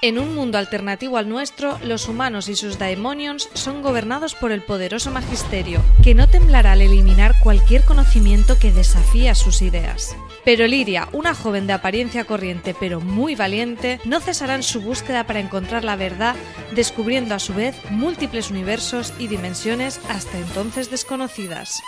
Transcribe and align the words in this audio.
En 0.00 0.16
un 0.20 0.32
mundo 0.32 0.58
alternativo 0.58 1.16
al 1.16 1.28
nuestro, 1.28 1.76
los 1.82 2.08
humanos 2.08 2.48
y 2.48 2.54
sus 2.54 2.78
daemonions 2.78 3.48
son 3.54 3.82
gobernados 3.82 4.36
por 4.36 4.52
el 4.52 4.62
poderoso 4.62 5.10
magisterio, 5.10 5.82
que 6.04 6.14
no 6.14 6.28
temblará 6.28 6.72
al 6.72 6.82
eliminar 6.82 7.34
cualquier 7.40 7.82
conocimiento 7.84 8.60
que 8.60 8.70
desafía 8.70 9.34
sus 9.34 9.60
ideas. 9.60 10.16
Pero 10.44 10.68
Liria, 10.68 11.08
una 11.10 11.34
joven 11.34 11.66
de 11.66 11.72
apariencia 11.72 12.22
corriente 12.24 12.76
pero 12.78 13.00
muy 13.00 13.34
valiente, 13.34 13.98
no 14.04 14.20
cesará 14.20 14.54
en 14.54 14.62
su 14.62 14.80
búsqueda 14.80 15.26
para 15.26 15.40
encontrar 15.40 15.82
la 15.82 15.96
verdad, 15.96 16.36
descubriendo 16.76 17.34
a 17.34 17.40
su 17.40 17.52
vez 17.52 17.74
múltiples 17.90 18.52
universos 18.52 19.12
y 19.18 19.26
dimensiones 19.26 20.00
hasta 20.08 20.38
entonces 20.38 20.92
desconocidas. 20.92 21.82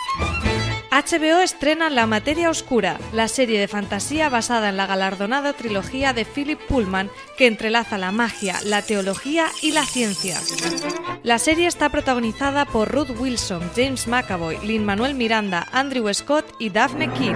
HBO 0.91 1.39
estrena 1.39 1.89
La 1.89 2.05
Materia 2.05 2.49
Oscura, 2.49 2.99
la 3.13 3.29
serie 3.29 3.61
de 3.61 3.69
fantasía 3.69 4.27
basada 4.27 4.67
en 4.67 4.75
la 4.75 4.87
galardonada 4.87 5.53
trilogía 5.53 6.11
de 6.11 6.25
Philip 6.25 6.59
Pullman 6.67 7.09
que 7.37 7.47
entrelaza 7.47 7.97
la 7.97 8.11
magia, 8.11 8.57
la 8.65 8.81
teología 8.81 9.45
y 9.61 9.71
la 9.71 9.85
ciencia. 9.85 10.37
La 11.23 11.39
serie 11.39 11.67
está 11.67 11.87
protagonizada 11.87 12.65
por 12.65 12.91
Ruth 12.91 13.11
Wilson, 13.17 13.71
James 13.73 14.05
McAvoy, 14.07 14.57
Lin-Manuel 14.65 15.15
Miranda, 15.15 15.65
Andrew 15.71 16.13
Scott 16.13 16.45
y 16.59 16.71
Daphne 16.71 17.09
King. 17.13 17.35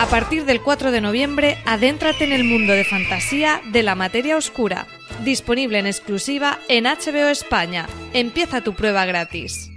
A 0.00 0.06
partir 0.10 0.44
del 0.44 0.60
4 0.60 0.90
de 0.90 1.00
noviembre, 1.00 1.56
adéntrate 1.66 2.24
en 2.24 2.32
el 2.32 2.42
mundo 2.42 2.72
de 2.72 2.84
fantasía 2.84 3.60
de 3.70 3.84
La 3.84 3.94
Materia 3.94 4.36
Oscura, 4.36 4.88
disponible 5.24 5.78
en 5.78 5.86
exclusiva 5.86 6.58
en 6.68 6.86
HBO 6.86 7.28
España. 7.28 7.86
Empieza 8.12 8.60
tu 8.60 8.74
prueba 8.74 9.04
gratis. 9.04 9.70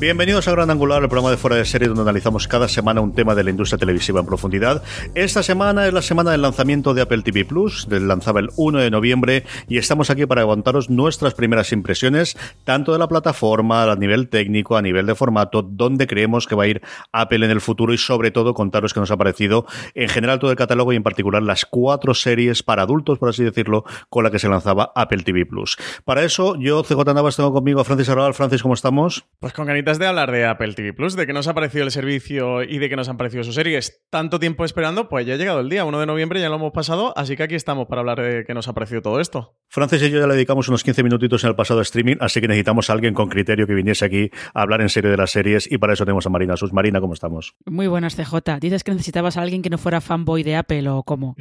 Bienvenidos 0.00 0.48
a 0.48 0.52
Gran 0.52 0.70
Angular, 0.70 1.02
el 1.02 1.10
programa 1.10 1.30
de 1.30 1.36
fuera 1.36 1.56
de 1.56 1.66
serie 1.66 1.86
donde 1.86 2.00
analizamos 2.00 2.48
cada 2.48 2.68
semana 2.68 3.02
un 3.02 3.12
tema 3.12 3.34
de 3.34 3.44
la 3.44 3.50
industria 3.50 3.76
televisiva 3.76 4.20
en 4.20 4.24
profundidad. 4.24 4.82
Esta 5.14 5.42
semana 5.42 5.86
es 5.86 5.92
la 5.92 6.00
semana 6.00 6.30
del 6.30 6.40
lanzamiento 6.40 6.94
de 6.94 7.02
Apple 7.02 7.20
TV 7.20 7.44
Plus, 7.44 7.86
lanzaba 7.86 8.40
el 8.40 8.48
1 8.56 8.78
de 8.78 8.90
noviembre 8.90 9.44
y 9.68 9.76
estamos 9.76 10.08
aquí 10.08 10.24
para 10.24 10.40
aguantaros 10.40 10.88
nuestras 10.88 11.34
primeras 11.34 11.70
impresiones, 11.72 12.38
tanto 12.64 12.94
de 12.94 12.98
la 12.98 13.08
plataforma, 13.08 13.82
a 13.82 13.94
nivel 13.94 14.30
técnico, 14.30 14.78
a 14.78 14.80
nivel 14.80 15.04
de 15.04 15.14
formato, 15.14 15.60
dónde 15.60 16.06
creemos 16.06 16.46
que 16.46 16.54
va 16.54 16.62
a 16.64 16.68
ir 16.68 16.80
Apple 17.12 17.44
en 17.44 17.50
el 17.50 17.60
futuro 17.60 17.92
y 17.92 17.98
sobre 17.98 18.30
todo 18.30 18.54
contaros 18.54 18.94
qué 18.94 19.00
nos 19.00 19.10
ha 19.10 19.18
parecido 19.18 19.66
en 19.94 20.08
general 20.08 20.38
todo 20.38 20.50
el 20.50 20.56
catálogo 20.56 20.94
y 20.94 20.96
en 20.96 21.02
particular 21.02 21.42
las 21.42 21.66
cuatro 21.66 22.14
series 22.14 22.62
para 22.62 22.84
adultos, 22.84 23.18
por 23.18 23.28
así 23.28 23.44
decirlo, 23.44 23.84
con 24.08 24.24
la 24.24 24.30
que 24.30 24.38
se 24.38 24.48
lanzaba 24.48 24.92
Apple 24.94 25.24
TV 25.24 25.44
Plus. 25.44 25.76
Para 26.06 26.22
eso, 26.22 26.56
yo, 26.56 26.84
CJ 26.84 27.12
Navas, 27.12 27.36
tengo 27.36 27.52
conmigo 27.52 27.82
a 27.82 27.84
Francis 27.84 28.08
Arrabal. 28.08 28.32
Francis, 28.32 28.62
¿cómo 28.62 28.72
estamos? 28.72 29.26
Pues 29.40 29.52
con 29.52 29.66
ganitas 29.66 29.89
de 29.98 30.06
hablar 30.06 30.30
de 30.30 30.44
Apple 30.46 30.74
TV 30.74 30.92
Plus, 30.92 31.16
de 31.16 31.26
que 31.26 31.32
nos 31.32 31.48
ha 31.48 31.54
parecido 31.54 31.84
el 31.84 31.90
servicio 31.90 32.62
y 32.62 32.78
de 32.78 32.88
que 32.88 32.96
nos 32.96 33.08
han 33.08 33.16
parecido 33.16 33.42
sus 33.44 33.54
series. 33.54 34.02
Tanto 34.10 34.38
tiempo 34.38 34.64
esperando, 34.64 35.08
pues 35.08 35.26
ya 35.26 35.34
ha 35.34 35.36
llegado 35.36 35.60
el 35.60 35.68
día, 35.68 35.84
1 35.84 36.00
de 36.00 36.06
noviembre, 36.06 36.40
ya 36.40 36.48
lo 36.48 36.56
hemos 36.56 36.72
pasado, 36.72 37.12
así 37.16 37.36
que 37.36 37.42
aquí 37.42 37.54
estamos 37.54 37.86
para 37.88 38.00
hablar 38.00 38.20
de 38.20 38.44
qué 38.46 38.54
nos 38.54 38.68
ha 38.68 38.72
parecido 38.74 39.02
todo 39.02 39.20
esto. 39.20 39.54
Francis 39.68 40.02
y 40.02 40.10
yo 40.10 40.18
ya 40.20 40.26
le 40.26 40.34
dedicamos 40.34 40.68
unos 40.68 40.82
15 40.82 41.02
minutitos 41.02 41.44
en 41.44 41.50
el 41.50 41.56
pasado 41.56 41.80
streaming, 41.80 42.16
así 42.20 42.40
que 42.40 42.48
necesitamos 42.48 42.90
a 42.90 42.92
alguien 42.92 43.14
con 43.14 43.28
criterio 43.28 43.66
que 43.66 43.74
viniese 43.74 44.04
aquí 44.04 44.30
a 44.54 44.62
hablar 44.62 44.80
en 44.80 44.88
serio 44.88 45.10
de 45.10 45.16
las 45.16 45.30
series 45.30 45.70
y 45.70 45.78
para 45.78 45.92
eso 45.92 46.04
tenemos 46.04 46.26
a 46.26 46.30
Marina 46.30 46.56
Sus. 46.56 46.72
Marina, 46.72 47.00
¿cómo 47.00 47.14
estamos? 47.14 47.54
Muy 47.66 47.86
buenas, 47.86 48.16
CJ. 48.16 48.58
¿Dices 48.60 48.82
que 48.84 48.92
necesitabas 48.92 49.36
a 49.36 49.42
alguien 49.42 49.62
que 49.62 49.70
no 49.70 49.78
fuera 49.78 50.00
fanboy 50.00 50.42
de 50.42 50.56
Apple 50.56 50.88
o 50.88 51.02
cómo? 51.04 51.36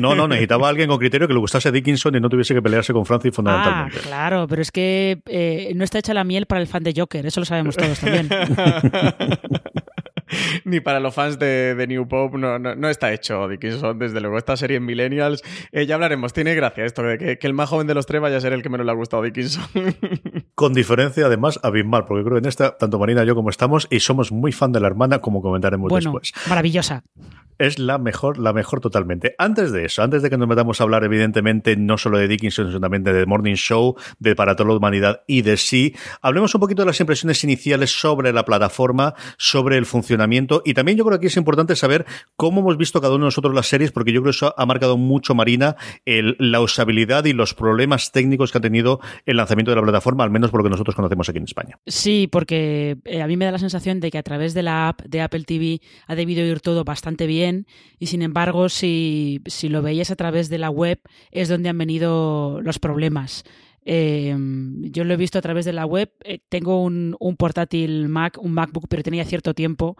No, 0.00 0.14
no, 0.14 0.28
necesitaba 0.28 0.66
a 0.66 0.70
alguien 0.70 0.88
con 0.88 0.98
criterio 0.98 1.26
que 1.28 1.34
le 1.34 1.40
gustase 1.40 1.72
Dickinson 1.72 2.14
y 2.16 2.20
no 2.20 2.28
tuviese 2.28 2.54
que 2.54 2.62
pelearse 2.62 2.92
con 2.92 3.04
Francis 3.04 3.32
Ah, 3.32 3.34
fundamentalmente. 3.34 3.98
claro, 4.00 4.46
pero 4.48 4.62
es 4.62 4.70
que 4.70 5.20
eh, 5.26 5.72
no 5.74 5.84
está 5.84 5.98
hecha 5.98 6.14
la 6.14 6.24
miel 6.24 6.46
para 6.46 6.60
el 6.60 6.66
fan 6.66 6.82
de 6.82 6.92
Joker, 6.96 7.26
eso 7.26 7.40
lo 7.40 7.46
sabemos 7.46 7.76
todos 7.76 7.91
también. 8.00 8.28
Ni 10.64 10.80
para 10.80 11.00
los 11.00 11.14
fans 11.14 11.38
de, 11.38 11.74
de 11.74 11.86
New 11.86 12.08
Pop 12.08 12.34
no, 12.34 12.58
no, 12.58 12.74
no 12.74 12.88
está 12.88 13.12
hecho 13.12 13.48
Dickinson, 13.48 13.98
desde 13.98 14.20
luego. 14.20 14.38
Esta 14.38 14.56
serie 14.56 14.78
en 14.78 14.84
Millennials, 14.84 15.42
eh, 15.72 15.86
ya 15.86 15.94
hablaremos. 15.94 16.32
Tiene 16.32 16.54
gracia 16.54 16.84
esto 16.84 17.02
de 17.02 17.18
que, 17.18 17.38
que 17.38 17.46
el 17.46 17.54
más 17.54 17.68
joven 17.68 17.86
de 17.86 17.94
los 17.94 18.06
tres 18.06 18.20
vaya 18.20 18.36
a 18.36 18.40
ser 18.40 18.52
el 18.52 18.62
que 18.62 18.68
menos 18.68 18.86
le 18.86 18.92
ha 18.92 18.94
gustado 18.94 19.22
Dickinson. 19.22 19.64
Con 20.54 20.72
diferencia, 20.74 21.26
además, 21.26 21.60
abismal, 21.62 22.04
porque 22.04 22.24
creo 22.24 22.34
que 22.34 22.40
en 22.40 22.48
esta, 22.48 22.76
tanto 22.76 22.98
Marina 22.98 23.24
y 23.24 23.26
yo 23.26 23.34
como 23.34 23.50
estamos, 23.50 23.86
y 23.90 24.00
somos 24.00 24.32
muy 24.32 24.52
fan 24.52 24.72
de 24.72 24.80
la 24.80 24.86
hermana, 24.86 25.20
como 25.20 25.42
comentaremos 25.42 25.88
bueno, 25.88 26.12
después. 26.12 26.32
maravillosa. 26.48 27.02
Es 27.58 27.78
la 27.78 27.98
mejor, 27.98 28.38
la 28.38 28.52
mejor 28.52 28.80
totalmente. 28.80 29.36
Antes 29.38 29.70
de 29.70 29.84
eso, 29.84 30.02
antes 30.02 30.22
de 30.22 30.30
que 30.30 30.36
nos 30.36 30.48
metamos 30.48 30.80
a 30.80 30.84
hablar, 30.84 31.04
evidentemente, 31.04 31.76
no 31.76 31.96
solo 31.96 32.18
de 32.18 32.26
Dickinson, 32.26 32.66
sino 32.66 32.80
también 32.80 33.04
de 33.04 33.12
The 33.12 33.26
Morning 33.26 33.54
Show, 33.54 33.96
de 34.18 34.34
Para 34.34 34.56
toda 34.56 34.70
la 34.70 34.76
humanidad 34.76 35.22
y 35.28 35.42
de 35.42 35.56
sí, 35.56 35.94
hablemos 36.22 36.54
un 36.54 36.60
poquito 36.60 36.82
de 36.82 36.86
las 36.86 36.98
impresiones 36.98 37.44
iniciales 37.44 37.90
sobre 37.90 38.32
la 38.32 38.44
plataforma, 38.44 39.14
sobre 39.36 39.76
el 39.76 39.86
funcionamiento, 39.86 40.11
y 40.64 40.74
también 40.74 40.98
yo 40.98 41.04
creo 41.04 41.18
que 41.18 41.26
es 41.26 41.36
importante 41.36 41.76
saber 41.76 42.06
cómo 42.36 42.60
hemos 42.60 42.76
visto 42.76 43.00
cada 43.00 43.14
uno 43.14 43.24
de 43.24 43.28
nosotros 43.28 43.54
las 43.54 43.66
series, 43.66 43.92
porque 43.92 44.12
yo 44.12 44.20
creo 44.20 44.32
que 44.32 44.36
eso 44.36 44.54
ha 44.56 44.66
marcado 44.66 44.96
mucho, 44.96 45.34
Marina, 45.34 45.76
la 46.04 46.60
usabilidad 46.60 47.24
y 47.24 47.32
los 47.32 47.54
problemas 47.54 48.12
técnicos 48.12 48.52
que 48.52 48.58
ha 48.58 48.60
tenido 48.60 49.00
el 49.26 49.36
lanzamiento 49.36 49.70
de 49.70 49.76
la 49.76 49.82
plataforma, 49.82 50.24
al 50.24 50.30
menos 50.30 50.50
por 50.50 50.60
lo 50.60 50.64
que 50.64 50.70
nosotros 50.70 50.94
conocemos 50.94 51.28
aquí 51.28 51.38
en 51.38 51.44
España. 51.44 51.78
Sí, 51.86 52.28
porque 52.30 52.98
eh, 53.04 53.22
a 53.22 53.26
mí 53.26 53.36
me 53.36 53.44
da 53.44 53.52
la 53.52 53.58
sensación 53.58 54.00
de 54.00 54.10
que 54.10 54.18
a 54.18 54.22
través 54.22 54.54
de 54.54 54.62
la 54.62 54.88
app 54.88 55.02
de 55.02 55.20
Apple 55.20 55.44
TV 55.44 55.80
ha 56.06 56.14
debido 56.14 56.44
ir 56.44 56.60
todo 56.60 56.84
bastante 56.84 57.26
bien 57.26 57.66
y 57.98 58.06
sin 58.06 58.22
embargo 58.22 58.68
si, 58.68 59.40
si 59.46 59.68
lo 59.68 59.82
veías 59.82 60.10
a 60.10 60.16
través 60.16 60.48
de 60.48 60.58
la 60.58 60.70
web 60.70 61.00
es 61.30 61.48
donde 61.48 61.68
han 61.68 61.78
venido 61.78 62.60
los 62.62 62.78
problemas. 62.78 63.44
Eh, 63.84 64.36
yo 64.90 65.04
lo 65.04 65.14
he 65.14 65.16
visto 65.16 65.38
a 65.38 65.42
través 65.42 65.64
de 65.64 65.72
la 65.72 65.86
web. 65.86 66.12
Eh, 66.24 66.38
tengo 66.48 66.82
un, 66.82 67.16
un 67.18 67.36
portátil 67.36 68.08
Mac, 68.08 68.38
un 68.40 68.52
MacBook, 68.52 68.86
pero 68.88 69.02
tenía 69.02 69.24
cierto 69.24 69.54
tiempo 69.54 69.96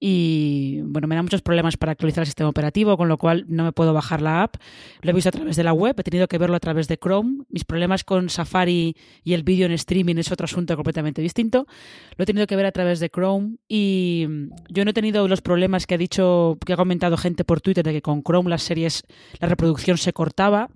y 0.00 0.80
bueno, 0.82 1.06
me 1.08 1.14
da 1.14 1.22
muchos 1.22 1.42
problemas 1.42 1.76
para 1.76 1.92
actualizar 1.92 2.22
el 2.22 2.26
sistema 2.26 2.48
operativo, 2.48 2.96
con 2.96 3.08
lo 3.08 3.18
cual 3.18 3.44
no 3.48 3.64
me 3.64 3.72
puedo 3.72 3.92
bajar 3.92 4.22
la 4.22 4.42
app. 4.42 4.56
Lo 5.02 5.10
he 5.10 5.14
visto 5.14 5.28
a 5.28 5.32
través 5.32 5.56
de 5.56 5.64
la 5.64 5.72
web, 5.72 5.94
he 5.98 6.02
tenido 6.02 6.28
que 6.28 6.38
verlo 6.38 6.56
a 6.56 6.60
través 6.60 6.88
de 6.88 6.98
Chrome. 6.98 7.44
Mis 7.48 7.64
problemas 7.64 8.04
con 8.04 8.28
Safari 8.28 8.96
y 9.24 9.34
el 9.34 9.42
vídeo 9.42 9.66
en 9.66 9.72
streaming 9.72 10.16
es 10.16 10.30
otro 10.30 10.44
asunto 10.44 10.74
completamente 10.76 11.22
distinto. 11.22 11.66
Lo 12.16 12.22
he 12.22 12.26
tenido 12.26 12.46
que 12.46 12.56
ver 12.56 12.66
a 12.66 12.72
través 12.72 13.00
de 13.00 13.08
Chrome 13.08 13.56
y 13.68 14.26
mm, 14.28 14.48
yo 14.70 14.84
no 14.84 14.90
he 14.90 14.94
tenido 14.94 15.26
los 15.28 15.40
problemas 15.40 15.86
que 15.86 15.94
ha 15.94 15.98
dicho, 15.98 16.58
que 16.64 16.72
ha 16.72 16.76
comentado 16.76 17.16
gente 17.16 17.44
por 17.44 17.60
Twitter 17.60 17.84
de 17.84 17.92
que 17.92 18.02
con 18.02 18.22
Chrome 18.22 18.50
las 18.50 18.62
series, 18.62 19.04
la 19.40 19.48
reproducción 19.48 19.98
se 19.98 20.12
cortaba. 20.12 20.68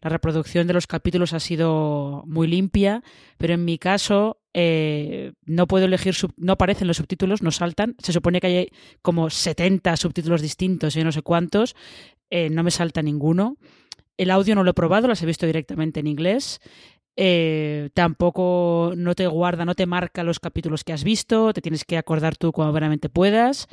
La 0.00 0.10
reproducción 0.10 0.66
de 0.66 0.74
los 0.74 0.86
capítulos 0.86 1.32
ha 1.32 1.40
sido 1.40 2.24
muy 2.26 2.46
limpia, 2.48 3.02
pero 3.38 3.54
en 3.54 3.64
mi 3.64 3.78
caso 3.78 4.38
eh, 4.54 5.32
no 5.44 5.66
puedo 5.66 5.86
elegir, 5.86 6.14
no 6.36 6.52
aparecen 6.52 6.88
los 6.88 6.96
subtítulos, 6.96 7.42
no 7.42 7.50
saltan. 7.50 7.94
Se 7.98 8.12
supone 8.12 8.40
que 8.40 8.46
hay 8.46 8.68
como 9.00 9.30
70 9.30 9.96
subtítulos 9.96 10.42
distintos 10.42 10.96
y 10.96 11.04
no 11.04 11.12
sé 11.12 11.22
cuántos. 11.22 11.74
eh, 12.30 12.48
no 12.50 12.62
me 12.62 12.70
salta 12.70 13.02
ninguno. 13.02 13.56
El 14.16 14.30
audio 14.30 14.54
no 14.54 14.64
lo 14.64 14.70
he 14.70 14.74
probado, 14.74 15.08
las 15.08 15.22
he 15.22 15.26
visto 15.26 15.46
directamente 15.46 16.00
en 16.00 16.06
inglés. 16.06 16.60
Eh, 17.14 17.90
tampoco 17.92 18.94
no 18.96 19.14
te 19.14 19.26
guarda, 19.26 19.66
no 19.66 19.74
te 19.74 19.84
marca 19.84 20.24
los 20.24 20.40
capítulos 20.40 20.82
que 20.82 20.94
has 20.94 21.04
visto, 21.04 21.52
te 21.52 21.60
tienes 21.60 21.84
que 21.84 21.98
acordar 21.98 22.36
tú 22.36 22.52
cuando 22.52 22.72
veramente 22.72 23.10
puedas. 23.10 23.68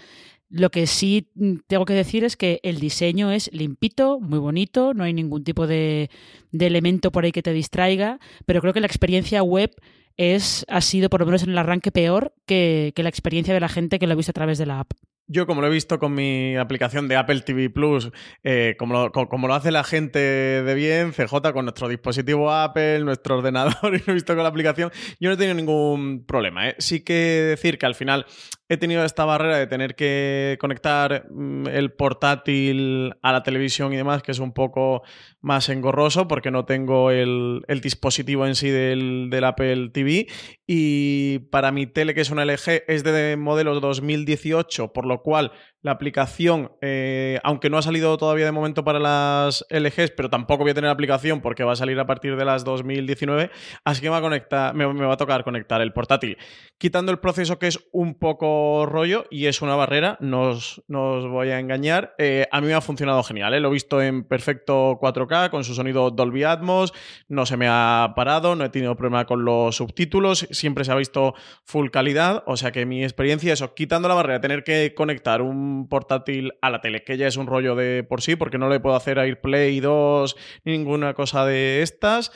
Lo 0.49 0.71
que 0.71 0.87
sí 0.87 1.29
tengo 1.67 1.85
que 1.85 1.93
decir 1.93 2.23
es 2.23 2.35
que 2.35 2.59
el 2.63 2.79
diseño 2.79 3.31
es 3.31 3.51
limpito, 3.53 4.19
muy 4.19 4.39
bonito, 4.39 4.93
no 4.95 5.03
hay 5.03 5.13
ningún 5.13 5.43
tipo 5.43 5.67
de, 5.67 6.09
de 6.51 6.67
elemento 6.67 7.11
por 7.11 7.23
ahí 7.23 7.31
que 7.31 7.43
te 7.43 7.53
distraiga, 7.53 8.19
pero 8.45 8.59
creo 8.61 8.73
que 8.73 8.79
la 8.79 8.87
experiencia 8.87 9.43
web 9.43 9.71
es, 10.17 10.65
ha 10.67 10.81
sido, 10.81 11.09
por 11.09 11.19
lo 11.19 11.27
menos 11.27 11.43
en 11.43 11.51
el 11.51 11.57
arranque, 11.57 11.91
peor 11.91 12.33
que, 12.45 12.93
que 12.95 13.03
la 13.03 13.09
experiencia 13.09 13.53
de 13.53 13.59
la 13.59 13.69
gente 13.69 13.99
que 13.99 14.07
lo 14.07 14.13
ha 14.13 14.17
visto 14.17 14.31
a 14.31 14.33
través 14.33 14.57
de 14.57 14.65
la 14.65 14.79
app. 14.81 14.91
Yo, 15.31 15.45
como 15.45 15.61
lo 15.61 15.67
he 15.67 15.69
visto 15.69 15.99
con 15.99 16.15
mi 16.15 16.55
aplicación 16.57 17.07
de 17.07 17.15
Apple 17.15 17.41
TV 17.41 17.69
Plus, 17.69 18.09
eh, 18.43 18.75
como, 18.79 18.95
lo, 18.95 19.11
co- 19.11 19.29
como 19.29 19.47
lo 19.47 19.53
hace 19.53 19.69
la 19.71 19.83
gente 19.83 20.17
de 20.17 20.73
bien, 20.73 21.13
CJ, 21.13 21.53
con 21.53 21.65
nuestro 21.65 21.87
dispositivo 21.87 22.51
Apple, 22.51 23.01
nuestro 23.01 23.35
ordenador, 23.37 23.93
y 23.95 23.99
lo 23.99 24.05
he 24.07 24.13
visto 24.13 24.33
con 24.33 24.41
la 24.41 24.49
aplicación, 24.49 24.91
yo 25.19 25.29
no 25.29 25.35
he 25.35 25.37
tenido 25.37 25.53
ningún 25.53 26.25
problema. 26.25 26.69
¿eh? 26.69 26.75
Sí 26.79 27.01
que 27.03 27.13
decir 27.13 27.77
que 27.77 27.85
al 27.85 27.93
final 27.93 28.25
he 28.69 28.77
tenido 28.77 29.05
esta 29.05 29.23
barrera 29.25 29.57
de 29.57 29.67
tener 29.67 29.93
que 29.95 30.57
conectar 30.59 31.25
mm, 31.29 31.67
el 31.67 31.91
portátil 31.93 33.13
a 33.21 33.31
la 33.31 33.43
televisión 33.43 33.93
y 33.93 33.97
demás, 33.97 34.23
que 34.23 34.31
es 34.31 34.39
un 34.39 34.53
poco 34.53 35.03
más 35.41 35.69
engorroso 35.69 36.27
porque 36.27 36.49
no 36.51 36.65
tengo 36.65 37.11
el, 37.11 37.61
el 37.67 37.81
dispositivo 37.81 38.47
en 38.47 38.55
sí 38.55 38.69
del, 38.69 39.27
del 39.29 39.43
Apple 39.43 39.89
TV. 39.93 40.27
Y 40.65 41.39
para 41.51 41.71
mi 41.71 41.87
tele, 41.87 42.13
que 42.13 42.21
es 42.21 42.29
una 42.31 42.43
LG, 42.45 42.83
es 42.87 43.03
de 43.03 43.37
modelo 43.37 43.79
2018, 43.79 44.93
por 44.93 45.05
lo 45.05 45.18
cual 45.21 45.51
la 45.81 45.91
aplicación, 45.91 46.73
eh, 46.81 47.39
aunque 47.43 47.69
no 47.69 47.77
ha 47.77 47.81
salido 47.81 48.17
todavía 48.17 48.45
de 48.45 48.51
momento 48.51 48.83
para 48.83 48.99
las 48.99 49.65
LGs, 49.69 50.11
pero 50.11 50.29
tampoco 50.29 50.63
voy 50.63 50.71
a 50.71 50.73
tener 50.73 50.89
aplicación 50.89 51.41
porque 51.41 51.63
va 51.63 51.73
a 51.73 51.75
salir 51.77 51.97
a 51.99 52.05
partir 52.05 52.35
de 52.35 52.43
las 52.43 52.65
2019, 52.65 53.49
así 53.85 54.01
que 54.01 54.07
me 54.07 54.11
va 54.11 54.17
a, 54.17 54.21
conectar, 54.21 54.75
me, 54.75 54.85
va 54.85 55.13
a 55.13 55.17
tocar 55.17 55.43
conectar 55.43 55.81
el 55.81 55.93
portátil. 55.93 56.37
Quitando 56.77 57.11
el 57.11 57.19
proceso 57.19 57.59
que 57.59 57.67
es 57.67 57.79
un 57.93 58.15
poco 58.15 58.85
rollo 58.87 59.25
y 59.29 59.45
es 59.45 59.61
una 59.61 59.75
barrera, 59.75 60.17
no 60.19 60.49
os, 60.49 60.83
no 60.87 61.13
os 61.13 61.27
voy 61.27 61.49
a 61.49 61.59
engañar, 61.59 62.13
eh, 62.17 62.47
a 62.51 62.59
mí 62.59 62.67
me 62.67 62.73
ha 62.73 62.81
funcionado 62.81 63.23
genial. 63.23 63.53
¿eh? 63.53 63.59
Lo 63.59 63.69
he 63.69 63.73
visto 63.73 64.01
en 64.01 64.25
perfecto 64.25 64.99
4K 64.99 65.49
con 65.49 65.63
su 65.63 65.73
sonido 65.75 66.11
Dolby 66.11 66.43
Atmos, 66.43 66.93
no 67.29 67.45
se 67.45 67.55
me 67.55 67.67
ha 67.69 68.13
parado, 68.15 68.55
no 68.55 68.65
he 68.65 68.69
tenido 68.69 68.95
problema 68.95 69.25
con 69.25 69.45
los 69.45 69.77
subtítulos, 69.77 70.47
siempre 70.51 70.83
se 70.83 70.91
ha 70.91 70.95
visto 70.95 71.35
full 71.63 71.89
calidad, 71.89 72.43
o 72.47 72.57
sea 72.57 72.71
que 72.71 72.85
mi 72.85 73.03
experiencia, 73.03 73.53
eso, 73.53 73.73
quitando 73.73 74.09
la 74.09 74.15
barrera, 74.15 74.41
tener 74.41 74.63
que 74.63 74.93
conectar 74.93 75.08
un 75.41 75.87
portátil 75.87 76.53
a 76.61 76.69
la 76.69 76.81
tele, 76.81 77.03
que 77.03 77.17
ya 77.17 77.27
es 77.27 77.37
un 77.37 77.47
rollo 77.47 77.75
de 77.75 78.03
por 78.03 78.21
sí, 78.21 78.35
porque 78.35 78.57
no 78.57 78.69
le 78.69 78.79
puedo 78.79 78.95
hacer 78.95 79.19
AirPlay 79.19 79.79
2 79.79 80.35
ni 80.65 80.73
ninguna 80.73 81.13
cosa 81.13 81.45
de 81.45 81.81
estas. 81.81 82.31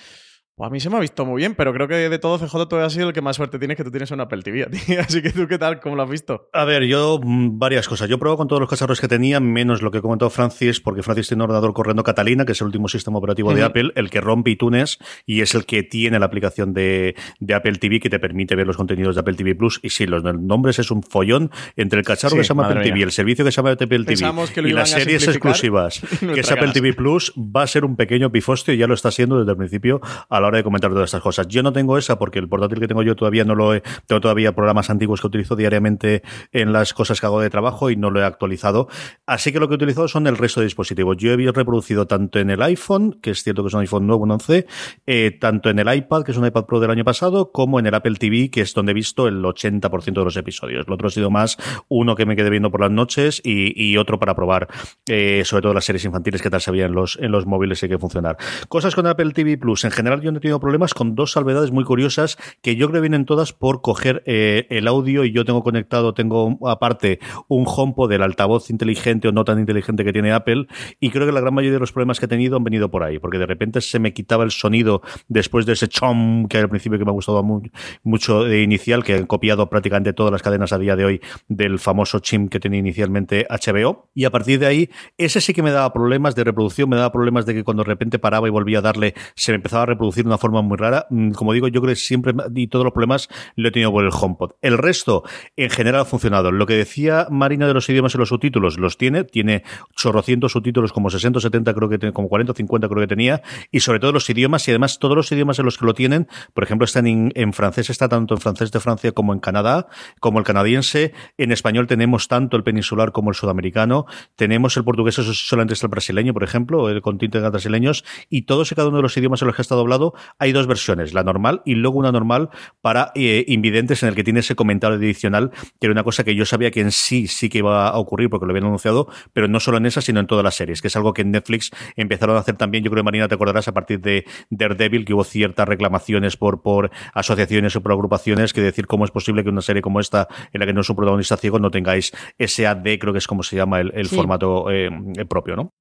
Pues 0.55 0.67
a 0.67 0.69
mí 0.69 0.79
se 0.79 0.87
me 0.91 0.97
ha 0.97 0.99
visto 0.99 1.25
muy 1.25 1.39
bien, 1.39 1.55
pero 1.55 1.73
creo 1.73 1.87
que 1.87 1.95
de 1.95 2.19
todo 2.19 2.37
CJ 2.37 2.67
tú 2.69 2.75
has 2.75 2.93
sido 2.93 3.07
el 3.07 3.13
que 3.13 3.21
más 3.21 3.37
suerte 3.37 3.57
tienes, 3.57 3.75
que 3.75 3.83
tú 3.83 3.89
tienes 3.89 4.11
un 4.11 4.21
Apple 4.21 4.43
TV, 4.43 4.67
tío. 4.85 5.01
Así 5.01 5.23
que 5.23 5.31
tú, 5.31 5.47
¿qué 5.47 5.57
tal? 5.57 5.79
¿Cómo 5.79 5.95
lo 5.95 6.03
has 6.03 6.09
visto? 6.11 6.47
A 6.53 6.63
ver, 6.63 6.83
yo 6.83 7.19
mm, 7.23 7.57
varias 7.57 7.87
cosas. 7.87 8.07
Yo 8.07 8.19
pruebo 8.19 8.37
con 8.37 8.47
todos 8.47 8.59
los 8.59 8.69
cacharros 8.69 9.01
que 9.01 9.07
tenía, 9.07 9.39
menos 9.39 9.81
lo 9.81 9.89
que 9.89 9.97
ha 9.97 10.01
comentado 10.01 10.29
Francis, 10.29 10.79
porque 10.79 11.01
Francis 11.01 11.27
tiene 11.27 11.41
un 11.43 11.49
ordenador 11.49 11.73
corriendo 11.73 12.03
Catalina, 12.03 12.45
que 12.45 12.51
es 12.51 12.61
el 12.61 12.67
último 12.67 12.87
sistema 12.87 13.17
operativo 13.17 13.51
de. 13.53 13.63
Apple, 13.63 13.93
el 13.95 14.09
que 14.11 14.21
rompe 14.21 14.51
iTunes 14.51 14.99
y 15.25 15.41
es 15.41 15.55
el 15.55 15.65
que 15.65 15.81
tiene 15.81 16.19
la 16.19 16.25
aplicación 16.27 16.73
de, 16.73 17.15
de 17.39 17.53
Apple 17.55 17.73
TV 17.73 17.99
que 17.99 18.09
te 18.09 18.19
permite 18.19 18.55
ver 18.55 18.67
los 18.67 18.77
contenidos 18.77 19.15
de 19.15 19.21
Apple 19.21 19.33
TV 19.35 19.55
Plus. 19.55 19.79
Y 19.81 19.89
sí, 19.89 20.05
los 20.05 20.23
nombres 20.23 20.77
es 20.77 20.91
un 20.91 21.01
follón 21.01 21.49
entre 21.77 21.99
el 21.99 22.05
cacharro 22.05 22.31
Sí, 22.31 22.37
que 22.37 22.43
se 22.43 22.49
llama 22.49 22.67
Apple 22.67 22.83
TV, 22.83 22.93
mía. 22.93 23.05
el 23.05 23.11
servicio 23.11 23.43
que 23.43 23.51
se 23.51 23.55
llama 23.55 23.71
Apple 23.71 23.87
TV 23.87 24.05
Pensamos 24.05 24.55
y 24.55 24.61
las 24.73 24.91
series 24.91 25.27
exclusivas, 25.27 26.01
que 26.19 26.41
es 26.41 26.51
Apple. 26.51 26.73
TV 26.73 26.93
Plus, 26.93 27.33
va 27.37 27.63
a 27.63 27.67
ser 27.67 27.85
un 27.85 27.95
pequeño 27.95 28.31
pifostio 28.31 28.73
y 28.73 28.77
ya 28.77 28.85
lo 28.87 28.93
está 28.93 29.09
haciendo 29.09 29.39
desde 29.39 29.51
el 29.51 29.57
principio 29.57 30.01
a 30.29 30.42
la 30.43 30.49
hora 30.49 30.57
de 30.57 30.63
comentar 30.63 30.91
todas 30.91 31.05
estas 31.05 31.21
cosas. 31.21 31.47
Yo 31.47 31.63
no 31.63 31.73
tengo 31.73 31.97
esa 31.97 32.17
porque 32.19 32.39
el 32.39 32.47
portátil 32.47 32.79
que 32.79 32.87
tengo 32.87 33.03
yo 33.03 33.15
todavía 33.15 33.43
no 33.43 33.55
lo 33.55 33.73
he, 33.73 33.81
tengo 34.05 34.21
todavía 34.21 34.53
programas 34.53 34.89
antiguos 34.89 35.21
que 35.21 35.27
utilizo 35.27 35.55
diariamente 35.55 36.21
en 36.51 36.71
las 36.71 36.93
cosas 36.93 37.19
que 37.19 37.25
hago 37.25 37.41
de 37.41 37.49
trabajo 37.49 37.89
y 37.89 37.95
no 37.95 38.11
lo 38.11 38.21
he 38.21 38.23
actualizado. 38.23 38.87
Así 39.25 39.51
que 39.51 39.59
lo 39.59 39.67
que 39.67 39.73
he 39.73 39.75
utilizado 39.75 40.07
son 40.07 40.27
el 40.27 40.37
resto 40.37 40.59
de 40.59 40.65
dispositivos. 40.65 41.17
Yo 41.17 41.33
he 41.33 41.51
reproducido 41.51 42.05
tanto 42.07 42.39
en 42.39 42.49
el 42.49 42.61
iPhone, 42.61 43.19
que 43.21 43.31
es 43.31 43.43
cierto 43.43 43.63
que 43.63 43.69
es 43.69 43.73
un 43.73 43.81
iPhone 43.81 44.07
nuevo, 44.07 44.23
un 44.23 44.31
11, 44.31 44.67
eh, 45.07 45.37
tanto 45.39 45.69
en 45.69 45.79
el 45.79 45.93
iPad, 45.93 46.23
que 46.23 46.31
es 46.31 46.37
un 46.37 46.45
iPad 46.45 46.65
Pro 46.65 46.79
del 46.79 46.91
año 46.91 47.03
pasado, 47.03 47.51
como 47.51 47.79
en 47.79 47.87
el 47.87 47.93
Apple 47.95 48.15
TV, 48.15 48.49
que 48.49 48.61
es 48.61 48.73
donde 48.73 48.91
he 48.91 48.95
visto 48.95 49.27
el 49.27 49.43
80% 49.43 50.13
de 50.13 50.23
los 50.23 50.37
episodios. 50.37 50.87
Lo 50.87 50.95
otro 50.95 51.07
ha 51.07 51.11
sido 51.11 51.31
más 51.31 51.57
uno 51.87 52.15
que 52.15 52.25
me 52.25 52.35
quedé 52.35 52.49
viendo 52.49 52.71
por 52.71 52.81
las 52.81 52.91
noches 52.91 53.41
y, 53.43 53.93
otro 53.97 54.19
para 54.19 54.35
probar, 54.35 54.67
eh, 55.07 55.43
sobre 55.45 55.61
todo 55.61 55.73
las 55.73 55.85
series 55.85 56.03
infantiles 56.03 56.41
que 56.41 56.49
tal 56.49 56.61
veían 56.71 56.89
en 56.89 56.95
los, 56.95 57.17
en 57.21 57.31
los 57.31 57.45
móviles 57.45 57.81
y 57.83 57.89
que 57.89 57.97
funcionar. 57.97 58.37
Cosas 58.67 58.95
con 58.95 59.07
Apple 59.07 59.31
TV 59.31 59.57
Plus. 59.57 59.85
En 59.85 59.91
general, 59.91 60.21
yo 60.21 60.32
he 60.37 60.41
tenido 60.41 60.59
problemas 60.59 60.93
con 60.93 61.15
dos 61.15 61.31
salvedades 61.31 61.71
muy 61.71 61.83
curiosas 61.83 62.37
que 62.61 62.75
yo 62.75 62.89
creo 62.89 63.01
vienen 63.01 63.25
todas 63.25 63.53
por 63.53 63.81
coger 63.81 64.23
eh, 64.25 64.67
el 64.69 64.87
audio 64.87 65.23
y 65.25 65.31
yo 65.31 65.45
tengo 65.45 65.63
conectado, 65.63 66.13
tengo 66.13 66.57
aparte 66.67 67.19
un 67.47 67.65
HomePod 67.67 68.09
del 68.09 68.21
altavoz 68.23 68.69
inteligente 68.69 69.27
o 69.27 69.31
no 69.31 69.43
tan 69.45 69.59
inteligente 69.59 70.03
que 70.03 70.13
tiene 70.13 70.31
Apple 70.31 70.67
y 70.99 71.09
creo 71.09 71.25
que 71.25 71.31
la 71.31 71.41
gran 71.41 71.53
mayoría 71.53 71.73
de 71.73 71.79
los 71.79 71.91
problemas 71.91 72.19
que 72.19 72.25
he 72.25 72.29
tenido 72.29 72.57
han 72.57 72.63
venido 72.63 72.89
por 72.91 73.03
ahí, 73.03 73.19
porque 73.19 73.37
de 73.37 73.45
repente 73.45 73.81
se 73.81 73.99
me 73.99 74.13
quitaba 74.13 74.43
el 74.43 74.51
sonido 74.51 75.01
después 75.27 75.65
de 75.65 75.73
ese 75.73 75.87
chom 75.87 76.47
que 76.47 76.57
al 76.57 76.69
principio 76.69 76.97
que 76.99 77.05
me 77.05 77.11
ha 77.11 77.13
gustado 77.13 77.43
mu- 77.43 77.61
mucho 78.03 78.43
de 78.43 78.61
inicial, 78.61 79.03
que 79.03 79.15
han 79.15 79.25
copiado 79.25 79.69
prácticamente 79.69 80.13
todas 80.13 80.31
las 80.31 80.41
cadenas 80.41 80.73
a 80.73 80.77
día 80.77 80.95
de 80.95 81.05
hoy 81.05 81.21
del 81.47 81.79
famoso 81.79 82.19
chim 82.19 82.47
que 82.49 82.59
tenía 82.59 82.79
inicialmente 82.79 83.45
HBO 83.49 84.09
y 84.13 84.25
a 84.25 84.31
partir 84.31 84.59
de 84.59 84.65
ahí 84.67 84.89
ese 85.17 85.41
sí 85.41 85.53
que 85.53 85.63
me 85.63 85.71
daba 85.71 85.91
problemas 85.93 86.35
de 86.35 86.43
reproducción, 86.43 86.89
me 86.89 86.95
daba 86.95 87.11
problemas 87.11 87.45
de 87.45 87.53
que 87.53 87.63
cuando 87.63 87.83
de 87.83 87.87
repente 87.87 88.19
paraba 88.19 88.47
y 88.47 88.51
volvía 88.51 88.79
a 88.79 88.81
darle 88.81 89.13
se 89.35 89.51
me 89.51 89.57
empezaba 89.57 89.83
a 89.83 89.85
reproducir 89.87 90.22
de 90.23 90.29
una 90.29 90.37
forma 90.37 90.61
muy 90.61 90.77
rara. 90.77 91.07
Mm, 91.09 91.31
Como 91.31 91.53
digo, 91.53 91.67
yo 91.67 91.81
creo 91.81 91.93
que 91.93 91.99
siempre 91.99 92.33
y 92.55 92.67
todos 92.67 92.83
los 92.85 92.93
problemas 92.93 93.29
lo 93.55 93.69
he 93.69 93.71
tenido 93.71 93.91
por 93.91 94.03
el 94.03 94.11
HomePod. 94.11 94.51
El 94.61 94.77
resto, 94.77 95.23
en 95.55 95.69
general, 95.69 96.01
ha 96.01 96.05
funcionado. 96.05 96.51
Lo 96.51 96.65
que 96.65 96.75
decía 96.75 97.27
Marina 97.29 97.67
de 97.67 97.73
los 97.73 97.87
idiomas 97.89 98.15
en 98.15 98.19
los 98.19 98.29
subtítulos, 98.29 98.77
los 98.77 98.97
tiene. 98.97 99.23
Tiene 99.23 99.63
chorrocientos 99.95 100.53
subtítulos, 100.53 100.93
como 100.93 101.09
60 101.09 101.37
o 101.37 101.41
70, 101.41 101.73
creo 101.73 101.89
que 101.89 101.97
tiene, 101.97 102.13
como 102.13 102.29
40 102.29 102.51
o 102.51 102.55
50 102.55 102.87
creo 102.87 103.01
que 103.01 103.07
tenía. 103.07 103.41
Y 103.71 103.81
sobre 103.81 103.99
todo 103.99 104.11
los 104.11 104.29
idiomas, 104.29 104.67
y 104.67 104.71
además 104.71 104.99
todos 104.99 105.15
los 105.15 105.31
idiomas 105.31 105.59
en 105.59 105.65
los 105.65 105.77
que 105.77 105.85
lo 105.85 105.93
tienen, 105.93 106.27
por 106.53 106.63
ejemplo, 106.63 106.85
están 106.85 107.07
en, 107.07 107.31
en 107.35 107.53
francés, 107.53 107.89
está 107.89 108.07
tanto 108.09 108.33
en 108.33 108.41
francés 108.41 108.71
de 108.71 108.79
Francia 108.79 109.11
como 109.11 109.33
en 109.33 109.39
Canadá, 109.39 109.87
como 110.19 110.39
el 110.39 110.45
canadiense. 110.45 111.13
En 111.37 111.51
español 111.51 111.87
tenemos 111.87 112.27
tanto 112.27 112.57
el 112.57 112.63
peninsular 112.63 113.11
como 113.11 113.29
el 113.29 113.35
sudamericano. 113.35 114.05
Tenemos 114.35 114.77
el 114.77 114.83
portugués, 114.83 115.15
solamente 115.15 115.73
está 115.73 115.87
el 115.87 115.91
brasileño, 115.91 116.33
por 116.33 116.43
ejemplo, 116.43 116.89
el 116.89 117.01
continente 117.01 117.41
de 117.41 117.49
brasileños. 117.49 118.03
Y 118.29 118.43
todos 118.43 118.71
y 118.71 118.75
cada 118.75 118.87
uno 118.87 118.97
de 118.97 119.03
los 119.03 119.15
idiomas 119.17 119.41
en 119.41 119.47
los 119.47 119.55
que 119.55 119.61
está 119.61 119.75
doblado, 119.75 120.12
hay 120.39 120.51
dos 120.51 120.67
versiones, 120.67 121.13
la 121.13 121.23
normal 121.23 121.61
y 121.65 121.75
luego 121.75 121.97
una 121.99 122.11
normal 122.11 122.49
para 122.81 123.11
eh, 123.15 123.45
invidentes 123.47 124.03
en 124.03 124.09
el 124.09 124.15
que 124.15 124.23
tiene 124.23 124.41
ese 124.41 124.55
comentario 124.55 124.97
adicional, 124.97 125.51
que 125.79 125.87
era 125.87 125.91
una 125.91 126.03
cosa 126.03 126.23
que 126.23 126.35
yo 126.35 126.45
sabía 126.45 126.71
que 126.71 126.81
en 126.81 126.91
sí 126.91 127.27
sí 127.27 127.49
que 127.49 127.59
iba 127.59 127.87
a 127.89 127.97
ocurrir 127.97 128.29
porque 128.29 128.45
lo 128.45 128.51
habían 128.51 128.65
anunciado, 128.65 129.07
pero 129.33 129.47
no 129.47 129.59
solo 129.59 129.77
en 129.77 129.85
esa, 129.85 130.01
sino 130.01 130.19
en 130.19 130.27
todas 130.27 130.43
las 130.43 130.55
series, 130.55 130.81
que 130.81 130.87
es 130.87 130.95
algo 130.95 131.13
que 131.13 131.21
en 131.23 131.31
Netflix 131.31 131.71
empezaron 131.95 132.35
a 132.35 132.39
hacer 132.39 132.55
también, 132.57 132.83
yo 132.83 132.91
creo, 132.91 133.03
Marina, 133.03 133.27
te 133.27 133.35
acordarás, 133.35 133.67
a 133.67 133.73
partir 133.73 133.99
de 134.01 134.25
Daredevil, 134.49 135.05
que 135.05 135.13
hubo 135.13 135.23
ciertas 135.23 135.67
reclamaciones 135.67 136.37
por, 136.37 136.61
por 136.61 136.91
asociaciones 137.13 137.75
o 137.75 137.81
por 137.81 137.91
agrupaciones, 137.91 138.53
que 138.53 138.61
decir 138.61 138.87
cómo 138.87 139.05
es 139.05 139.11
posible 139.11 139.43
que 139.43 139.49
una 139.49 139.61
serie 139.61 139.81
como 139.81 139.99
esta, 139.99 140.27
en 140.51 140.59
la 140.59 140.65
que 140.65 140.73
no 140.73 140.81
es 140.81 140.89
un 140.89 140.95
protagonista 140.95 141.37
ciego, 141.37 141.59
no 141.59 141.71
tengáis 141.71 142.11
SAD, 142.39 142.83
creo 142.99 143.13
que 143.13 143.19
es 143.19 143.27
como 143.27 143.43
se 143.43 143.55
llama 143.55 143.79
el, 143.79 143.91
el 143.95 144.07
Sí. 144.07 144.15
formato 144.15 144.69
eh, 144.71 144.89
propio, 145.29 145.55
¿no? 145.55 145.73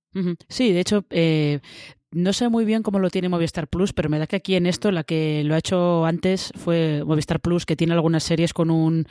Sí, 0.49 0.73
de 0.73 0.81
hecho, 0.81 1.05
eh, 1.11 1.61
no 2.13 2.33
sé 2.33 2.49
muy 2.49 2.65
bien 2.65 2.83
cómo 2.83 2.99
lo 2.99 3.11
tiene 3.11 3.29
Movistar 3.29 3.69
Plus, 3.69 3.93
pero 3.93 4.09
me 4.09 4.19
da 4.19 4.27
que 4.27 4.37
aquí 4.37 4.55
en 4.55 4.67
esto 4.67 4.91
la 4.93 5.05
que 5.05 5.43
lo 5.45 5.55
ha 5.55 5.59
hecho 5.59 6.05
antes 6.07 6.53
fue 6.57 7.03
Movistar 7.05 7.41
Plus, 7.41 7.67
que 7.67 7.77
tiene 7.77 7.93
algunas 7.95 8.23
series 8.23 8.53
con 8.55 8.71
un... 8.71 9.07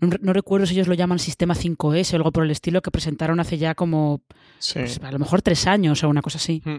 No, 0.00 0.08
no 0.20 0.32
recuerdo 0.32 0.66
si 0.66 0.74
ellos 0.74 0.88
lo 0.88 0.94
llaman 0.94 1.18
Sistema 1.18 1.54
5S 1.54 2.12
o 2.12 2.16
algo 2.16 2.32
por 2.32 2.44
el 2.44 2.50
estilo, 2.50 2.80
que 2.82 2.90
presentaron 2.90 3.38
hace 3.40 3.58
ya 3.58 3.74
como 3.74 4.22
Sí. 4.58 4.78
pues, 4.78 4.98
a 5.02 5.12
lo 5.12 5.18
mejor 5.18 5.42
tres 5.42 5.66
años 5.66 6.02
o 6.02 6.08
una 6.08 6.22
cosa 6.22 6.38
así. 6.38 6.62
Mm. 6.64 6.76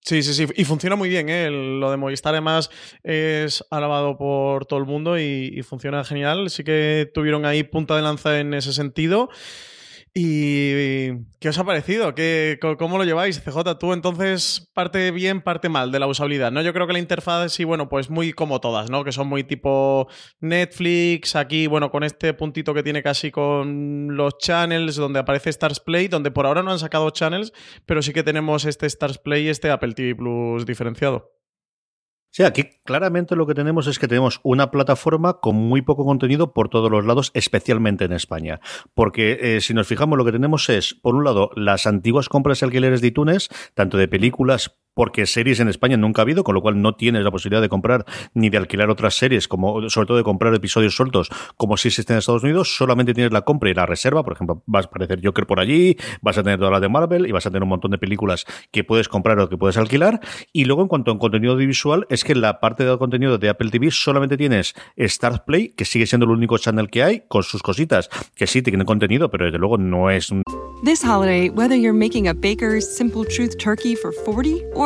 Sí, 0.00 0.22
sí, 0.22 0.32
sí. 0.34 0.46
Y 0.56 0.64
funciona 0.64 0.94
muy 0.96 1.08
bien, 1.08 1.28
¿eh? 1.28 1.46
El- 1.46 1.80
Lo 1.80 1.90
de 1.90 1.96
Movistar, 1.96 2.32
además, 2.32 2.70
es 3.02 3.64
alabado 3.70 4.16
por 4.16 4.64
todo 4.64 4.78
el 4.78 4.86
mundo 4.86 5.18
y, 5.18 5.52
y 5.54 5.62
funciona 5.62 6.02
genial. 6.04 6.48
Sí 6.48 6.62
que 6.64 7.10
tuvieron 7.12 7.44
ahí 7.44 7.64
punta 7.64 7.96
de 7.96 8.02
lanza 8.02 8.38
en 8.40 8.54
ese 8.54 8.72
sentido. 8.72 9.28
¿Y 10.18 11.26
qué 11.40 11.50
os 11.50 11.58
ha 11.58 11.64
parecido? 11.64 12.14
¿Qué, 12.14 12.58
¿Cómo 12.78 12.96
lo 12.96 13.04
lleváis, 13.04 13.38
CJ? 13.42 13.78
Tú 13.78 13.92
entonces 13.92 14.70
parte 14.72 15.10
bien, 15.10 15.42
parte 15.42 15.68
mal 15.68 15.92
de 15.92 15.98
la 15.98 16.06
usabilidad, 16.06 16.50
¿no? 16.50 16.62
Yo 16.62 16.72
creo 16.72 16.86
que 16.86 16.94
la 16.94 16.98
interfaz 17.00 17.52
sí, 17.52 17.64
bueno, 17.64 17.90
pues 17.90 18.08
muy 18.08 18.32
como 18.32 18.58
todas, 18.58 18.88
¿no? 18.88 19.04
Que 19.04 19.12
son 19.12 19.28
muy 19.28 19.44
tipo 19.44 20.08
Netflix, 20.40 21.36
aquí, 21.36 21.66
bueno, 21.66 21.90
con 21.90 22.02
este 22.02 22.32
puntito 22.32 22.72
que 22.72 22.82
tiene 22.82 23.02
casi 23.02 23.30
con 23.30 24.16
los 24.16 24.38
channels, 24.38 24.96
donde 24.96 25.18
aparece 25.18 25.50
Stars 25.50 25.80
Play, 25.80 26.08
donde 26.08 26.30
por 26.30 26.46
ahora 26.46 26.62
no 26.62 26.70
han 26.70 26.78
sacado 26.78 27.10
channels, 27.10 27.52
pero 27.84 28.00
sí 28.00 28.14
que 28.14 28.22
tenemos 28.22 28.64
este 28.64 28.86
Stars 28.86 29.18
Play 29.18 29.44
y 29.44 29.48
este 29.50 29.70
Apple 29.70 29.92
TV 29.92 30.14
Plus 30.14 30.64
diferenciado. 30.64 31.36
Sí, 32.36 32.42
aquí 32.42 32.64
claramente 32.84 33.34
lo 33.34 33.46
que 33.46 33.54
tenemos 33.54 33.86
es 33.86 33.98
que 33.98 34.08
tenemos 34.08 34.40
una 34.42 34.70
plataforma 34.70 35.40
con 35.40 35.56
muy 35.56 35.80
poco 35.80 36.04
contenido 36.04 36.52
por 36.52 36.68
todos 36.68 36.90
los 36.90 37.06
lados, 37.06 37.30
especialmente 37.32 38.04
en 38.04 38.12
España. 38.12 38.60
Porque 38.92 39.38
eh, 39.40 39.62
si 39.62 39.72
nos 39.72 39.86
fijamos, 39.86 40.18
lo 40.18 40.24
que 40.26 40.32
tenemos 40.32 40.68
es, 40.68 40.92
por 40.92 41.14
un 41.14 41.24
lado, 41.24 41.48
las 41.56 41.86
antiguas 41.86 42.28
compras 42.28 42.60
y 42.60 42.66
alquileres 42.66 43.00
de 43.00 43.06
iTunes, 43.06 43.48
tanto 43.72 43.96
de 43.96 44.06
películas 44.06 44.78
porque 44.96 45.26
series 45.26 45.60
en 45.60 45.68
España 45.68 45.98
nunca 45.98 46.22
ha 46.22 46.24
habido, 46.24 46.42
con 46.42 46.54
lo 46.54 46.62
cual 46.62 46.80
no 46.80 46.94
tienes 46.94 47.22
la 47.22 47.30
posibilidad 47.30 47.60
de 47.60 47.68
comprar 47.68 48.06
ni 48.32 48.48
de 48.48 48.56
alquilar 48.56 48.88
otras 48.88 49.14
series, 49.14 49.46
como 49.46 49.90
sobre 49.90 50.06
todo 50.06 50.16
de 50.16 50.22
comprar 50.24 50.54
episodios 50.54 50.96
sueltos, 50.96 51.28
como 51.58 51.76
si 51.76 51.88
existen 51.88 52.14
en 52.14 52.18
Estados 52.20 52.42
Unidos, 52.42 52.74
solamente 52.74 53.12
tienes 53.12 53.30
la 53.30 53.42
compra 53.42 53.68
y 53.68 53.74
la 53.74 53.84
reserva, 53.84 54.24
por 54.24 54.32
ejemplo, 54.32 54.62
vas 54.64 54.86
a 54.86 54.88
aparecer 54.88 55.20
Joker 55.22 55.46
por 55.46 55.60
allí, 55.60 55.98
vas 56.22 56.38
a 56.38 56.42
tener 56.42 56.58
todas 56.58 56.72
las 56.72 56.80
de 56.80 56.88
Marvel 56.88 57.26
y 57.26 57.32
vas 57.32 57.44
a 57.44 57.50
tener 57.50 57.62
un 57.62 57.68
montón 57.68 57.90
de 57.90 57.98
películas 57.98 58.46
que 58.70 58.84
puedes 58.84 59.08
comprar 59.08 59.38
o 59.38 59.50
que 59.50 59.58
puedes 59.58 59.76
alquilar. 59.76 60.20
Y 60.54 60.64
luego, 60.64 60.80
en 60.80 60.88
cuanto 60.88 61.10
a 61.10 61.18
contenido 61.18 61.52
audiovisual, 61.52 62.06
es 62.08 62.24
que 62.24 62.32
en 62.32 62.40
la 62.40 62.58
parte 62.60 62.86
de 62.86 62.96
contenido 62.96 63.36
de 63.36 63.50
Apple 63.50 63.70
TV 63.70 63.90
solamente 63.90 64.38
tienes 64.38 64.74
Start 64.98 65.44
Play, 65.44 65.68
que 65.68 65.84
sigue 65.84 66.06
siendo 66.06 66.24
el 66.24 66.32
único 66.32 66.56
channel 66.56 66.88
que 66.88 67.02
hay, 67.02 67.24
con 67.28 67.42
sus 67.42 67.62
cositas, 67.62 68.08
que 68.34 68.46
sí 68.46 68.62
tiene 68.62 68.86
contenido, 68.86 69.30
pero 69.30 69.44
desde 69.44 69.58
luego 69.58 69.76
no 69.76 70.10
es 70.10 70.30
un 70.30 70.42
This 70.84 71.02
holiday, 71.02 71.48
whether 71.48 71.74
you're 71.74 71.98
making 71.98 72.28
a 72.28 72.34
Baker's 72.34 72.86
Simple 72.86 73.24
Truth 73.24 73.56
turkey 73.58 73.96
for 73.96 74.12
40 74.12 74.62
or 74.74 74.85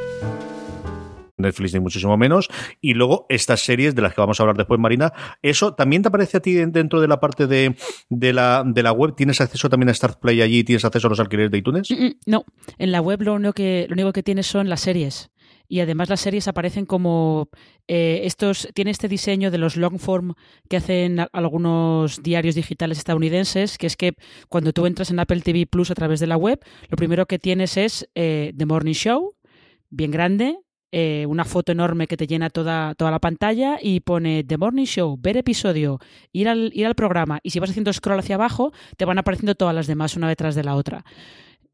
Netflix 1.41 1.73
ni 1.73 1.79
muchísimo 1.79 2.15
menos. 2.17 2.49
Y 2.79 2.93
luego 2.93 3.25
estas 3.29 3.61
series 3.61 3.95
de 3.95 4.01
las 4.01 4.13
que 4.13 4.21
vamos 4.21 4.39
a 4.39 4.43
hablar 4.43 4.57
después, 4.57 4.79
Marina. 4.79 5.11
¿Eso 5.41 5.73
también 5.73 6.01
te 6.01 6.07
aparece 6.09 6.37
a 6.37 6.39
ti 6.41 6.53
dentro 6.53 7.01
de 7.01 7.07
la 7.07 7.19
parte 7.19 7.47
de, 7.47 7.75
de, 8.09 8.33
la, 8.33 8.63
de 8.65 8.83
la 8.83 8.91
web? 8.91 9.15
¿Tienes 9.15 9.41
acceso 9.41 9.69
también 9.69 9.89
a 9.89 9.93
Start 9.93 10.19
Play 10.19 10.41
allí? 10.41 10.63
¿Tienes 10.63 10.85
acceso 10.85 11.07
a 11.07 11.09
los 11.09 11.19
alquileres 11.19 11.51
de 11.51 11.57
iTunes? 11.57 11.91
Mm, 11.91 12.05
mm, 12.05 12.15
No, 12.25 12.45
en 12.77 12.91
la 12.91 13.01
web 13.01 13.21
lo 13.21 13.33
único 13.33 13.53
que, 13.53 13.85
lo 13.89 13.93
único 13.93 14.13
que 14.13 14.23
tienes 14.23 14.47
son 14.47 14.69
las 14.69 14.81
series. 14.81 15.29
Y 15.67 15.79
además 15.79 16.09
las 16.09 16.19
series 16.19 16.49
aparecen 16.49 16.85
como 16.85 17.47
eh, 17.87 18.21
estos, 18.25 18.67
tiene 18.73 18.91
este 18.91 19.07
diseño 19.07 19.51
de 19.51 19.57
los 19.57 19.77
long 19.77 19.99
form 19.99 20.33
que 20.69 20.75
hacen 20.75 21.19
algunos 21.31 22.21
diarios 22.21 22.55
digitales 22.55 22.97
estadounidenses, 22.97 23.77
que 23.77 23.87
es 23.87 23.95
que 23.95 24.11
cuando 24.49 24.73
tú 24.73 24.85
entras 24.85 25.11
en 25.11 25.19
Apple 25.19 25.39
TV 25.39 25.65
Plus 25.67 25.89
a 25.89 25.95
través 25.95 26.19
de 26.19 26.27
la 26.27 26.35
web, 26.35 26.59
lo 26.89 26.97
primero 26.97 27.25
que 27.25 27.39
tienes 27.39 27.77
es 27.77 28.09
eh, 28.15 28.53
The 28.57 28.65
Morning 28.65 28.93
Show, 28.93 29.33
bien 29.89 30.11
grande, 30.11 30.57
eh, 30.91 31.25
una 31.27 31.45
foto 31.45 31.71
enorme 31.71 32.07
que 32.07 32.17
te 32.17 32.27
llena 32.27 32.49
toda, 32.49 32.95
toda 32.95 33.11
la 33.11 33.19
pantalla 33.19 33.77
y 33.81 34.01
pone 34.01 34.43
The 34.43 34.57
Morning 34.57 34.85
Show, 34.85 35.17
ver 35.21 35.37
episodio, 35.37 35.99
ir 36.31 36.49
al, 36.49 36.71
ir 36.73 36.85
al 36.85 36.95
programa. 36.95 37.39
Y 37.43 37.51
si 37.51 37.59
vas 37.59 37.69
haciendo 37.69 37.93
scroll 37.93 38.19
hacia 38.19 38.35
abajo, 38.35 38.73
te 38.97 39.05
van 39.05 39.17
apareciendo 39.17 39.55
todas 39.55 39.73
las 39.73 39.87
demás 39.87 40.15
una 40.15 40.27
detrás 40.27 40.55
de 40.55 40.63
la 40.63 40.75
otra. 40.75 41.05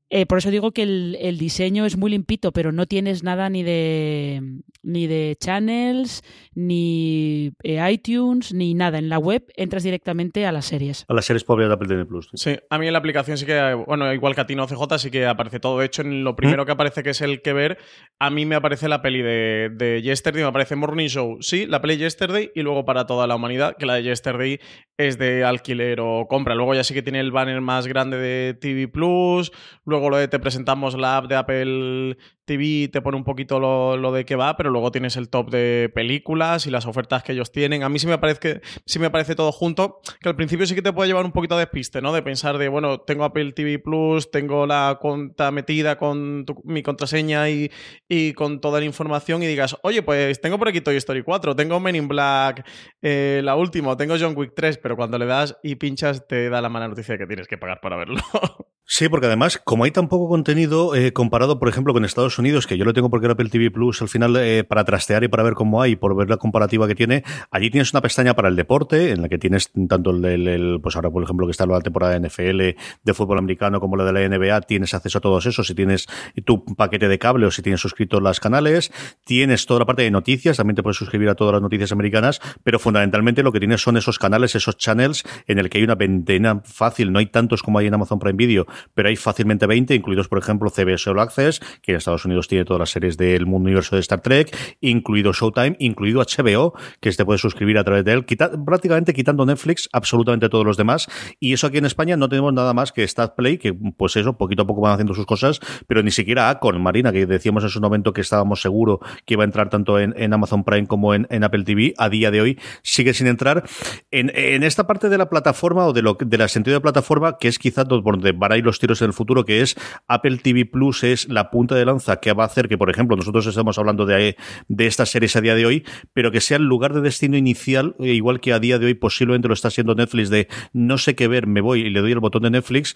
Eh, 0.09 0.25
por 0.25 0.37
eso 0.37 0.51
digo 0.51 0.71
que 0.71 0.83
el, 0.83 1.17
el 1.19 1.37
diseño 1.37 1.85
es 1.85 1.97
muy 1.97 2.11
limpito, 2.11 2.51
pero 2.51 2.71
no 2.71 2.85
tienes 2.85 3.23
nada 3.23 3.49
ni 3.49 3.63
de 3.63 4.41
ni 4.87 5.05
de 5.05 5.35
channels, 5.37 6.23
ni 6.55 7.51
eh, 7.63 7.91
iTunes, 7.91 8.53
ni 8.53 8.73
nada. 8.73 8.99
En 8.99 9.09
la 9.09 9.19
web 9.19 9.43
entras 9.57 9.83
directamente 9.83 10.45
a 10.45 10.51
las 10.53 10.65
series. 10.65 11.05
A 11.09 11.13
las 11.13 11.25
series 11.25 11.43
pobres 11.43 11.67
de 11.67 11.73
Apple 11.73 11.89
TV 11.89 12.05
Plus. 12.05 12.29
Sí, 12.33 12.57
a 12.69 12.77
mí 12.77 12.87
en 12.87 12.93
la 12.93 12.99
aplicación 12.99 13.37
sí 13.37 13.45
que, 13.45 13.73
bueno, 13.85 14.11
igual 14.13 14.33
que 14.33 14.41
a 14.41 14.47
ti 14.47 14.55
no 14.55 14.65
CJ, 14.65 14.97
sí 14.97 15.11
que 15.11 15.25
aparece 15.25 15.59
todo. 15.59 15.79
De 15.79 15.85
hecho, 15.85 16.03
en 16.03 16.23
lo 16.23 16.37
primero 16.37 16.65
que 16.65 16.71
aparece, 16.71 17.03
que 17.03 17.09
es 17.09 17.21
el 17.21 17.41
que 17.41 17.51
ver, 17.51 17.77
a 18.17 18.29
mí 18.29 18.45
me 18.45 18.55
aparece 18.55 18.87
la 18.87 19.01
peli 19.01 19.21
de, 19.21 19.69
de 19.73 20.01
Yesterday, 20.01 20.43
me 20.43 20.49
aparece 20.49 20.77
Morning 20.77 21.07
Show, 21.07 21.37
sí, 21.41 21.65
la 21.65 21.81
peli 21.81 21.97
Yesterday, 21.97 22.51
y 22.55 22.61
luego 22.61 22.85
para 22.85 23.05
toda 23.05 23.27
la 23.27 23.35
humanidad, 23.35 23.75
que 23.77 23.85
la 23.85 23.95
de 23.95 24.03
Yesterday 24.03 24.59
es 24.97 25.17
de 25.17 25.43
alquiler 25.43 25.99
o 25.99 26.27
compra. 26.29 26.55
Luego 26.55 26.73
ya 26.73 26.85
sí 26.85 26.93
que 26.93 27.03
tiene 27.03 27.19
el 27.19 27.31
banner 27.31 27.59
más 27.59 27.87
grande 27.87 28.17
de 28.17 28.53
TV 28.53 28.87
Plus, 28.87 29.51
luego 29.85 29.96
lo 30.09 30.17
de 30.17 30.27
te 30.27 30.39
presentamos 30.39 30.95
la 30.97 31.17
app 31.17 31.25
de 31.27 31.35
Apple 31.35 32.17
TV, 32.45 32.87
te 32.91 33.01
pone 33.01 33.17
un 33.17 33.23
poquito 33.25 33.59
lo, 33.59 33.97
lo 33.97 34.11
de 34.13 34.23
qué 34.23 34.35
va, 34.35 34.55
pero 34.55 34.69
luego 34.69 34.91
tienes 34.91 35.17
el 35.17 35.29
top 35.29 35.49
de 35.49 35.91
películas 35.93 36.65
y 36.65 36.71
las 36.71 36.85
ofertas 36.85 37.23
que 37.23 37.33
ellos 37.33 37.51
tienen. 37.51 37.83
A 37.83 37.89
mí 37.89 37.99
sí 37.99 38.07
me 38.07 38.17
parece, 38.17 38.39
que, 38.39 38.61
sí 38.85 38.99
me 38.99 39.09
parece 39.09 39.35
todo 39.35 39.51
junto, 39.51 39.99
que 40.21 40.29
al 40.29 40.35
principio 40.35 40.65
sí 40.65 40.73
que 40.75 40.81
te 40.81 40.93
puede 40.93 41.07
llevar 41.09 41.25
un 41.25 41.31
poquito 41.33 41.55
de 41.57 41.65
despiste, 41.65 42.01
¿no? 42.01 42.13
De 42.13 42.21
pensar 42.21 42.57
de, 42.57 42.69
bueno, 42.69 42.99
tengo 43.01 43.25
Apple 43.25 43.51
TV 43.51 43.79
Plus, 43.79 44.31
tengo 44.31 44.65
la 44.65 44.97
cuenta 45.01 45.51
metida 45.51 45.97
con 45.97 46.45
tu- 46.45 46.61
mi 46.63 46.83
contraseña 46.83 47.49
y, 47.49 47.69
y 48.07 48.33
con 48.33 48.61
toda 48.61 48.79
la 48.79 48.85
información 48.85 49.43
y 49.43 49.47
digas, 49.47 49.75
oye, 49.83 50.01
pues 50.03 50.39
tengo 50.39 50.57
por 50.57 50.69
aquí 50.69 50.79
Toy 50.81 50.95
Story 50.97 51.23
4, 51.23 51.55
tengo 51.55 51.79
Men 51.81 51.95
in 51.95 52.07
Black, 52.07 52.65
eh, 53.01 53.41
la 53.43 53.55
última, 53.55 53.97
tengo 53.97 54.15
John 54.19 54.33
Wick 54.37 54.53
3, 54.55 54.77
pero 54.77 54.95
cuando 54.95 55.17
le 55.17 55.25
das 55.25 55.57
y 55.63 55.75
pinchas 55.75 56.25
te 56.27 56.49
da 56.49 56.61
la 56.61 56.69
mala 56.69 56.87
noticia 56.87 57.13
de 57.15 57.19
que 57.19 57.27
tienes 57.27 57.47
que 57.47 57.57
pagar 57.57 57.81
para 57.81 57.97
verlo. 57.97 58.21
Sí, 58.89 59.09
porque 59.09 59.25
además, 59.27 59.59
como 59.65 59.83
hay 59.83 59.91
tan 59.91 60.07
poco 60.07 60.29
contenido 60.29 60.95
eh, 60.95 61.11
comparado, 61.11 61.59
por 61.59 61.67
ejemplo, 61.67 61.91
con 61.93 62.05
Estados 62.05 62.39
Unidos, 62.39 62.67
que 62.67 62.77
yo 62.77 62.85
lo 62.85 62.93
tengo 62.93 63.09
porque 63.09 63.25
era 63.25 63.33
Apple 63.33 63.49
TV 63.49 63.69
Plus, 63.69 64.01
al 64.01 64.07
final, 64.07 64.37
eh, 64.37 64.63
para 64.63 64.85
trastear 64.85 65.25
y 65.25 65.27
para 65.27 65.43
ver 65.43 65.55
cómo 65.55 65.81
hay, 65.81 65.97
por 65.97 66.15
ver 66.15 66.29
la 66.29 66.37
comparativa 66.37 66.87
que 66.87 66.95
tiene, 66.95 67.23
allí 67.51 67.69
tienes 67.69 67.91
una 67.91 67.99
pestaña 68.01 68.33
para 68.33 68.47
el 68.47 68.55
deporte, 68.55 69.11
en 69.11 69.21
la 69.23 69.27
que 69.27 69.37
tienes 69.37 69.73
tanto 69.89 70.11
el, 70.11 70.23
el- 70.23 70.47
el- 70.47 70.79
pues 70.81 70.95
ahora, 70.95 71.09
por 71.11 71.21
ejemplo, 71.21 71.45
que 71.45 71.51
está 71.51 71.65
la 71.65 71.81
temporada 71.81 72.13
de 72.13 72.19
NFL, 72.21 72.77
de 73.03 73.13
fútbol 73.13 73.39
americano, 73.39 73.81
como 73.81 73.97
la 73.97 74.05
de 74.05 74.13
la 74.13 74.21
NBA, 74.21 74.61
tienes 74.61 74.93
acceso 74.93 75.17
a 75.17 75.21
todos 75.21 75.45
esos, 75.45 75.67
si 75.67 75.75
tienes 75.75 76.07
tu 76.45 76.63
paquete 76.63 77.09
de 77.09 77.19
cable 77.19 77.45
o 77.45 77.51
si 77.51 77.61
tienes 77.61 77.81
suscrito 77.81 78.21
las 78.21 78.39
canales, 78.39 78.93
tienes 79.25 79.65
toda 79.65 79.81
la 79.81 79.85
parte 79.85 80.03
de 80.03 80.11
noticias, 80.11 80.55
también 80.55 80.77
te 80.77 80.83
puedes 80.83 80.95
suscribir 80.97 81.27
a 81.27 81.35
todas 81.35 81.51
las 81.51 81.61
noticias 81.61 81.91
americanas, 81.91 82.39
pero 82.63 82.79
fundamentalmente 82.79 83.43
lo 83.43 83.51
que 83.51 83.59
tienes 83.59 83.81
son 83.81 83.97
esos 83.97 84.17
canales, 84.17 84.55
esos 84.55 84.77
channels, 84.77 85.25
en 85.45 85.59
el 85.59 85.69
que 85.69 85.79
hay 85.79 85.83
una 85.83 85.95
veintena 85.95 86.61
fácil, 86.63 87.11
no 87.11 87.19
hay 87.19 87.25
tantos 87.25 87.61
como 87.61 87.79
hay 87.79 87.87
en 87.87 87.93
Amazon 87.93 88.19
Prime 88.19 88.37
Video, 88.37 88.65
pero 88.93 89.09
hay 89.09 89.15
fácilmente 89.15 89.65
20, 89.67 89.95
incluidos, 89.95 90.27
por 90.27 90.39
ejemplo, 90.39 90.69
CBS 90.69 91.09
All 91.09 91.19
Access, 91.19 91.59
que 91.81 91.91
en 91.93 91.97
Estados 91.97 92.25
Unidos 92.25 92.47
tiene 92.47 92.65
todas 92.65 92.79
las 92.79 92.89
series 92.91 93.17
del 93.17 93.45
mundo 93.45 93.67
universo 93.67 93.95
de 93.95 94.01
Star 94.01 94.21
Trek, 94.21 94.55
incluido 94.81 95.33
Showtime, 95.33 95.75
incluido 95.79 96.21
HBO, 96.21 96.73
que 96.99 97.11
te 97.11 97.25
puedes 97.25 97.41
suscribir 97.41 97.77
a 97.77 97.83
través 97.83 98.05
de 98.05 98.13
él, 98.13 98.25
quita- 98.25 98.51
prácticamente 98.65 99.13
quitando 99.13 99.45
Netflix, 99.45 99.89
absolutamente 99.91 100.49
todos 100.49 100.65
los 100.65 100.77
demás. 100.77 101.07
Y 101.39 101.53
eso 101.53 101.67
aquí 101.67 101.77
en 101.77 101.85
España 101.85 102.15
no 102.17 102.29
tenemos 102.29 102.53
nada 102.53 102.73
más 102.73 102.91
que 102.91 103.07
Stat 103.07 103.35
Play, 103.35 103.57
que 103.57 103.73
pues 103.73 104.15
eso, 104.15 104.37
poquito 104.37 104.63
a 104.63 104.67
poco 104.67 104.81
van 104.81 104.93
haciendo 104.93 105.13
sus 105.13 105.25
cosas, 105.25 105.59
pero 105.87 106.03
ni 106.03 106.11
siquiera 106.11 106.49
Acon, 106.49 106.81
Marina, 106.81 107.11
que 107.11 107.25
decíamos 107.25 107.63
en 107.63 107.69
su 107.69 107.81
momento 107.81 108.13
que 108.13 108.21
estábamos 108.21 108.61
seguros 108.61 108.99
que 109.25 109.33
iba 109.33 109.43
a 109.43 109.45
entrar 109.45 109.69
tanto 109.69 109.99
en, 109.99 110.13
en 110.17 110.33
Amazon 110.33 110.63
Prime 110.63 110.87
como 110.87 111.13
en, 111.13 111.27
en 111.29 111.43
Apple 111.43 111.63
TV, 111.63 111.93
a 111.97 112.09
día 112.09 112.31
de 112.31 112.41
hoy 112.41 112.59
sigue 112.83 113.13
sin 113.13 113.27
entrar. 113.27 113.63
En, 114.11 114.31
en 114.35 114.63
esta 114.63 114.85
parte 114.85 115.09
de 115.09 115.17
la 115.17 115.29
plataforma 115.29 115.85
o 115.87 115.93
de 115.93 116.01
lo 116.01 116.17
de 116.19 116.37
la 116.37 116.47
sentido 116.47 116.75
de 116.75 116.81
plataforma, 116.81 117.37
que 117.39 117.47
es 117.47 117.57
quizás 117.59 117.87
donde 117.87 118.31
van 118.31 118.51
a 118.51 118.57
ir 118.57 118.66
los 118.67 118.79
tiros 118.79 119.01
en 119.01 119.07
el 119.07 119.13
futuro, 119.13 119.45
que 119.45 119.61
es 119.61 119.75
Apple 120.07 120.37
TV 120.37 120.65
Plus, 120.65 121.03
es 121.03 121.27
la 121.27 121.49
punta 121.49 121.75
de 121.75 121.85
lanza 121.85 122.17
que 122.17 122.33
va 122.33 122.43
a 122.43 122.47
hacer 122.47 122.67
que, 122.67 122.77
por 122.77 122.89
ejemplo, 122.89 123.17
nosotros 123.17 123.47
estamos 123.47 123.77
hablando 123.79 124.05
de, 124.05 124.37
de 124.67 124.87
estas 124.87 125.09
series 125.09 125.35
a 125.35 125.41
día 125.41 125.55
de 125.55 125.65
hoy, 125.65 125.85
pero 126.13 126.31
que 126.31 126.41
sea 126.41 126.57
el 126.57 126.63
lugar 126.63 126.93
de 126.93 127.01
destino 127.01 127.37
inicial, 127.37 127.95
eh, 127.99 128.13
igual 128.13 128.39
que 128.39 128.53
a 128.53 128.59
día 128.59 128.77
de 128.77 128.85
hoy 128.85 128.93
posiblemente 128.93 129.47
lo 129.47 129.53
está 129.53 129.69
haciendo 129.69 129.95
Netflix, 129.95 130.29
de 130.29 130.47
no 130.73 130.97
sé 130.97 131.15
qué 131.15 131.27
ver, 131.27 131.47
me 131.47 131.61
voy 131.61 131.81
y 131.81 131.89
le 131.89 132.01
doy 132.01 132.11
el 132.11 132.19
botón 132.19 132.43
de 132.43 132.51
Netflix. 132.51 132.95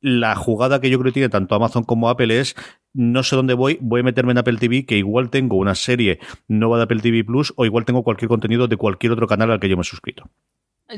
La 0.00 0.34
jugada 0.34 0.80
que 0.80 0.90
yo 0.90 0.98
creo 0.98 1.12
que 1.12 1.14
tiene 1.14 1.28
tanto 1.28 1.54
Amazon 1.54 1.84
como 1.84 2.08
Apple 2.08 2.40
es 2.40 2.56
no 2.92 3.22
sé 3.22 3.36
dónde 3.36 3.54
voy, 3.54 3.78
voy 3.80 4.00
a 4.00 4.04
meterme 4.04 4.32
en 4.32 4.38
Apple 4.38 4.58
TV, 4.58 4.84
que 4.84 4.98
igual 4.98 5.30
tengo 5.30 5.56
una 5.56 5.74
serie 5.74 6.18
nueva 6.48 6.76
de 6.76 6.82
Apple 6.84 7.00
TV 7.00 7.24
Plus 7.24 7.52
o 7.56 7.64
igual 7.64 7.84
tengo 7.84 8.02
cualquier 8.02 8.28
contenido 8.28 8.66
de 8.66 8.76
cualquier 8.76 9.12
otro 9.12 9.26
canal 9.26 9.50
al 9.50 9.60
que 9.60 9.68
yo 9.68 9.76
me 9.76 9.82
he 9.82 9.84
suscrito. 9.84 10.28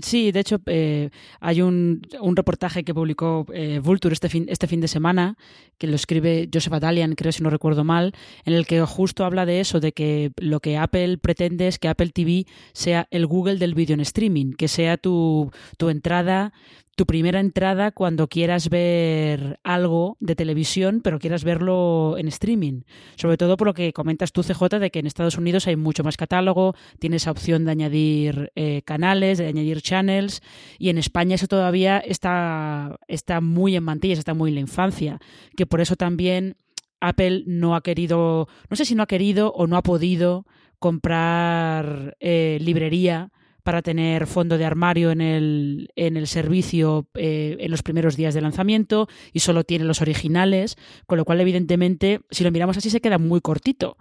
Sí, 0.02 0.32
de 0.32 0.40
hecho, 0.40 0.60
eh, 0.66 1.10
hay 1.40 1.62
un, 1.62 2.02
un 2.20 2.34
reportaje 2.34 2.82
que 2.82 2.92
publicó 2.92 3.46
eh, 3.52 3.78
Vulture 3.78 4.12
este 4.12 4.28
fin, 4.28 4.46
este 4.48 4.66
fin 4.66 4.80
de 4.80 4.88
semana, 4.88 5.36
que 5.78 5.86
lo 5.86 5.94
escribe 5.94 6.48
Joseph 6.52 6.72
Adalian, 6.72 7.14
creo 7.14 7.30
si 7.30 7.44
no 7.44 7.50
recuerdo 7.50 7.84
mal, 7.84 8.12
en 8.44 8.54
el 8.54 8.66
que 8.66 8.80
justo 8.80 9.24
habla 9.24 9.46
de 9.46 9.60
eso, 9.60 9.78
de 9.78 9.92
que 9.92 10.32
lo 10.38 10.58
que 10.58 10.78
Apple 10.78 11.18
pretende 11.18 11.68
es 11.68 11.78
que 11.78 11.86
Apple 11.86 12.10
TV 12.10 12.44
sea 12.72 13.06
el 13.12 13.26
Google 13.26 13.58
del 13.58 13.74
vídeo 13.74 13.94
en 13.94 14.00
streaming, 14.00 14.54
que 14.54 14.66
sea 14.66 14.96
tu, 14.96 15.52
tu 15.78 15.88
entrada 15.90 16.52
tu 16.96 17.06
primera 17.06 17.40
entrada 17.40 17.90
cuando 17.90 18.28
quieras 18.28 18.68
ver 18.68 19.58
algo 19.64 20.16
de 20.20 20.36
televisión, 20.36 21.00
pero 21.02 21.18
quieras 21.18 21.44
verlo 21.44 22.16
en 22.18 22.28
streaming. 22.28 22.82
Sobre 23.16 23.36
todo 23.36 23.56
por 23.56 23.66
lo 23.66 23.74
que 23.74 23.92
comentas 23.92 24.32
tú, 24.32 24.42
CJ, 24.42 24.78
de 24.78 24.90
que 24.90 25.00
en 25.00 25.06
Estados 25.06 25.36
Unidos 25.36 25.66
hay 25.66 25.76
mucho 25.76 26.04
más 26.04 26.16
catálogo, 26.16 26.74
tienes 26.98 27.26
opción 27.26 27.64
de 27.64 27.72
añadir 27.72 28.52
eh, 28.54 28.82
canales, 28.84 29.38
de 29.38 29.46
añadir 29.46 29.82
channels, 29.82 30.42
y 30.78 30.88
en 30.88 30.98
España 30.98 31.34
eso 31.34 31.48
todavía 31.48 31.98
está, 31.98 32.96
está 33.08 33.40
muy 33.40 33.76
en 33.76 33.84
mantillas, 33.84 34.18
está 34.18 34.34
muy 34.34 34.50
en 34.50 34.56
la 34.56 34.60
infancia, 34.60 35.18
que 35.56 35.66
por 35.66 35.80
eso 35.80 35.96
también 35.96 36.56
Apple 37.00 37.44
no 37.46 37.74
ha 37.74 37.82
querido, 37.82 38.48
no 38.70 38.76
sé 38.76 38.84
si 38.84 38.94
no 38.94 39.02
ha 39.02 39.06
querido 39.06 39.52
o 39.52 39.66
no 39.66 39.76
ha 39.76 39.82
podido 39.82 40.46
comprar 40.78 42.16
eh, 42.20 42.58
librería 42.60 43.30
para 43.64 43.82
tener 43.82 44.26
fondo 44.26 44.58
de 44.58 44.66
armario 44.66 45.10
en 45.10 45.20
el, 45.20 45.90
en 45.96 46.16
el 46.16 46.26
servicio 46.26 47.08
eh, 47.14 47.56
en 47.58 47.70
los 47.70 47.82
primeros 47.82 48.14
días 48.16 48.34
de 48.34 48.42
lanzamiento 48.42 49.08
y 49.32 49.40
solo 49.40 49.64
tiene 49.64 49.86
los 49.86 50.02
originales, 50.02 50.76
con 51.06 51.18
lo 51.18 51.24
cual 51.24 51.40
evidentemente 51.40 52.20
si 52.30 52.44
lo 52.44 52.52
miramos 52.52 52.76
así 52.76 52.90
se 52.90 53.00
queda 53.00 53.18
muy 53.18 53.40
cortito. 53.40 53.96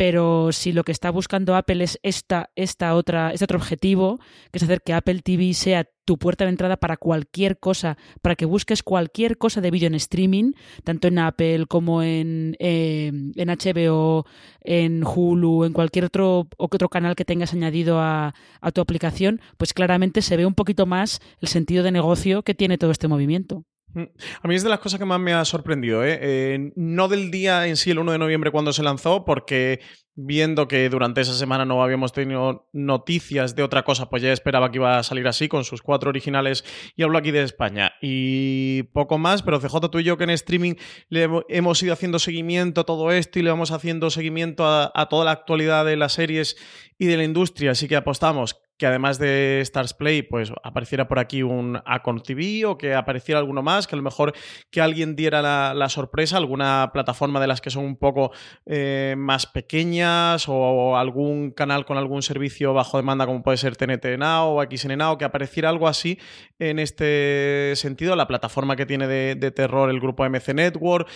Pero 0.00 0.50
si 0.50 0.72
lo 0.72 0.82
que 0.82 0.92
está 0.92 1.10
buscando 1.10 1.54
Apple 1.54 1.84
es 1.84 1.98
esta, 2.02 2.48
esta 2.56 2.94
otra, 2.94 3.34
este 3.34 3.44
otro 3.44 3.58
objetivo, 3.58 4.18
que 4.50 4.56
es 4.56 4.62
hacer 4.62 4.80
que 4.80 4.94
Apple 4.94 5.20
TV 5.20 5.52
sea 5.52 5.86
tu 6.06 6.16
puerta 6.16 6.44
de 6.44 6.50
entrada 6.52 6.78
para 6.78 6.96
cualquier 6.96 7.58
cosa, 7.58 7.98
para 8.22 8.34
que 8.34 8.46
busques 8.46 8.82
cualquier 8.82 9.36
cosa 9.36 9.60
de 9.60 9.70
vídeo 9.70 9.88
en 9.88 9.94
streaming, 9.96 10.52
tanto 10.84 11.08
en 11.08 11.18
Apple 11.18 11.66
como 11.66 12.02
en, 12.02 12.56
eh, 12.60 13.12
en 13.36 13.48
HBO, 13.50 14.24
en 14.62 15.04
Hulu, 15.04 15.64
en 15.64 15.74
cualquier 15.74 16.06
otro, 16.06 16.48
otro 16.56 16.88
canal 16.88 17.14
que 17.14 17.26
tengas 17.26 17.52
añadido 17.52 18.00
a, 18.00 18.32
a 18.62 18.72
tu 18.72 18.80
aplicación, 18.80 19.42
pues 19.58 19.74
claramente 19.74 20.22
se 20.22 20.38
ve 20.38 20.46
un 20.46 20.54
poquito 20.54 20.86
más 20.86 21.20
el 21.42 21.48
sentido 21.48 21.84
de 21.84 21.92
negocio 21.92 22.42
que 22.42 22.54
tiene 22.54 22.78
todo 22.78 22.90
este 22.90 23.06
movimiento. 23.06 23.66
Mm. 23.94 24.02
A 24.42 24.48
mí 24.48 24.54
es 24.54 24.62
de 24.62 24.68
las 24.68 24.78
cosas 24.78 24.98
que 24.98 25.04
más 25.04 25.20
me 25.20 25.32
ha 25.32 25.44
sorprendido, 25.44 26.04
¿eh? 26.04 26.18
Eh, 26.20 26.72
no 26.76 27.08
del 27.08 27.30
día 27.30 27.66
en 27.66 27.76
sí, 27.76 27.90
el 27.90 27.98
1 27.98 28.12
de 28.12 28.18
noviembre 28.18 28.50
cuando 28.50 28.72
se 28.72 28.82
lanzó, 28.82 29.24
porque 29.24 29.80
viendo 30.14 30.68
que 30.68 30.88
durante 30.88 31.20
esa 31.20 31.34
semana 31.34 31.64
no 31.64 31.82
habíamos 31.82 32.12
tenido 32.12 32.68
noticias 32.72 33.54
de 33.56 33.62
otra 33.62 33.84
cosa, 33.84 34.10
pues 34.10 34.22
ya 34.22 34.32
esperaba 34.32 34.70
que 34.70 34.78
iba 34.78 34.98
a 34.98 35.02
salir 35.02 35.26
así 35.26 35.48
con 35.48 35.64
sus 35.64 35.82
cuatro 35.82 36.10
originales 36.10 36.64
y 36.94 37.02
hablo 37.02 37.18
aquí 37.18 37.30
de 37.30 37.42
España 37.42 37.92
y 38.02 38.84
poco 38.92 39.18
más, 39.18 39.42
pero 39.42 39.60
CJ 39.60 39.90
tú 39.90 39.98
y 39.98 40.04
yo 40.04 40.18
que 40.18 40.24
en 40.24 40.30
streaming 40.30 40.74
le 41.08 41.28
hemos 41.48 41.82
ido 41.82 41.92
haciendo 41.92 42.18
seguimiento 42.18 42.82
a 42.82 42.84
todo 42.84 43.10
esto 43.12 43.38
y 43.38 43.42
le 43.42 43.50
vamos 43.50 43.70
haciendo 43.70 44.10
seguimiento 44.10 44.66
a, 44.66 44.92
a 44.94 45.08
toda 45.08 45.24
la 45.24 45.32
actualidad 45.32 45.84
de 45.84 45.96
las 45.96 46.12
series 46.12 46.56
y 46.98 47.06
de 47.06 47.16
la 47.16 47.24
industria, 47.24 47.70
así 47.70 47.88
que 47.88 47.96
apostamos 47.96 48.60
que 48.80 48.86
además 48.86 49.18
de 49.18 49.60
Stars 49.60 49.92
Play, 49.92 50.22
pues 50.22 50.50
apareciera 50.62 51.06
por 51.06 51.18
aquí 51.18 51.42
un 51.42 51.82
Acon 51.84 52.22
TV 52.22 52.64
o 52.64 52.78
que 52.78 52.94
apareciera 52.94 53.38
alguno 53.38 53.62
más, 53.62 53.86
que 53.86 53.94
a 53.94 53.98
lo 53.98 54.02
mejor 54.02 54.32
que 54.70 54.80
alguien 54.80 55.16
diera 55.16 55.42
la, 55.74 55.88
sorpresa, 55.90 56.38
alguna 56.38 56.88
plataforma 56.94 57.40
de 57.40 57.46
las 57.46 57.60
que 57.60 57.68
son 57.68 57.84
un 57.84 57.96
poco 57.96 58.32
eh, 58.64 59.16
más 59.18 59.44
pequeñas 59.44 60.46
o 60.48 60.96
algún 60.96 61.50
canal 61.50 61.84
con 61.84 61.98
algún 61.98 62.22
servicio 62.22 62.72
bajo 62.72 62.96
demanda 62.96 63.26
como 63.26 63.42
puede 63.42 63.58
ser 63.58 63.76
TNT 63.76 64.16
Now 64.18 64.58
o 64.58 64.62
XN 64.64 64.96
Now, 64.96 65.18
que 65.18 65.26
apareciera 65.26 65.68
algo 65.68 65.86
así 65.86 66.18
en 66.58 66.78
este 66.78 67.74
sentido, 67.76 68.16
la 68.16 68.26
plataforma 68.26 68.76
que 68.76 68.86
tiene 68.86 69.06
de, 69.06 69.34
de 69.34 69.50
terror 69.50 69.90
el 69.90 70.00
grupo 70.00 70.24
MC 70.24 70.54
Network, 70.54 71.06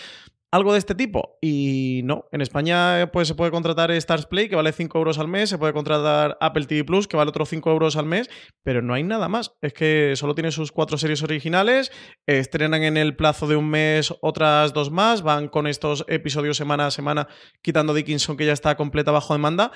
algo 0.55 0.73
de 0.73 0.79
este 0.79 0.95
tipo. 0.95 1.37
Y 1.41 2.01
no, 2.05 2.25
en 2.31 2.41
España 2.41 3.09
pues, 3.11 3.27
se 3.27 3.35
puede 3.35 3.51
contratar 3.51 3.91
Stars 3.91 4.25
Play, 4.25 4.49
que 4.49 4.55
vale 4.55 4.71
5 4.71 4.97
euros 4.97 5.19
al 5.19 5.27
mes, 5.27 5.49
se 5.49 5.57
puede 5.57 5.73
contratar 5.73 6.37
Apple 6.39 6.65
TV 6.65 6.83
Plus, 6.83 7.07
que 7.07 7.17
vale 7.17 7.29
otros 7.29 7.49
5 7.49 7.69
euros 7.71 7.95
al 7.97 8.05
mes, 8.05 8.29
pero 8.63 8.81
no 8.81 8.93
hay 8.93 9.03
nada 9.03 9.27
más. 9.27 9.53
Es 9.61 9.73
que 9.73 10.13
solo 10.15 10.33
tiene 10.33 10.51
sus 10.51 10.71
cuatro 10.71 10.97
series 10.97 11.23
originales, 11.23 11.91
estrenan 12.25 12.83
en 12.83 12.97
el 12.97 13.15
plazo 13.15 13.47
de 13.47 13.55
un 13.55 13.69
mes 13.69 14.13
otras 14.21 14.73
dos 14.73 14.91
más, 14.91 15.21
van 15.21 15.47
con 15.47 15.67
estos 15.67 16.05
episodios 16.07 16.57
semana 16.57 16.87
a 16.87 16.91
semana, 16.91 17.27
quitando 17.61 17.93
Dickinson, 17.93 18.37
que 18.37 18.45
ya 18.45 18.53
está 18.53 18.75
completa 18.75 19.11
bajo 19.11 19.33
demanda. 19.33 19.71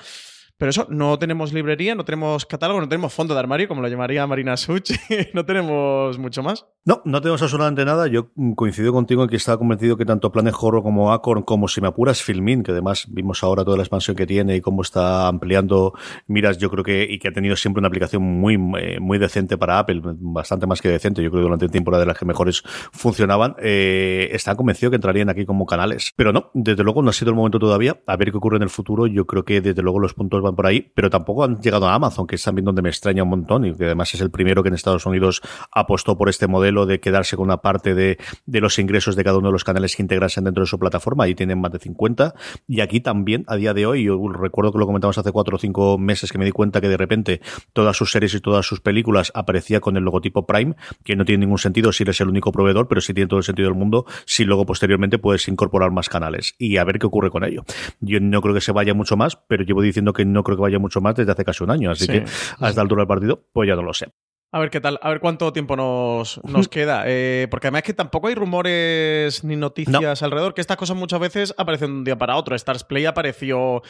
Pero 0.60 0.68
eso, 0.68 0.86
no 0.90 1.18
tenemos 1.18 1.54
librería, 1.54 1.94
no 1.94 2.04
tenemos 2.04 2.44
catálogo, 2.44 2.82
no 2.82 2.86
tenemos 2.86 3.14
fondo 3.14 3.32
de 3.32 3.40
armario, 3.40 3.66
como 3.66 3.80
lo 3.80 3.88
llamaría 3.88 4.26
Marina 4.26 4.58
Such, 4.58 4.90
no 5.32 5.46
tenemos 5.46 6.18
mucho 6.18 6.42
más. 6.42 6.66
No, 6.84 7.00
no 7.06 7.22
tenemos 7.22 7.40
absolutamente 7.40 7.86
nada. 7.86 8.08
Yo 8.08 8.30
coincido 8.56 8.92
contigo 8.92 9.22
en 9.22 9.30
que 9.30 9.36
estaba 9.36 9.56
convencido 9.56 9.96
que 9.96 10.04
tanto 10.04 10.30
Planet 10.30 10.54
Horror 10.60 10.82
como 10.82 11.14
Acorn, 11.14 11.44
como 11.44 11.66
si 11.66 11.80
me 11.80 11.88
apuras 11.88 12.22
Filmin, 12.22 12.62
que 12.62 12.72
además 12.72 13.06
vimos 13.08 13.42
ahora 13.42 13.64
toda 13.64 13.78
la 13.78 13.84
expansión 13.84 14.14
que 14.14 14.26
tiene 14.26 14.56
y 14.56 14.60
cómo 14.60 14.82
está 14.82 15.28
ampliando 15.28 15.94
miras, 16.26 16.58
yo 16.58 16.70
creo 16.70 16.84
que, 16.84 17.06
y 17.08 17.18
que 17.18 17.28
ha 17.28 17.32
tenido 17.32 17.56
siempre 17.56 17.80
una 17.80 17.88
aplicación 17.88 18.22
muy, 18.22 18.56
eh, 18.78 19.00
muy 19.00 19.16
decente 19.16 19.56
para 19.56 19.78
Apple, 19.78 20.02
bastante 20.02 20.66
más 20.66 20.82
que 20.82 20.90
decente. 20.90 21.22
Yo 21.22 21.30
creo 21.30 21.40
que 21.40 21.44
durante 21.44 21.68
tiempo 21.70 21.90
era 21.90 22.00
de 22.00 22.06
las 22.06 22.18
que 22.18 22.26
mejores 22.26 22.62
funcionaban. 22.92 23.56
Eh, 23.62 24.28
están 24.32 24.56
convencido 24.56 24.90
que 24.90 24.96
entrarían 24.96 25.30
aquí 25.30 25.46
como 25.46 25.64
canales. 25.64 26.12
Pero 26.16 26.34
no, 26.34 26.50
desde 26.52 26.84
luego 26.84 27.00
no 27.00 27.08
ha 27.08 27.14
sido 27.14 27.30
el 27.30 27.36
momento 27.36 27.58
todavía. 27.58 27.98
A 28.06 28.16
ver 28.16 28.30
qué 28.30 28.36
ocurre 28.36 28.58
en 28.58 28.62
el 28.62 28.70
futuro. 28.70 29.06
Yo 29.06 29.26
creo 29.26 29.46
que 29.46 29.62
desde 29.62 29.80
luego 29.80 30.00
los 30.00 30.12
puntos 30.12 30.42
van 30.42 30.49
por 30.54 30.66
ahí, 30.66 30.90
pero 30.94 31.10
tampoco 31.10 31.44
han 31.44 31.60
llegado 31.60 31.88
a 31.88 31.94
Amazon, 31.94 32.26
que 32.26 32.36
es 32.36 32.42
también 32.42 32.64
donde 32.64 32.82
me 32.82 32.88
extraña 32.88 33.22
un 33.22 33.30
montón 33.30 33.64
y 33.64 33.74
que 33.74 33.84
además 33.84 34.12
es 34.14 34.20
el 34.20 34.30
primero 34.30 34.62
que 34.62 34.68
en 34.68 34.74
Estados 34.74 35.06
Unidos 35.06 35.42
apostó 35.72 36.16
por 36.16 36.28
este 36.28 36.46
modelo 36.46 36.86
de 36.86 37.00
quedarse 37.00 37.36
con 37.36 37.44
una 37.44 37.58
parte 37.58 37.94
de, 37.94 38.18
de 38.46 38.60
los 38.60 38.78
ingresos 38.78 39.16
de 39.16 39.24
cada 39.24 39.38
uno 39.38 39.48
de 39.48 39.52
los 39.52 39.64
canales 39.64 39.96
que 39.96 40.02
integrasen 40.02 40.44
dentro 40.44 40.62
de 40.62 40.66
su 40.66 40.78
plataforma. 40.78 41.24
Ahí 41.24 41.34
tienen 41.34 41.60
más 41.60 41.72
de 41.72 41.78
50. 41.78 42.34
Y 42.66 42.80
aquí 42.80 43.00
también, 43.00 43.44
a 43.46 43.56
día 43.56 43.74
de 43.74 43.86
hoy, 43.86 44.04
yo 44.04 44.18
recuerdo 44.32 44.72
que 44.72 44.78
lo 44.78 44.86
comentamos 44.86 45.18
hace 45.18 45.32
cuatro 45.32 45.56
o 45.56 45.58
cinco 45.58 45.98
meses 45.98 46.32
que 46.32 46.38
me 46.38 46.44
di 46.44 46.52
cuenta 46.52 46.80
que 46.80 46.88
de 46.88 46.96
repente 46.96 47.40
todas 47.72 47.96
sus 47.96 48.12
series 48.12 48.34
y 48.34 48.40
todas 48.40 48.66
sus 48.66 48.80
películas 48.80 49.32
aparecía 49.34 49.80
con 49.80 49.96
el 49.96 50.04
logotipo 50.04 50.46
Prime, 50.46 50.74
que 51.04 51.16
no 51.16 51.24
tiene 51.24 51.44
ningún 51.44 51.58
sentido 51.58 51.92
si 51.92 52.02
eres 52.02 52.20
el 52.20 52.28
único 52.28 52.52
proveedor, 52.52 52.88
pero 52.88 53.00
sí 53.00 53.14
tiene 53.14 53.28
todo 53.28 53.38
el 53.38 53.44
sentido 53.44 53.68
del 53.68 53.78
mundo 53.78 54.06
si 54.24 54.44
luego 54.44 54.66
posteriormente 54.66 55.18
puedes 55.18 55.46
incorporar 55.48 55.90
más 55.90 56.08
canales 56.08 56.54
y 56.58 56.76
a 56.76 56.84
ver 56.84 56.98
qué 56.98 57.06
ocurre 57.06 57.30
con 57.30 57.44
ello. 57.44 57.64
Yo 58.00 58.20
no 58.20 58.40
creo 58.40 58.54
que 58.54 58.60
se 58.60 58.72
vaya 58.72 58.94
mucho 58.94 59.16
más, 59.16 59.36
pero 59.36 59.64
llevo 59.64 59.82
diciendo 59.82 60.12
que 60.12 60.24
no 60.24 60.39
creo 60.42 60.56
que 60.56 60.62
vaya 60.62 60.78
mucho 60.78 61.00
más 61.00 61.14
desde 61.14 61.32
hace 61.32 61.44
casi 61.44 61.62
un 61.64 61.70
año, 61.70 61.90
así 61.90 62.06
Sí. 62.06 62.12
que 62.12 62.24
a 62.58 62.68
esta 62.68 62.80
altura 62.80 63.02
del 63.02 63.08
partido, 63.08 63.44
pues 63.52 63.68
ya 63.68 63.76
no 63.76 63.82
lo 63.82 63.92
sé. 63.94 64.08
A 64.52 64.58
ver 64.58 64.70
qué 64.70 64.80
tal, 64.80 64.98
a 65.00 65.08
ver 65.10 65.20
cuánto 65.20 65.52
tiempo 65.52 65.76
nos, 65.76 66.40
nos 66.44 66.66
queda. 66.68 67.04
Eh, 67.06 67.46
porque 67.50 67.68
además 67.68 67.80
es 67.82 67.86
que 67.86 67.94
tampoco 67.94 68.26
hay 68.28 68.34
rumores 68.34 69.44
ni 69.44 69.54
noticias 69.56 70.22
alrededor, 70.22 70.54
que 70.54 70.60
estas 70.60 70.76
cosas 70.76 70.96
muchas 70.96 71.20
veces 71.20 71.54
aparecen 71.56 71.88
de 71.90 71.98
un 71.98 72.04
día 72.04 72.18
para 72.18 72.36
otro. 72.36 72.56
Stars 72.56 72.82
Play 72.84 73.06
apareció 73.06 73.82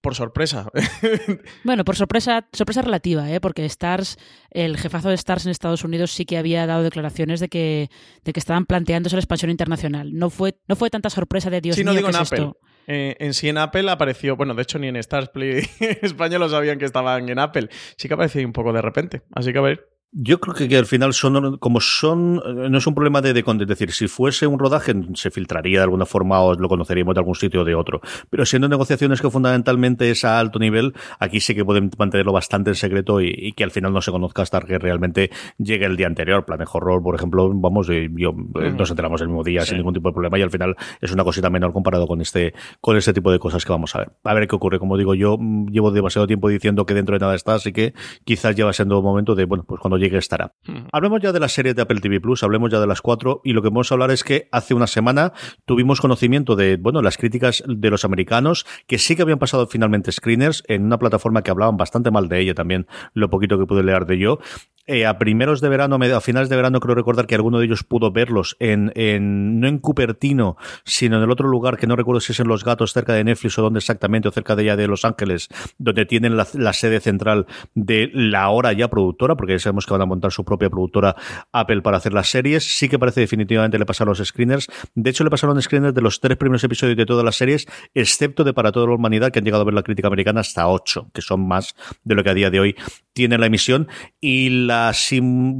por 0.00 0.14
sorpresa. 0.14 0.68
Bueno, 1.64 1.84
por 1.84 1.96
sorpresa, 1.96 2.46
sorpresa 2.52 2.82
relativa, 2.82 3.28
¿eh? 3.30 3.40
porque 3.40 3.64
Stars, 3.64 4.18
el 4.50 4.76
jefazo 4.76 5.08
de 5.08 5.14
Stars 5.14 5.46
en 5.46 5.50
Estados 5.50 5.82
Unidos 5.82 6.12
sí 6.12 6.24
que 6.26 6.36
había 6.38 6.66
dado 6.66 6.82
declaraciones 6.82 7.40
de 7.40 7.48
que, 7.48 7.90
de 8.22 8.32
que 8.32 8.38
estaban 8.40 8.66
planteándose 8.66 9.16
la 9.16 9.20
expansión 9.20 9.50
internacional. 9.50 10.12
No 10.12 10.30
fue, 10.30 10.58
no 10.68 10.76
fue 10.76 10.90
tanta 10.90 11.10
sorpresa 11.10 11.50
de 11.50 11.60
Dios 11.60 11.76
Sí, 11.76 11.82
mío, 11.82 11.92
no 11.92 11.96
digo 11.96 12.08
¿qué 12.10 12.16
en 12.16 12.22
es 12.22 12.28
Apple. 12.32 12.44
esto? 12.44 12.58
Eh, 12.86 13.16
en 13.18 13.34
sí 13.34 13.48
en 13.48 13.58
Apple 13.58 13.90
apareció, 13.90 14.36
bueno, 14.36 14.54
de 14.54 14.62
hecho 14.62 14.78
ni 14.78 14.88
en 14.88 14.96
Stars 14.96 15.30
Play 15.30 15.66
España 16.02 16.38
lo 16.38 16.48
sabían 16.48 16.78
que 16.78 16.84
estaban 16.84 17.28
en 17.28 17.38
Apple. 17.38 17.68
Sí 17.96 18.08
que 18.08 18.14
apareció 18.14 18.44
un 18.44 18.52
poco 18.52 18.72
de 18.72 18.82
repente. 18.82 19.22
Así 19.34 19.52
que 19.52 19.58
a 19.58 19.62
ver. 19.62 19.93
Yo 20.16 20.38
creo 20.38 20.54
que, 20.54 20.68
que 20.68 20.76
al 20.76 20.86
final 20.86 21.12
son, 21.12 21.56
como 21.58 21.80
son, 21.80 22.40
eh, 22.46 22.68
no 22.70 22.78
es 22.78 22.86
un 22.86 22.94
problema 22.94 23.20
de, 23.20 23.32
de, 23.32 23.40
es 23.40 23.66
decir, 23.66 23.90
si 23.90 24.06
fuese 24.06 24.46
un 24.46 24.60
rodaje 24.60 24.94
se 25.14 25.30
filtraría 25.32 25.78
de 25.78 25.82
alguna 25.84 26.06
forma 26.06 26.40
o 26.40 26.54
lo 26.54 26.68
conoceríamos 26.68 27.16
de 27.16 27.20
algún 27.20 27.34
sitio 27.34 27.62
o 27.62 27.64
de 27.64 27.74
otro. 27.74 28.00
Pero 28.30 28.46
siendo 28.46 28.68
negociaciones 28.68 29.20
que 29.20 29.28
fundamentalmente 29.28 30.08
es 30.12 30.24
a 30.24 30.38
alto 30.38 30.60
nivel, 30.60 30.94
aquí 31.18 31.40
sí 31.40 31.56
que 31.56 31.64
pueden 31.64 31.90
mantenerlo 31.98 32.32
bastante 32.32 32.70
en 32.70 32.76
secreto 32.76 33.20
y, 33.20 33.34
y 33.36 33.52
que 33.54 33.64
al 33.64 33.72
final 33.72 33.92
no 33.92 34.00
se 34.02 34.12
conozca 34.12 34.42
hasta 34.42 34.60
que 34.60 34.78
realmente 34.78 35.30
llegue 35.58 35.86
el 35.86 35.96
día 35.96 36.06
anterior. 36.06 36.44
Planet 36.44 36.68
Horror, 36.72 37.02
por 37.02 37.16
ejemplo, 37.16 37.50
vamos, 37.52 37.90
eh, 37.90 38.08
yo, 38.14 38.36
eh, 38.62 38.70
nos 38.70 38.90
enteramos 38.90 39.20
el 39.20 39.26
mismo 39.28 39.42
día 39.42 39.62
Sí. 39.62 39.70
sin 39.70 39.78
ningún 39.78 39.94
tipo 39.94 40.10
de 40.10 40.12
problema 40.12 40.38
y 40.38 40.42
al 40.42 40.50
final 40.50 40.76
es 41.00 41.10
una 41.10 41.24
cosita 41.24 41.50
menor 41.50 41.72
comparado 41.72 42.06
con 42.06 42.20
este, 42.20 42.54
con 42.80 42.96
este 42.96 43.12
tipo 43.12 43.32
de 43.32 43.40
cosas 43.40 43.64
que 43.64 43.72
vamos 43.72 43.94
a 43.96 43.98
ver. 43.98 44.12
A 44.22 44.32
ver 44.34 44.46
qué 44.46 44.54
ocurre. 44.54 44.78
Como 44.78 44.96
digo, 44.96 45.16
yo 45.16 45.36
mm, 45.40 45.70
llevo 45.72 45.90
demasiado 45.90 46.28
tiempo 46.28 46.48
diciendo 46.48 46.86
que 46.86 46.94
dentro 46.94 47.14
de 47.16 47.18
nada 47.18 47.34
está, 47.34 47.54
así 47.54 47.72
que 47.72 47.94
quizás 48.24 48.54
lleva 48.54 48.72
siendo 48.72 49.02
momento 49.02 49.34
de, 49.34 49.44
bueno, 49.46 49.64
pues 49.66 49.80
cuando 49.80 49.98
estará. 50.12 50.54
Hablemos 50.92 51.20
ya 51.20 51.32
de 51.32 51.40
las 51.40 51.52
series 51.52 51.74
de 51.74 51.82
Apple 51.82 52.00
TV 52.00 52.20
Plus, 52.20 52.42
hablemos 52.42 52.70
ya 52.70 52.80
de 52.80 52.86
las 52.86 53.00
cuatro, 53.00 53.40
y 53.44 53.52
lo 53.52 53.62
que 53.62 53.68
vamos 53.68 53.90
a 53.90 53.94
hablar 53.94 54.10
es 54.10 54.24
que 54.24 54.48
hace 54.52 54.74
una 54.74 54.86
semana 54.86 55.32
tuvimos 55.64 56.00
conocimiento 56.00 56.56
de, 56.56 56.76
bueno, 56.76 57.02
las 57.02 57.16
críticas 57.16 57.62
de 57.66 57.90
los 57.90 58.04
americanos, 58.04 58.66
que 58.86 58.98
sí 58.98 59.16
que 59.16 59.22
habían 59.22 59.38
pasado 59.38 59.66
finalmente 59.66 60.12
screeners 60.12 60.62
en 60.68 60.84
una 60.84 60.98
plataforma 60.98 61.42
que 61.42 61.50
hablaban 61.50 61.76
bastante 61.76 62.10
mal 62.10 62.28
de 62.28 62.40
ella 62.40 62.54
también, 62.54 62.86
lo 63.12 63.30
poquito 63.30 63.58
que 63.58 63.66
pude 63.66 63.82
leer 63.82 64.06
de 64.06 64.18
yo. 64.18 64.38
Eh, 64.86 65.06
a 65.06 65.18
primeros 65.18 65.62
de 65.62 65.70
verano, 65.70 65.96
a 65.96 66.20
finales 66.20 66.50
de 66.50 66.56
verano, 66.56 66.78
creo 66.78 66.94
recordar 66.94 67.26
que 67.26 67.34
alguno 67.34 67.58
de 67.58 67.64
ellos 67.64 67.84
pudo 67.84 68.12
verlos 68.12 68.54
en, 68.60 68.92
en, 68.94 69.58
no 69.58 69.66
en 69.66 69.78
Cupertino, 69.78 70.58
sino 70.84 71.16
en 71.16 71.22
el 71.22 71.30
otro 71.30 71.48
lugar 71.48 71.78
que 71.78 71.86
no 71.86 71.96
recuerdo 71.96 72.20
si 72.20 72.32
es 72.32 72.40
en 72.40 72.48
Los 72.48 72.64
Gatos, 72.64 72.92
cerca 72.92 73.14
de 73.14 73.24
Netflix 73.24 73.58
o 73.58 73.62
dónde 73.62 73.78
exactamente, 73.78 74.28
o 74.28 74.30
cerca 74.30 74.54
de 74.54 74.66
ya 74.66 74.76
de 74.76 74.86
Los 74.86 75.06
Ángeles, 75.06 75.48
donde 75.78 76.04
tienen 76.04 76.36
la, 76.36 76.72
sede 76.74 77.00
central 77.00 77.46
de 77.74 78.10
la 78.12 78.42
ahora 78.42 78.74
ya 78.74 78.88
productora, 78.88 79.36
porque 79.36 79.54
ya 79.54 79.58
sabemos 79.58 79.86
que 79.86 79.92
van 79.92 80.02
a 80.02 80.06
montar 80.06 80.32
su 80.32 80.44
propia 80.44 80.68
productora 80.68 81.16
Apple 81.52 81.80
para 81.80 81.96
hacer 81.96 82.12
las 82.12 82.28
series. 82.28 82.64
Sí 82.64 82.88
que 82.88 82.98
parece 82.98 83.20
definitivamente 83.20 83.78
le 83.78 83.86
pasaron 83.86 84.10
los 84.10 84.26
screeners. 84.26 84.68
De 84.94 85.08
hecho, 85.08 85.24
le 85.24 85.30
pasaron 85.30 85.60
screeners 85.62 85.94
de 85.94 86.02
los 86.02 86.20
tres 86.20 86.36
primeros 86.36 86.62
episodios 86.62 86.96
de 86.96 87.06
todas 87.06 87.24
las 87.24 87.36
series, 87.36 87.66
excepto 87.94 88.44
de 88.44 88.52
Para 88.52 88.70
toda 88.70 88.86
la 88.86 88.94
humanidad, 88.94 89.32
que 89.32 89.38
han 89.38 89.44
llegado 89.44 89.62
a 89.62 89.64
ver 89.64 89.74
la 89.74 89.82
crítica 89.82 90.08
americana 90.08 90.40
hasta 90.40 90.68
ocho, 90.68 91.10
que 91.14 91.22
son 91.22 91.46
más 91.46 91.74
de 92.02 92.14
lo 92.14 92.22
que 92.22 92.30
a 92.30 92.34
día 92.34 92.50
de 92.50 92.60
hoy 92.60 92.76
tiene 93.14 93.38
la 93.38 93.46
emisión. 93.46 93.88
Y 94.20 94.50
la, 94.50 94.73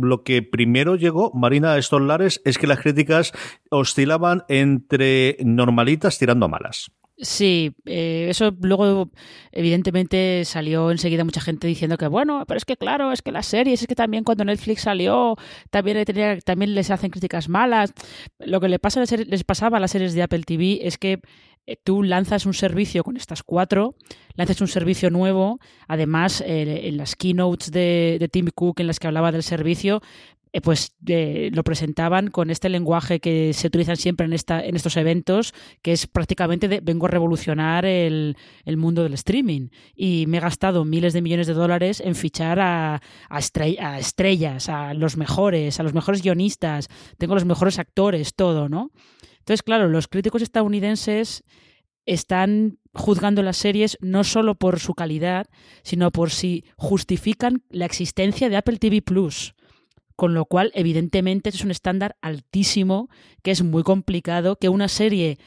lo 0.02 0.22
que 0.24 0.42
primero 0.42 0.96
llegó, 0.96 1.30
Marina, 1.34 1.76
estos 1.78 2.00
lares, 2.02 2.40
es 2.44 2.58
que 2.58 2.66
las 2.66 2.80
críticas 2.80 3.32
oscilaban 3.70 4.44
entre 4.48 5.36
normalitas 5.44 6.18
tirando 6.18 6.46
a 6.46 6.48
malas. 6.48 6.90
Sí, 7.16 7.70
eh, 7.86 8.26
eso 8.28 8.52
luego 8.60 9.08
evidentemente 9.52 10.44
salió 10.44 10.90
enseguida 10.90 11.22
mucha 11.22 11.40
gente 11.40 11.68
diciendo 11.68 11.96
que 11.96 12.08
bueno, 12.08 12.44
pero 12.46 12.58
es 12.58 12.64
que 12.64 12.76
claro, 12.76 13.12
es 13.12 13.22
que 13.22 13.30
las 13.30 13.46
series, 13.46 13.82
es 13.82 13.86
que 13.86 13.94
también 13.94 14.24
cuando 14.24 14.44
Netflix 14.44 14.82
salió 14.82 15.36
también, 15.70 16.04
tenía- 16.04 16.40
también 16.40 16.74
les 16.74 16.90
hacen 16.90 17.10
críticas 17.10 17.48
malas. 17.48 17.92
Lo 18.40 18.60
que 18.60 18.68
le 18.68 18.80
pasa 18.80 19.00
les 19.04 19.44
pasaba 19.44 19.76
a 19.76 19.80
las 19.80 19.92
series 19.92 20.14
de 20.14 20.22
Apple 20.24 20.42
TV 20.44 20.80
es 20.82 20.98
que 20.98 21.20
tú 21.82 22.02
lanzas 22.02 22.46
un 22.46 22.54
servicio 22.54 23.04
con 23.04 23.16
estas 23.16 23.42
cuatro, 23.42 23.94
lanzas 24.34 24.60
un 24.60 24.68
servicio 24.68 25.10
nuevo, 25.10 25.60
además 25.88 26.42
eh, 26.42 26.88
en 26.88 26.96
las 26.96 27.16
keynotes 27.16 27.70
de, 27.70 28.28
Tim 28.30 28.48
Cook 28.54 28.80
en 28.80 28.86
las 28.86 28.98
que 28.98 29.06
hablaba 29.06 29.32
del 29.32 29.42
servicio, 29.42 30.02
eh, 30.52 30.60
pues 30.60 30.94
eh, 31.06 31.50
lo 31.52 31.64
presentaban 31.64 32.28
con 32.28 32.48
este 32.48 32.68
lenguaje 32.68 33.18
que 33.18 33.52
se 33.54 33.66
utilizan 33.66 33.96
siempre 33.96 34.26
en, 34.26 34.32
estos 34.32 34.96
eventos, 34.96 35.52
que 35.82 35.90
es 35.90 36.06
prácticamente 36.06 36.80
vengo 36.80 37.06
a 37.06 37.08
revolucionar 37.08 37.84
el, 37.84 38.36
mundo 38.76 39.02
del 39.02 39.14
streaming. 39.14 39.70
Y 39.96 40.26
me 40.28 40.36
he 40.36 40.40
gastado 40.40 40.84
miles 40.84 41.12
de 41.12 41.22
millones 41.22 41.48
de 41.48 41.54
dólares 41.54 42.00
en 42.00 42.14
fichar 42.14 42.60
a, 42.60 43.02
a 43.28 43.98
estrellas, 43.98 44.68
a 44.68 44.94
los 44.94 45.16
mejores, 45.16 45.80
a 45.80 45.82
los 45.82 45.92
mejores 45.92 46.22
guionistas, 46.22 46.88
tengo 47.18 47.34
los 47.34 47.44
mejores 47.44 47.80
actores, 47.80 48.34
todo, 48.34 48.68
¿no? 48.68 48.92
Entonces, 49.44 49.62
claro, 49.62 49.90
los 49.90 50.08
críticos 50.08 50.40
estadounidenses 50.40 51.44
están 52.06 52.78
juzgando 52.94 53.42
las 53.42 53.58
series 53.58 53.98
no 54.00 54.24
solo 54.24 54.54
por 54.54 54.80
su 54.80 54.94
calidad, 54.94 55.48
sino 55.82 56.10
por 56.12 56.30
si 56.30 56.64
justifican 56.76 57.62
la 57.68 57.84
existencia 57.84 58.48
de 58.48 58.56
Apple 58.56 58.78
TV 58.78 59.02
Plus. 59.02 59.54
Con 60.16 60.32
lo 60.32 60.46
cual, 60.46 60.72
evidentemente, 60.74 61.50
es 61.50 61.62
un 61.62 61.70
estándar 61.70 62.16
altísimo, 62.22 63.10
que 63.42 63.50
es 63.50 63.62
muy 63.62 63.82
complicado 63.82 64.56
que 64.56 64.70
una 64.70 64.88
serie 64.88 65.38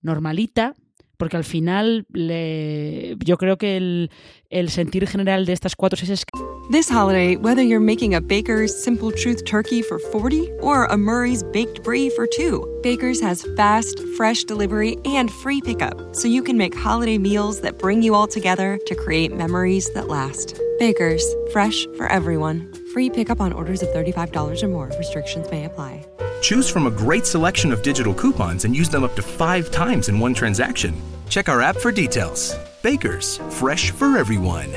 normalita, 0.00 0.74
porque 1.16 1.36
al 1.36 1.44
final 1.44 2.06
le- 2.12 3.16
yo 3.24 3.36
creo 3.36 3.56
que 3.56 3.76
el, 3.76 4.10
el 4.50 4.70
sentir 4.70 5.06
general 5.06 5.46
de 5.46 5.52
estas 5.52 5.76
cuatro 5.76 5.96
series 5.96 6.20
es 6.20 6.24
This 6.70 6.88
holiday, 6.90 7.36
whether 7.36 7.62
you're 7.62 7.78
making 7.78 8.14
a 8.14 8.22
Baker's 8.22 8.72
Simple 8.74 9.12
Truth 9.12 9.44
turkey 9.44 9.82
for 9.82 9.98
40 9.98 10.50
or 10.62 10.86
a 10.86 10.96
Murray's 10.96 11.42
baked 11.52 11.82
brie 11.84 12.08
for 12.08 12.26
2, 12.26 12.80
Baker's 12.82 13.20
has 13.20 13.44
fast, 13.54 14.00
fresh 14.16 14.44
delivery 14.44 14.96
and 15.04 15.30
free 15.30 15.60
pickup, 15.60 16.16
so 16.16 16.26
you 16.26 16.42
can 16.42 16.56
make 16.56 16.74
holiday 16.74 17.18
meals 17.18 17.60
that 17.60 17.78
bring 17.78 18.02
you 18.02 18.14
all 18.14 18.26
together 18.26 18.78
to 18.86 18.94
create 18.94 19.30
memories 19.36 19.92
that 19.92 20.08
last. 20.08 20.58
Baker's, 20.78 21.22
fresh 21.52 21.86
for 21.98 22.06
everyone. 22.06 22.72
Free 22.94 23.10
pickup 23.10 23.42
on 23.42 23.52
orders 23.52 23.82
of 23.82 23.88
$35 23.90 24.62
or 24.62 24.68
more. 24.68 24.90
Restrictions 24.98 25.46
may 25.50 25.66
apply. 25.66 26.06
Choose 26.44 26.68
from 26.68 26.86
a 26.86 26.90
great 26.90 27.24
selection 27.24 27.72
of 27.72 27.80
digital 27.80 28.12
coupons 28.12 28.66
and 28.66 28.76
use 28.76 28.90
them 28.90 29.02
up 29.02 29.16
to 29.16 29.22
five 29.22 29.70
times 29.70 30.10
in 30.10 30.20
one 30.20 30.34
transaction. 30.34 30.92
Check 31.30 31.48
our 31.48 31.62
app 31.62 31.74
for 31.74 31.90
details. 31.90 32.54
Bakers, 32.82 33.40
fresh 33.48 33.92
for 33.92 34.18
everyone. 34.18 34.68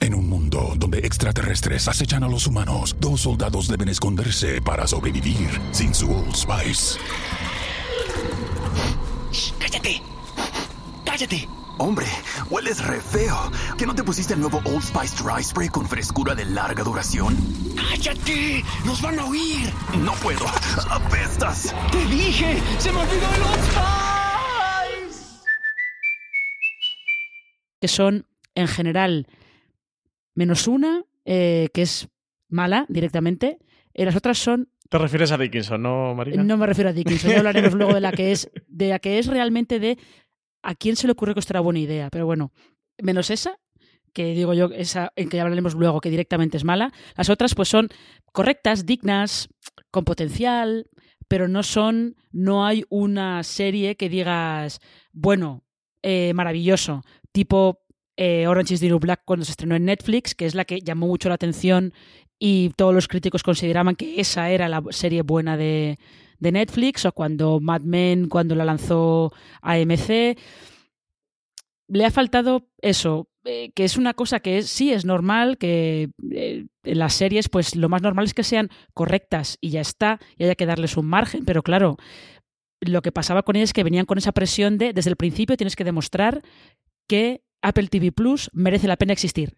En 0.00 0.14
un 0.14 0.28
mundo 0.28 0.76
donde 0.76 1.04
extraterrestres 1.04 1.88
acechan 1.88 2.22
a 2.22 2.28
los 2.28 2.46
humanos, 2.46 2.94
dos 3.00 3.22
soldados 3.22 3.66
deben 3.66 3.88
esconderse 3.88 4.62
para 4.62 4.86
sobrevivir 4.86 5.60
sin 5.72 5.92
su 5.92 6.08
Old 6.08 6.36
Spice. 6.36 6.96
¡Cállate! 9.58 10.00
¡Cállate! 11.04 11.48
Hombre, 11.78 12.06
hueles 12.50 12.84
re 12.84 13.00
feo. 13.00 13.36
¿Que 13.78 13.86
no 13.86 13.94
te 13.94 14.02
pusiste 14.02 14.34
el 14.34 14.40
nuevo 14.40 14.60
Old 14.64 14.82
Spice 14.82 15.22
Dry 15.22 15.42
Spray 15.44 15.68
con 15.68 15.86
frescura 15.86 16.34
de 16.34 16.44
larga 16.44 16.82
duración? 16.82 17.36
¡Cállate! 17.76 18.64
¡Nos 18.84 19.00
van 19.00 19.18
a 19.20 19.24
oír! 19.24 19.70
No 20.04 20.12
puedo. 20.14 20.44
¡Apestas! 20.90 21.72
¡Te 21.92 22.04
dije! 22.06 22.58
¡Se 22.78 22.90
me 22.90 22.98
olvidó 22.98 23.32
el 23.34 23.42
Old 23.42 23.62
Spice! 23.62 23.88
que 27.80 27.86
son, 27.86 28.26
en 28.56 28.66
general, 28.66 29.28
menos 30.34 30.66
una, 30.66 31.04
eh, 31.24 31.68
que 31.72 31.82
es 31.82 32.08
mala 32.48 32.86
directamente. 32.88 33.58
Eh, 33.94 34.04
las 34.04 34.16
otras 34.16 34.38
son 34.38 34.68
Te 34.88 34.98
refieres 34.98 35.30
a 35.30 35.38
Dickinson, 35.38 35.80
¿no, 35.80 36.12
Marina? 36.14 36.42
No 36.42 36.56
me 36.56 36.66
refiero 36.66 36.90
a 36.90 36.92
Dickinson, 36.92 37.30
ya 37.30 37.38
hablaremos 37.38 37.74
luego 37.74 37.94
de 37.94 38.00
la 38.00 38.10
que 38.10 38.32
es, 38.32 38.50
de 38.66 38.88
la 38.88 38.98
que 38.98 39.20
es 39.20 39.28
realmente 39.28 39.78
de 39.78 39.96
a 40.62 40.74
quién 40.74 40.96
se 40.96 41.06
le 41.06 41.12
ocurre 41.12 41.34
que 41.34 41.40
esto 41.40 41.52
era 41.52 41.60
buena 41.60 41.80
idea. 41.80 42.10
Pero 42.10 42.26
bueno, 42.26 42.52
menos 42.98 43.30
esa, 43.30 43.58
que 44.12 44.34
digo 44.34 44.54
yo, 44.54 44.66
esa 44.66 45.12
en 45.16 45.28
que 45.28 45.36
ya 45.36 45.42
hablaremos 45.42 45.74
luego, 45.74 46.00
que 46.00 46.10
directamente 46.10 46.56
es 46.56 46.64
mala. 46.64 46.92
Las 47.16 47.30
otras, 47.30 47.54
pues 47.54 47.68
son 47.68 47.88
correctas, 48.32 48.86
dignas, 48.86 49.48
con 49.90 50.04
potencial, 50.04 50.88
pero 51.28 51.48
no 51.48 51.62
son, 51.62 52.16
no 52.32 52.66
hay 52.66 52.84
una 52.88 53.42
serie 53.42 53.96
que 53.96 54.08
digas, 54.08 54.80
bueno, 55.12 55.64
eh, 56.02 56.32
maravilloso, 56.34 57.02
tipo 57.32 57.80
eh, 58.16 58.46
Orange 58.46 58.74
is 58.74 58.80
the 58.80 58.88
New 58.88 58.98
Black 58.98 59.22
cuando 59.24 59.44
se 59.44 59.52
estrenó 59.52 59.76
en 59.76 59.84
Netflix, 59.84 60.34
que 60.34 60.46
es 60.46 60.54
la 60.54 60.64
que 60.64 60.80
llamó 60.80 61.06
mucho 61.06 61.28
la 61.28 61.36
atención 61.36 61.92
y 62.38 62.70
todos 62.76 62.94
los 62.94 63.08
críticos 63.08 63.42
consideraban 63.42 63.96
que 63.96 64.20
esa 64.20 64.50
era 64.50 64.68
la 64.68 64.82
serie 64.90 65.22
buena 65.22 65.56
de, 65.56 65.98
de 66.38 66.52
Netflix, 66.52 67.04
o 67.04 67.12
cuando 67.12 67.60
Mad 67.60 67.82
Men, 67.82 68.28
cuando 68.28 68.54
la 68.54 68.64
lanzó 68.64 69.32
AMC. 69.62 70.38
Le 71.90 72.04
ha 72.04 72.10
faltado 72.10 72.68
eso, 72.82 73.28
eh, 73.44 73.72
que 73.74 73.84
es 73.84 73.96
una 73.96 74.12
cosa 74.12 74.40
que 74.40 74.58
es, 74.58 74.68
sí 74.68 74.92
es 74.92 75.06
normal, 75.06 75.56
que 75.56 76.10
eh, 76.30 76.66
las 76.82 77.14
series, 77.14 77.48
pues 77.48 77.76
lo 77.76 77.88
más 77.88 78.02
normal 78.02 78.26
es 78.26 78.34
que 78.34 78.44
sean 78.44 78.68
correctas 78.92 79.56
y 79.62 79.70
ya 79.70 79.80
está, 79.80 80.20
y 80.36 80.44
haya 80.44 80.54
que 80.54 80.66
darles 80.66 80.98
un 80.98 81.06
margen, 81.06 81.46
pero 81.46 81.62
claro, 81.62 81.96
lo 82.80 83.00
que 83.00 83.10
pasaba 83.10 83.42
con 83.42 83.56
ellas 83.56 83.70
es 83.70 83.72
que 83.72 83.84
venían 83.84 84.04
con 84.04 84.18
esa 84.18 84.32
presión 84.32 84.76
de, 84.76 84.92
desde 84.92 85.10
el 85.10 85.16
principio 85.16 85.56
tienes 85.56 85.76
que 85.76 85.84
demostrar 85.84 86.42
que 87.08 87.42
Apple 87.62 87.88
TV 87.88 88.12
Plus 88.12 88.50
merece 88.52 88.86
la 88.86 88.96
pena 88.96 89.12
existir. 89.12 89.56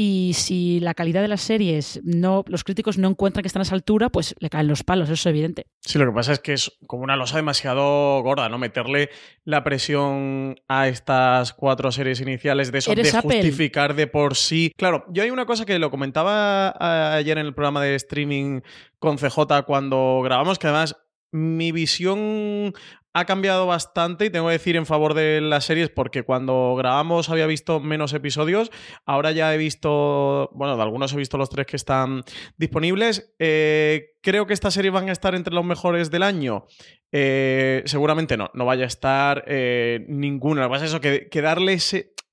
Y 0.00 0.30
si 0.34 0.78
la 0.78 0.94
calidad 0.94 1.22
de 1.22 1.26
las 1.26 1.40
series 1.40 2.00
no, 2.04 2.44
los 2.46 2.62
críticos 2.62 2.98
no 2.98 3.08
encuentran 3.08 3.42
que 3.42 3.48
están 3.48 3.62
a 3.62 3.64
esa 3.64 3.74
altura, 3.74 4.10
pues 4.10 4.36
le 4.38 4.48
caen 4.48 4.68
los 4.68 4.84
palos, 4.84 5.08
eso 5.08 5.14
es 5.14 5.26
evidente. 5.26 5.66
Sí, 5.80 5.98
lo 5.98 6.06
que 6.06 6.12
pasa 6.12 6.30
es 6.34 6.38
que 6.38 6.52
es 6.52 6.78
como 6.86 7.02
una 7.02 7.16
losa 7.16 7.38
demasiado 7.38 8.22
gorda, 8.22 8.48
¿no? 8.48 8.58
Meterle 8.58 9.10
la 9.42 9.64
presión 9.64 10.54
a 10.68 10.86
estas 10.86 11.52
cuatro 11.52 11.90
series 11.90 12.20
iniciales 12.20 12.70
de 12.70 12.78
eso, 12.78 12.94
de 12.94 13.10
Apple. 13.10 13.38
justificar 13.38 13.96
de 13.96 14.06
por 14.06 14.36
sí. 14.36 14.72
Claro, 14.76 15.04
yo 15.08 15.24
hay 15.24 15.30
una 15.30 15.46
cosa 15.46 15.66
que 15.66 15.80
lo 15.80 15.90
comentaba 15.90 17.16
ayer 17.16 17.36
en 17.36 17.46
el 17.46 17.54
programa 17.54 17.82
de 17.82 17.96
streaming 17.96 18.60
con 19.00 19.16
CJ 19.16 19.64
cuando 19.66 20.20
grabamos, 20.22 20.60
que 20.60 20.68
además 20.68 20.94
mi 21.32 21.72
visión 21.72 22.72
ha 23.14 23.24
cambiado 23.24 23.66
bastante 23.66 24.26
y 24.26 24.30
tengo 24.30 24.46
que 24.46 24.52
decir 24.52 24.76
en 24.76 24.86
favor 24.86 25.14
de 25.14 25.40
las 25.40 25.64
series 25.64 25.90
porque 25.90 26.22
cuando 26.22 26.74
grabamos 26.76 27.30
había 27.30 27.46
visto 27.46 27.80
menos 27.80 28.12
episodios, 28.12 28.70
ahora 29.06 29.32
ya 29.32 29.52
he 29.52 29.58
visto, 29.58 30.50
bueno, 30.54 30.76
de 30.76 30.82
algunos 30.82 31.12
he 31.12 31.16
visto 31.16 31.36
los 31.38 31.50
tres 31.50 31.66
que 31.66 31.76
están 31.76 32.22
disponibles. 32.56 33.34
Eh, 33.38 34.12
creo 34.22 34.46
que 34.46 34.54
estas 34.54 34.74
series 34.74 34.92
van 34.92 35.08
a 35.08 35.12
estar 35.12 35.34
entre 35.34 35.54
los 35.54 35.64
mejores 35.64 36.10
del 36.10 36.22
año. 36.22 36.66
Eh, 37.10 37.82
seguramente 37.86 38.36
no, 38.36 38.50
no 38.54 38.66
vaya 38.66 38.84
a 38.84 38.88
estar 38.88 39.44
eh, 39.46 40.04
ninguna. 40.08 40.62
Lo 40.62 40.68
que 40.68 40.72
pasa 40.72 40.84
es 40.84 40.90
eso, 40.90 41.00
que, 41.00 41.42
darle 41.42 41.78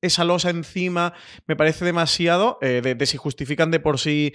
esa 0.01 0.23
losa 0.23 0.49
encima 0.49 1.13
me 1.47 1.55
parece 1.55 1.85
demasiado. 1.85 2.59
eh, 2.61 2.81
de, 2.83 2.95
de 2.95 3.05
si 3.05 3.17
justifican 3.17 3.71
de 3.71 3.79
por 3.79 3.97
sí 3.97 4.33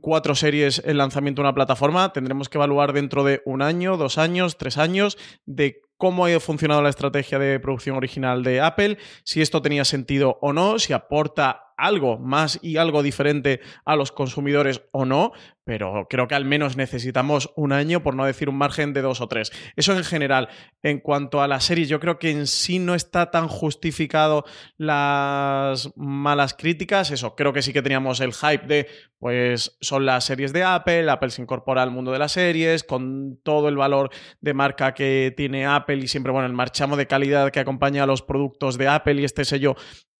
cuatro 0.00 0.34
series 0.34 0.82
el 0.84 0.98
lanzamiento 0.98 1.42
de 1.42 1.48
una 1.48 1.54
plataforma, 1.54 2.12
tendremos 2.12 2.48
que 2.48 2.58
evaluar 2.58 2.92
dentro 2.92 3.24
de 3.24 3.42
un 3.44 3.62
año, 3.62 3.96
dos 3.96 4.18
años, 4.18 4.56
tres 4.56 4.78
años, 4.78 5.18
de 5.46 5.82
cómo 5.96 6.26
ha 6.26 6.40
funcionado 6.40 6.82
la 6.82 6.88
estrategia 6.88 7.38
de 7.38 7.60
producción 7.60 7.96
original 7.96 8.42
de 8.42 8.60
Apple, 8.60 8.98
si 9.24 9.40
esto 9.40 9.62
tenía 9.62 9.84
sentido 9.84 10.38
o 10.40 10.52
no, 10.52 10.78
si 10.78 10.92
aporta 10.92 11.63
algo 11.76 12.18
más 12.18 12.58
y 12.62 12.76
algo 12.76 13.02
diferente 13.02 13.60
a 13.84 13.96
los 13.96 14.12
consumidores 14.12 14.82
o 14.92 15.04
no, 15.04 15.32
pero 15.64 16.06
creo 16.10 16.28
que 16.28 16.34
al 16.34 16.44
menos 16.44 16.76
necesitamos 16.76 17.50
un 17.56 17.72
año, 17.72 18.02
por 18.02 18.14
no 18.14 18.26
decir 18.26 18.50
un 18.50 18.56
margen 18.56 18.92
de 18.92 19.00
dos 19.00 19.20
o 19.20 19.28
tres. 19.28 19.50
Eso 19.76 19.96
en 19.96 20.04
general. 20.04 20.48
En 20.82 21.00
cuanto 21.00 21.40
a 21.40 21.48
las 21.48 21.64
series, 21.64 21.88
yo 21.88 22.00
creo 22.00 22.18
que 22.18 22.30
en 22.30 22.46
sí 22.46 22.78
no 22.78 22.94
está 22.94 23.30
tan 23.30 23.48
justificado 23.48 24.44
las 24.76 25.90
malas 25.96 26.52
críticas. 26.52 27.10
Eso, 27.10 27.34
creo 27.34 27.54
que 27.54 27.62
sí 27.62 27.72
que 27.72 27.80
teníamos 27.80 28.20
el 28.20 28.34
hype 28.34 28.66
de, 28.66 28.86
pues 29.18 29.78
son 29.80 30.04
las 30.04 30.24
series 30.24 30.52
de 30.52 30.64
Apple, 30.64 31.10
Apple 31.10 31.30
se 31.30 31.40
incorpora 31.40 31.82
al 31.82 31.90
mundo 31.90 32.12
de 32.12 32.18
las 32.18 32.32
series, 32.32 32.84
con 32.84 33.40
todo 33.42 33.68
el 33.68 33.76
valor 33.76 34.10
de 34.42 34.52
marca 34.52 34.92
que 34.92 35.32
tiene 35.34 35.64
Apple 35.64 35.96
y 35.96 36.08
siempre, 36.08 36.30
bueno, 36.30 36.46
el 36.46 36.52
marchamo 36.52 36.96
de 36.96 37.06
calidad 37.06 37.50
que 37.50 37.60
acompaña 37.60 38.02
a 38.02 38.06
los 38.06 38.20
productos 38.20 38.76
de 38.76 38.88
Apple 38.88 39.14
y 39.14 39.24
este 39.24 39.46
sello 39.46 39.76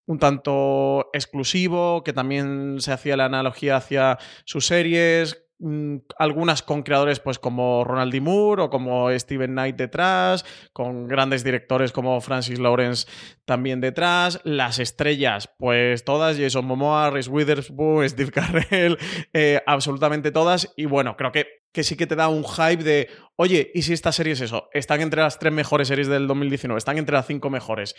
un 0.06 0.18
tanto 0.18 1.10
exclusivo, 1.12 2.02
que 2.04 2.12
también 2.12 2.76
se 2.80 2.92
hacía 2.92 3.16
la 3.16 3.26
analogía 3.26 3.76
hacia 3.76 4.18
sus 4.44 4.66
series, 4.66 5.46
mm, 5.58 5.96
algunas 6.18 6.62
con 6.62 6.82
creadores 6.82 7.20
pues 7.20 7.38
como 7.38 7.84
Ronald 7.84 8.12
D. 8.12 8.20
Moore 8.20 8.62
o 8.62 8.70
como 8.70 9.10
Steven 9.18 9.52
Knight 9.52 9.76
detrás, 9.76 10.44
con 10.72 11.08
grandes 11.08 11.42
directores 11.42 11.92
como 11.92 12.20
Francis 12.20 12.58
Lawrence 12.58 13.06
también 13.44 13.80
detrás, 13.80 14.40
las 14.44 14.78
estrellas 14.78 15.48
pues 15.58 16.04
todas, 16.04 16.38
Jason 16.38 16.66
Momoa, 16.66 17.10
Reese 17.10 17.30
Witherspoon, 17.30 18.08
Steve 18.08 18.30
Carell, 18.30 18.98
eh, 19.32 19.62
absolutamente 19.66 20.30
todas 20.30 20.72
y 20.76 20.84
bueno, 20.84 21.16
creo 21.16 21.32
que 21.32 21.64
que 21.74 21.82
sí 21.82 21.96
que 21.96 22.06
te 22.06 22.14
da 22.14 22.28
un 22.28 22.44
hype 22.44 22.84
de, 22.84 23.08
oye, 23.34 23.72
¿y 23.74 23.82
si 23.82 23.92
esta 23.92 24.12
serie 24.12 24.34
es 24.34 24.40
eso? 24.40 24.68
Están 24.72 25.00
entre 25.00 25.20
las 25.20 25.40
tres 25.40 25.52
mejores 25.52 25.88
series 25.88 26.06
del 26.06 26.28
2019, 26.28 26.78
están 26.78 26.98
entre 26.98 27.16
las 27.16 27.26
cinco 27.26 27.50
mejores. 27.50 27.96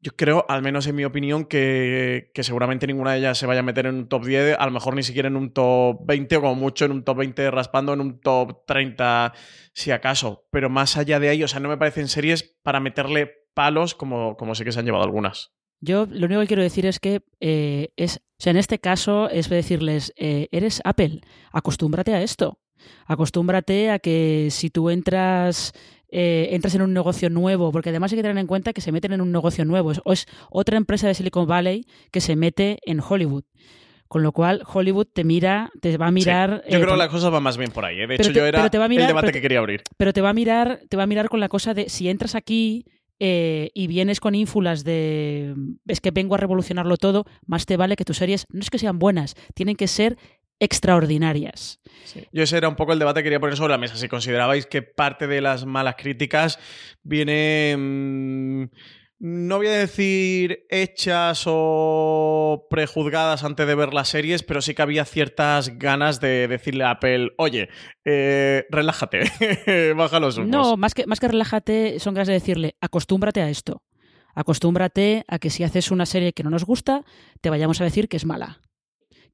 Yo 0.00 0.12
creo, 0.14 0.46
al 0.48 0.62
menos 0.62 0.86
en 0.86 0.94
mi 0.94 1.04
opinión, 1.04 1.44
que, 1.44 2.30
que, 2.32 2.44
seguramente 2.44 2.86
ninguna 2.86 3.12
de 3.12 3.18
ellas 3.18 3.38
se 3.38 3.46
vaya 3.46 3.60
a 3.60 3.64
meter 3.64 3.86
en 3.86 3.96
un 3.96 4.08
top 4.08 4.24
10, 4.24 4.56
a 4.58 4.64
lo 4.64 4.70
mejor 4.70 4.94
ni 4.94 5.02
siquiera 5.02 5.26
en 5.26 5.36
un 5.36 5.52
top 5.52 6.06
20 6.06 6.36
o 6.36 6.40
como 6.40 6.54
mucho 6.54 6.84
en 6.84 6.92
un 6.92 7.02
top 7.02 7.18
20 7.18 7.50
raspando 7.50 7.92
en 7.92 8.00
un 8.00 8.20
top 8.20 8.64
30 8.66 9.32
si 9.72 9.90
acaso. 9.90 10.46
Pero 10.52 10.70
más 10.70 10.96
allá 10.96 11.18
de 11.18 11.30
ahí, 11.30 11.42
o 11.42 11.48
sea, 11.48 11.58
no 11.58 11.68
me 11.68 11.76
parecen 11.76 12.06
series 12.06 12.44
para 12.62 12.78
meterle 12.78 13.32
palos 13.54 13.96
como, 13.96 14.36
como 14.36 14.54
sí 14.54 14.62
que 14.64 14.70
se 14.70 14.78
han 14.78 14.84
llevado 14.84 15.02
algunas. 15.02 15.52
Yo 15.80 16.06
lo 16.06 16.26
único 16.26 16.40
que 16.42 16.46
quiero 16.46 16.62
decir 16.62 16.86
es 16.86 17.00
que 17.00 17.22
eh, 17.40 17.90
es, 17.96 18.16
o 18.16 18.42
sea, 18.42 18.50
en 18.50 18.56
este 18.56 18.78
caso 18.78 19.28
es 19.30 19.48
decirles, 19.48 20.12
eh, 20.16 20.48
eres 20.52 20.80
Apple, 20.84 21.22
acostúmbrate 21.52 22.14
a 22.14 22.22
esto. 22.22 22.60
Acostúmbrate 23.06 23.90
a 23.90 23.98
que 23.98 24.48
si 24.50 24.70
tú 24.70 24.90
entras 24.90 25.72
eh, 26.10 26.48
entras 26.52 26.74
en 26.74 26.82
un 26.82 26.92
negocio 26.94 27.28
nuevo, 27.30 27.70
porque 27.72 27.90
además 27.90 28.12
hay 28.12 28.16
que 28.18 28.22
tener 28.22 28.38
en 28.38 28.46
cuenta 28.46 28.72
que 28.72 28.80
se 28.80 28.92
meten 28.92 29.12
en 29.12 29.20
un 29.20 29.30
negocio 29.32 29.64
nuevo. 29.64 29.92
Es, 29.92 30.00
es 30.06 30.26
otra 30.50 30.76
empresa 30.76 31.06
de 31.06 31.14
Silicon 31.14 31.46
Valley 31.46 31.84
que 32.10 32.20
se 32.20 32.34
mete 32.36 32.78
en 32.86 33.00
Hollywood. 33.06 33.44
Con 34.08 34.22
lo 34.22 34.32
cual, 34.32 34.62
Hollywood 34.72 35.06
te 35.12 35.22
mira, 35.22 35.70
te 35.82 35.98
va 35.98 36.06
a 36.06 36.10
mirar. 36.10 36.62
Sí, 36.64 36.70
yo 36.72 36.78
eh, 36.78 36.80
creo 36.80 36.88
por- 36.92 36.96
que 36.98 37.04
la 37.04 37.08
cosa 37.10 37.28
va 37.28 37.40
más 37.40 37.58
bien 37.58 37.70
por 37.72 37.84
ahí. 37.84 38.00
¿eh? 38.00 38.06
De 38.06 38.14
hecho, 38.14 38.32
te- 38.32 38.38
yo 38.38 38.46
era 38.46 38.60
pero 38.60 38.70
te 38.70 38.78
va 38.78 38.86
a 38.86 38.88
mirar- 38.88 39.02
el 39.02 39.08
debate 39.08 39.32
que 39.32 39.42
quería 39.42 39.58
abrir. 39.58 39.82
pero 39.98 40.14
te 40.14 40.22
va 40.22 40.30
a 40.30 40.32
mirar, 40.32 40.80
te 40.88 40.96
va 40.96 41.02
a 41.02 41.06
mirar 41.06 41.28
con 41.28 41.40
la 41.40 41.48
cosa 41.50 41.74
de 41.74 41.90
si 41.90 42.08
entras 42.08 42.34
aquí 42.34 42.86
eh, 43.20 43.70
y 43.74 43.86
vienes 43.86 44.20
con 44.20 44.34
ínfulas 44.34 44.82
de 44.84 45.54
es 45.86 46.00
que 46.00 46.10
vengo 46.10 46.36
a 46.36 46.38
revolucionarlo 46.38 46.96
todo, 46.96 47.26
más 47.46 47.66
te 47.66 47.76
vale 47.76 47.96
que 47.96 48.04
tus 48.06 48.16
series 48.16 48.46
no 48.50 48.60
es 48.60 48.70
que 48.70 48.78
sean 48.78 48.98
buenas, 48.98 49.34
tienen 49.54 49.76
que 49.76 49.88
ser 49.88 50.16
extraordinarias. 50.60 51.80
Yo 52.32 52.42
ese 52.42 52.56
era 52.56 52.68
un 52.68 52.76
poco 52.76 52.92
el 52.92 52.98
debate 52.98 53.20
que 53.20 53.24
quería 53.24 53.40
poner 53.40 53.56
sobre 53.56 53.72
la 53.72 53.78
mesa. 53.78 53.96
Si 53.96 54.08
considerabais 54.08 54.66
que 54.66 54.82
parte 54.82 55.26
de 55.26 55.40
las 55.40 55.66
malas 55.66 55.96
críticas 55.96 56.58
viene. 57.02 57.76
mm, 57.76 58.64
no 59.20 59.56
voy 59.56 59.66
a 59.66 59.72
decir 59.72 60.64
hechas 60.70 61.42
o 61.46 62.68
prejuzgadas 62.70 63.42
antes 63.42 63.66
de 63.66 63.74
ver 63.74 63.92
las 63.92 64.08
series, 64.08 64.44
pero 64.44 64.62
sí 64.62 64.74
que 64.74 64.82
había 64.82 65.04
ciertas 65.04 65.76
ganas 65.76 66.20
de 66.20 66.46
decirle 66.46 66.84
a 66.84 66.90
Apple, 66.90 67.30
oye, 67.36 67.68
eh, 68.04 68.66
relájate, 68.70 69.22
baja 69.96 70.20
los 70.20 70.38
humos. 70.38 70.50
No, 70.50 70.76
más 70.76 70.94
que, 70.94 71.04
más 71.06 71.18
que 71.18 71.26
relájate, 71.26 71.98
son 71.98 72.14
ganas 72.14 72.28
de 72.28 72.34
decirle, 72.34 72.76
acostúmbrate 72.80 73.42
a 73.42 73.50
esto. 73.50 73.82
Acostúmbrate 74.36 75.24
a 75.26 75.40
que 75.40 75.50
si 75.50 75.64
haces 75.64 75.90
una 75.90 76.06
serie 76.06 76.32
que 76.32 76.44
no 76.44 76.50
nos 76.50 76.64
gusta, 76.64 77.04
te 77.40 77.50
vayamos 77.50 77.80
a 77.80 77.84
decir 77.84 78.08
que 78.08 78.18
es 78.18 78.24
mala. 78.24 78.60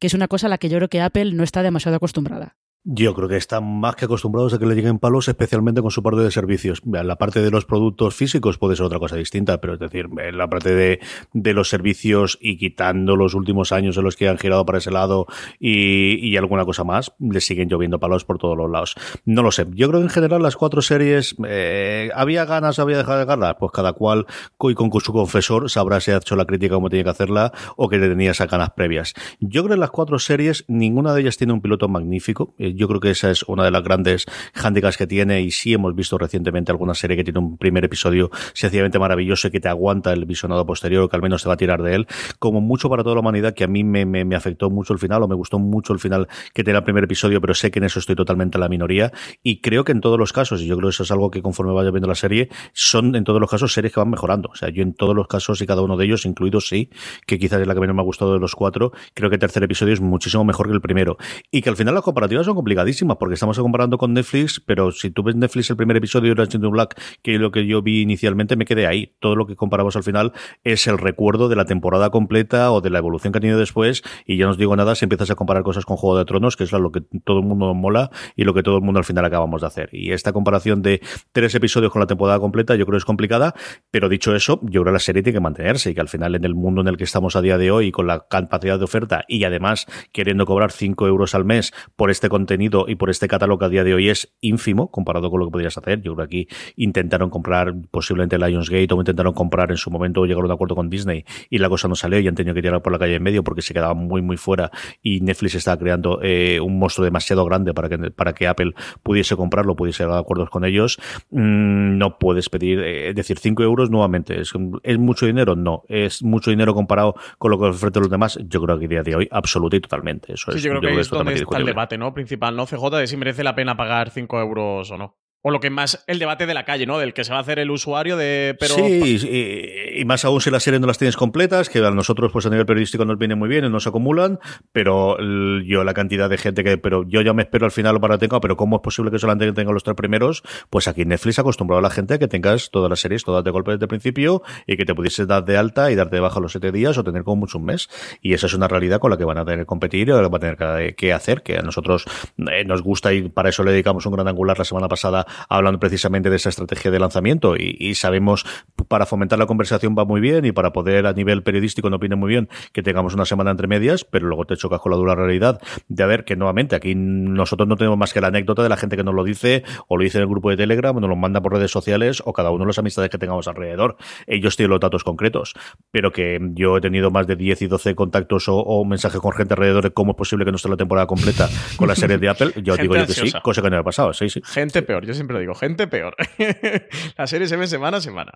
Que 0.04 0.08
es 0.08 0.12
una 0.12 0.28
cosa 0.28 0.48
a 0.48 0.50
la 0.50 0.58
que 0.58 0.68
yo 0.68 0.76
creo 0.76 0.90
que 0.90 1.00
Apple 1.00 1.32
no 1.32 1.44
está 1.44 1.62
demasiado 1.62 1.96
acostumbrada. 1.96 2.58
Yo 2.87 3.14
creo 3.14 3.31
que 3.31 3.38
están 3.38 3.81
más 3.81 3.97
que 3.97 4.05
acostumbrados 4.05 4.53
a 4.53 4.59
que 4.59 4.66
le 4.66 4.75
lleguen 4.75 4.99
palos, 4.99 5.27
especialmente 5.29 5.81
con 5.81 5.90
su 5.90 6.03
parte 6.03 6.20
de 6.20 6.31
servicios. 6.31 6.83
La 6.85 7.16
parte 7.16 7.40
de 7.40 7.51
los 7.51 7.64
productos 7.64 8.14
físicos 8.14 8.59
puede 8.59 8.77
ser 8.77 8.85
otra 8.85 8.99
cosa 8.99 9.16
distinta, 9.16 9.59
pero 9.59 9.73
es 9.73 9.81
decir, 9.81 10.11
la 10.35 10.51
parte 10.51 10.75
de, 10.75 11.01
de 11.33 11.55
los 11.55 11.70
servicios 11.70 12.37
y 12.42 12.59
quitando 12.59 13.16
los 13.16 13.33
últimos 13.33 13.73
años 13.73 13.97
en 13.97 14.05
los 14.05 14.16
que 14.16 14.29
han 14.29 14.37
girado 14.37 14.66
para 14.66 14.77
ese 14.77 14.90
lado 14.90 15.27
y, 15.59 16.16
y 16.29 16.37
alguna 16.37 16.66
cosa 16.66 16.85
más, 16.85 17.14
le 17.18 17.40
siguen 17.40 17.70
lloviendo 17.70 17.99
palos 17.99 18.27
por 18.27 18.37
todos 18.37 18.55
los 18.55 18.70
lados. 18.70 18.97
No 19.25 19.42
lo 19.42 19.51
sé. 19.51 19.66
Yo 19.70 19.88
creo 19.88 20.01
que 20.01 20.05
en 20.05 20.11
general 20.11 20.42
las 20.42 20.57
cuatro 20.57 20.83
series, 20.83 21.37
eh, 21.49 22.11
¿había 22.14 22.44
ganas, 22.44 22.79
había 22.79 22.99
dejado 22.99 23.18
de 23.18 23.25
ganas? 23.25 23.57
Pues 23.59 23.73
cada 23.73 23.94
cual 23.94 24.27
y 24.61 24.75
con 24.75 24.90
su 25.01 25.14
confesor 25.14 25.70
sabrá 25.70 26.01
si 26.01 26.11
ha 26.11 26.18
hecho 26.18 26.37
la 26.37 26.44
crítica 26.44 26.75
como 26.75 26.90
tenía 26.90 27.05
que 27.05 27.11
hacerla 27.11 27.51
o 27.79 27.88
que 27.88 27.97
le 27.97 28.11
tenía 28.11 28.33
esas 28.33 28.51
ganas 28.51 28.73
previas. 28.77 29.14
Yo 29.40 29.62
creo 29.62 29.77
que 29.77 29.81
las 29.81 29.90
cuatro 29.90 30.18
series, 30.18 30.66
ninguna 30.68 31.14
de 31.14 31.23
ellas 31.23 31.38
tiene 31.38 31.55
un 31.55 31.62
piloto 31.62 31.88
magnífico. 31.88 32.55
Yo 32.74 32.88
creo 32.88 33.00
que 33.00 33.10
esa 33.10 33.30
es 33.30 33.42
una 33.44 33.64
de 33.64 33.70
las 33.70 33.82
grandes 33.82 34.26
hándicaps 34.54 34.96
que 34.96 35.06
tiene 35.06 35.40
y 35.42 35.50
sí 35.50 35.72
hemos 35.72 35.94
visto 35.94 36.18
recientemente 36.18 36.72
alguna 36.72 36.94
serie 36.94 37.16
que 37.16 37.24
tiene 37.24 37.38
un 37.38 37.56
primer 37.58 37.84
episodio 37.84 38.30
sencillamente 38.52 38.98
maravilloso 38.98 39.48
y 39.48 39.50
que 39.50 39.60
te 39.60 39.68
aguanta 39.68 40.12
el 40.12 40.24
visionado 40.24 40.66
posterior 40.66 41.04
o 41.04 41.08
que 41.08 41.16
al 41.16 41.22
menos 41.22 41.42
te 41.42 41.48
va 41.48 41.54
a 41.54 41.56
tirar 41.56 41.82
de 41.82 41.94
él. 41.94 42.06
Como 42.38 42.60
mucho 42.60 42.88
para 42.88 43.02
toda 43.02 43.14
la 43.14 43.20
humanidad 43.20 43.54
que 43.54 43.64
a 43.64 43.68
mí 43.68 43.84
me, 43.84 44.04
me, 44.06 44.24
me 44.24 44.37
afectó 44.37 44.70
mucho 44.70 44.92
el 44.92 44.98
final 44.98 45.22
o 45.22 45.28
me 45.28 45.34
gustó 45.34 45.58
mucho 45.58 45.92
el 45.92 45.98
final 45.98 46.28
que 46.52 46.64
tenía 46.64 46.78
el 46.78 46.84
primer 46.84 47.04
episodio, 47.04 47.40
pero 47.40 47.54
sé 47.54 47.70
que 47.70 47.78
en 47.78 47.84
eso 47.84 47.98
estoy 47.98 48.16
totalmente 48.16 48.56
en 48.56 48.60
la 48.60 48.68
minoría 48.68 49.12
y 49.42 49.60
creo 49.60 49.84
que 49.84 49.92
en 49.92 50.00
todos 50.00 50.18
los 50.18 50.32
casos, 50.32 50.60
y 50.60 50.66
yo 50.66 50.76
creo 50.76 50.88
que 50.88 50.94
eso 50.94 51.02
es 51.02 51.10
algo 51.10 51.30
que 51.30 51.42
conforme 51.42 51.72
vaya 51.72 51.90
viendo 51.90 52.08
la 52.08 52.14
serie, 52.14 52.48
son 52.72 53.14
en 53.14 53.24
todos 53.24 53.40
los 53.40 53.50
casos 53.50 53.72
series 53.72 53.92
que 53.92 54.00
van 54.00 54.10
mejorando. 54.10 54.48
O 54.52 54.56
sea, 54.56 54.68
yo 54.70 54.82
en 54.82 54.94
todos 54.94 55.14
los 55.14 55.26
casos 55.26 55.60
y 55.60 55.66
cada 55.66 55.82
uno 55.82 55.96
de 55.96 56.04
ellos, 56.04 56.26
incluido 56.26 56.60
sí, 56.60 56.90
que 57.26 57.38
quizás 57.38 57.60
es 57.60 57.66
la 57.66 57.74
que 57.74 57.80
menos 57.80 57.96
me 57.96 58.02
ha 58.02 58.04
gustado 58.04 58.34
de 58.34 58.40
los 58.40 58.54
cuatro, 58.54 58.92
creo 59.14 59.30
que 59.30 59.37
el 59.37 59.40
tercer 59.40 59.62
episodio 59.62 59.94
es 59.94 60.00
muchísimo 60.00 60.44
mejor 60.44 60.68
que 60.68 60.74
el 60.74 60.80
primero. 60.80 61.16
Y 61.50 61.62
que 61.62 61.70
al 61.70 61.76
final 61.76 61.94
las 61.94 62.02
comparativas 62.02 62.46
son 62.46 62.54
complicadísimas 62.64 63.18
porque 63.18 63.35
estamos 63.35 63.59
comparando 63.59 63.98
con 63.98 64.14
Netflix, 64.14 64.59
pero 64.59 64.90
si 64.90 65.11
tú 65.11 65.22
ves 65.22 65.37
Netflix 65.37 65.68
el 65.68 65.77
primer 65.77 65.98
episodio 65.98 66.29
de 66.29 66.40
Orange 66.40 66.57
is 66.57 66.62
the 66.62 66.68
Black, 66.68 66.98
que 67.20 67.35
es 67.35 67.40
lo 67.40 67.50
que 67.50 67.66
yo 67.66 67.83
vi 67.83 68.00
inicialmente, 68.00 68.57
me 68.57 68.64
quedé 68.64 68.87
ahí. 68.87 69.12
Todo 69.20 69.37
lo 69.37 69.46
que 69.46 69.55
comparamos 69.55 69.96
al 69.96 70.03
final 70.03 70.33
es 70.64 70.87
el 70.87 70.96
recuerdo 70.96 71.50
de 71.50 71.57
la 71.57 71.66
temporada 71.66 72.09
completa 72.09 72.72
o 72.72 72.81
de 72.81 72.88
la 72.88 72.98
evolución 72.98 73.35
que 73.35 73.38
ha 73.38 73.40
tenido 73.40 73.59
después. 73.59 74.03
Y 74.24 74.38
ya 74.38 74.46
no 74.46 74.53
os 74.53 74.57
digo 74.57 74.74
nada 74.77 74.94
si 74.94 75.05
empiezas 75.05 75.31
a 75.31 75.35
comparar 75.35 75.62
cosas 75.62 75.85
con 75.85 75.98
Juego 75.98 76.16
de 76.16 76.24
Tronos, 76.24 76.57
que 76.57 76.64
es 76.64 76.72
lo 76.72 76.90
que 76.90 77.03
todo 77.03 77.40
el 77.40 77.44
mundo 77.44 77.74
mola 77.74 78.11
y 78.35 78.44
lo 78.44 78.55
que 78.55 78.62
todo 78.62 78.79
el 78.79 78.83
mundo 78.83 78.98
al 78.98 79.05
final 79.05 79.27
acabamos 79.27 79.61
de 79.61 79.66
hacer. 79.66 79.90
Y 79.92 80.12
esta 80.12 80.33
comparación 80.33 80.81
de 80.81 81.03
tres 81.33 81.55
episodios 81.55 81.92
con 81.92 82.00
la 82.00 82.07
temporada 82.07 82.40
completa, 82.40 82.77
yo 82.77 82.87
creo 82.87 82.94
que 82.94 82.98
es 83.00 83.05
complicada, 83.05 83.55
pero 83.90 84.09
dicho 84.09 84.35
eso, 84.35 84.59
yo 84.62 84.81
creo 84.81 84.85
que 84.85 84.92
la 84.92 84.98
serie 85.00 85.22
tiene 85.22 85.37
que 85.37 85.42
mantenerse 85.42 85.90
y 85.90 85.94
que 85.94 86.00
al 86.00 86.09
final 86.09 86.35
en 86.35 86.44
el 86.44 86.55
mundo 86.55 86.81
en 86.81 86.88
el 86.88 86.96
que 86.96 87.05
estamos 87.05 87.37
a 87.37 87.42
día 87.42 87.59
de 87.59 87.70
hoy, 87.70 87.92
con 87.92 88.07
la 88.07 88.27
capacidad 88.27 88.79
de 88.79 88.85
oferta 88.85 89.27
y 89.29 89.44
además 89.44 89.87
queriendo 90.12 90.46
cobrar 90.46 90.72
5 90.72 91.07
euros 91.07 91.35
al 91.35 91.44
mes 91.44 91.74
por 91.94 92.11
este 92.11 92.31
contenido 92.31 92.53
y 92.60 92.94
por 92.94 93.10
este 93.10 93.28
catálogo 93.28 93.58
que 93.58 93.64
a 93.66 93.68
día 93.68 93.84
de 93.84 93.94
hoy 93.94 94.08
es 94.08 94.34
ínfimo 94.40 94.90
comparado 94.90 95.30
con 95.30 95.40
lo 95.40 95.46
que 95.46 95.52
podrías 95.52 95.76
hacer. 95.76 96.00
Yo 96.02 96.14
creo 96.14 96.28
que 96.28 96.46
aquí 96.46 96.48
intentaron 96.76 97.30
comprar 97.30 97.74
posiblemente 97.90 98.38
Lionsgate 98.38 98.92
o 98.92 98.98
intentaron 98.98 99.32
comprar 99.32 99.70
en 99.70 99.76
su 99.76 99.90
momento 99.90 100.20
o 100.20 100.26
llegar 100.26 100.42
a 100.42 100.46
un 100.46 100.52
acuerdo 100.52 100.74
con 100.74 100.88
Disney 100.88 101.24
y 101.50 101.58
la 101.58 101.68
cosa 101.68 101.88
no 101.88 101.94
salió 101.94 102.18
y 102.18 102.28
han 102.28 102.34
tenido 102.34 102.54
que 102.54 102.62
tirar 102.62 102.82
por 102.82 102.92
la 102.92 102.98
calle 102.98 103.16
en 103.16 103.22
medio 103.22 103.42
porque 103.44 103.62
se 103.62 103.74
quedaba 103.74 103.94
muy 103.94 104.22
muy 104.22 104.36
fuera 104.36 104.70
y 105.02 105.20
Netflix 105.20 105.54
estaba 105.54 105.78
creando 105.78 106.20
eh, 106.22 106.60
un 106.60 106.78
monstruo 106.78 107.04
demasiado 107.04 107.44
grande 107.44 107.74
para 107.74 107.88
que, 107.88 108.10
para 108.10 108.32
que 108.32 108.46
Apple 108.46 108.72
pudiese 109.02 109.36
comprarlo, 109.36 109.76
pudiese 109.76 110.04
llegar 110.04 110.18
a 110.18 110.20
acuerdos 110.20 110.50
con 110.50 110.64
ellos. 110.64 110.98
Mm, 111.30 111.98
no 111.98 112.18
puedes 112.18 112.48
pedir, 112.48 112.80
eh, 112.80 113.10
es 113.10 113.14
decir, 113.14 113.38
5 113.38 113.62
euros 113.62 113.90
nuevamente. 113.90 114.40
¿Es, 114.40 114.52
¿Es 114.82 114.98
mucho 114.98 115.26
dinero? 115.26 115.56
No. 115.56 115.82
¿Es 115.88 116.22
mucho 116.22 116.50
dinero 116.50 116.74
comparado 116.74 117.14
con 117.38 117.50
lo 117.50 117.58
que 117.58 117.66
ofrecen 117.66 118.02
los 118.02 118.10
demás? 118.10 118.38
Yo 118.48 118.62
creo 118.62 118.78
que 118.78 118.86
a 118.86 118.88
día 118.88 119.02
de 119.02 119.16
hoy, 119.16 119.28
absoluto 119.30 119.76
y 119.76 119.80
totalmente. 119.80 120.34
Eso 120.34 120.52
Sí, 120.52 120.58
es, 120.58 120.64
yo 120.64 120.70
creo 120.70 120.80
que 120.80 120.88
ahí 120.88 120.98
es 120.98 121.10
donde 121.10 121.34
está 121.34 121.58
el 121.58 121.66
debate, 121.66 121.98
¿no? 121.98 122.12
Principal, 122.12 122.34
¿no? 122.57 122.66
CJ, 122.66 122.90
de 122.99 123.07
si 123.07 123.16
merece 123.16 123.44
la 123.44 123.55
pena 123.55 123.77
pagar 123.77 124.11
5 124.11 124.40
euros 124.40 124.90
o 124.90 124.99
no. 124.99 125.23
O 125.46 125.50
lo 125.50 125.61
que 125.61 125.68
más, 125.68 126.02
el 126.07 126.18
debate 126.18 126.46
de 126.46 126.54
la 126.54 126.64
calle, 126.64 126.87
¿no? 126.87 126.98
Del 126.98 127.12
que 127.12 127.22
se 127.22 127.30
va 127.30 127.37
a 127.37 127.42
hacer 127.42 127.59
el 127.59 127.70
usuario 127.70 128.16
de. 128.16 128.57
Pero 128.59 128.76
Sí, 128.76 129.18
y, 129.30 130.00
y 130.00 130.04
más 130.07 130.24
aún 130.24 130.40
si 130.40 130.50
las 130.50 130.62
series 130.62 130.80
no 130.80 130.87
las 130.87 130.96
tienes 130.96 131.18
completas, 131.18 131.68
que 131.68 131.80
a 131.80 131.90
nosotros 131.90 132.33
pues 132.33 132.46
a 132.46 132.50
nivel 132.50 132.64
periodístico 132.64 133.04
nos 133.04 133.18
viene 133.18 133.35
muy 133.35 133.50
bien 133.50 133.70
nos 133.70 133.87
acumulan, 133.87 134.38
pero 134.72 135.18
yo 135.62 135.85
la 135.85 135.92
cantidad 135.92 136.30
de 136.30 136.38
gente 136.38 136.64
que, 136.64 136.78
pero 136.78 137.04
yo 137.07 137.20
ya 137.20 137.33
me 137.35 137.42
espero 137.42 137.66
al 137.66 137.72
final 137.72 138.00
para 138.00 138.16
tenga, 138.16 138.40
pero 138.40 138.57
¿cómo 138.57 138.76
es 138.76 138.83
posible 138.83 139.11
que 139.11 139.18
solamente 139.18 139.52
tenga 139.52 139.72
los 139.72 139.83
tres 139.83 139.96
primeros? 139.96 140.42
Pues 140.70 140.88
aquí 140.88 141.04
Netflix 141.04 141.38
ha 141.38 141.42
acostumbrado 141.42 141.78
a 141.80 141.83
la 141.83 141.90
gente 141.90 142.14
a 142.14 142.18
que 142.18 142.28
tengas 142.28 142.70
todas 142.70 142.88
las 142.88 143.00
series, 143.00 143.24
todas 143.24 143.44
de 143.44 143.50
golpe 143.50 143.72
desde 143.72 143.85
el 143.85 143.88
principio 143.88 144.42
y 144.66 144.76
que 144.76 144.85
te 144.85 144.94
pudieses 144.94 145.26
dar 145.26 145.44
de 145.44 145.57
alta 145.57 145.90
y 145.90 145.94
darte 145.94 146.16
de 146.16 146.20
baja 146.20 146.40
los 146.40 146.52
siete 146.52 146.72
días 146.72 146.96
o 146.98 147.04
tener 147.04 147.22
como 147.22 147.37
mucho 147.37 147.59
un 147.59 147.66
mes. 147.66 147.88
Y 148.22 148.35
esa 148.35 148.46
es 148.46 148.54
una 148.54 148.68
realidad 148.68 148.98
con 148.98 149.11
la 149.11 149.16
que 149.16 149.24
van 149.24 149.38
a 149.38 149.44
tener 149.44 149.61
que 149.61 149.66
competir 149.66 150.09
y 150.09 150.12
van 150.12 150.35
a 150.35 150.38
tener 150.38 150.57
que, 150.57 150.94
que 150.96 151.12
hacer, 151.12 151.42
que 151.42 151.59
a 151.59 151.62
nosotros 151.62 152.04
eh, 152.50 152.64
nos 152.64 152.83
gusta 152.83 153.12
y 153.12 153.28
para 153.28 153.48
eso 153.48 153.62
le 153.62 153.72
dedicamos 153.72 154.07
un 154.07 154.14
gran 154.14 154.28
angular 154.28 154.59
la 154.59 154.64
semana 154.64 154.88
pasada 154.88 155.26
hablando 155.49 155.79
precisamente 155.79 156.31
de 156.31 156.37
esa 156.37 156.49
estrategia 156.49 156.90
de 156.90 156.99
lanzamiento 156.99 157.57
y, 157.57 157.77
y 157.79 157.94
sabemos 157.94 158.44
para 158.88 159.07
fomentar 159.07 159.38
la 159.38 159.47
conversación 159.47 159.94
va 159.99 160.05
muy 160.05 160.20
bien 160.20 160.44
y 160.44 160.53
para 160.53 160.73
poder 160.73 161.07
a 161.07 161.12
nivel 161.12 161.42
periodístico 161.42 161.90
no 161.90 161.99
viene 161.99 162.16
muy 162.16 162.29
bien 162.29 162.49
que 162.73 162.83
tengamos 162.83 163.14
una 163.14 163.25
semana 163.25 163.51
entre 163.51 163.66
medias, 163.66 164.05
pero 164.05 164.27
luego 164.27 164.44
te 164.44 164.57
chocas 164.57 164.81
con 164.81 164.92
la 164.92 164.99
dura 164.99 165.14
realidad 165.14 165.61
de 165.88 166.03
a 166.03 166.07
ver 166.07 166.25
que 166.25 166.37
nuevamente 166.37 166.77
aquí 166.77 166.94
nosotros 166.94 167.68
no 167.68 167.77
tenemos 167.77 167.99
más 167.99 168.12
que 168.12 168.20
la 168.20 168.29
anécdota 168.29 168.62
de 168.62 168.68
la 168.68 168.77
gente 168.77 168.97
que 168.97 169.05
nos 169.05 169.14
lo 169.14 169.25
dice 169.25 169.64
o 169.88 169.97
lo 169.97 170.05
dice 170.05 170.18
en 170.18 170.23
el 170.23 170.29
grupo 170.29 170.51
de 170.51 170.57
Telegram 170.57 170.97
o 170.97 171.01
nos 171.01 171.11
lo 171.11 171.16
manda 171.16 171.40
por 171.40 171.53
redes 171.53 171.70
sociales 171.70 172.23
o 172.25 172.33
cada 172.33 172.51
uno 172.51 172.64
de 172.64 172.68
las 172.68 172.79
amistades 172.79 173.11
que 173.11 173.18
tengamos 173.18 173.49
alrededor. 173.49 173.97
Ellos 174.27 174.57
tienen 174.57 174.70
los 174.70 174.81
datos 174.81 175.05
concretos, 175.05 175.55
pero 175.90 176.12
que 176.12 176.38
yo 176.55 176.77
he 176.77 176.81
tenido 176.81 177.11
más 177.11 177.27
de 177.27 177.37
10 177.37 177.62
y 177.62 177.66
12 177.66 177.94
contactos 177.94 178.49
o, 178.49 178.57
o 178.57 178.85
mensajes 178.85 179.20
con 179.20 179.33
gente 179.33 179.55
alrededor 179.55 179.85
de 179.85 179.90
cómo 179.90 180.12
es 180.12 180.16
posible 180.16 180.44
que 180.44 180.51
no 180.51 180.57
esté 180.57 180.68
la 180.68 180.77
temporada 180.77 181.07
completa 181.07 181.49
con 181.77 181.88
las 181.88 181.99
series 181.99 182.20
de 182.20 182.29
Apple. 182.29 182.53
Yo 182.62 182.75
Gente 182.75 182.83
digo 182.83 182.97
yo 182.97 183.07
que 183.07 183.12
sí, 183.12 183.33
cosa 183.42 183.62
que 183.62 183.70
no 183.70 183.77
me 183.77 183.81
ha 183.81 183.85
pasado. 183.85 184.12
Sí, 184.12 184.29
sí. 184.29 184.40
Gente 184.44 184.83
peor, 184.83 185.07
yo 185.07 185.14
siempre 185.24 185.34
lo 185.34 185.40
digo, 185.40 185.54
gente 185.54 185.87
peor. 185.87 186.14
la 187.16 187.26
serie 187.26 187.48
se 187.48 187.56
ve 187.56 187.66
semana 187.66 187.96
a 187.96 188.00
semana. 188.00 188.32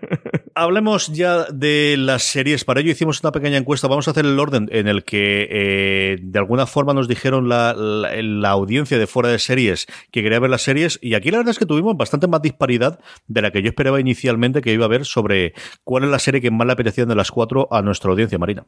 Hablemos 0.54 1.08
ya 1.08 1.44
de 1.44 1.96
las 1.98 2.24
series. 2.24 2.64
Para 2.64 2.80
ello 2.80 2.90
hicimos 2.90 3.22
una 3.22 3.32
pequeña 3.32 3.56
encuesta. 3.56 3.88
Vamos 3.88 4.06
a 4.08 4.10
hacer 4.10 4.26
el 4.26 4.38
orden 4.38 4.68
en 4.70 4.86
el 4.86 5.04
que 5.04 5.48
eh, 5.50 6.18
de 6.20 6.38
alguna 6.38 6.66
forma 6.66 6.92
nos 6.92 7.08
dijeron 7.08 7.48
la, 7.48 7.72
la, 7.74 8.10
la 8.22 8.50
audiencia 8.50 8.98
de 8.98 9.06
fuera 9.06 9.30
de 9.30 9.38
series 9.38 9.86
que 10.10 10.22
quería 10.22 10.38
ver 10.38 10.50
las 10.50 10.62
series. 10.62 10.98
Y 11.00 11.14
aquí 11.14 11.30
la 11.30 11.38
verdad 11.38 11.52
es 11.52 11.58
que 11.58 11.66
tuvimos 11.66 11.96
bastante 11.96 12.26
más 12.26 12.42
disparidad 12.42 13.00
de 13.26 13.42
la 13.42 13.50
que 13.50 13.62
yo 13.62 13.68
esperaba 13.68 13.98
inicialmente 13.98 14.60
que 14.60 14.72
iba 14.72 14.84
a 14.84 14.88
haber 14.88 15.04
sobre 15.06 15.54
cuál 15.84 16.04
es 16.04 16.10
la 16.10 16.18
serie 16.18 16.42
que 16.42 16.50
más 16.50 16.66
le 16.66 16.74
apetecía 16.74 17.06
de 17.06 17.14
las 17.14 17.30
cuatro 17.30 17.68
a 17.70 17.80
nuestra 17.80 18.10
audiencia, 18.10 18.38
Marina. 18.38 18.66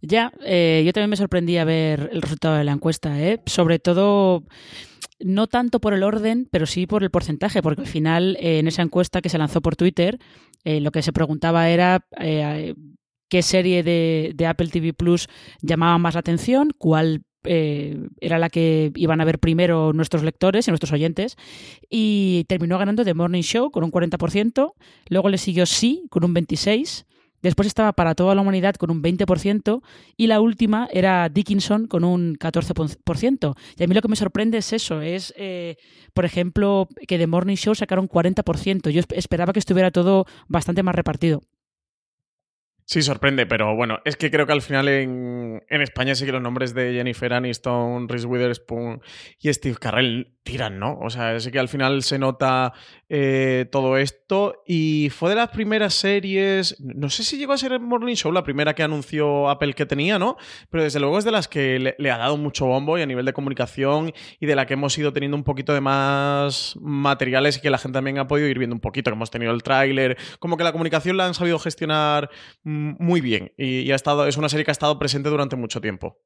Ya, 0.00 0.32
eh, 0.44 0.82
yo 0.84 0.92
también 0.92 1.10
me 1.10 1.16
sorprendí 1.16 1.58
a 1.58 1.64
ver 1.64 2.10
el 2.12 2.22
resultado 2.22 2.56
de 2.56 2.64
la 2.64 2.72
encuesta, 2.72 3.20
¿eh? 3.20 3.40
sobre 3.46 3.78
todo 3.78 4.42
no 5.24 5.46
tanto 5.46 5.80
por 5.80 5.94
el 5.94 6.02
orden, 6.02 6.48
pero 6.50 6.66
sí 6.66 6.86
por 6.86 7.02
el 7.02 7.10
porcentaje, 7.10 7.62
porque 7.62 7.82
al 7.82 7.86
final 7.86 8.36
eh, 8.40 8.58
en 8.58 8.68
esa 8.68 8.82
encuesta 8.82 9.20
que 9.20 9.28
se 9.28 9.38
lanzó 9.38 9.60
por 9.60 9.76
Twitter, 9.76 10.18
eh, 10.64 10.80
lo 10.80 10.90
que 10.90 11.02
se 11.02 11.12
preguntaba 11.12 11.68
era 11.68 12.06
eh, 12.18 12.74
qué 13.28 13.42
serie 13.42 13.82
de, 13.82 14.32
de, 14.34 14.46
Apple 14.46 14.68
TV 14.68 14.92
Plus 14.92 15.28
llamaba 15.60 15.98
más 15.98 16.14
la 16.14 16.20
atención, 16.20 16.70
cuál 16.76 17.22
era 17.44 18.38
la 18.38 18.50
que 18.50 18.92
iban 18.94 19.20
a 19.20 19.24
ver 19.24 19.40
primero 19.40 19.92
nuestros 19.92 20.22
lectores 20.22 20.68
y 20.68 20.70
nuestros 20.70 20.92
oyentes, 20.92 21.36
y 21.90 22.44
terminó 22.46 22.78
ganando 22.78 23.04
The 23.04 23.14
Morning 23.14 23.42
Show 23.42 23.72
con 23.72 23.82
un 23.82 23.90
40%, 23.90 24.74
luego 25.08 25.28
le 25.28 25.38
siguió 25.38 25.66
Sí 25.66 26.04
con 26.08 26.22
un 26.22 26.36
26%, 26.36 27.04
Después 27.42 27.66
estaba 27.66 27.92
Para 27.92 28.14
toda 28.14 28.34
la 28.34 28.40
humanidad 28.40 28.74
con 28.76 28.90
un 28.90 29.02
20% 29.02 29.82
y 30.16 30.26
la 30.28 30.40
última 30.40 30.88
era 30.92 31.28
Dickinson 31.28 31.86
con 31.86 32.04
un 32.04 32.36
14%. 32.36 33.54
Y 33.76 33.82
a 33.84 33.86
mí 33.86 33.94
lo 33.94 34.00
que 34.00 34.08
me 34.08 34.16
sorprende 34.16 34.58
es 34.58 34.72
eso, 34.72 35.00
es, 35.02 35.34
eh, 35.36 35.76
por 36.14 36.24
ejemplo, 36.24 36.88
que 37.08 37.18
The 37.18 37.26
Morning 37.26 37.56
Show 37.56 37.74
sacaron 37.74 38.08
40%. 38.08 38.90
Yo 38.90 39.00
esp- 39.02 39.16
esperaba 39.16 39.52
que 39.52 39.58
estuviera 39.58 39.90
todo 39.90 40.24
bastante 40.48 40.82
más 40.82 40.94
repartido. 40.94 41.42
Sí, 42.84 43.00
sorprende, 43.00 43.46
pero 43.46 43.74
bueno, 43.76 44.00
es 44.04 44.16
que 44.16 44.30
creo 44.30 44.44
que 44.44 44.52
al 44.52 44.60
final 44.60 44.88
en, 44.88 45.62
en 45.68 45.80
España 45.82 46.14
sí 46.14 46.26
que 46.26 46.32
los 46.32 46.42
nombres 46.42 46.74
de 46.74 46.92
Jennifer 46.92 47.32
Aniston, 47.32 48.08
Reese 48.08 48.26
Witherspoon 48.26 49.00
y 49.38 49.52
Steve 49.52 49.76
Carell 49.80 50.34
tiran, 50.42 50.78
¿no? 50.80 50.98
O 50.98 51.08
sea, 51.08 51.38
sí 51.40 51.50
que 51.52 51.60
al 51.60 51.68
final 51.68 52.02
se 52.02 52.18
nota 52.18 52.72
eh, 53.14 53.66
todo 53.70 53.98
esto 53.98 54.62
y 54.66 55.10
fue 55.10 55.28
de 55.28 55.36
las 55.36 55.50
primeras 55.50 55.92
series, 55.92 56.80
no 56.80 57.10
sé 57.10 57.24
si 57.24 57.36
llegó 57.36 57.52
a 57.52 57.58
ser 57.58 57.78
Morning 57.78 58.14
Show 58.14 58.32
la 58.32 58.42
primera 58.42 58.74
que 58.74 58.82
anunció 58.82 59.50
Apple 59.50 59.74
que 59.74 59.84
tenía, 59.84 60.18
¿no? 60.18 60.38
Pero 60.70 60.84
desde 60.84 60.98
luego 60.98 61.18
es 61.18 61.24
de 61.26 61.30
las 61.30 61.46
que 61.46 61.78
le, 61.78 61.94
le 61.98 62.10
ha 62.10 62.16
dado 62.16 62.38
mucho 62.38 62.64
bombo 62.64 62.96
y 62.96 63.02
a 63.02 63.06
nivel 63.06 63.26
de 63.26 63.34
comunicación 63.34 64.14
y 64.40 64.46
de 64.46 64.56
la 64.56 64.64
que 64.64 64.72
hemos 64.72 64.96
ido 64.96 65.12
teniendo 65.12 65.36
un 65.36 65.44
poquito 65.44 65.74
de 65.74 65.82
más 65.82 66.74
materiales 66.80 67.58
y 67.58 67.60
que 67.60 67.68
la 67.68 67.76
gente 67.76 67.98
también 67.98 68.16
ha 68.16 68.26
podido 68.26 68.48
ir 68.48 68.58
viendo 68.58 68.74
un 68.74 68.80
poquito, 68.80 69.10
que 69.10 69.14
hemos 69.14 69.30
tenido 69.30 69.52
el 69.52 69.62
tráiler, 69.62 70.16
como 70.38 70.56
que 70.56 70.64
la 70.64 70.72
comunicación 70.72 71.18
la 71.18 71.26
han 71.26 71.34
sabido 71.34 71.58
gestionar 71.58 72.30
mm, 72.62 72.94
muy 72.98 73.20
bien 73.20 73.52
y, 73.58 73.80
y 73.80 73.92
ha 73.92 73.94
estado, 73.94 74.26
es 74.26 74.38
una 74.38 74.48
serie 74.48 74.64
que 74.64 74.70
ha 74.70 74.72
estado 74.72 74.98
presente 74.98 75.28
durante 75.28 75.56
mucho 75.56 75.82
tiempo. 75.82 76.16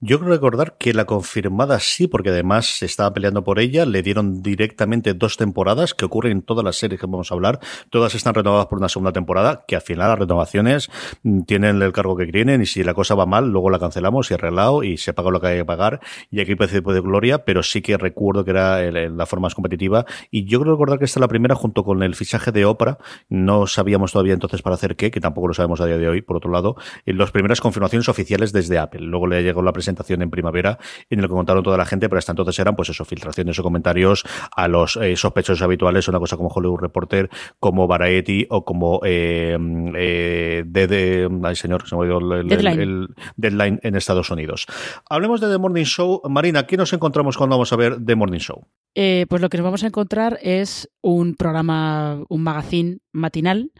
Yo 0.00 0.18
creo 0.18 0.32
recordar 0.32 0.76
que 0.76 0.92
la 0.92 1.04
confirmada 1.04 1.78
sí, 1.78 2.08
porque 2.08 2.30
además 2.30 2.66
se 2.78 2.84
estaba 2.84 3.14
peleando 3.14 3.44
por 3.44 3.60
ella, 3.60 3.86
le 3.86 4.02
dieron 4.02 4.42
directamente 4.42 5.14
dos 5.14 5.36
temporadas, 5.36 5.94
que 5.94 6.04
ocurren 6.04 6.32
en 6.32 6.42
todas 6.42 6.64
las 6.64 6.76
series 6.76 7.00
que 7.00 7.06
vamos 7.06 7.30
a 7.30 7.34
hablar, 7.34 7.60
todas 7.90 8.14
están 8.16 8.34
renovadas 8.34 8.66
por 8.66 8.78
una 8.78 8.88
segunda 8.88 9.12
temporada, 9.12 9.64
que 9.68 9.76
al 9.76 9.82
final 9.82 10.08
las 10.08 10.18
renovaciones 10.18 10.90
mm, 11.22 11.42
tienen 11.44 11.80
el 11.80 11.92
cargo 11.92 12.16
que 12.16 12.26
tienen 12.26 12.60
y 12.60 12.66
si 12.66 12.82
la 12.82 12.92
cosa 12.92 13.14
va 13.14 13.24
mal, 13.24 13.48
luego 13.48 13.70
la 13.70 13.78
cancelamos 13.78 14.30
y 14.30 14.34
arreglado 14.34 14.82
y 14.82 14.98
se 14.98 15.14
paga 15.14 15.30
lo 15.30 15.40
que 15.40 15.46
hay 15.46 15.58
que 15.58 15.64
pagar 15.64 16.00
y 16.28 16.40
aquí 16.40 16.56
parece 16.56 16.80
de 16.80 17.00
gloria, 17.00 17.44
pero 17.44 17.62
sí 17.62 17.80
que 17.80 17.96
recuerdo 17.96 18.44
que 18.44 18.50
era 18.50 18.82
la 18.90 19.26
forma 19.26 19.44
más 19.44 19.54
competitiva. 19.54 20.06
Y 20.30 20.44
yo 20.44 20.60
creo 20.60 20.72
recordar 20.72 20.98
que 20.98 21.04
esta 21.04 21.18
es 21.18 21.22
la 21.22 21.28
primera 21.28 21.54
junto 21.54 21.84
con 21.84 22.02
el 22.02 22.14
fichaje 22.14 22.50
de 22.50 22.64
Oprah, 22.66 22.98
no 23.28 23.66
sabíamos 23.66 24.12
todavía 24.12 24.34
entonces 24.34 24.60
para 24.60 24.74
hacer 24.74 24.96
qué, 24.96 25.10
que 25.10 25.20
tampoco 25.20 25.48
lo 25.48 25.54
sabemos 25.54 25.80
a 25.80 25.86
día 25.86 25.98
de 25.98 26.08
hoy, 26.08 26.20
por 26.20 26.36
otro 26.36 26.50
lado, 26.50 26.76
las 27.06 27.30
primeras 27.30 27.60
confirmaciones 27.60 28.08
oficiales 28.08 28.52
desde 28.52 28.78
Apple. 28.78 29.00
Luego 29.00 29.28
le 29.28 29.42
llegó 29.42 29.62
la 29.62 29.72
presentación 29.72 29.93
en 29.96 30.30
primavera 30.30 30.78
en 31.10 31.20
el 31.20 31.26
que 31.26 31.32
contaron 31.32 31.62
toda 31.62 31.76
la 31.76 31.84
gente, 31.86 32.08
pero 32.08 32.18
hasta 32.18 32.32
entonces 32.32 32.58
eran 32.58 32.76
pues 32.76 32.88
eso, 32.88 33.04
filtraciones 33.04 33.58
o 33.58 33.62
comentarios 33.62 34.24
a 34.54 34.68
los 34.68 34.96
eh, 34.96 35.16
sospechosos 35.16 35.62
habituales, 35.62 36.08
una 36.08 36.18
cosa 36.18 36.36
como 36.36 36.48
Hollywood 36.48 36.80
Reporter, 36.80 37.30
como 37.60 37.86
Variety 37.86 38.46
o 38.50 38.64
como 38.64 39.00
eh, 39.04 39.56
eh, 39.96 40.62
de, 40.66 40.86
de- 40.86 41.28
ay 41.44 41.56
señor, 41.56 41.86
se 41.88 41.94
me 41.96 42.02
olvidó 42.02 42.18
el, 42.40 42.40
el- 42.42 42.48
Deadline. 42.48 42.80
el 42.80 43.08
Deadline 43.36 43.80
en 43.82 43.94
Estados 43.96 44.30
Unidos. 44.30 44.66
Hablemos 45.08 45.40
de 45.40 45.48
The 45.50 45.58
Morning 45.58 45.84
Show. 45.84 46.22
Marina, 46.28 46.66
¿qué 46.66 46.76
nos 46.76 46.92
encontramos 46.92 47.36
cuando 47.36 47.56
vamos 47.56 47.72
a 47.72 47.76
ver 47.76 47.96
The 48.04 48.14
Morning 48.14 48.38
Show? 48.38 48.66
Eh, 48.94 49.26
pues 49.28 49.42
lo 49.42 49.48
que 49.48 49.56
nos 49.58 49.64
vamos 49.64 49.82
a 49.82 49.88
encontrar 49.88 50.38
es 50.42 50.88
un 51.00 51.34
programa, 51.34 52.22
un 52.28 52.42
magazine 52.42 52.98
matinal 53.12 53.72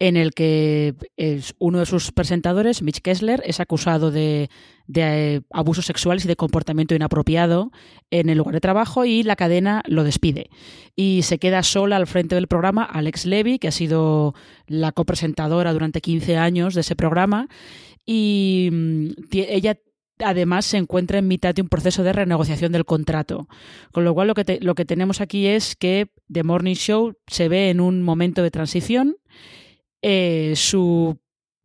en 0.00 0.16
el 0.16 0.32
que 0.32 0.94
es 1.16 1.54
uno 1.58 1.80
de 1.80 1.86
sus 1.86 2.12
presentadores, 2.12 2.82
Mitch 2.82 3.00
Kessler, 3.00 3.42
es 3.44 3.58
acusado 3.58 4.12
de, 4.12 4.48
de, 4.86 5.36
eh, 5.36 5.40
abusos 5.50 5.86
sexuales 5.86 6.24
y 6.24 6.28
de 6.28 6.36
comportamiento 6.36 6.94
inapropiado 6.94 7.72
en 8.12 8.28
el 8.28 8.38
lugar 8.38 8.54
de 8.54 8.60
trabajo 8.60 9.04
y 9.04 9.24
la 9.24 9.34
cadena 9.34 9.82
lo 9.88 10.04
despide. 10.04 10.50
Y 10.94 11.22
se 11.22 11.38
queda 11.38 11.64
sola 11.64 11.96
al 11.96 12.06
frente 12.06 12.36
del 12.36 12.46
programa 12.46 12.84
Alex 12.84 13.26
Levy, 13.26 13.58
que 13.58 13.68
ha 13.68 13.72
sido 13.72 14.34
la 14.68 14.92
copresentadora 14.92 15.72
durante 15.72 16.00
15 16.00 16.36
años 16.36 16.74
de 16.74 16.82
ese 16.82 16.94
programa, 16.94 17.48
y 18.06 18.68
mm, 18.72 19.08
ella 19.32 19.78
además 20.20 20.64
se 20.66 20.76
encuentra 20.78 21.18
en 21.18 21.28
mitad 21.28 21.54
de 21.54 21.62
un 21.62 21.68
proceso 21.68 22.02
de 22.02 22.12
renegociación 22.12 22.72
del 22.72 22.84
contrato. 22.84 23.48
Con 23.92 24.04
lo 24.04 24.14
cual 24.14 24.28
lo 24.28 24.34
que, 24.34 24.44
te- 24.44 24.60
lo 24.60 24.74
que 24.74 24.84
tenemos 24.84 25.20
aquí 25.20 25.46
es 25.46 25.76
que 25.76 26.08
The 26.32 26.42
Morning 26.42 26.74
Show 26.74 27.14
se 27.26 27.48
ve 27.48 27.70
en 27.70 27.80
un 27.80 28.02
momento 28.02 28.42
de 28.42 28.50
transición. 28.50 29.16
Eh, 30.02 30.52
su 30.56 31.18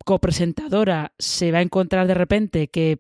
copresentadora 0.06 1.14
se 1.18 1.52
va 1.52 1.60
a 1.60 1.62
encontrar 1.62 2.08
de 2.08 2.14
repente 2.14 2.68
que 2.68 3.00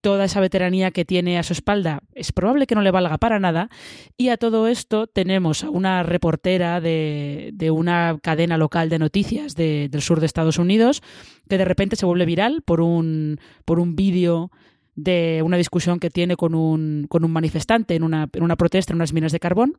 toda 0.00 0.24
esa 0.24 0.40
veteranía 0.40 0.92
que 0.92 1.04
tiene 1.04 1.38
a 1.38 1.42
su 1.42 1.52
espalda 1.52 2.00
es 2.14 2.32
probable 2.32 2.66
que 2.66 2.74
no 2.76 2.82
le 2.82 2.92
valga 2.92 3.18
para 3.18 3.40
nada. 3.40 3.68
Y 4.16 4.28
a 4.28 4.36
todo 4.36 4.68
esto 4.68 5.08
tenemos 5.08 5.64
a 5.64 5.70
una 5.70 6.02
reportera 6.04 6.80
de, 6.80 7.50
de 7.52 7.70
una 7.70 8.16
cadena 8.22 8.56
local 8.56 8.88
de 8.88 8.98
noticias 9.00 9.54
de- 9.56 9.88
del 9.90 10.00
sur 10.00 10.20
de 10.20 10.26
Estados 10.26 10.58
Unidos 10.58 11.02
que 11.48 11.58
de 11.58 11.64
repente 11.64 11.96
se 11.96 12.06
vuelve 12.06 12.26
viral 12.26 12.62
por 12.62 12.80
un, 12.80 13.40
por 13.64 13.80
un 13.80 13.96
vídeo 13.96 14.50
de 14.94 15.42
una 15.44 15.56
discusión 15.56 15.98
que 15.98 16.10
tiene 16.10 16.36
con 16.36 16.54
un, 16.54 17.06
con 17.08 17.24
un 17.24 17.30
manifestante 17.32 17.94
en 17.94 18.04
una, 18.04 18.28
en 18.32 18.42
una 18.42 18.56
protesta 18.56 18.92
en 18.92 18.96
unas 18.96 19.12
minas 19.12 19.32
de 19.32 19.40
carbón. 19.40 19.76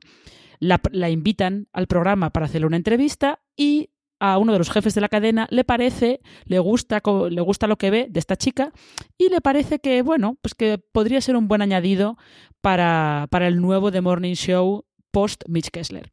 La 0.59 1.09
invitan 1.09 1.67
al 1.71 1.87
programa 1.87 2.31
para 2.31 2.45
hacerle 2.45 2.67
una 2.67 2.77
entrevista 2.77 3.39
y 3.55 3.89
a 4.19 4.37
uno 4.37 4.53
de 4.53 4.59
los 4.59 4.69
jefes 4.69 4.93
de 4.93 5.01
la 5.01 5.09
cadena 5.09 5.47
le 5.49 5.63
parece, 5.63 6.21
le 6.45 6.59
gusta, 6.59 7.01
le 7.29 7.41
gusta 7.41 7.67
lo 7.67 7.77
que 7.77 7.89
ve 7.89 8.07
de 8.09 8.19
esta 8.19 8.35
chica 8.35 8.71
y 9.17 9.29
le 9.29 9.41
parece 9.41 9.79
que, 9.79 10.01
bueno, 10.01 10.37
pues 10.41 10.55
que 10.55 10.77
podría 10.77 11.21
ser 11.21 11.35
un 11.35 11.47
buen 11.47 11.61
añadido 11.61 12.17
para, 12.61 13.27
para 13.29 13.47
el 13.47 13.61
nuevo 13.61 13.91
The 13.91 14.01
Morning 14.01 14.33
Show 14.33 14.85
post 15.11 15.43
Mitch 15.47 15.69
Kessler. 15.69 16.11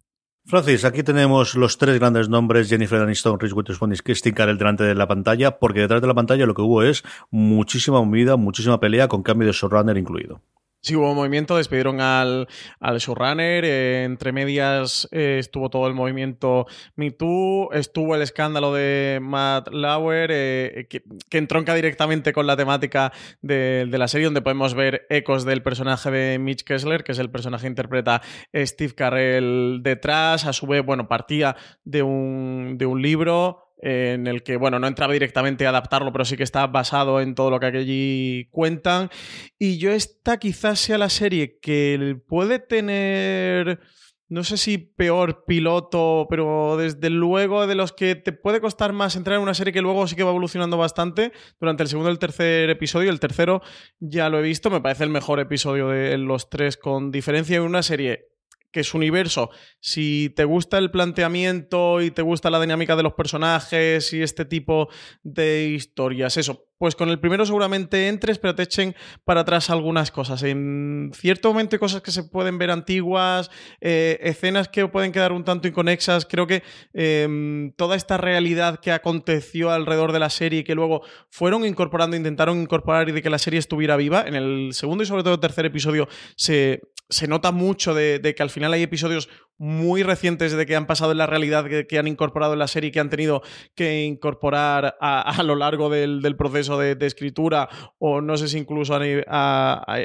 Francis, 0.48 0.84
aquí 0.84 1.02
tenemos 1.02 1.56
los 1.56 1.76
tres 1.76 1.98
grandes 1.98 2.28
nombres, 2.28 2.68
Jennifer 2.68 3.00
Aniston, 3.00 3.40
Reese 3.40 3.52
Witherspoon 3.52 3.92
y 3.92 3.96
Kirsten 3.96 4.32
Carell 4.32 4.56
delante 4.56 4.84
de 4.84 4.94
la 4.94 5.08
pantalla, 5.08 5.58
porque 5.58 5.80
detrás 5.80 6.00
de 6.00 6.06
la 6.06 6.14
pantalla 6.14 6.46
lo 6.46 6.54
que 6.54 6.62
hubo 6.62 6.84
es 6.84 7.02
muchísima 7.30 8.00
movida, 8.00 8.36
muchísima 8.36 8.78
pelea, 8.78 9.08
con 9.08 9.24
cambio 9.24 9.48
de 9.48 9.52
showrunner 9.52 9.96
incluido. 9.96 10.40
Sí, 10.86 10.94
hubo 10.94 11.12
movimiento, 11.16 11.56
despidieron 11.56 12.00
al, 12.00 12.46
al 12.78 12.98
showrunner, 12.98 13.64
eh, 13.64 14.04
entre 14.04 14.30
medias 14.30 15.08
eh, 15.10 15.38
estuvo 15.40 15.68
todo 15.68 15.88
el 15.88 15.94
movimiento 15.94 16.68
Me 16.94 17.10
Too, 17.10 17.70
estuvo 17.72 18.14
el 18.14 18.22
escándalo 18.22 18.72
de 18.72 19.18
Matt 19.20 19.66
Lauer, 19.72 20.30
eh, 20.32 20.86
que, 20.88 21.02
que 21.28 21.38
entronca 21.38 21.74
directamente 21.74 22.32
con 22.32 22.46
la 22.46 22.56
temática 22.56 23.12
de, 23.42 23.88
de 23.90 23.98
la 23.98 24.06
serie, 24.06 24.26
donde 24.26 24.42
podemos 24.42 24.74
ver 24.74 25.08
ecos 25.10 25.44
del 25.44 25.60
personaje 25.60 26.08
de 26.12 26.38
Mitch 26.38 26.62
Kessler, 26.62 27.02
que 27.02 27.10
es 27.10 27.18
el 27.18 27.32
personaje 27.32 27.62
que 27.62 27.68
interpreta 27.70 28.22
Steve 28.54 28.94
Carell 28.94 29.80
detrás, 29.82 30.46
a 30.46 30.52
su 30.52 30.68
vez, 30.68 30.86
bueno, 30.86 31.08
partía 31.08 31.56
de 31.82 32.04
un, 32.04 32.76
de 32.78 32.86
un 32.86 33.02
libro 33.02 33.65
en 33.78 34.26
el 34.26 34.42
que, 34.42 34.56
bueno, 34.56 34.78
no 34.78 34.86
entraba 34.86 35.12
directamente 35.12 35.66
a 35.66 35.70
adaptarlo, 35.70 36.12
pero 36.12 36.24
sí 36.24 36.36
que 36.36 36.42
está 36.42 36.66
basado 36.66 37.20
en 37.20 37.34
todo 37.34 37.50
lo 37.50 37.60
que 37.60 37.66
allí 37.66 38.48
cuentan. 38.50 39.10
Y 39.58 39.78
yo 39.78 39.92
esta 39.92 40.38
quizás 40.38 40.78
sea 40.78 40.98
la 40.98 41.10
serie 41.10 41.58
que 41.60 42.16
puede 42.26 42.58
tener, 42.58 43.80
no 44.28 44.44
sé 44.44 44.56
si 44.56 44.78
peor 44.78 45.44
piloto, 45.44 46.26
pero 46.30 46.76
desde 46.76 47.10
luego 47.10 47.66
de 47.66 47.74
los 47.74 47.92
que 47.92 48.14
te 48.14 48.32
puede 48.32 48.60
costar 48.60 48.92
más 48.92 49.14
entrar 49.14 49.36
en 49.36 49.42
una 49.42 49.54
serie 49.54 49.72
que 49.72 49.82
luego 49.82 50.06
sí 50.06 50.16
que 50.16 50.24
va 50.24 50.30
evolucionando 50.30 50.78
bastante 50.78 51.32
durante 51.60 51.82
el 51.82 51.88
segundo 51.88 52.10
y 52.10 52.12
el 52.12 52.18
tercer 52.18 52.70
episodio. 52.70 53.10
El 53.10 53.20
tercero 53.20 53.60
ya 54.00 54.28
lo 54.30 54.38
he 54.38 54.42
visto, 54.42 54.70
me 54.70 54.80
parece 54.80 55.04
el 55.04 55.10
mejor 55.10 55.38
episodio 55.40 55.88
de 55.88 56.16
los 56.18 56.48
tres 56.48 56.76
con 56.76 57.10
diferencia 57.10 57.56
en 57.56 57.62
una 57.62 57.82
serie 57.82 58.35
que 58.70 58.84
su 58.84 58.96
universo, 58.96 59.50
si 59.80 60.32
te 60.36 60.44
gusta 60.44 60.78
el 60.78 60.90
planteamiento 60.90 62.00
y 62.00 62.10
te 62.10 62.22
gusta 62.22 62.50
la 62.50 62.60
dinámica 62.60 62.96
de 62.96 63.02
los 63.02 63.14
personajes 63.14 64.12
y 64.12 64.22
este 64.22 64.44
tipo 64.44 64.88
de 65.22 65.68
historias, 65.68 66.36
eso, 66.36 66.65
pues 66.78 66.94
con 66.94 67.08
el 67.08 67.18
primero 67.18 67.46
seguramente 67.46 68.08
entres, 68.08 68.38
pero 68.38 68.54
te 68.54 68.64
echen 68.64 68.94
para 69.24 69.40
atrás 69.40 69.70
algunas 69.70 70.10
cosas. 70.10 70.42
En 70.42 71.10
cierto 71.14 71.48
momento 71.48 71.76
hay 71.76 71.80
cosas 71.80 72.02
que 72.02 72.10
se 72.10 72.24
pueden 72.24 72.58
ver 72.58 72.70
antiguas, 72.70 73.50
eh, 73.80 74.18
escenas 74.22 74.68
que 74.68 74.86
pueden 74.88 75.12
quedar 75.12 75.32
un 75.32 75.44
tanto 75.44 75.68
inconexas. 75.68 76.26
Creo 76.26 76.46
que 76.46 76.62
eh, 76.92 77.72
toda 77.76 77.96
esta 77.96 78.16
realidad 78.16 78.80
que 78.80 78.92
aconteció 78.92 79.70
alrededor 79.70 80.12
de 80.12 80.18
la 80.18 80.30
serie 80.30 80.60
y 80.60 80.64
que 80.64 80.74
luego 80.74 81.02
fueron 81.30 81.64
incorporando, 81.64 82.16
intentaron 82.16 82.60
incorporar 82.60 83.08
y 83.08 83.12
de 83.12 83.22
que 83.22 83.30
la 83.30 83.38
serie 83.38 83.58
estuviera 83.58 83.96
viva, 83.96 84.24
en 84.26 84.34
el 84.34 84.72
segundo 84.72 85.02
y 85.02 85.06
sobre 85.06 85.22
todo 85.22 85.40
tercer 85.40 85.66
episodio 85.66 86.08
se, 86.36 86.82
se 87.08 87.28
nota 87.28 87.52
mucho 87.52 87.94
de, 87.94 88.34
que 88.36 88.42
al 88.42 88.50
final 88.50 88.72
hay 88.72 88.82
episodios 88.82 89.28
muy 89.58 90.02
recientes 90.02 90.52
de 90.52 90.66
que 90.66 90.76
han 90.76 90.86
pasado 90.86 91.12
en 91.12 91.18
la 91.18 91.26
realidad, 91.26 91.66
que, 91.88 91.98
han 91.98 92.08
incorporado 92.08 92.52
en 92.52 92.58
la 92.58 92.68
serie, 92.68 92.92
que 92.92 93.00
han 93.00 93.10
tenido 93.10 93.42
que 93.74 94.04
incorporar 94.04 94.96
a, 95.00 95.22
a 95.22 95.42
lo 95.42 95.54
largo 95.54 95.88
del, 95.88 96.20
del 96.22 96.36
proceso 96.36 96.78
de, 96.78 96.96
escritura, 97.06 97.68
o 97.98 98.20
no 98.20 98.36
sé 98.36 98.48
si 98.48 98.58
incluso 98.58 98.94
a, 98.94 99.84
a, 99.86 100.00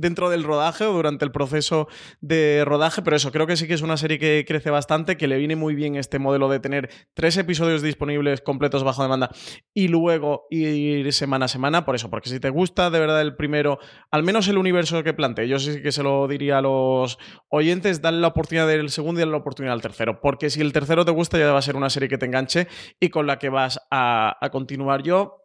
dentro 0.00 0.30
del 0.30 0.44
rodaje 0.44 0.84
o 0.84 0.92
durante 0.92 1.24
el 1.24 1.32
proceso 1.32 1.88
de 2.20 2.64
rodaje, 2.64 3.02
pero 3.02 3.16
eso, 3.16 3.30
creo 3.32 3.46
que 3.46 3.56
sí 3.56 3.68
que 3.68 3.74
es 3.74 3.82
una 3.82 3.96
serie 3.96 4.18
que 4.18 4.44
crece 4.46 4.70
bastante, 4.70 5.16
que 5.16 5.28
le 5.28 5.36
viene 5.36 5.56
muy 5.56 5.74
bien 5.74 5.96
este 5.96 6.18
modelo 6.18 6.48
de 6.48 6.60
tener 6.60 6.90
tres 7.14 7.36
episodios 7.36 7.82
disponibles 7.82 8.40
completos 8.40 8.84
bajo 8.84 9.02
demanda 9.02 9.30
y 9.74 9.88
luego 9.88 10.46
ir 10.50 11.12
semana 11.12 11.46
a 11.46 11.48
semana, 11.48 11.84
por 11.84 11.94
eso, 11.94 12.10
porque 12.10 12.28
si 12.28 12.40
te 12.40 12.50
gusta 12.50 12.90
de 12.90 12.98
verdad 12.98 13.20
el 13.20 13.36
primero, 13.36 13.78
al 14.10 14.22
menos 14.22 14.48
el 14.48 14.58
universo 14.58 15.02
que 15.02 15.12
planteé, 15.12 15.48
yo 15.48 15.58
sí 15.58 15.82
que 15.82 15.92
se 15.92 16.02
lo 16.02 16.26
diría 16.28 16.58
a 16.58 16.62
los 16.62 17.18
oyentes, 17.48 18.00
dale 18.00 18.20
la 18.20 18.28
oportunidad 18.28 18.66
del 18.66 18.90
segundo 18.90 19.20
y 19.20 19.22
dale 19.22 19.32
la 19.32 19.38
oportunidad 19.38 19.74
al 19.74 19.82
tercero, 19.82 20.20
porque 20.20 20.50
si 20.50 20.60
el 20.60 20.72
tercero 20.72 21.04
te 21.04 21.12
gusta 21.12 21.38
ya 21.38 21.52
va 21.52 21.58
a 21.58 21.62
ser 21.62 21.76
una 21.76 21.90
serie 21.90 22.08
que 22.08 22.18
te 22.18 22.26
enganche 22.26 22.68
y 22.98 23.10
con 23.10 23.26
la 23.26 23.38
que 23.38 23.48
vas 23.48 23.80
a, 23.90 24.36
a 24.40 24.50
continuar. 24.50 25.02
Yo 25.02 25.39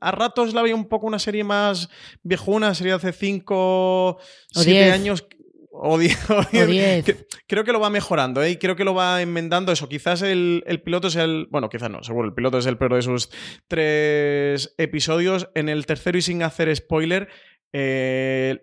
a 0.00 0.10
ratos 0.10 0.54
la 0.54 0.62
veía 0.62 0.74
un 0.74 0.88
poco 0.88 1.06
una 1.06 1.18
serie 1.18 1.44
más 1.44 1.88
viejuna, 2.22 2.74
serie 2.74 2.92
de 2.92 2.96
hace 2.96 3.12
5, 3.12 4.18
7 4.52 4.70
diez. 4.70 4.92
años. 4.92 5.26
O 5.72 5.98
10. 5.98 6.30
O 6.30 6.66
diez. 6.66 7.26
Creo 7.46 7.64
que 7.64 7.72
lo 7.72 7.80
va 7.80 7.90
mejorando, 7.90 8.42
¿eh? 8.42 8.50
Y 8.50 8.56
creo 8.56 8.76
que 8.76 8.84
lo 8.84 8.94
va 8.94 9.22
enmendando 9.22 9.72
eso. 9.72 9.88
Quizás 9.88 10.22
el, 10.22 10.62
el 10.66 10.82
piloto 10.82 11.10
sea 11.10 11.24
el. 11.24 11.46
Bueno, 11.50 11.68
quizás 11.68 11.90
no, 11.90 12.02
seguro. 12.02 12.28
El 12.28 12.34
piloto 12.34 12.58
es 12.58 12.66
el 12.66 12.76
peor 12.76 12.94
de 12.94 13.02
sus 13.02 13.30
tres 13.68 14.74
episodios. 14.78 15.48
En 15.54 15.68
el 15.68 15.86
tercero, 15.86 16.18
y 16.18 16.22
sin 16.22 16.42
hacer 16.42 16.74
spoiler, 16.74 17.28
eh, 17.72 18.58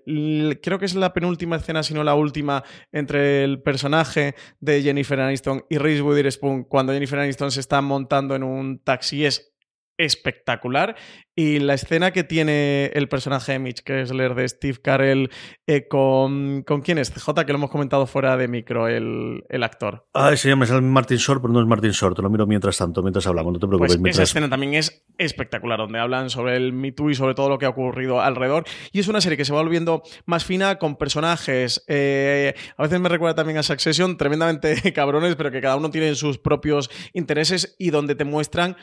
creo 0.62 0.80
que 0.80 0.86
es 0.86 0.96
la 0.96 1.14
penúltima 1.14 1.56
escena, 1.56 1.84
si 1.84 1.94
no 1.94 2.04
la 2.04 2.16
última, 2.16 2.64
entre 2.92 3.44
el 3.44 3.62
personaje 3.62 4.36
de 4.60 4.82
Jennifer 4.82 5.20
Aniston 5.20 5.66
y 5.70 5.78
Reese 5.78 6.02
Witherspoon, 6.02 6.66
cuando 6.66 6.94
Jennifer 6.94 7.20
Aniston 7.20 7.52
se 7.52 7.62
está 7.62 7.82
montando 7.82 8.36
en 8.36 8.44
un 8.44 8.80
taxi, 8.80 9.26
es 9.26 9.54
espectacular. 9.98 10.96
Y 11.36 11.60
la 11.60 11.76
escena 11.76 12.12
que 12.12 12.24
tiene 12.24 12.88
el 12.96 13.08
personaje 13.10 13.52
de 13.52 13.60
Mitch 13.60 13.84
Kessler 13.84 14.34
de 14.34 14.48
Steve 14.50 14.80
Carell 14.82 15.30
eh, 15.68 15.88
con. 15.88 16.64
¿Con 16.64 16.82
quién 16.82 16.98
es? 16.98 17.12
CJ, 17.12 17.46
que 17.46 17.52
lo 17.54 17.60
hemos 17.60 17.70
comentado 17.70 18.08
fuera 18.08 18.36
de 18.38 18.48
micro, 18.48 18.88
el, 18.88 19.44
el 19.50 19.64
actor. 19.64 20.08
Ay, 20.14 20.36
se 20.38 20.50
llama 20.50 20.66
Martin 20.82 21.18
Short, 21.18 21.42
pero 21.42 21.54
no 21.54 21.62
es 21.62 21.68
Martin 21.68 21.92
Short. 21.92 22.16
Te 22.16 22.24
lo 22.24 22.30
miro 22.32 22.48
mientras 22.48 22.76
tanto, 22.78 23.04
mientras 23.04 23.28
hablamos. 23.28 23.54
No 23.54 23.60
te 23.60 23.68
preocupes. 23.68 23.90
Pues 23.90 23.92
esa 23.96 24.02
mientras- 24.02 24.30
escena 24.30 24.50
también 24.50 24.74
es 24.74 25.06
espectacular, 25.20 25.78
donde 25.78 26.00
hablan 26.00 26.30
sobre 26.32 26.56
el 26.56 26.74
Me 26.74 26.92
Too 26.92 27.12
y 27.12 27.16
sobre 27.16 27.36
todo 27.36 27.50
lo 27.50 27.60
que 27.60 27.68
ha 27.68 27.70
ocurrido 27.70 28.20
alrededor. 28.20 28.64
Y 28.92 29.00
es 29.00 29.08
una 29.08 29.22
serie 29.22 29.38
que 29.38 29.46
se 29.46 29.54
va 29.54 29.62
volviendo 29.62 30.02
más 30.26 30.44
fina 30.44 30.78
con 30.80 30.96
personajes. 30.96 31.84
eh, 31.88 32.56
a 32.78 32.82
veces 32.84 33.00
me 33.00 33.10
recuerda 33.10 33.36
también 33.36 33.60
a 33.60 33.64
Succession, 33.64 34.18
tremendamente 34.18 34.92
cabrones, 34.94 35.36
pero 35.36 35.52
que 35.52 35.62
cada 35.62 35.76
uno 35.76 35.92
tiene 35.92 36.16
sus 36.16 36.40
propios 36.40 36.90
intereses 37.14 37.76
y 37.78 37.92
donde 37.92 38.16
te 38.16 38.24
muestran 38.26 38.76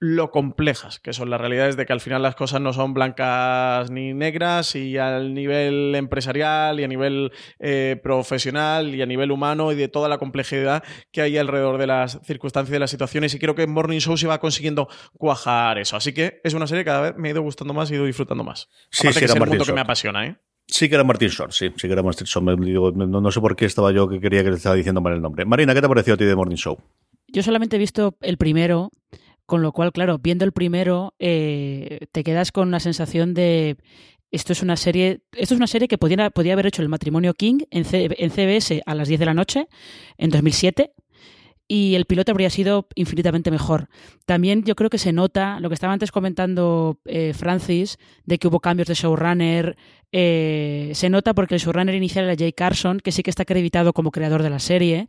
lo 0.00 0.30
complejas 0.30 1.00
que 1.00 1.12
son 1.12 1.28
las 1.28 1.40
realidades 1.40 1.76
de 1.76 1.84
que 1.84 1.92
al 1.92 2.00
final 2.00 2.22
las 2.22 2.36
cosas 2.36 2.60
no 2.60 2.72
son 2.72 2.94
blancas 2.94 3.90
ni 3.90 4.14
negras 4.14 4.76
y 4.76 4.96
al 4.96 5.34
nivel 5.34 5.94
empresarial 5.96 6.78
y 6.78 6.84
a 6.84 6.88
nivel 6.88 7.32
eh, 7.58 7.98
profesional 8.02 8.94
y 8.94 9.02
a 9.02 9.06
nivel 9.06 9.32
humano 9.32 9.72
y 9.72 9.74
de 9.74 9.88
toda 9.88 10.08
la 10.08 10.18
complejidad 10.18 10.84
que 11.10 11.22
hay 11.22 11.36
alrededor 11.36 11.78
de 11.78 11.88
las 11.88 12.20
circunstancias 12.22 12.70
y 12.70 12.74
de 12.74 12.78
las 12.78 12.90
situaciones 12.90 13.34
y 13.34 13.38
creo 13.38 13.56
que 13.56 13.62
en 13.62 13.70
Morning 13.70 13.98
Show 13.98 14.16
se 14.16 14.28
va 14.28 14.38
consiguiendo 14.38 14.88
cuajar 15.14 15.78
eso 15.78 15.96
así 15.96 16.12
que 16.12 16.40
es 16.44 16.54
una 16.54 16.66
serie 16.68 16.84
que 16.84 16.90
cada 16.90 17.00
vez 17.00 17.16
me 17.16 17.28
ha 17.28 17.32
ido 17.32 17.42
gustando 17.42 17.74
más 17.74 17.90
y 17.90 17.94
he 17.94 17.96
ido 17.96 18.06
disfrutando 18.06 18.44
más 18.44 18.68
Sí, 18.90 19.08
Aparte 19.08 19.14
sí, 19.14 19.18
que 19.18 19.24
era 19.24 19.34
es 19.34 19.40
el 19.40 19.48
mundo 19.48 19.64
que 19.64 19.72
me 19.72 19.80
apasiona 19.80 20.26
¿eh? 20.26 20.36
Sí 20.70 20.88
que 20.88 20.96
era 20.96 21.02
Martin 21.02 21.28
Short, 21.28 21.50
sí, 21.52 21.72
sí 21.76 21.88
que 21.88 21.92
era 21.94 22.02
Martin 22.02 22.26
Short. 22.26 22.44
Me 22.58 22.66
digo, 22.66 22.92
no, 22.92 23.06
no 23.06 23.30
sé 23.30 23.40
por 23.40 23.56
qué 23.56 23.64
estaba 23.64 23.90
yo 23.90 24.06
que 24.06 24.20
quería 24.20 24.44
que 24.44 24.50
le 24.50 24.56
estaba 24.56 24.74
diciendo 24.74 25.00
mal 25.00 25.14
el 25.14 25.22
nombre. 25.22 25.46
Marina, 25.46 25.72
¿qué 25.72 25.80
te 25.80 25.86
ha 25.86 25.88
parecido 25.88 26.14
a 26.14 26.18
ti 26.18 26.26
de 26.26 26.36
Morning 26.36 26.56
Show? 26.56 26.76
Yo 27.28 27.42
solamente 27.42 27.76
he 27.76 27.78
visto 27.78 28.16
el 28.20 28.36
primero, 28.36 28.90
con 29.48 29.62
lo 29.62 29.72
cual, 29.72 29.92
claro, 29.92 30.18
viendo 30.18 30.44
el 30.44 30.52
primero, 30.52 31.14
eh, 31.18 32.00
te 32.12 32.22
quedas 32.22 32.52
con 32.52 32.68
una 32.68 32.80
sensación 32.80 33.32
de 33.32 33.76
esto 34.30 34.52
es 34.52 34.60
una 34.62 34.76
serie, 34.76 35.22
esto 35.32 35.54
es 35.54 35.58
una 35.58 35.66
serie 35.66 35.88
que 35.88 35.96
podía, 35.96 36.28
podía 36.28 36.52
haber 36.52 36.66
hecho 36.66 36.82
el 36.82 36.90
matrimonio 36.90 37.32
King 37.32 37.60
en, 37.70 37.86
C- 37.86 38.10
en 38.18 38.30
CBS 38.30 38.82
a 38.84 38.94
las 38.94 39.08
10 39.08 39.18
de 39.20 39.24
la 39.26 39.32
noche 39.32 39.66
en 40.18 40.28
2007 40.28 40.92
y 41.66 41.94
el 41.94 42.04
piloto 42.04 42.32
habría 42.32 42.50
sido 42.50 42.88
infinitamente 42.94 43.50
mejor. 43.50 43.88
También 44.26 44.64
yo 44.64 44.74
creo 44.74 44.90
que 44.90 44.98
se 44.98 45.12
nota 45.14 45.60
lo 45.60 45.68
que 45.70 45.74
estaba 45.74 45.94
antes 45.94 46.12
comentando 46.12 46.98
eh, 47.06 47.32
Francis, 47.34 47.96
de 48.26 48.38
que 48.38 48.48
hubo 48.48 48.60
cambios 48.60 48.88
de 48.88 48.94
showrunner. 48.94 49.76
eh, 50.12 50.92
se 50.94 51.08
nota 51.08 51.32
porque 51.34 51.54
el 51.54 51.60
showrunner 51.62 51.94
inicial 51.94 52.26
era 52.26 52.36
Jay 52.38 52.52
Carson, 52.52 53.00
que 53.00 53.12
sí 53.12 53.22
que 53.22 53.30
está 53.30 53.44
acreditado 53.44 53.94
como 53.94 54.10
creador 54.10 54.42
de 54.42 54.50
la 54.50 54.58
serie. 54.58 55.08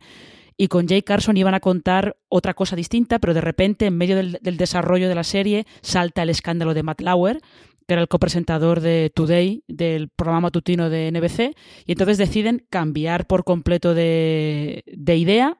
Y 0.60 0.68
con 0.68 0.86
Jay 0.86 1.00
Carson 1.00 1.38
iban 1.38 1.54
a 1.54 1.60
contar 1.60 2.18
otra 2.28 2.52
cosa 2.52 2.76
distinta, 2.76 3.18
pero 3.18 3.32
de 3.32 3.40
repente, 3.40 3.86
en 3.86 3.96
medio 3.96 4.14
del, 4.14 4.38
desarrollo 4.58 5.08
de 5.08 5.14
la 5.14 5.24
serie, 5.24 5.64
salta 5.80 6.22
el 6.22 6.28
escándalo 6.28 6.74
de 6.74 6.82
Matt 6.82 7.00
Lauer, 7.00 7.40
que 7.88 7.94
era 7.94 8.02
el 8.02 8.08
copresentador 8.08 8.80
de 8.80 9.10
Today, 9.14 9.64
del 9.68 10.10
programa 10.10 10.42
matutino 10.42 10.90
de 10.90 11.10
NBC, 11.12 11.56
y 11.86 11.92
entonces 11.92 12.18
deciden 12.18 12.66
cambiar 12.68 13.26
por 13.26 13.44
completo 13.44 13.94
de, 13.94 14.84
de 14.84 15.16
idea. 15.16 15.56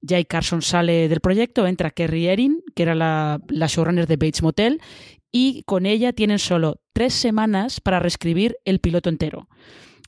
Jay 0.00 0.24
Carson 0.24 0.62
sale 0.62 1.10
del 1.10 1.20
proyecto, 1.20 1.66
entra 1.66 1.90
Kerry 1.90 2.28
Erin, 2.28 2.62
que 2.74 2.84
era 2.84 2.94
la, 2.94 3.42
la 3.48 3.66
showrunner 3.66 4.06
de 4.06 4.16
Bates 4.16 4.42
Motel, 4.42 4.80
y 5.30 5.64
con 5.64 5.84
ella 5.84 6.14
tienen 6.14 6.38
solo 6.38 6.80
tres 6.94 7.12
semanas 7.12 7.82
para 7.82 8.00
reescribir 8.00 8.56
el 8.64 8.78
piloto 8.78 9.10
entero. 9.10 9.50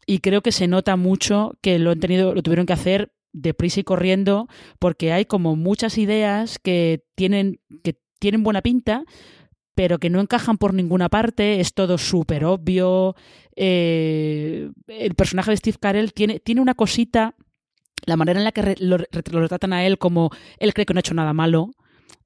Y 0.06 0.20
creo 0.20 0.40
que 0.40 0.52
se 0.52 0.68
nota 0.68 0.96
mucho 0.96 1.58
que 1.60 1.78
lo 1.78 1.90
han 1.90 2.00
tenido, 2.00 2.34
lo 2.34 2.42
tuvieron 2.42 2.64
que 2.64 2.72
hacer 2.72 3.12
deprisa 3.32 3.80
y 3.80 3.84
corriendo, 3.84 4.48
porque 4.78 5.12
hay 5.12 5.24
como 5.24 5.56
muchas 5.56 5.98
ideas 5.98 6.58
que 6.58 7.04
tienen, 7.14 7.60
que 7.82 7.98
tienen 8.18 8.42
buena 8.42 8.62
pinta, 8.62 9.04
pero 9.74 9.98
que 9.98 10.10
no 10.10 10.20
encajan 10.20 10.58
por 10.58 10.74
ninguna 10.74 11.08
parte, 11.08 11.60
es 11.60 11.74
todo 11.74 11.98
súper 11.98 12.44
obvio. 12.44 13.14
eh, 13.56 14.70
el 14.88 15.14
personaje 15.14 15.50
de 15.50 15.56
Steve 15.56 15.78
Carell 15.80 16.12
tiene, 16.12 16.40
tiene 16.40 16.60
una 16.60 16.74
cosita, 16.74 17.34
la 18.06 18.16
manera 18.16 18.40
en 18.40 18.44
la 18.44 18.52
que 18.52 18.76
lo, 18.80 18.98
lo 18.98 19.40
retratan 19.40 19.72
a 19.72 19.84
él 19.86 19.98
como 19.98 20.30
él 20.58 20.74
cree 20.74 20.86
que 20.86 20.94
no 20.94 20.98
ha 20.98 21.00
hecho 21.00 21.14
nada 21.14 21.32
malo, 21.32 21.70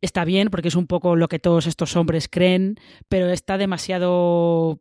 está 0.01 0.25
bien, 0.25 0.49
porque 0.51 0.69
es 0.69 0.75
un 0.75 0.87
poco 0.87 1.17
lo 1.17 1.29
que 1.29 1.39
todos 1.39 1.67
estos 1.67 1.97
hombres 1.97 2.29
creen, 2.29 2.77
pero 3.09 3.31
está 3.31 3.59
demasiado, 3.59 4.81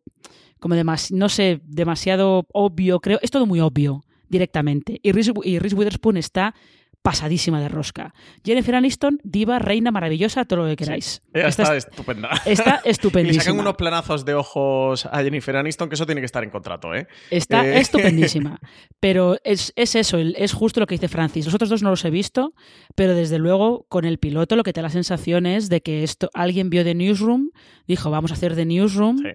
como 0.59 0.75
no 0.75 1.29
sé, 1.29 1.61
demasiado 1.65 2.47
obvio, 2.53 2.99
creo, 2.99 3.19
es 3.21 3.31
todo 3.31 3.45
muy 3.45 3.59
obvio 3.59 4.03
directamente. 4.33 4.99
Y 5.01 5.13
Reese, 5.13 5.31
y 5.43 5.59
Reese 5.59 5.75
Witherspoon 5.77 6.17
está 6.17 6.53
pasadísima 7.01 7.59
de 7.59 7.67
rosca. 7.67 8.13
Jennifer 8.45 8.75
Aniston, 8.75 9.19
diva, 9.25 9.59
reina 9.59 9.91
maravillosa, 9.91 10.45
todo 10.45 10.59
lo 10.63 10.69
que 10.69 10.77
queráis. 10.77 11.21
Ella 11.33 11.47
está, 11.49 11.75
es- 11.75 11.85
estupenda 11.85 12.29
está 12.29 12.45
y 12.45 12.49
le 12.49 12.55
sacan 12.55 12.81
estupendísima. 12.85 13.59
unos 13.61 13.75
planazos 13.75 14.23
de 14.23 14.33
ojos 14.35 15.05
a 15.07 15.21
Jennifer 15.21 15.57
Aniston 15.57 15.89
que 15.89 15.95
eso 15.95 16.05
tiene 16.05 16.21
que 16.21 16.25
estar 16.27 16.45
en 16.45 16.49
contrato 16.49 16.95
¿eh? 16.95 17.07
Está 17.29 17.67
Eh. 17.67 17.79
estupendísima. 17.81 18.57
Pero 19.01 19.35
es, 19.43 19.73
es 19.75 19.95
eso, 19.95 20.17
es 20.17 20.53
justo 20.53 20.79
lo 20.79 20.87
que 20.87 20.95
dice 20.95 21.09
Francis. 21.09 21.43
Los 21.43 21.53
otros 21.53 21.69
dos 21.69 21.83
no 21.83 21.89
los 21.89 22.05
he 22.05 22.09
visto, 22.09 22.53
pero 22.95 23.13
desde 23.15 23.37
luego 23.37 23.85
con 23.89 24.05
el 24.05 24.17
piloto 24.17 24.55
lo 24.55 24.63
que 24.63 24.71
te 24.71 24.79
da 24.79 24.83
la 24.87 24.89
sensación 24.89 25.45
es 25.45 25.67
de 25.67 25.81
que 25.81 26.03
esto 26.05 26.29
alguien 26.33 26.69
vio 26.69 26.85
The 26.85 26.95
Newsroom, 26.95 27.49
dijo 27.85 28.11
vamos 28.11 28.31
a 28.31 28.35
hacer 28.35 28.55
The 28.55 28.63
Newsroom, 28.65 29.17
Sí. 29.17 29.29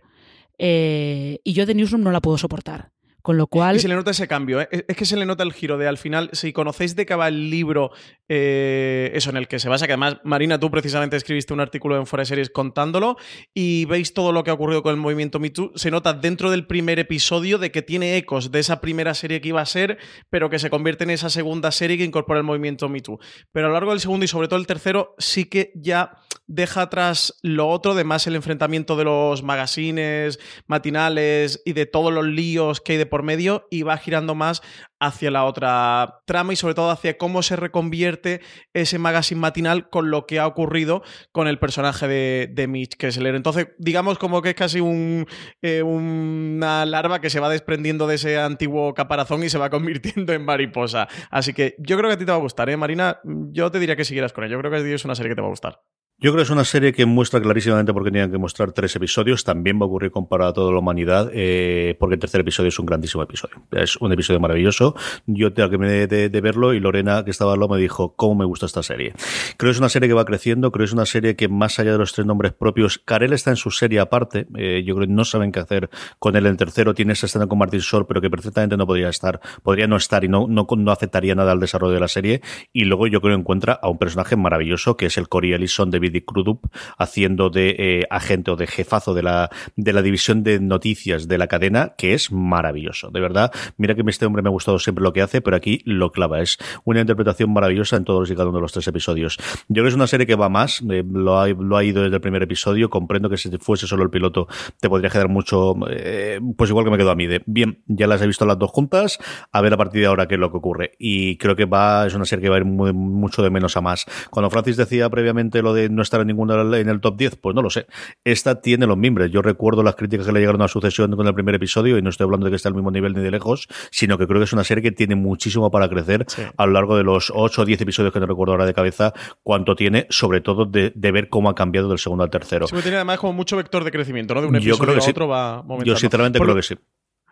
eh, 0.58 1.38
y 1.44 1.52
yo 1.52 1.66
The 1.66 1.74
Newsroom 1.74 2.02
no 2.02 2.12
la 2.12 2.20
puedo 2.22 2.38
soportar. 2.38 2.92
Con 3.28 3.36
lo 3.36 3.46
cual, 3.46 3.76
Y 3.76 3.78
se 3.78 3.88
le 3.88 3.94
nota 3.94 4.10
ese 4.10 4.26
cambio, 4.26 4.58
¿eh? 4.62 4.68
es 4.70 4.96
que 4.96 5.04
se 5.04 5.14
le 5.14 5.26
nota 5.26 5.42
el 5.42 5.52
giro 5.52 5.76
de 5.76 5.86
al 5.86 5.98
final, 5.98 6.30
si 6.32 6.54
conocéis 6.54 6.96
de 6.96 7.04
qué 7.04 7.14
va 7.14 7.28
el 7.28 7.50
libro, 7.50 7.90
eh, 8.26 9.10
eso 9.12 9.28
en 9.28 9.36
el 9.36 9.48
que 9.48 9.58
se 9.58 9.68
basa, 9.68 9.86
que 9.86 9.92
además, 9.92 10.16
Marina, 10.24 10.58
tú 10.58 10.70
precisamente 10.70 11.14
escribiste 11.14 11.52
un 11.52 11.60
artículo 11.60 11.98
en 11.98 12.06
Fuera 12.06 12.22
de 12.22 12.24
Series 12.24 12.48
contándolo 12.48 13.18
y 13.52 13.84
veis 13.84 14.14
todo 14.14 14.32
lo 14.32 14.44
que 14.44 14.50
ha 14.50 14.54
ocurrido 14.54 14.82
con 14.82 14.92
el 14.92 14.96
movimiento 14.96 15.40
Me 15.40 15.50
Too, 15.50 15.72
se 15.74 15.90
nota 15.90 16.14
dentro 16.14 16.50
del 16.50 16.66
primer 16.66 16.98
episodio 16.98 17.58
de 17.58 17.70
que 17.70 17.82
tiene 17.82 18.16
ecos 18.16 18.50
de 18.50 18.60
esa 18.60 18.80
primera 18.80 19.12
serie 19.12 19.42
que 19.42 19.48
iba 19.48 19.60
a 19.60 19.66
ser, 19.66 19.98
pero 20.30 20.48
que 20.48 20.58
se 20.58 20.70
convierte 20.70 21.04
en 21.04 21.10
esa 21.10 21.28
segunda 21.28 21.70
serie 21.70 21.98
que 21.98 22.04
incorpora 22.04 22.38
el 22.38 22.44
movimiento 22.44 22.88
Me 22.88 23.02
Too. 23.02 23.18
Pero 23.52 23.66
a 23.66 23.68
lo 23.68 23.74
largo 23.74 23.90
del 23.90 24.00
segundo 24.00 24.24
y 24.24 24.28
sobre 24.28 24.48
todo 24.48 24.58
el 24.58 24.66
tercero, 24.66 25.14
sí 25.18 25.44
que 25.44 25.70
ya 25.74 26.12
deja 26.48 26.82
atrás 26.82 27.38
lo 27.42 27.68
otro, 27.68 27.94
de 27.94 28.04
más 28.04 28.26
el 28.26 28.34
enfrentamiento 28.34 28.96
de 28.96 29.04
los 29.04 29.42
magazines 29.42 30.40
matinales 30.66 31.62
y 31.64 31.74
de 31.74 31.86
todos 31.86 32.12
los 32.12 32.24
líos 32.24 32.80
que 32.80 32.92
hay 32.92 32.98
de 32.98 33.06
por 33.06 33.22
medio 33.22 33.66
y 33.70 33.82
va 33.82 33.98
girando 33.98 34.34
más 34.34 34.62
hacia 34.98 35.30
la 35.30 35.44
otra 35.44 36.22
trama 36.24 36.52
y 36.52 36.56
sobre 36.56 36.74
todo 36.74 36.90
hacia 36.90 37.18
cómo 37.18 37.42
se 37.42 37.54
reconvierte 37.54 38.40
ese 38.72 38.98
magazine 38.98 39.40
matinal 39.40 39.88
con 39.90 40.10
lo 40.10 40.26
que 40.26 40.40
ha 40.40 40.46
ocurrido 40.46 41.02
con 41.30 41.46
el 41.46 41.58
personaje 41.58 42.08
de, 42.08 42.50
de 42.52 42.66
Mitch 42.66 42.96
Kessler. 42.96 43.34
Entonces, 43.34 43.68
digamos 43.78 44.18
como 44.18 44.42
que 44.42 44.50
es 44.50 44.54
casi 44.56 44.80
un, 44.80 45.26
eh, 45.62 45.82
una 45.82 46.84
larva 46.86 47.20
que 47.20 47.30
se 47.30 47.40
va 47.40 47.48
desprendiendo 47.48 48.06
de 48.06 48.16
ese 48.16 48.38
antiguo 48.38 48.94
caparazón 48.94 49.44
y 49.44 49.50
se 49.50 49.58
va 49.58 49.70
convirtiendo 49.78 50.32
en 50.32 50.44
mariposa. 50.44 51.08
Así 51.30 51.52
que 51.52 51.76
yo 51.78 51.96
creo 51.96 52.08
que 52.08 52.14
a 52.14 52.18
ti 52.18 52.24
te 52.24 52.32
va 52.32 52.38
a 52.38 52.40
gustar, 52.40 52.70
¿eh, 52.70 52.76
Marina? 52.76 53.20
Yo 53.24 53.70
te 53.70 53.78
diría 53.78 53.96
que 53.96 54.04
siguieras 54.04 54.32
con 54.32 54.44
ello. 54.44 54.56
Yo 54.56 54.60
creo 54.60 54.82
que 54.82 54.94
es 54.94 55.04
una 55.04 55.14
serie 55.14 55.30
que 55.30 55.36
te 55.36 55.42
va 55.42 55.48
a 55.48 55.50
gustar. 55.50 55.82
Yo 56.20 56.32
creo 56.32 56.38
que 56.38 56.46
es 56.46 56.50
una 56.50 56.64
serie 56.64 56.92
que 56.92 57.06
muestra 57.06 57.40
clarísimamente 57.40 57.92
por 57.92 58.02
qué 58.02 58.10
tenían 58.10 58.32
que 58.32 58.38
mostrar 58.38 58.72
tres 58.72 58.96
episodios. 58.96 59.44
También 59.44 59.78
va 59.78 59.84
a 59.84 59.86
ocurrir 59.86 60.10
con 60.10 60.26
para 60.26 60.52
toda 60.52 60.72
la 60.72 60.80
humanidad, 60.80 61.30
eh, 61.32 61.94
porque 62.00 62.14
el 62.14 62.20
tercer 62.20 62.40
episodio 62.40 62.70
es 62.70 62.78
un 62.80 62.86
grandísimo 62.86 63.22
episodio. 63.22 63.62
Es 63.70 63.94
un 63.98 64.12
episodio 64.12 64.40
maravilloso. 64.40 64.96
Yo 65.26 65.52
tengo 65.52 65.70
que 65.70 65.78
de, 65.78 66.28
de, 66.28 66.40
verlo 66.40 66.74
y 66.74 66.80
Lorena, 66.80 67.24
que 67.24 67.30
estaba 67.30 67.52
al 67.52 67.60
lado, 67.60 67.72
me 67.74 67.80
dijo 67.80 68.16
cómo 68.16 68.34
me 68.34 68.44
gusta 68.46 68.66
esta 68.66 68.82
serie. 68.82 69.12
Creo 69.56 69.68
que 69.68 69.74
es 69.74 69.78
una 69.78 69.88
serie 69.88 70.08
que 70.08 70.14
va 70.14 70.24
creciendo, 70.24 70.72
creo 70.72 70.86
que 70.86 70.88
es 70.88 70.92
una 70.92 71.06
serie 71.06 71.36
que 71.36 71.46
más 71.46 71.78
allá 71.78 71.92
de 71.92 71.98
los 71.98 72.12
tres 72.12 72.26
nombres 72.26 72.52
propios, 72.52 72.98
Karel 72.98 73.32
está 73.32 73.50
en 73.50 73.56
su 73.56 73.70
serie 73.70 74.00
aparte. 74.00 74.48
Eh, 74.56 74.82
yo 74.84 74.96
creo 74.96 75.06
que 75.06 75.12
no 75.12 75.24
saben 75.24 75.52
qué 75.52 75.60
hacer 75.60 75.88
con 76.18 76.34
él 76.34 76.46
en 76.46 76.56
tercero. 76.56 76.94
Tiene 76.94 77.12
esa 77.12 77.26
escena 77.26 77.46
con 77.46 77.58
Martin 77.58 77.78
Short, 77.78 78.08
pero 78.08 78.20
que 78.20 78.28
perfectamente 78.28 78.76
no 78.76 78.88
podría 78.88 79.08
estar, 79.08 79.40
podría 79.62 79.86
no 79.86 79.94
estar 79.94 80.24
y 80.24 80.28
no, 80.28 80.48
no, 80.48 80.66
no 80.68 80.90
afectaría 80.90 81.36
nada 81.36 81.52
al 81.52 81.60
desarrollo 81.60 81.94
de 81.94 82.00
la 82.00 82.08
serie. 82.08 82.42
Y 82.72 82.86
luego 82.86 83.06
yo 83.06 83.20
creo 83.20 83.36
que 83.36 83.40
encuentra 83.40 83.78
a 83.80 83.88
un 83.88 83.98
personaje 83.98 84.34
maravilloso 84.34 84.96
que 84.96 85.06
es 85.06 85.16
el 85.16 85.28
Corey 85.28 85.52
Ellison 85.52 85.92
de 85.92 86.07
Billy 86.08 86.22
Crudup, 86.22 86.66
haciendo 86.96 87.50
de 87.50 87.76
eh, 87.78 88.06
agente 88.10 88.50
o 88.50 88.56
de 88.56 88.66
jefazo 88.66 89.14
de 89.14 89.22
la, 89.22 89.50
de 89.76 89.92
la 89.92 90.02
división 90.02 90.42
de 90.42 90.60
noticias 90.60 91.28
de 91.28 91.38
la 91.38 91.46
cadena, 91.46 91.94
que 91.96 92.14
es 92.14 92.32
maravilloso. 92.32 93.10
De 93.10 93.20
verdad, 93.20 93.52
mira 93.76 93.94
que 93.94 94.02
este 94.08 94.26
hombre 94.26 94.42
me 94.42 94.48
ha 94.48 94.52
gustado 94.52 94.78
siempre 94.78 95.02
lo 95.02 95.12
que 95.12 95.22
hace, 95.22 95.40
pero 95.40 95.56
aquí 95.56 95.82
lo 95.84 96.10
clava. 96.10 96.40
Es 96.40 96.58
una 96.84 97.00
interpretación 97.00 97.52
maravillosa 97.52 97.96
en 97.96 98.04
todos 98.04 98.30
y 98.30 98.34
cada 98.34 98.48
uno 98.48 98.58
de 98.58 98.62
los 98.62 98.72
tres 98.72 98.86
episodios. 98.88 99.36
Yo 99.68 99.74
creo 99.74 99.84
que 99.84 99.88
es 99.88 99.94
una 99.94 100.06
serie 100.06 100.26
que 100.26 100.34
va 100.34 100.48
más, 100.48 100.82
eh, 100.90 101.04
lo, 101.06 101.38
ha, 101.38 101.48
lo 101.48 101.76
ha 101.76 101.84
ido 101.84 102.02
desde 102.02 102.16
el 102.16 102.22
primer 102.22 102.42
episodio. 102.42 102.88
Comprendo 102.88 103.28
que 103.28 103.36
si 103.36 103.50
fuese 103.58 103.86
solo 103.86 104.02
el 104.02 104.10
piloto 104.10 104.48
te 104.80 104.88
podría 104.88 105.10
quedar 105.10 105.28
mucho, 105.28 105.74
eh, 105.90 106.40
pues 106.56 106.70
igual 106.70 106.84
que 106.84 106.90
me 106.90 106.96
quedo 106.96 107.10
a 107.10 107.14
mí, 107.14 107.26
de 107.26 107.42
bien, 107.46 107.82
ya 107.86 108.06
las 108.06 108.22
he 108.22 108.26
visto 108.26 108.46
las 108.46 108.58
dos 108.58 108.70
juntas, 108.70 109.18
a 109.52 109.60
ver 109.60 109.74
a 109.74 109.76
partir 109.76 110.00
de 110.00 110.06
ahora 110.06 110.26
qué 110.26 110.34
es 110.34 110.40
lo 110.40 110.50
que 110.50 110.56
ocurre. 110.56 110.92
Y 110.98 111.36
creo 111.36 111.56
que 111.56 111.64
va, 111.64 112.06
es 112.06 112.14
una 112.14 112.24
serie 112.24 112.44
que 112.44 112.48
va 112.48 112.56
a 112.56 112.58
ir 112.58 112.64
muy, 112.64 112.92
mucho 112.92 113.42
de 113.42 113.50
menos 113.50 113.76
a 113.76 113.80
más. 113.80 114.06
Cuando 114.30 114.50
Francis 114.50 114.76
decía 114.76 115.08
previamente 115.10 115.62
lo 115.62 115.74
de 115.74 115.88
no 115.98 116.02
estar 116.02 116.20
en 116.22 116.28
ninguna 116.28 116.54
en 116.78 116.88
el 116.88 117.00
top 117.00 117.16
10, 117.18 117.36
pues 117.36 117.54
no 117.54 117.60
lo 117.60 117.68
sé. 117.68 117.86
Esta 118.24 118.60
tiene 118.62 118.86
los 118.86 118.96
mimbres. 118.96 119.30
Yo 119.30 119.42
recuerdo 119.42 119.82
las 119.82 119.94
críticas 119.96 120.26
que 120.26 120.32
le 120.32 120.40
llegaron 120.40 120.62
a 120.62 120.68
sucesión 120.68 121.14
con 121.14 121.26
el 121.26 121.34
primer 121.34 121.54
episodio 121.54 121.98
y 121.98 122.02
no 122.02 122.08
estoy 122.10 122.24
hablando 122.24 122.46
de 122.46 122.50
que 122.52 122.56
esté 122.56 122.68
al 122.68 122.74
mismo 122.74 122.90
nivel 122.90 123.12
ni 123.12 123.20
de 123.20 123.30
lejos, 123.30 123.68
sino 123.90 124.16
que 124.16 124.26
creo 124.26 124.38
que 124.40 124.44
es 124.44 124.52
una 124.54 124.64
serie 124.64 124.82
que 124.82 124.92
tiene 124.92 125.14
muchísimo 125.16 125.70
para 125.70 125.88
crecer 125.88 126.24
sí. 126.28 126.42
a 126.56 126.66
lo 126.66 126.72
largo 126.72 126.96
de 126.96 127.04
los 127.04 127.30
8 127.34 127.62
o 127.62 127.64
10 127.66 127.80
episodios 127.82 128.12
que 128.12 128.20
no 128.20 128.26
recuerdo 128.26 128.52
ahora 128.52 128.64
de 128.66 128.72
cabeza 128.74 129.12
cuánto 129.42 129.74
tiene, 129.76 130.06
sobre 130.08 130.40
todo 130.40 130.64
de, 130.64 130.92
de 130.94 131.12
ver 131.12 131.28
cómo 131.28 131.50
ha 131.50 131.54
cambiado 131.54 131.88
del 131.88 131.98
segundo 131.98 132.24
al 132.24 132.30
tercero. 132.30 132.66
Sí, 132.66 132.76
tiene 132.82 132.96
además 132.96 133.18
como 133.18 133.32
mucho 133.32 133.56
vector 133.56 133.84
de 133.84 133.90
crecimiento, 133.90 134.34
¿no? 134.34 134.40
De 134.40 134.46
un 134.46 134.56
episodio 134.56 134.74
Yo 134.76 134.80
creo 134.82 134.94
que 134.94 134.98
a 135.00 135.02
sí. 135.02 135.10
otro 135.10 135.28
va 135.28 135.54
aumentando. 135.56 135.84
Yo 135.84 135.96
sinceramente 135.96 136.38
Por 136.38 136.46
creo 136.46 136.54
lo- 136.54 136.60
que 136.60 136.66
sí. 136.66 136.74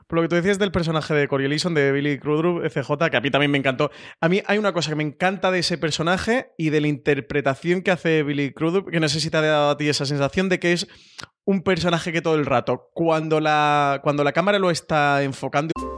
Por 0.07 0.17
lo 0.17 0.23
que 0.23 0.29
tú 0.29 0.37
decías 0.37 0.59
del 0.59 0.71
personaje 0.71 1.15
de 1.15 1.27
Corey 1.27 1.47
Ellison, 1.47 1.75
de 1.75 1.91
Billy 1.91 2.19
Crudup, 2.19 2.63
CJ, 2.69 3.11
que 3.11 3.17
a 3.17 3.21
mí 3.21 3.31
también 3.31 3.51
me 3.51 3.59
encantó. 3.59 3.91
A 4.21 4.29
mí 4.29 4.43
hay 4.47 4.59
una 4.59 4.73
cosa 4.73 4.91
que 4.91 4.97
me 4.97 5.03
encanta 5.03 5.51
de 5.51 5.59
ese 5.59 5.79
personaje 5.79 6.53
y 6.57 6.71
de 6.71 6.81
la 6.81 6.89
interpretación 6.89 7.83
que 7.83 7.91
hace 7.91 8.23
Billy 8.23 8.53
Crudup, 8.53 8.91
que 8.91 9.01
no 9.01 9.09
sé 9.09 9.21
si 9.21 9.31
te 9.31 9.39
ha 9.39 9.43
dado 9.43 9.71
a 9.71 9.77
ti 9.77 9.89
esa 9.89 10.07
sensación 10.07 10.49
de 10.49 10.61
que 10.61 10.73
es 10.73 10.87
un 11.45 11.63
personaje 11.63 12.13
que 12.13 12.23
todo 12.23 12.37
el 12.37 12.47
rato, 12.47 12.91
cuando 12.93 13.41
la, 13.41 14.01
cuando 14.03 14.23
la 14.25 14.33
cámara 14.33 14.59
lo 14.59 14.71
está 14.71 15.23
enfocando 15.23 15.73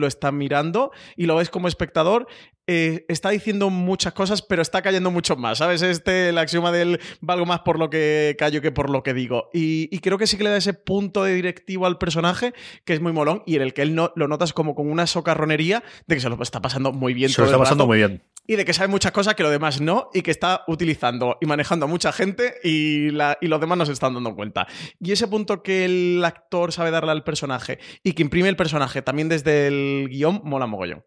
Lo 0.00 0.06
está 0.06 0.32
mirando 0.32 0.90
y 1.16 1.26
lo 1.26 1.36
ves 1.36 1.50
como 1.50 1.68
espectador, 1.68 2.26
eh, 2.66 3.04
está 3.08 3.30
diciendo 3.30 3.70
muchas 3.70 4.12
cosas, 4.12 4.42
pero 4.42 4.62
está 4.62 4.82
cayendo 4.82 5.10
mucho 5.10 5.36
más, 5.36 5.58
¿sabes? 5.58 5.82
Este, 5.82 6.30
el 6.30 6.38
axioma 6.38 6.72
del 6.72 7.00
valgo 7.20 7.46
más 7.46 7.60
por 7.60 7.78
lo 7.78 7.90
que 7.90 8.34
callo 8.38 8.60
que 8.60 8.72
por 8.72 8.90
lo 8.90 9.02
que 9.02 9.14
digo. 9.14 9.50
Y, 9.52 9.88
y 9.94 9.98
creo 10.00 10.18
que 10.18 10.26
sí 10.26 10.36
que 10.36 10.44
le 10.44 10.50
da 10.50 10.56
ese 10.56 10.74
punto 10.74 11.24
de 11.24 11.34
directivo 11.34 11.86
al 11.86 11.98
personaje 11.98 12.54
que 12.84 12.94
es 12.94 13.00
muy 13.00 13.12
molón 13.12 13.42
y 13.46 13.56
en 13.56 13.62
el 13.62 13.74
que 13.74 13.82
él 13.82 13.94
no, 13.94 14.12
lo 14.16 14.28
notas 14.28 14.52
como 14.52 14.74
con 14.74 14.90
una 14.90 15.06
socarronería 15.06 15.84
de 16.06 16.14
que 16.16 16.20
se 16.20 16.28
lo 16.28 16.42
está 16.42 16.60
pasando 16.60 16.92
muy 16.92 17.14
bien 17.14 17.28
Se 17.30 17.36
todo 17.36 17.46
lo 17.46 17.50
está 17.50 17.56
el 17.56 17.62
pasando 17.62 17.84
rato 17.84 17.88
muy 17.88 17.98
bien. 17.98 18.22
Y 18.46 18.56
de 18.56 18.64
que 18.64 18.72
sabe 18.72 18.88
muchas 18.88 19.12
cosas 19.12 19.34
que 19.34 19.42
lo 19.42 19.50
demás 19.50 19.80
no 19.80 20.10
y 20.12 20.22
que 20.22 20.30
está 20.30 20.64
utilizando 20.66 21.38
y 21.40 21.46
manejando 21.46 21.86
a 21.86 21.88
mucha 21.88 22.12
gente 22.12 22.54
y, 22.62 23.08
y 23.08 23.48
los 23.48 23.60
demás 23.60 23.78
no 23.78 23.86
se 23.86 23.92
están 23.92 24.14
dando 24.14 24.34
cuenta. 24.34 24.66
Y 25.00 25.12
ese 25.12 25.28
punto 25.28 25.62
que 25.62 25.84
el 25.84 26.24
actor 26.24 26.72
sabe 26.72 26.90
darle 26.90 27.12
al 27.12 27.24
personaje 27.24 27.78
y 28.02 28.12
que 28.12 28.22
imprime 28.22 28.48
el 28.48 28.56
personaje 28.56 29.02
también 29.02 29.28
desde 29.28 29.66
el 29.66 30.08
guion 30.08 30.40
mola 30.44 30.66
mogollón. 30.66 31.04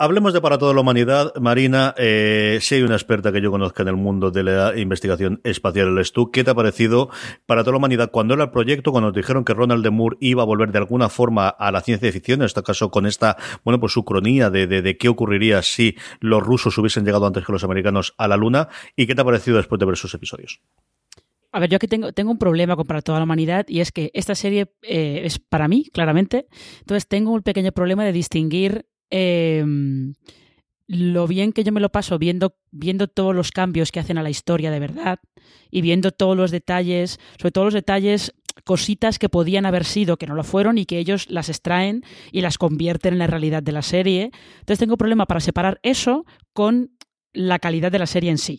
Hablemos 0.00 0.32
de 0.32 0.40
Para 0.40 0.58
toda 0.58 0.74
la 0.74 0.80
humanidad. 0.80 1.32
Marina, 1.40 1.92
eh, 1.98 2.58
si 2.60 2.76
hay 2.76 2.82
una 2.82 2.94
experta 2.94 3.32
que 3.32 3.40
yo 3.40 3.50
conozca 3.50 3.82
en 3.82 3.88
el 3.88 3.96
mundo 3.96 4.30
de 4.30 4.44
la 4.44 4.78
investigación 4.78 5.40
espacial, 5.42 5.88
eres 5.88 6.12
tú. 6.12 6.30
¿Qué 6.30 6.44
te 6.44 6.52
ha 6.52 6.54
parecido 6.54 7.10
Para 7.46 7.64
toda 7.64 7.72
la 7.72 7.78
humanidad 7.78 8.12
cuando 8.12 8.34
era 8.34 8.44
el 8.44 8.50
proyecto, 8.50 8.92
cuando 8.92 9.08
nos 9.08 9.16
dijeron 9.16 9.44
que 9.44 9.54
Ronald 9.54 9.82
de 9.82 9.90
Moore 9.90 10.16
iba 10.20 10.44
a 10.44 10.46
volver 10.46 10.70
de 10.70 10.78
alguna 10.78 11.08
forma 11.08 11.48
a 11.48 11.72
la 11.72 11.80
ciencia 11.80 12.12
ficción, 12.12 12.42
en 12.42 12.46
este 12.46 12.62
caso 12.62 12.92
con 12.92 13.06
esta, 13.06 13.38
bueno, 13.64 13.80
pues 13.80 13.92
su 13.92 14.04
cronía 14.04 14.50
de, 14.50 14.68
de, 14.68 14.96
qué 14.96 15.08
ocurriría 15.08 15.62
si 15.62 15.96
los 16.20 16.44
rusos 16.44 16.78
hubiesen 16.78 17.04
llegado 17.04 17.26
antes 17.26 17.44
que 17.44 17.50
los 17.50 17.64
americanos 17.64 18.14
a 18.18 18.28
la 18.28 18.36
Luna? 18.36 18.68
¿Y 18.94 19.08
qué 19.08 19.16
te 19.16 19.22
ha 19.22 19.24
parecido 19.24 19.56
después 19.56 19.80
de 19.80 19.86
ver 19.86 19.94
esos 19.94 20.14
episodios? 20.14 20.60
A 21.50 21.58
ver, 21.58 21.70
yo 21.70 21.76
aquí 21.76 21.88
tengo, 21.88 22.12
tengo 22.12 22.30
un 22.30 22.38
problema 22.38 22.76
con 22.76 22.86
para 22.86 23.02
toda 23.02 23.18
la 23.18 23.24
humanidad 23.24 23.64
y 23.68 23.80
es 23.80 23.90
que 23.90 24.12
esta 24.14 24.36
serie 24.36 24.70
eh, 24.82 25.22
es 25.24 25.40
para 25.40 25.66
mí, 25.66 25.88
claramente. 25.92 26.46
Entonces 26.80 27.08
tengo 27.08 27.32
un 27.32 27.42
pequeño 27.42 27.72
problema 27.72 28.04
de 28.04 28.12
distinguir 28.12 28.86
eh, 29.10 29.64
lo 30.88 31.26
bien 31.26 31.52
que 31.52 31.64
yo 31.64 31.70
me 31.70 31.80
lo 31.80 31.90
paso 31.90 32.18
viendo, 32.18 32.56
viendo 32.70 33.08
todos 33.08 33.34
los 33.34 33.52
cambios 33.52 33.92
que 33.92 34.00
hacen 34.00 34.16
a 34.16 34.22
la 34.22 34.30
historia 34.30 34.70
de 34.70 34.80
verdad 34.80 35.18
y 35.70 35.82
viendo 35.82 36.12
todos 36.12 36.36
los 36.36 36.50
detalles, 36.50 37.20
sobre 37.38 37.52
todo 37.52 37.64
los 37.66 37.74
detalles, 37.74 38.34
cositas 38.64 39.18
que 39.18 39.28
podían 39.28 39.66
haber 39.66 39.84
sido, 39.84 40.16
que 40.16 40.26
no 40.26 40.34
lo 40.34 40.44
fueron 40.44 40.78
y 40.78 40.86
que 40.86 40.98
ellos 40.98 41.30
las 41.30 41.50
extraen 41.50 42.04
y 42.32 42.40
las 42.40 42.56
convierten 42.56 43.12
en 43.12 43.18
la 43.18 43.26
realidad 43.26 43.62
de 43.62 43.72
la 43.72 43.82
serie. 43.82 44.30
Entonces 44.60 44.78
tengo 44.78 44.96
problema 44.96 45.26
para 45.26 45.40
separar 45.40 45.78
eso 45.82 46.24
con 46.54 46.90
la 47.34 47.58
calidad 47.58 47.92
de 47.92 47.98
la 47.98 48.06
serie 48.06 48.30
en 48.30 48.38
sí. 48.38 48.58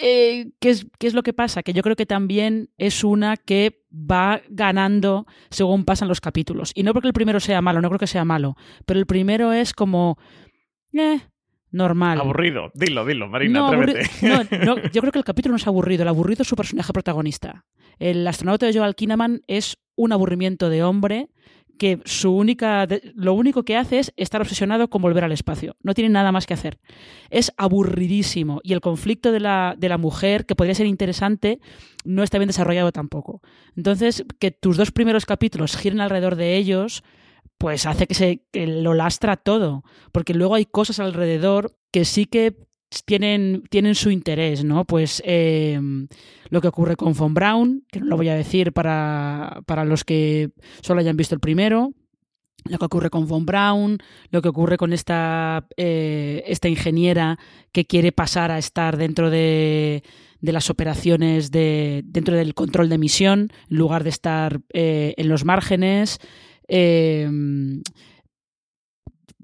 Eh, 0.00 0.50
¿qué, 0.60 0.70
es, 0.70 0.86
¿Qué 0.98 1.06
es 1.06 1.14
lo 1.14 1.22
que 1.22 1.32
pasa? 1.32 1.62
Que 1.62 1.72
yo 1.72 1.82
creo 1.82 1.96
que 1.96 2.06
también 2.06 2.70
es 2.78 3.02
una 3.04 3.36
que 3.36 3.82
va 3.92 4.40
ganando 4.48 5.26
según 5.50 5.84
pasan 5.84 6.08
los 6.08 6.20
capítulos. 6.20 6.72
Y 6.74 6.82
no 6.82 6.92
porque 6.92 7.08
el 7.08 7.14
primero 7.14 7.40
sea 7.40 7.60
malo, 7.62 7.80
no 7.80 7.88
creo 7.88 7.98
que 7.98 8.06
sea 8.06 8.24
malo, 8.24 8.56
pero 8.86 9.00
el 9.00 9.06
primero 9.06 9.52
es 9.52 9.72
como... 9.74 10.18
Eh, 10.92 11.20
normal. 11.70 12.18
Aburrido. 12.20 12.70
Dilo, 12.74 13.04
dilo, 13.04 13.28
Marina, 13.28 13.58
no, 13.60 13.66
atrévete. 13.66 14.04
aburri- 14.04 14.64
no, 14.64 14.76
no, 14.76 14.82
yo 14.90 15.00
creo 15.00 15.12
que 15.12 15.18
el 15.18 15.24
capítulo 15.24 15.52
no 15.52 15.56
es 15.56 15.66
aburrido, 15.66 16.02
el 16.02 16.08
aburrido 16.08 16.42
es 16.42 16.48
su 16.48 16.56
personaje 16.56 16.92
protagonista. 16.92 17.66
El 17.98 18.26
astronauta 18.26 18.66
de 18.66 18.78
Joel 18.78 18.94
Kinnaman 18.94 19.42
es 19.48 19.76
un 19.96 20.12
aburrimiento 20.12 20.70
de 20.70 20.82
hombre 20.82 21.28
que 21.78 22.00
su 22.04 22.32
única 22.32 22.86
lo 23.14 23.32
único 23.32 23.64
que 23.64 23.76
hace 23.76 24.00
es 24.00 24.12
estar 24.16 24.40
obsesionado 24.40 24.90
con 24.90 25.00
volver 25.00 25.24
al 25.24 25.32
espacio. 25.32 25.76
No 25.82 25.94
tiene 25.94 26.10
nada 26.10 26.32
más 26.32 26.46
que 26.46 26.54
hacer. 26.54 26.78
Es 27.30 27.52
aburridísimo 27.56 28.60
y 28.62 28.74
el 28.74 28.80
conflicto 28.80 29.32
de 29.32 29.40
la, 29.40 29.74
de 29.78 29.88
la 29.88 29.96
mujer, 29.96 30.44
que 30.44 30.54
podría 30.54 30.74
ser 30.74 30.86
interesante, 30.86 31.60
no 32.04 32.22
está 32.22 32.38
bien 32.38 32.48
desarrollado 32.48 32.92
tampoco. 32.92 33.40
Entonces, 33.76 34.24
que 34.38 34.50
tus 34.50 34.76
dos 34.76 34.90
primeros 34.90 35.24
capítulos 35.24 35.76
giren 35.76 36.00
alrededor 36.00 36.36
de 36.36 36.56
ellos, 36.56 37.02
pues 37.56 37.86
hace 37.86 38.06
que 38.06 38.14
se 38.14 38.42
que 38.52 38.66
lo 38.66 38.94
lastra 38.94 39.36
todo, 39.36 39.84
porque 40.12 40.34
luego 40.34 40.54
hay 40.54 40.66
cosas 40.66 41.00
alrededor 41.00 41.76
que 41.90 42.04
sí 42.04 42.26
que 42.26 42.67
tienen, 43.04 43.64
tienen 43.70 43.94
su 43.94 44.10
interés, 44.10 44.64
¿no? 44.64 44.84
Pues 44.84 45.22
eh, 45.24 45.80
lo 46.48 46.60
que 46.60 46.68
ocurre 46.68 46.96
con 46.96 47.14
Von 47.14 47.34
Braun, 47.34 47.84
que 47.90 48.00
no 48.00 48.06
lo 48.06 48.16
voy 48.16 48.28
a 48.28 48.34
decir 48.34 48.72
para, 48.72 49.60
para 49.66 49.84
los 49.84 50.04
que 50.04 50.50
solo 50.82 51.00
hayan 51.00 51.16
visto 51.16 51.34
el 51.34 51.40
primero, 51.40 51.92
lo 52.64 52.78
que 52.78 52.84
ocurre 52.84 53.10
con 53.10 53.26
Von 53.26 53.46
Braun, 53.46 53.98
lo 54.30 54.42
que 54.42 54.48
ocurre 54.48 54.76
con 54.76 54.92
esta, 54.92 55.66
eh, 55.76 56.42
esta 56.46 56.68
ingeniera 56.68 57.38
que 57.72 57.86
quiere 57.86 58.12
pasar 58.12 58.50
a 58.50 58.58
estar 58.58 58.96
dentro 58.96 59.30
de, 59.30 60.02
de 60.40 60.52
las 60.52 60.70
operaciones 60.70 61.50
de, 61.50 62.02
dentro 62.04 62.36
del 62.36 62.54
control 62.54 62.88
de 62.88 62.98
misión, 62.98 63.50
en 63.70 63.76
lugar 63.76 64.04
de 64.04 64.10
estar 64.10 64.60
eh, 64.72 65.14
en 65.16 65.28
los 65.28 65.44
márgenes. 65.44 66.18
Eh, 66.68 67.28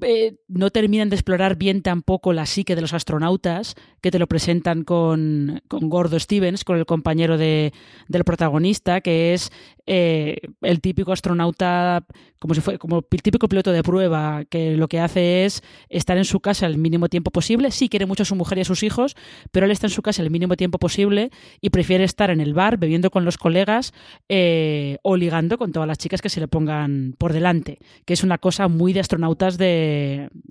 eh, 0.01 0.36
no 0.49 0.70
terminan 0.70 1.09
de 1.09 1.16
explorar 1.16 1.57
bien 1.57 1.82
tampoco 1.82 2.32
la 2.32 2.47
psique 2.47 2.74
de 2.74 2.80
los 2.80 2.92
astronautas, 2.92 3.76
que 4.01 4.11
te 4.11 4.18
lo 4.18 4.26
presentan 4.26 4.82
con, 4.82 5.62
con 5.68 5.88
Gordo 5.88 6.18
Stevens, 6.18 6.64
con 6.64 6.78
el 6.78 6.86
compañero 6.86 7.38
de, 7.38 7.72
del 8.09 8.24
protagonista, 8.24 9.01
que 9.01 9.34
es 9.34 9.53
eh, 9.86 10.38
el 10.62 10.80
típico 10.80 11.12
astronauta, 11.12 12.05
como 12.38 12.55
si 12.55 12.61
fue, 12.61 12.78
como 12.78 12.99
el 12.99 13.22
típico 13.22 13.49
piloto 13.49 13.70
de 13.70 13.82
prueba, 13.82 14.45
que 14.47 14.76
lo 14.76 14.88
que 14.88 14.99
hace 14.99 15.45
es 15.45 15.62
estar 15.88 16.18
en 16.18 16.24
su 16.24 16.40
casa 16.40 16.66
el 16.66 16.76
mínimo 16.76 17.09
tiempo 17.09 17.30
posible. 17.30 17.70
Sí 17.70 17.88
quiere 17.88 18.07
mucho 18.07 18.24
a 18.24 18.26
su 18.26 18.34
mujer 18.34 18.59
y 18.59 18.62
a 18.62 18.64
sus 18.64 18.82
hijos, 18.82 19.14
pero 19.53 19.66
él 19.66 19.72
está 19.72 19.86
en 19.86 19.92
su 19.92 20.03
casa 20.03 20.22
el 20.22 20.30
mínimo 20.30 20.57
tiempo 20.57 20.78
posible 20.78 21.30
y 21.61 21.70
prefiere 21.70 22.05
estar 22.05 22.30
en 22.30 22.40
el 22.40 22.53
bar 22.53 22.78
bebiendo 22.78 23.11
con 23.11 23.24
los 23.24 23.38
colegas 23.38 23.95
eh, 24.28 24.99
o 25.03 25.16
ligando 25.16 25.57
con 25.57 25.72
todas 25.72 25.86
las 25.86 25.99
chicas 25.99 26.20
que 26.20 26.28
se 26.28 26.40
le 26.40 26.49
pongan 26.49 27.14
por 27.16 27.32
delante, 27.32 27.78
que 28.05 28.14
es 28.14 28.24
una 28.24 28.38
cosa 28.38 28.68
muy 28.68 28.92
de 28.92 29.01
astronautas 29.01 29.57
de, 29.57 29.84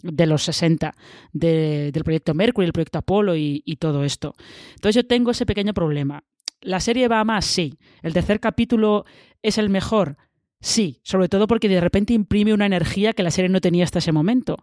de 0.01 0.25
los 0.25 0.43
60, 0.43 0.93
de- 1.31 1.91
del 1.91 2.03
proyecto 2.03 2.33
Mercury, 2.33 2.67
el 2.67 2.73
proyecto 2.73 2.99
Apolo 2.99 3.35
y, 3.35 3.61
y 3.65 3.75
todo 3.77 4.03
esto. 4.03 4.33
Entonces 4.75 4.95
yo 5.03 5.07
tengo 5.07 5.31
ese 5.31 5.45
pequeño 5.45 5.73
problema. 5.73 6.23
¿La 6.61 6.79
serie 6.79 7.07
va 7.07 7.19
a 7.19 7.25
más? 7.25 7.45
Sí. 7.45 7.77
¿El 8.01 8.13
tercer 8.13 8.39
capítulo 8.39 9.05
es 9.41 9.57
el 9.57 9.69
mejor? 9.69 10.17
Sí, 10.61 11.01
sobre 11.03 11.27
todo 11.27 11.45
porque 11.47 11.67
de 11.67 11.81
repente 11.81 12.13
imprime 12.13 12.53
una 12.53 12.65
energía 12.65 13.11
que 13.13 13.23
la 13.23 13.31
serie 13.31 13.49
no 13.49 13.59
tenía 13.59 13.83
hasta 13.83 13.99
ese 13.99 14.13
momento. 14.13 14.57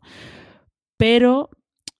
Pero 0.97 1.51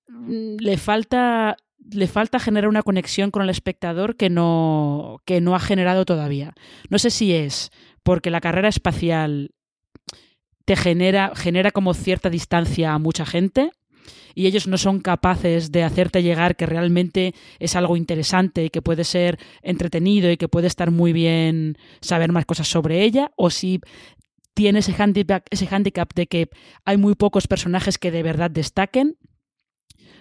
mm, 0.09 0.57
le 0.61 0.77
falta 0.79 1.57
le 1.93 2.07
falta 2.07 2.39
generar 2.39 2.69
una 2.69 2.83
conexión 2.85 3.31
con 3.33 3.43
el 3.43 3.51
espectador 3.51 4.15
que 4.17 4.31
no, 4.31 5.21
que 5.25 5.41
no 5.41 5.57
ha 5.57 5.61
generado 5.61 6.05
todavía. 6.05 6.53
No 6.89 6.99
sé 6.99 7.11
si 7.11 7.33
es 7.35 7.71
porque 8.05 8.31
la 8.31 8.41
carrera 8.41 8.69
espacial 8.69 9.51
te 10.71 10.77
genera, 10.77 11.33
genera 11.35 11.73
como 11.73 11.95
cierta 11.95 12.31
distancia 12.31 12.95
a 12.95 13.01
mucha 13.01 13.27
gente 13.27 13.73
y 14.37 14.47
ellos 14.47 14.69
no 14.69 14.79
son 14.79 15.01
capaces 15.01 15.73
de 15.73 15.83
hacerte 15.83 16.23
llegar 16.23 16.55
que 16.55 16.65
realmente 16.65 17.35
es 17.59 17.75
algo 17.75 17.97
interesante 17.97 18.67
y 18.67 18.71
que 18.71 18.81
puede 18.81 19.03
ser 19.03 19.41
entretenido 19.63 20.31
y 20.31 20.37
que 20.37 20.47
puede 20.47 20.69
estar 20.69 20.93
muy 20.93 21.13
bien 21.13 21.77
saber 22.01 22.31
más 22.31 22.47
cosas 22.47 22.69
sobre 22.69 23.03
ella, 23.03 23.33
o 23.35 23.51
si 23.51 23.81
tiene 24.55 24.79
ese 24.79 24.95
handicap, 24.97 25.45
ese 25.51 25.67
handicap 25.69 26.15
de 26.15 26.29
que 26.29 26.51
hay 26.85 26.97
muy 26.99 27.17
pocos 27.17 27.49
personajes 27.49 27.99
que 27.99 28.13
de 28.13 28.23
verdad 28.23 28.53
destaquen. 28.53 29.17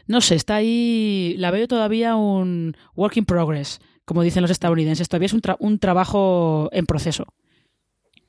No 0.07 0.19
sé, 0.19 0.33
está 0.33 0.55
ahí, 0.55 1.35
la 1.37 1.51
veo 1.51 1.67
todavía 1.67 2.15
un 2.15 2.75
work 2.95 3.17
in 3.17 3.25
progress, 3.25 3.81
como 4.03 4.23
dicen 4.23 4.41
los 4.41 4.49
estadounidenses, 4.49 5.09
todavía 5.09 5.27
es 5.27 5.33
un, 5.33 5.43
tra- 5.43 5.57
un 5.59 5.77
trabajo 5.77 6.69
en 6.71 6.87
proceso. 6.87 7.27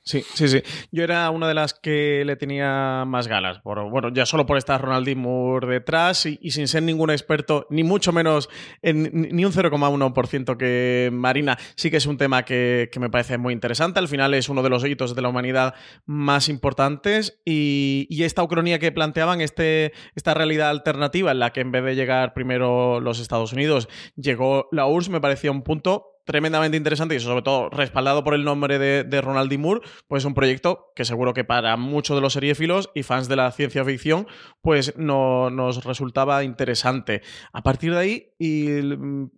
Sí, 0.02 0.24
sí, 0.34 0.48
sí. 0.48 0.62
Yo 0.90 1.04
era 1.04 1.28
una 1.30 1.46
de 1.46 1.52
las 1.52 1.74
que 1.74 2.24
le 2.24 2.36
tenía 2.36 3.04
más 3.06 3.28
ganas. 3.28 3.58
Por, 3.58 3.90
bueno, 3.90 4.08
ya 4.12 4.24
solo 4.24 4.46
por 4.46 4.56
estar 4.56 4.80
Ronaldinho 4.80 5.20
Moore 5.20 5.68
detrás 5.68 6.24
y, 6.24 6.38
sin 6.50 6.68
ser 6.68 6.82
ningún 6.82 7.10
experto, 7.10 7.66
ni 7.68 7.84
mucho 7.84 8.10
menos 8.10 8.48
en, 8.80 9.10
ni 9.12 9.44
un 9.44 9.52
0,1% 9.52 10.56
que 10.56 11.10
Marina. 11.12 11.58
Sí 11.76 11.90
que 11.90 11.98
es 11.98 12.06
un 12.06 12.16
tema 12.16 12.44
que, 12.44 12.90
me 12.98 13.10
parece 13.10 13.36
muy 13.36 13.52
interesante. 13.52 13.98
Al 13.98 14.08
final 14.08 14.32
es 14.34 14.48
uno 14.48 14.62
de 14.62 14.70
los 14.70 14.84
hitos 14.84 15.14
de 15.14 15.22
la 15.22 15.28
humanidad 15.28 15.74
más 16.06 16.48
importantes. 16.48 17.40
Y, 17.44 18.06
y 18.08 18.24
esta 18.24 18.42
ucronía 18.42 18.78
que 18.78 18.92
planteaban, 18.92 19.40
este, 19.40 19.92
esta 20.14 20.32
realidad 20.32 20.70
alternativa 20.70 21.30
en 21.30 21.38
la 21.38 21.52
que 21.52 21.60
en 21.60 21.72
vez 21.72 21.84
de 21.84 21.94
llegar 21.94 22.32
primero 22.32 23.00
los 23.00 23.20
Estados 23.20 23.52
Unidos, 23.52 23.88
llegó 24.16 24.68
la 24.72 24.86
URSS, 24.86 25.10
me 25.10 25.20
parecía 25.20 25.50
un 25.50 25.62
punto 25.62 26.09
tremendamente 26.24 26.76
interesante 26.76 27.14
y 27.14 27.20
sobre 27.20 27.42
todo 27.42 27.70
respaldado 27.70 28.24
por 28.24 28.34
el 28.34 28.44
nombre 28.44 28.78
de, 28.78 29.20
Ronald 29.20 29.50
D. 29.50 29.58
Moore, 29.58 29.80
pues 30.08 30.24
un 30.24 30.34
proyecto 30.34 30.92
que 30.94 31.04
seguro 31.04 31.34
que 31.34 31.44
para 31.44 31.76
muchos 31.76 32.16
de 32.16 32.20
los 32.20 32.32
seriéfilos 32.32 32.90
y 32.94 33.02
fans 33.02 33.28
de 33.28 33.36
la 33.36 33.50
ciencia 33.52 33.84
ficción, 33.84 34.26
pues 34.62 34.96
no, 34.96 35.50
nos 35.50 35.84
resultaba 35.84 36.44
interesante. 36.44 37.22
A 37.52 37.62
partir 37.62 37.92
de 37.92 37.98
ahí, 37.98 38.34
y 38.38 38.68
mm, 38.68 39.30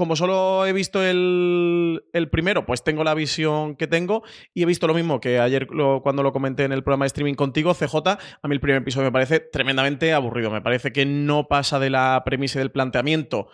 como 0.00 0.16
solo 0.16 0.64
he 0.64 0.72
visto 0.72 1.02
el, 1.02 2.00
primero, 2.32 2.64
pues 2.64 2.82
tengo 2.82 3.04
la 3.04 3.12
visión 3.12 3.76
que 3.76 3.86
tengo 3.86 4.22
y 4.54 4.62
he 4.62 4.66
visto 4.66 4.86
lo 4.86 4.94
mismo 4.94 5.20
que 5.20 5.38
ayer 5.38 5.66
cuando 6.02 6.22
lo 6.22 6.32
comenté 6.32 6.64
en 6.64 6.72
el 6.72 6.82
programa 6.82 7.04
de 7.04 7.08
streaming 7.08 7.34
contigo, 7.34 7.74
CJ, 7.74 7.96
a 8.06 8.48
mí 8.48 8.54
el 8.54 8.60
primer 8.60 8.80
episodio 8.80 9.08
me 9.08 9.12
parece 9.12 9.40
tremendamente 9.40 10.14
aburrido, 10.14 10.50
me 10.50 10.62
parece 10.62 10.90
que 10.90 11.04
no 11.04 11.48
pasa 11.48 11.78
de 11.78 11.90
la 11.90 12.22
premisa 12.24 12.58
y 12.58 12.60
del 12.60 12.70
planteamiento 12.70 13.48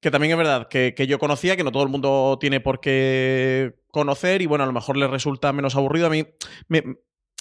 que 0.00 0.10
también 0.10 0.32
es 0.32 0.38
verdad 0.38 0.68
que, 0.68 0.94
que 0.94 1.06
yo 1.06 1.18
conocía, 1.18 1.56
que 1.56 1.64
no 1.64 1.72
todo 1.72 1.82
el 1.82 1.88
mundo 1.88 2.38
tiene 2.40 2.60
por 2.60 2.80
qué 2.80 3.74
conocer 3.90 4.42
y 4.42 4.46
bueno, 4.46 4.64
a 4.64 4.66
lo 4.66 4.72
mejor 4.72 4.96
le 4.96 5.06
resulta 5.06 5.52
menos 5.52 5.76
aburrido. 5.76 6.06
A 6.06 6.10
mí 6.10 6.26
me, 6.68 6.96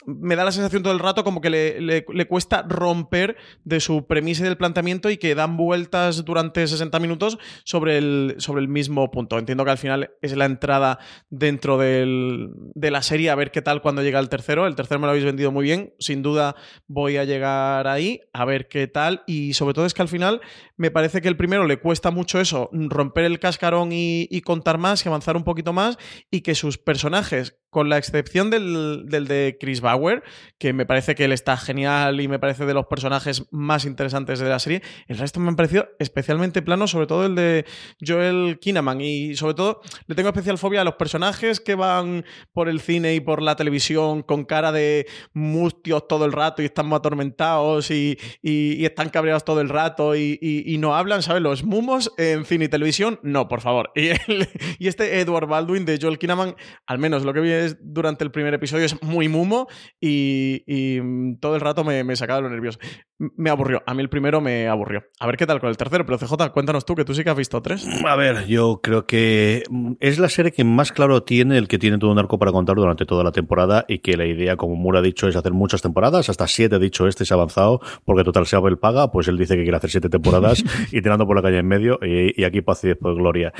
me 0.06 0.36
da 0.36 0.44
la 0.46 0.52
sensación 0.52 0.82
todo 0.84 0.94
el 0.94 1.00
rato 1.00 1.24
como 1.24 1.42
que 1.42 1.50
le, 1.50 1.82
le- 1.82 2.28
cuesta 2.28 2.64
romper 2.68 3.36
de 3.64 3.80
su 3.80 4.08
premisa 4.08 4.42
y 4.42 4.46
del 4.46 4.58
planteamiento 4.58 5.10
y 5.10 5.18
que 5.18 5.36
dan 5.36 5.58
vueltas 5.58 6.24
durante 6.26 6.66
60 6.68 7.00
minutos 7.00 7.38
sobre 7.66 7.98
el, 7.98 8.36
sobre 8.38 8.62
el 8.62 8.68
mismo 8.68 9.12
punto. 9.12 9.38
Entiendo 9.38 9.66
que 9.66 9.72
al 9.72 9.78
final 9.78 10.12
es 10.22 10.36
la 10.38 10.46
entrada 10.46 11.00
dentro 11.30 11.78
del- 11.78 12.50
de 12.76 12.92
la 12.92 13.02
serie 13.02 13.30
a 13.30 13.36
ver 13.36 13.52
qué 13.52 13.62
tal 13.62 13.82
cuando 13.82 14.02
llega 14.02 14.20
el 14.20 14.30
tercero. 14.30 14.68
El 14.68 14.76
tercero 14.76 15.00
me 15.00 15.06
lo 15.08 15.12
habéis 15.12 15.26
vendido 15.26 15.52
muy 15.52 15.64
bien, 15.64 15.94
sin 16.00 16.22
duda 16.22 16.56
voy 16.88 17.18
a 17.18 17.26
llegar 17.26 17.88
ahí 17.88 18.22
a 18.34 18.46
ver 18.46 18.68
qué 18.68 18.88
tal 18.88 19.24
y 19.28 19.54
sobre 19.54 19.74
todo 19.74 19.86
es 19.86 19.94
que 19.94 20.02
al 20.02 20.08
final 20.08 20.40
me 20.78 20.92
parece 20.92 21.22
que 21.22 21.28
el 21.28 21.36
primero 21.38 21.66
le 21.66 21.78
cuesta 21.80 22.10
mucho 22.12 22.40
eso, 22.40 22.70
romper 22.72 23.26
el 23.26 23.40
cascarón 23.40 23.92
y, 23.92 24.28
y 24.32 24.42
contar 24.42 24.78
más 24.78 25.06
y 25.06 25.10
avanzar 25.10 25.36
un 25.36 25.44
poquito 25.44 25.74
más 25.74 25.98
y 26.32 26.42
que 26.42 26.56
sus 26.56 26.78
personajes, 26.78 27.58
con 27.70 27.90
la 27.90 27.98
excepción 27.98 28.50
del, 28.50 29.04
del 29.08 29.28
de 29.28 29.58
Chris 29.60 29.82
Bauer, 29.82 30.24
que 30.58 30.74
me 30.74 30.86
parece 30.86 31.16
que 31.16 31.26
él 31.26 31.32
está 31.32 31.56
genial 31.58 32.20
y 32.22 32.28
me 32.28 32.40
parece 32.40 32.66
de 32.66 32.74
los 32.74 32.88
personajes 32.88 33.46
más 33.52 33.86
interesantes 33.86 34.40
de 34.40 34.50
la 34.50 34.60
serie, 34.60 34.82
el 35.08 35.18
resto 35.18 35.40
me 35.40 35.50
han 35.50 35.56
parecido 35.56 35.88
especialmente 36.00 36.62
plano, 36.62 36.88
sobre 36.88 37.08
todo 37.08 37.26
el 37.26 37.36
de 37.36 37.66
Joel 38.06 38.58
Kinnaman 38.60 39.02
y 39.02 39.36
sobre 39.36 39.54
todo 39.54 39.82
le 40.08 40.16
tengo 40.16 40.30
especial 40.30 40.58
fobia 40.58 40.82
a 40.82 40.84
los 40.84 40.96
personajes 40.96 41.60
que 41.60 41.76
van 41.76 42.26
por 42.54 42.70
el 42.70 42.80
cine 42.82 43.14
y 43.16 43.20
por 43.20 43.42
la 43.42 43.56
televisión 43.56 44.24
con 44.24 44.46
cara 44.46 44.72
de 44.72 45.08
mustios 45.34 46.08
todo 46.08 46.26
el 46.26 46.32
rato 46.32 46.62
y 46.62 46.66
están 46.66 46.88
muy 46.88 46.98
atormentados 46.98 47.92
y, 47.92 48.18
y- 48.42 48.86
están 48.86 49.10
cabreados 49.10 49.46
todo 49.46 49.62
el 49.62 49.70
rato 49.70 50.16
y, 50.16 50.38
y- 50.42 50.78
no 50.80 50.96
hablan, 50.96 51.22
¿sabes? 51.22 51.42
Los 51.44 51.64
mumos 51.64 52.12
en 52.18 52.46
cine 52.46 52.66
y 52.66 52.70
televisión, 52.70 53.20
no, 53.22 53.48
por 53.48 53.62
favor. 53.62 53.92
Y, 53.96 54.08
el- 54.08 54.48
este 54.80 55.20
Edward 55.20 55.48
Baldwin 55.48 55.86
de 55.86 56.00
Joel 56.02 56.18
Kinnaman, 56.18 56.56
al 56.88 56.98
menos 56.98 57.24
lo 57.24 57.34
que 57.34 57.42
vi 57.42 57.52
durante 57.82 58.24
el 58.24 58.32
primer 58.32 58.54
episodio, 58.54 58.86
es 58.86 59.02
muy 59.04 59.28
mumo 59.28 59.68
y, 60.00 60.64
y, 60.68 61.02
mm, 61.02 61.40
todo 61.40 61.56
el 61.56 61.62
rato 61.62 61.84
me, 61.84 62.04
me 62.04 62.16
sacaba 62.16 62.38
de 62.38 62.44
los 62.44 62.52
nervios. 62.52 62.80
M- 63.20 63.32
Me 63.38 63.50
aburrió. 63.50 63.84
A 63.86 63.94
mí 63.94 64.02
el 64.02 64.10
primero 64.10 64.42
me 64.42 64.68
aburrió. 64.68 65.04
A 65.20 65.26
ver 65.28 65.38
qué 65.38 65.46
tal 65.46 65.60
con 65.60 65.70
el 65.70 65.78
tercero. 65.78 66.06
Pero 66.06 66.18
CJ, 66.18 66.52
cuéntanos 66.54 66.86
tú, 66.86 66.96
que 66.96 67.04
tú 67.06 67.14
sí 67.14 67.24
que 67.24 67.30
has 67.30 67.38
visto 67.38 67.62
tres. 67.62 67.86
A 68.06 68.16
ver, 68.16 68.46
yo 68.48 68.80
creo 68.82 69.06
que 69.06 69.64
mm, 69.70 69.94
es 70.00 70.20
la 70.20 70.30
serie 70.30 70.52
que 70.52 70.64
más 70.64 70.92
claro 70.92 71.24
tiene 71.24 71.58
el 71.58 71.68
que 71.68 71.80
tiene 71.80 71.98
todo 71.98 72.12
un 72.12 72.20
arco 72.20 72.38
para 72.40 72.52
contar 72.52 72.76
durante 72.76 73.06
toda 73.06 73.24
la 73.24 73.32
temporada 73.32 73.86
y 73.88 74.00
que 74.00 74.16
la 74.16 74.26
idea, 74.26 74.56
como 74.56 74.76
Moore 74.76 75.00
ha 75.00 75.02
dicho, 75.02 75.28
es 75.28 75.36
hacer 75.36 75.54
muchas 75.54 75.82
temporadas, 75.82 76.30
hasta 76.30 76.48
siete, 76.48 76.76
ha 76.76 76.80
dicho 76.80 77.08
este, 77.08 77.26
se 77.26 77.34
ha 77.34 77.36
avanzado, 77.36 77.82
porque 78.06 78.24
total 78.24 78.46
se 78.46 78.56
el 78.60 78.78
paga, 78.78 79.12
pues 79.12 79.28
él 79.28 79.38
dice 79.38 79.56
que 79.56 79.64
quiere 79.64 79.78
hacer 79.78 79.90
siete 79.90 80.10
temporadas 80.10 80.64
y 80.92 81.02
tirando 81.02 81.26
por 81.26 81.36
la 81.36 81.42
calle 81.42 81.58
en 81.60 81.68
medio 81.68 81.98
y, 82.02 82.40
y 82.40 82.44
aquí 82.44 82.62
paz 82.62 82.84
y 82.84 82.90
después 82.90 83.16
gloria. 83.16 83.54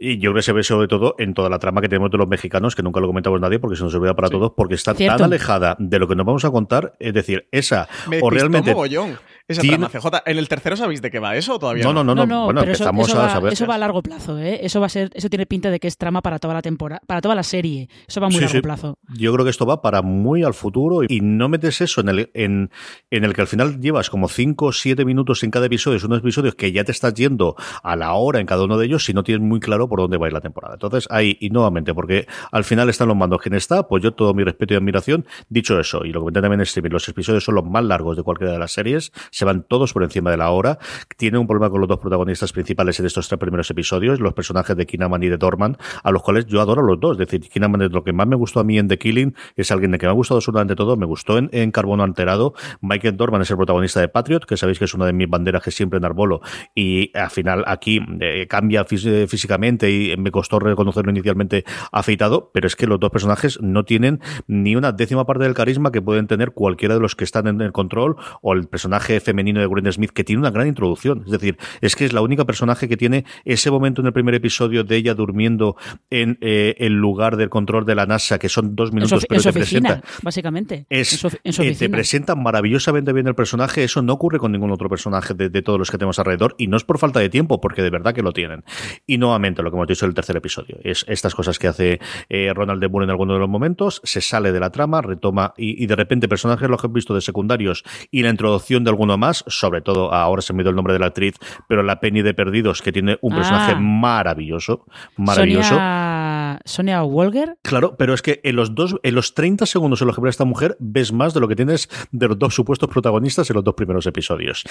Y 0.00 0.18
yo 0.18 0.30
creo 0.30 0.36
que 0.36 0.42
se 0.42 0.52
ve 0.52 0.62
sobre 0.62 0.88
todo 0.88 1.14
en 1.18 1.34
toda 1.34 1.48
la 1.50 1.58
trama 1.58 1.80
que 1.80 1.88
tenemos 1.88 2.10
de 2.10 2.18
los 2.18 2.26
mexicanos, 2.28 2.74
que 2.74 2.82
nunca 2.82 3.00
lo 3.00 3.06
comentamos 3.06 3.40
nadie 3.46 3.58
porque 3.58 3.76
se 3.76 3.84
nos 3.84 3.94
olvida 3.94 4.14
para 4.14 4.28
todos, 4.28 4.52
porque 4.56 4.74
está 4.74 4.94
Cierto. 4.94 5.18
tan 5.18 5.26
alejada 5.26 5.76
de 5.78 5.98
lo 5.98 6.06
que 6.08 6.14
nos 6.14 6.26
vamos 6.26 6.44
a 6.44 6.50
contar, 6.50 6.92
es 6.98 7.14
decir, 7.14 7.48
esa 7.50 7.88
Me 8.08 8.20
o 8.22 8.30
realmente... 8.30 8.72
mogollón 8.72 9.18
esa 9.48 9.60
tiene- 9.62 9.76
trama, 9.78 9.90
CJ. 9.90 10.22
¿En 10.26 10.38
el 10.38 10.48
tercero 10.48 10.76
sabéis 10.76 11.02
de 11.02 11.10
qué 11.10 11.18
va 11.18 11.36
eso 11.36 11.54
o 11.54 11.58
todavía 11.58 11.84
No, 11.84 11.92
no, 11.92 12.02
no, 12.04 12.14
no, 12.14 12.26
No, 12.26 12.34
no, 12.34 12.44
bueno, 12.46 12.60
pero 12.60 12.72
eso, 12.72 12.84
empezamos 12.84 13.08
eso 13.08 13.18
a 13.20 13.22
va, 13.22 13.30
saber. 13.30 13.52
eso 13.52 13.66
va 13.66 13.74
a 13.76 13.78
largo 13.78 14.02
plazo, 14.02 14.38
¿eh? 14.38 14.60
Eso 14.62 14.80
va 14.80 14.86
a 14.86 14.88
ser, 14.88 15.10
eso 15.14 15.28
tiene 15.28 15.46
pinta 15.46 15.70
de 15.70 15.78
que 15.80 15.88
es 15.88 15.96
trama 15.96 16.22
para 16.22 16.38
toda 16.38 16.54
la 16.54 16.62
temporada, 16.62 17.00
para 17.06 17.20
toda 17.20 17.34
la 17.34 17.42
serie. 17.42 17.88
Eso 18.08 18.20
va 18.20 18.26
a 18.26 18.30
muy 18.30 18.36
Sí, 18.38 18.40
largo 18.44 18.52
sí. 18.58 18.60
plazo. 18.62 18.98
Yo 19.16 19.32
creo 19.32 19.44
que 19.44 19.50
esto 19.50 19.66
va 19.66 19.82
para 19.82 20.02
muy 20.02 20.42
al 20.42 20.54
futuro 20.54 21.02
y 21.08 21.20
no 21.20 21.48
metes 21.48 21.80
eso 21.80 22.00
en 22.00 22.08
el, 22.08 22.30
en, 22.34 22.70
en 23.10 23.24
el 23.24 23.34
que 23.34 23.40
al 23.40 23.46
final 23.46 23.80
llevas 23.80 24.10
como 24.10 24.28
5 24.28 24.66
o 24.66 24.72
7 24.72 25.04
minutos 25.04 25.42
en 25.44 25.50
cada 25.50 25.66
episodio. 25.66 25.98
Son 25.98 26.10
unos 26.10 26.20
episodios 26.22 26.54
que 26.54 26.72
ya 26.72 26.84
te 26.84 26.92
estás 26.92 27.14
yendo 27.14 27.54
a 27.82 27.96
la 27.96 28.12
hora 28.14 28.40
en 28.40 28.46
cada 28.46 28.64
uno 28.64 28.76
de 28.78 28.86
ellos 28.86 29.04
si 29.04 29.12
no 29.14 29.22
tienes 29.22 29.46
muy 29.46 29.60
claro 29.60 29.88
por 29.88 30.00
dónde 30.00 30.16
va 30.18 30.26
a 30.26 30.28
ir 30.28 30.32
la 30.32 30.40
temporada. 30.40 30.74
Entonces, 30.74 31.06
ahí, 31.10 31.36
y 31.40 31.50
nuevamente, 31.50 31.94
porque 31.94 32.26
al 32.50 32.64
final 32.64 32.88
están 32.88 33.08
los 33.08 33.16
mandos. 33.16 33.40
¿Quién 33.40 33.54
está? 33.54 33.86
Pues 33.86 34.02
yo 34.02 34.12
todo 34.12 34.34
mi 34.34 34.42
respeto 34.44 34.74
y 34.74 34.76
admiración. 34.76 35.24
Dicho 35.48 35.78
eso, 35.78 36.04
y 36.04 36.12
lo 36.12 36.20
comenté 36.20 36.40
también 36.40 36.60
en 36.60 36.64
streaming, 36.64 36.90
los 36.90 37.08
episodios 37.08 37.44
son 37.44 37.54
los 37.54 37.64
más 37.64 37.84
largos 37.84 38.16
de 38.16 38.22
cualquiera 38.22 38.52
de 38.52 38.58
las 38.58 38.72
series. 38.72 39.12
Se 39.36 39.44
van 39.44 39.64
todos 39.64 39.92
por 39.92 40.02
encima 40.02 40.30
de 40.30 40.38
la 40.38 40.50
hora. 40.50 40.78
Tiene 41.18 41.36
un 41.36 41.46
problema 41.46 41.68
con 41.68 41.78
los 41.80 41.88
dos 41.88 41.98
protagonistas 41.98 42.54
principales 42.54 42.98
en 43.00 43.04
estos 43.04 43.28
tres 43.28 43.38
primeros 43.38 43.70
episodios, 43.70 44.18
los 44.18 44.32
personajes 44.32 44.74
de 44.74 44.86
Kinaman 44.86 45.22
y 45.22 45.28
de 45.28 45.36
Dorman, 45.36 45.76
a 46.02 46.10
los 46.10 46.22
cuales 46.22 46.46
yo 46.46 46.62
adoro 46.62 46.80
los 46.80 46.98
dos. 46.98 47.20
Es 47.20 47.28
decir, 47.28 47.42
Kinaman 47.42 47.82
es 47.82 47.92
lo 47.92 48.02
que 48.02 48.14
más 48.14 48.26
me 48.26 48.34
gustó 48.34 48.60
a 48.60 48.64
mí 48.64 48.78
en 48.78 48.88
The 48.88 48.96
Killing, 48.96 49.34
es 49.54 49.70
alguien 49.70 49.90
de 49.90 49.98
que 49.98 50.06
me 50.06 50.10
ha 50.10 50.14
gustado 50.14 50.38
absolutamente 50.38 50.74
todo, 50.74 50.96
me 50.96 51.04
gustó 51.04 51.36
en, 51.36 51.50
en 51.52 51.70
Carbono 51.70 52.02
Alterado. 52.02 52.54
Michael 52.80 53.18
Dorman 53.18 53.42
es 53.42 53.50
el 53.50 53.58
protagonista 53.58 54.00
de 54.00 54.08
Patriot, 54.08 54.46
que 54.46 54.56
sabéis 54.56 54.78
que 54.78 54.86
es 54.86 54.94
una 54.94 55.04
de 55.04 55.12
mis 55.12 55.28
banderas 55.28 55.62
que 55.62 55.70
siempre 55.70 55.98
enarbolo, 55.98 56.40
y 56.74 57.14
al 57.14 57.28
final 57.28 57.62
aquí 57.66 58.00
eh, 58.20 58.46
cambia 58.48 58.86
eh, 58.90 59.26
físicamente 59.28 59.90
y 59.90 60.16
me 60.16 60.30
costó 60.30 60.60
reconocerlo 60.60 61.10
inicialmente 61.10 61.66
afeitado, 61.92 62.50
pero 62.54 62.66
es 62.66 62.74
que 62.74 62.86
los 62.86 62.98
dos 62.98 63.10
personajes 63.10 63.60
no 63.60 63.84
tienen 63.84 64.20
ni 64.46 64.76
una 64.76 64.92
décima 64.92 65.26
parte 65.26 65.44
del 65.44 65.52
carisma 65.52 65.92
que 65.92 66.00
pueden 66.00 66.26
tener 66.26 66.52
cualquiera 66.52 66.94
de 66.94 67.00
los 67.00 67.14
que 67.16 67.24
están 67.24 67.46
en 67.48 67.60
el 67.60 67.72
control 67.72 68.16
o 68.40 68.54
el 68.54 68.66
personaje 68.66 69.20
femenino 69.26 69.60
de 69.60 69.66
Gwen 69.66 69.92
Smith 69.92 70.10
que 70.10 70.24
tiene 70.24 70.40
una 70.40 70.50
gran 70.50 70.66
introducción. 70.66 71.22
Es 71.26 71.32
decir, 71.32 71.58
es 71.80 71.96
que 71.96 72.04
es 72.04 72.12
la 72.12 72.22
única 72.22 72.44
personaje 72.44 72.88
que 72.88 72.96
tiene 72.96 73.24
ese 73.44 73.70
momento 73.70 74.00
en 74.00 74.06
el 74.06 74.12
primer 74.12 74.34
episodio 74.34 74.84
de 74.84 74.96
ella 74.96 75.14
durmiendo 75.14 75.76
en 76.10 76.38
eh, 76.40 76.76
el 76.78 76.94
lugar 76.94 77.36
del 77.36 77.50
control 77.50 77.84
de 77.84 77.94
la 77.94 78.06
NASA, 78.06 78.38
que 78.38 78.48
son 78.48 78.74
dos 78.74 78.90
En 78.90 78.94
minutos, 78.94 79.26
pero 79.28 79.38
en 79.38 79.42
su 79.42 79.52
te 79.52 79.58
oficina, 79.58 79.88
presenta 79.88 80.22
básicamente. 80.22 80.86
es, 80.88 81.12
en 81.12 81.18
su, 81.18 81.38
en 81.42 81.52
su 81.52 81.62
eh, 81.62 81.74
te 81.74 81.88
presenta 81.90 82.34
maravillosamente 82.34 83.12
bien 83.12 83.26
el 83.26 83.34
personaje. 83.34 83.84
Eso 83.84 84.00
no 84.00 84.12
ocurre 84.12 84.38
con 84.38 84.52
ningún 84.52 84.70
otro 84.70 84.88
personaje 84.88 85.34
de, 85.34 85.48
de 85.48 85.62
todos 85.62 85.78
los 85.78 85.90
que 85.90 85.98
tenemos 85.98 86.18
alrededor. 86.18 86.54
Y 86.58 86.68
no 86.68 86.76
es 86.76 86.84
por 86.84 86.98
falta 86.98 87.20
de 87.20 87.28
tiempo, 87.28 87.60
porque 87.60 87.82
de 87.82 87.90
verdad 87.90 88.14
que 88.14 88.22
lo 88.22 88.32
tienen. 88.32 88.64
Y 89.06 89.18
nuevamente, 89.18 89.62
lo 89.62 89.70
que 89.70 89.76
hemos 89.76 89.88
dicho 89.88 90.04
en 90.06 90.10
el 90.10 90.14
tercer 90.14 90.36
episodio, 90.36 90.78
es 90.82 91.04
estas 91.08 91.34
cosas 91.34 91.58
que 91.58 91.68
hace 91.68 92.00
eh, 92.28 92.52
Ronald 92.54 92.80
de 92.80 92.88
Moore 92.88 93.04
en 93.04 93.10
alguno 93.10 93.34
de 93.34 93.40
los 93.40 93.48
momentos, 93.48 94.00
se 94.04 94.20
sale 94.20 94.52
de 94.52 94.60
la 94.60 94.70
trama, 94.70 95.02
retoma, 95.02 95.52
y, 95.56 95.82
y 95.82 95.86
de 95.86 95.96
repente 95.96 96.28
personajes 96.28 96.68
los 96.68 96.80
que 96.80 96.86
he 96.86 96.90
visto 96.90 97.14
de 97.14 97.20
secundarios 97.20 97.84
y 98.10 98.22
la 98.22 98.30
introducción 98.30 98.84
de 98.84 98.90
alguno 98.90 99.15
más, 99.18 99.44
sobre 99.46 99.80
todo, 99.80 100.12
ahora 100.12 100.42
se 100.42 100.52
me 100.52 100.62
dio 100.62 100.70
el 100.70 100.76
nombre 100.76 100.92
de 100.92 100.98
la 101.00 101.06
actriz, 101.06 101.34
pero 101.68 101.82
la 101.82 102.00
Penny 102.00 102.22
de 102.22 102.34
Perdidos, 102.34 102.82
que 102.82 102.92
tiene 102.92 103.18
un 103.20 103.34
personaje 103.34 103.72
Ah. 103.76 103.80
maravilloso, 103.80 104.84
maravilloso. 105.16 105.68
Sonia, 105.70 106.45
Sonia 106.64 107.02
Walger. 107.04 107.56
Claro, 107.62 107.96
pero 107.96 108.14
es 108.14 108.22
que 108.22 108.40
en 108.44 108.56
los 108.56 108.74
dos, 108.74 108.96
en 109.02 109.14
los 109.14 109.34
30 109.34 109.66
segundos 109.66 110.00
en 110.00 110.06
los 110.06 110.16
que 110.16 110.22
ve 110.22 110.30
esta 110.30 110.44
mujer, 110.44 110.76
ves 110.80 111.12
más 111.12 111.34
de 111.34 111.40
lo 111.40 111.48
que 111.48 111.56
tienes 111.56 111.88
de 112.12 112.28
los 112.28 112.38
dos 112.38 112.54
supuestos 112.54 112.88
protagonistas 112.88 113.48
en 113.50 113.54
los 113.54 113.64
dos 113.64 113.74
primeros 113.74 114.06
episodios. 114.06 114.64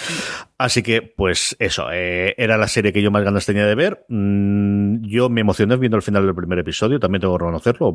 Así 0.58 0.84
que, 0.84 1.02
pues 1.02 1.56
eso, 1.60 1.88
eh, 1.92 2.36
era 2.38 2.58
la 2.58 2.68
serie 2.68 2.94
que 2.94 3.02
yo 3.02 3.12
más 3.12 3.24
ganas 3.24 3.46
tenía 3.46 3.66
de 3.66 3.76
ver. 3.76 4.06
Mm, 4.10 5.06
yo 5.06 5.30
me 5.30 5.42
emocioné 5.42 5.76
viendo 5.78 5.98
el 5.98 6.04
final 6.04 6.26
del 6.26 6.36
primer 6.36 6.60
episodio, 6.60 7.00
también 7.00 7.22
tengo 7.22 7.38
que 7.38 7.44
reconocerlo. 7.44 7.94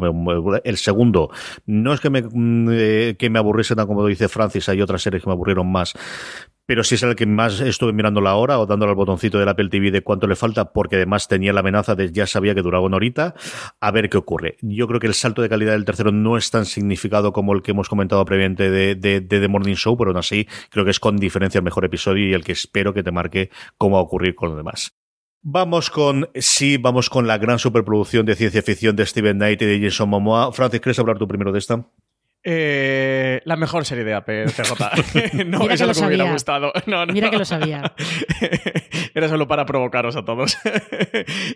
El 0.65 0.77
segundo, 0.77 1.31
no 1.67 1.93
es 1.93 2.01
que 2.01 2.11
me, 2.11 2.23
mm, 2.23 2.69
eh, 2.71 3.17
que 3.19 3.31
me 3.31 3.39
aburriese 3.39 3.77
tan 3.77 3.87
como 3.87 4.07
dice 4.07 4.29
Francis, 4.29 4.69
hay 4.69 4.81
otras 4.83 5.03
series 5.03 5.23
que 5.23 5.29
me 5.29 5.33
aburrieron 5.33 5.71
más, 5.71 5.95
pero 6.71 6.85
sí 6.85 6.95
es 6.95 7.03
el 7.03 7.17
que 7.17 7.27
más 7.27 7.59
estuve 7.59 7.93
mirando 7.93 8.21
la 8.21 8.37
hora 8.37 8.61
o 8.61 8.65
dándole 8.65 8.91
al 8.91 8.95
botoncito 8.95 9.41
del 9.41 9.49
Apple 9.49 9.71
TV 9.71 9.91
de 9.91 10.03
cuánto 10.03 10.29
le 10.29 10.37
falta, 10.37 10.73
porque 10.73 10.95
además 10.95 11.27
tenía 11.27 11.53
la 11.53 11.59
amenaza 11.59 11.97
de 11.97 12.13
ya 12.13 12.29
sabía 12.29 12.55
que 12.55 12.63
duraba 12.63 12.85
una 12.85 12.95
horita, 12.95 13.35
a 13.81 13.91
ver 13.91 14.09
qué 14.09 14.17
ocurre. 14.17 14.57
Yo 14.61 14.87
creo 14.87 15.01
que 15.01 15.09
el 15.09 15.15
salto 15.15 15.43
de 15.43 15.49
calidad 15.49 15.73
del 15.73 15.85
tercero 15.85 16.13
no 16.13 16.37
es 16.37 16.49
tan 16.53 16.67
significado 16.67 17.33
como 17.33 17.55
el 17.55 17.63
que 17.63 17.73
hemos 17.73 17.89
comentado 17.89 18.25
previamente 18.25 18.71
de, 18.71 18.95
de, 18.95 19.21
de 19.21 19.41
The 19.41 19.49
Morning 19.49 19.75
Show, 19.75 19.97
pero 19.97 20.11
aún 20.11 20.19
así 20.19 20.47
creo 20.71 20.85
que 20.85 20.93
es 20.93 21.01
con 21.01 21.17
diferencia 21.17 21.59
el 21.59 21.65
mejor 21.65 21.85
episodio 21.85 22.29
y 22.29 22.35
el 22.35 22.45
que 22.45 22.53
espero 22.53 22.95
que 22.95 23.03
te 23.03 23.11
marque 23.11 23.51
cómo 23.77 23.97
va 23.97 24.03
a 24.03 24.05
ocurrir 24.05 24.37
con 24.37 24.51
lo 24.51 24.57
demás. 24.57 24.95
Vamos 25.43 25.91
con, 25.91 26.31
sí, 26.37 26.77
vamos 26.77 27.11
con 27.11 27.27
la 27.27 27.39
gran 27.39 27.59
superproducción 27.59 28.27
de 28.27 28.37
ciencia 28.37 28.63
ficción 28.63 28.95
de 28.95 29.07
Steven 29.07 29.39
Knight 29.39 29.61
y 29.63 29.67
de 29.67 29.81
Jason 29.81 30.09
Momoa. 30.09 30.53
Francis, 30.53 30.81
¿quieres 30.81 31.01
hablar 31.01 31.19
tú 31.19 31.27
primero 31.27 31.51
de 31.51 31.59
esta? 31.59 31.85
Eh, 32.43 33.43
la 33.45 33.57
mejor 33.57 33.85
serie 33.85 34.05
de 34.05 34.15
Apple, 34.15 34.47
CJ. 34.47 35.45
no, 35.47 35.59
Mira 35.59 35.59
eso 35.59 35.67
que 35.69 35.75
es 35.75 35.81
lo 35.81 35.87
lo 35.87 35.95
que 35.95 36.01
me 36.01 36.07
hubiera 36.07 36.33
gustado. 36.33 36.73
No, 36.87 37.05
no. 37.05 37.13
Mira 37.13 37.31
que 37.31 37.39
lo 37.39 37.45
sabía. 37.45 37.93
Era 39.15 39.29
solo 39.29 39.47
para 39.49 39.67
provocaros 39.67 40.17
a 40.17 40.25
todos. 40.25 40.57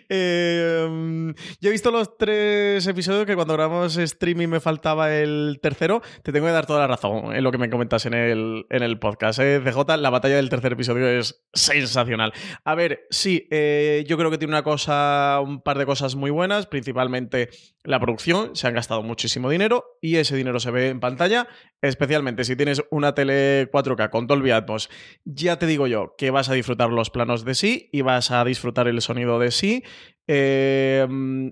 Eh, 0.07 1.33
yo 1.59 1.69
he 1.69 1.71
visto 1.71 1.91
los 1.91 2.17
tres 2.17 2.85
episodios 2.85 3.25
que 3.25 3.35
cuando 3.35 3.53
grabamos 3.53 3.97
streaming 3.97 4.47
me 4.47 4.59
faltaba 4.59 5.13
el 5.13 5.59
tercero. 5.61 6.01
Te 6.23 6.31
tengo 6.31 6.45
que 6.45 6.51
dar 6.51 6.65
toda 6.65 6.81
la 6.81 6.87
razón 6.87 7.35
en 7.35 7.43
lo 7.43 7.51
que 7.51 7.57
me 7.57 7.69
comentas 7.69 8.05
en 8.05 8.13
el, 8.13 8.65
en 8.69 8.83
el 8.83 8.99
podcast. 8.99 9.39
¿eh? 9.39 9.61
CJ, 9.63 9.97
la 9.97 10.09
batalla 10.09 10.35
del 10.35 10.49
tercer 10.49 10.73
episodio 10.73 11.07
es 11.07 11.43
sensacional. 11.53 12.33
A 12.63 12.75
ver, 12.75 13.05
sí, 13.09 13.47
eh, 13.51 14.03
yo 14.07 14.17
creo 14.17 14.31
que 14.31 14.37
tiene 14.37 14.53
una 14.53 14.63
cosa, 14.63 15.39
un 15.43 15.61
par 15.61 15.77
de 15.77 15.85
cosas 15.85 16.15
muy 16.15 16.31
buenas, 16.31 16.67
principalmente 16.67 17.49
la 17.83 17.99
producción. 17.99 18.55
Se 18.55 18.67
han 18.67 18.73
gastado 18.75 19.01
muchísimo 19.03 19.49
dinero 19.49 19.97
y 20.01 20.17
ese 20.17 20.35
dinero 20.35 20.59
se 20.59 20.71
ve 20.75 20.89
en 20.89 20.99
pantalla, 20.99 21.47
especialmente 21.81 22.43
si 22.43 22.55
tienes 22.55 22.83
una 22.91 23.15
tele 23.15 23.71
4K 23.71 24.11
con 24.11 24.27
Dolby 24.27 24.51
Atmos. 24.51 24.89
Ya 25.23 25.57
te 25.57 25.65
digo 25.65 25.87
yo 25.87 26.13
que 26.17 26.29
vas 26.29 26.49
a 26.49 26.53
disfrutar 26.53 26.89
los 26.91 27.09
planos 27.09 27.43
de 27.45 27.55
sí 27.55 27.89
y 27.91 28.01
vas 28.01 28.29
a 28.29 28.45
disfrutar 28.45 28.87
el 28.87 29.01
sonido 29.01 29.39
de 29.39 29.51
sí. 29.51 29.83
Eh, 30.27 31.05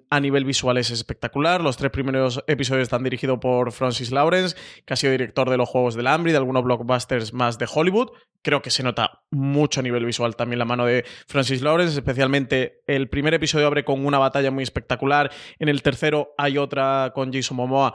a 0.10 0.20
nivel 0.20 0.46
visual 0.46 0.78
es 0.78 0.90
espectacular. 0.90 1.62
Los 1.62 1.78
tres 1.78 1.92
primeros 1.92 2.44
episodios 2.48 2.84
están 2.84 3.04
dirigidos 3.04 3.40
por 3.40 3.72
Francis 3.72 4.12
Lawrence, 4.12 4.56
que 4.86 4.94
ha 4.94 4.98
sido 4.98 5.12
director 5.12 5.50
de 5.50 5.58
los 5.58 5.70
Juegos 5.70 5.96
del 5.96 6.08
Hambre 6.08 6.32
y 6.32 6.34
de 6.34 6.40
algunos 6.40 6.64
blockbusters 6.64 7.34
más 7.34 7.58
de 7.60 7.68
Hollywood. 7.72 8.12
Creo 8.42 8.62
que 8.62 8.72
se 8.72 8.84
nota 8.84 9.24
mucho 9.32 9.80
a 9.80 9.84
nivel 9.84 10.06
visual 10.06 10.36
también 10.36 10.60
la 10.60 10.66
mano 10.66 10.86
de 10.86 11.06
Francis 11.28 11.62
Lawrence, 11.62 11.98
especialmente 11.98 12.82
el 12.88 13.10
primer 13.10 13.34
episodio 13.34 13.68
abre 13.68 13.86
con 13.86 14.06
una 14.06 14.18
batalla 14.18 14.52
muy 14.52 14.64
espectacular. 14.64 15.32
En 15.60 15.70
el 15.70 15.82
tercero 15.82 16.34
hay 16.38 16.58
otra 16.58 17.12
con 17.14 17.32
Jason 17.32 17.58
Momoa. 17.58 17.94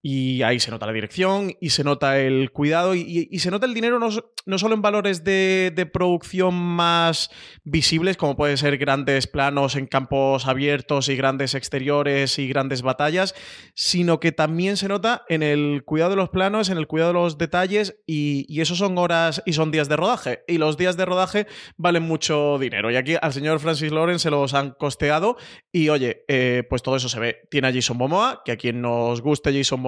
Y 0.00 0.42
ahí 0.42 0.60
se 0.60 0.70
nota 0.70 0.86
la 0.86 0.92
dirección 0.92 1.54
y 1.60 1.70
se 1.70 1.82
nota 1.82 2.18
el 2.18 2.52
cuidado 2.52 2.94
y, 2.94 3.26
se 3.38 3.50
nota 3.50 3.66
el 3.66 3.74
dinero 3.74 3.98
no, 3.98 4.08
no 4.46 4.58
solo 4.58 4.74
en 4.74 4.82
valores 4.82 5.24
de, 5.24 5.72
de 5.74 5.86
producción 5.86 6.54
más 6.54 7.30
visibles, 7.64 8.16
como 8.16 8.36
pueden 8.36 8.56
ser 8.56 8.78
grandes 8.78 9.26
planos 9.26 9.74
en 9.74 9.86
campos 9.86 10.46
abiertos 10.46 11.08
y 11.08 11.16
grandes 11.16 11.54
exteriores 11.54 12.38
y 12.38 12.48
grandes 12.48 12.82
batallas, 12.82 13.34
sino 13.74 14.20
que 14.20 14.30
también 14.30 14.76
se 14.76 14.88
nota 14.88 15.24
en 15.28 15.42
el 15.42 15.82
cuidado 15.84 16.10
de 16.10 16.16
los 16.16 16.30
planos, 16.30 16.68
en 16.68 16.78
el 16.78 16.86
cuidado 16.86 17.12
de 17.12 17.18
los 17.18 17.36
detalles 17.36 18.00
y, 18.06 18.46
y 18.48 18.60
eso 18.60 18.76
son 18.76 18.96
horas 18.98 19.42
y 19.46 19.54
son 19.54 19.70
días 19.70 19.88
de 19.88 19.96
rodaje. 19.96 20.44
Y 20.46 20.58
los 20.58 20.76
días 20.76 20.96
de 20.96 21.04
rodaje 21.04 21.46
valen 21.76 22.04
mucho 22.04 22.58
dinero. 22.58 22.90
Y 22.90 22.96
aquí 22.96 23.16
al 23.20 23.32
señor 23.32 23.60
Francis 23.60 23.92
Lawrence 23.92 24.22
se 24.22 24.30
los 24.30 24.54
han 24.54 24.70
costeado 24.72 25.36
y 25.72 25.88
oye, 25.88 26.24
eh, 26.28 26.64
pues 26.68 26.82
todo 26.82 26.96
eso 26.96 27.08
se 27.08 27.20
ve. 27.20 27.48
Tiene 27.50 27.68
a 27.68 27.72
Jason 27.72 27.96
Momoa, 27.96 28.42
que 28.44 28.52
a 28.52 28.56
quien 28.56 28.80
nos 28.80 29.20
guste 29.20 29.52
Jason 29.52 29.80
Momoa, 29.80 29.87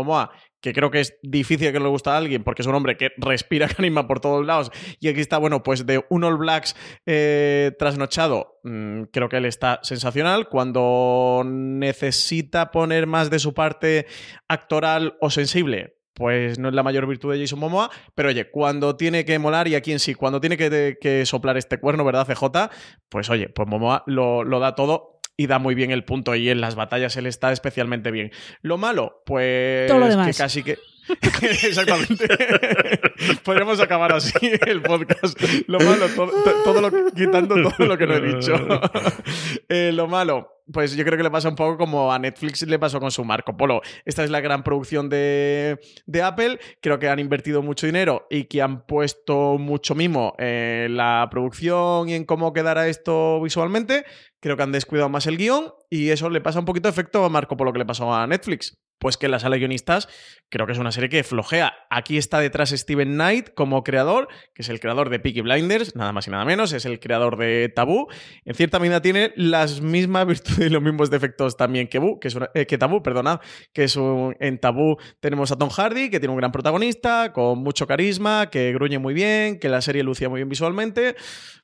que 0.60 0.72
creo 0.72 0.90
que 0.90 1.00
es 1.00 1.18
difícil 1.22 1.72
que 1.72 1.80
le 1.80 1.88
guste 1.88 2.10
a 2.10 2.16
alguien 2.16 2.44
porque 2.44 2.62
es 2.62 2.68
un 2.68 2.74
hombre 2.74 2.96
que 2.96 3.12
respira 3.16 3.68
carisma 3.76 4.06
por 4.06 4.20
todos 4.20 4.44
lados. 4.46 4.70
Y 5.00 5.08
aquí 5.08 5.20
está, 5.20 5.38
bueno, 5.38 5.62
pues 5.62 5.86
de 5.86 6.04
un 6.10 6.24
All 6.24 6.36
Blacks 6.36 6.76
eh, 7.06 7.72
trasnochado, 7.78 8.58
mm, 8.64 9.04
creo 9.12 9.28
que 9.28 9.38
él 9.38 9.46
está 9.46 9.80
sensacional. 9.82 10.48
Cuando 10.48 11.42
necesita 11.44 12.70
poner 12.70 13.06
más 13.06 13.30
de 13.30 13.38
su 13.38 13.54
parte 13.54 14.06
actoral 14.48 15.16
o 15.20 15.30
sensible, 15.30 15.96
pues 16.14 16.58
no 16.58 16.68
es 16.68 16.74
la 16.74 16.82
mayor 16.82 17.06
virtud 17.06 17.32
de 17.32 17.40
Jason 17.40 17.58
Momoa, 17.58 17.90
pero 18.14 18.28
oye, 18.28 18.50
cuando 18.50 18.96
tiene 18.96 19.24
que 19.24 19.38
molar 19.38 19.68
y 19.68 19.74
aquí 19.74 19.92
en 19.92 19.98
sí, 19.98 20.14
cuando 20.14 20.40
tiene 20.40 20.58
que, 20.58 20.98
que 21.00 21.24
soplar 21.24 21.56
este 21.56 21.80
cuerno, 21.80 22.04
¿verdad, 22.04 22.26
CJ? 22.26 22.70
Pues 23.08 23.30
oye, 23.30 23.48
pues 23.48 23.66
Momoa 23.66 24.04
lo 24.06 24.60
da 24.60 24.74
todo 24.74 25.09
y 25.40 25.46
da 25.46 25.58
muy 25.58 25.74
bien 25.74 25.90
el 25.90 26.04
punto 26.04 26.34
y 26.34 26.50
en 26.50 26.60
las 26.60 26.74
batallas 26.74 27.16
él 27.16 27.24
está 27.26 27.50
especialmente 27.50 28.10
bien. 28.10 28.30
Lo 28.60 28.76
malo, 28.76 29.22
pues 29.24 29.88
Todo 29.88 29.98
lo 30.00 30.04
que 30.04 30.10
demás. 30.10 30.36
casi 30.36 30.62
que... 30.62 30.76
Exactamente. 31.42 32.26
Podríamos 33.42 33.80
acabar 33.80 34.12
así 34.12 34.32
el 34.66 34.82
podcast. 34.82 35.40
Lo 35.66 35.80
malo, 35.80 36.06
todo, 36.14 36.30
to- 36.44 36.62
todo 36.62 36.80
lo, 36.82 36.90
quitando 37.14 37.54
todo 37.70 37.86
lo 37.86 37.96
que 37.96 38.06
no 38.06 38.14
he 38.16 38.20
dicho. 38.34 38.54
Eh, 39.68 39.92
lo 39.92 40.06
malo, 40.08 40.59
pues 40.72 40.96
yo 40.96 41.04
creo 41.04 41.16
que 41.16 41.22
le 41.22 41.30
pasa 41.30 41.48
un 41.48 41.56
poco 41.56 41.76
como 41.76 42.12
a 42.12 42.18
Netflix 42.18 42.62
le 42.62 42.78
pasó 42.78 43.00
con 43.00 43.10
su 43.10 43.24
Marco 43.24 43.56
Polo. 43.56 43.80
Esta 44.04 44.24
es 44.24 44.30
la 44.30 44.40
gran 44.40 44.62
producción 44.62 45.08
de, 45.08 45.78
de 46.06 46.22
Apple. 46.22 46.58
Creo 46.80 46.98
que 46.98 47.08
han 47.08 47.18
invertido 47.18 47.62
mucho 47.62 47.86
dinero 47.86 48.26
y 48.30 48.44
que 48.44 48.62
han 48.62 48.86
puesto 48.86 49.58
mucho 49.58 49.94
mimo 49.94 50.34
en 50.38 50.96
la 50.96 51.28
producción 51.30 52.08
y 52.08 52.14
en 52.14 52.24
cómo 52.24 52.52
quedará 52.52 52.88
esto 52.88 53.40
visualmente. 53.42 54.04
Creo 54.40 54.56
que 54.56 54.62
han 54.62 54.72
descuidado 54.72 55.08
más 55.08 55.26
el 55.26 55.36
guion 55.36 55.72
y 55.88 56.10
eso 56.10 56.30
le 56.30 56.40
pasa 56.40 56.58
un 56.58 56.64
poquito 56.64 56.88
de 56.88 56.92
efecto 56.92 57.24
a 57.24 57.28
Marco 57.28 57.56
Polo 57.56 57.72
que 57.72 57.78
le 57.78 57.86
pasó 57.86 58.12
a 58.12 58.26
Netflix. 58.26 58.76
Pues 59.00 59.16
que 59.16 59.26
en 59.26 59.32
la 59.32 59.38
sala 59.38 59.56
guionistas 59.56 60.08
creo 60.50 60.66
que 60.66 60.72
es 60.72 60.78
una 60.78 60.92
serie 60.92 61.08
que 61.08 61.24
flojea. 61.24 61.72
Aquí 61.88 62.18
está 62.18 62.38
detrás 62.38 62.68
Steven 62.68 63.14
Knight 63.14 63.54
como 63.54 63.82
creador, 63.82 64.28
que 64.54 64.60
es 64.60 64.68
el 64.68 64.78
creador 64.78 65.08
de 65.08 65.18
Peaky 65.18 65.40
Blinders, 65.40 65.96
nada 65.96 66.12
más 66.12 66.28
y 66.28 66.30
nada 66.30 66.44
menos, 66.44 66.74
es 66.74 66.84
el 66.84 67.00
creador 67.00 67.38
de 67.38 67.70
Tabú. 67.74 68.08
En 68.44 68.54
cierta 68.54 68.78
medida 68.78 69.00
tiene 69.00 69.32
las 69.36 69.80
mismas 69.80 70.26
virtudes 70.28 70.66
y 70.66 70.68
los 70.68 70.82
mismos 70.82 71.08
defectos 71.10 71.56
también 71.56 71.88
que, 71.88 71.98
Bu, 71.98 72.20
que, 72.20 72.28
es 72.28 72.36
eh, 72.54 72.66
que 72.66 72.76
Tabú, 72.76 73.02
perdonad, 73.02 73.40
que 73.72 73.84
es 73.84 73.96
un- 73.96 74.36
en 74.38 74.58
Tabú 74.58 74.98
tenemos 75.20 75.50
a 75.50 75.56
Tom 75.56 75.70
Hardy, 75.70 76.10
que 76.10 76.20
tiene 76.20 76.32
un 76.34 76.38
gran 76.38 76.52
protagonista, 76.52 77.32
con 77.32 77.58
mucho 77.60 77.86
carisma, 77.86 78.50
que 78.50 78.70
gruñe 78.74 78.98
muy 78.98 79.14
bien, 79.14 79.58
que 79.58 79.70
la 79.70 79.80
serie 79.80 80.02
lucía 80.02 80.28
muy 80.28 80.40
bien 80.40 80.50
visualmente, 80.50 81.16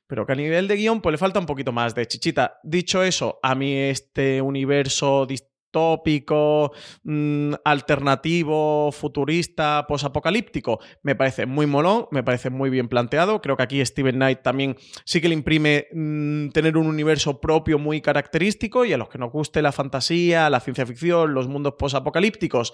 pero 0.07 0.25
que 0.25 0.31
a 0.31 0.35
nivel 0.35 0.67
de 0.67 0.75
guion 0.75 1.01
pues 1.01 1.11
le 1.11 1.17
falta 1.19 1.39
un 1.39 1.45
poquito 1.45 1.71
más 1.71 1.93
de 1.93 2.07
chichita. 2.07 2.59
Dicho 2.63 3.03
eso, 3.03 3.37
a 3.43 3.53
mí 3.53 3.75
este 3.75 4.41
universo 4.41 5.27
distópico, 5.77 6.71
mm, 7.03 7.53
alternativo, 7.63 8.91
futurista, 8.91 9.85
posapocalíptico, 9.87 10.79
me 11.03 11.15
parece 11.15 11.45
muy 11.45 11.65
molón, 11.67 12.07
me 12.11 12.23
parece 12.23 12.49
muy 12.49 12.69
bien 12.69 12.87
planteado. 12.87 13.41
Creo 13.41 13.57
que 13.57 13.63
aquí 13.63 13.85
Steven 13.85 14.15
Knight 14.15 14.41
también 14.41 14.75
sí 15.05 15.21
que 15.21 15.29
le 15.29 15.35
imprime 15.35 15.87
mm, 15.93 16.49
tener 16.49 16.77
un 16.77 16.87
universo 16.87 17.39
propio 17.39 17.77
muy 17.77 18.01
característico 18.01 18.85
y 18.85 18.93
a 18.93 18.97
los 18.97 19.09
que 19.09 19.19
nos 19.19 19.31
guste 19.31 19.61
la 19.61 19.71
fantasía, 19.71 20.49
la 20.49 20.59
ciencia 20.59 20.85
ficción, 20.85 21.33
los 21.33 21.47
mundos 21.47 21.75
posapocalípticos, 21.77 22.73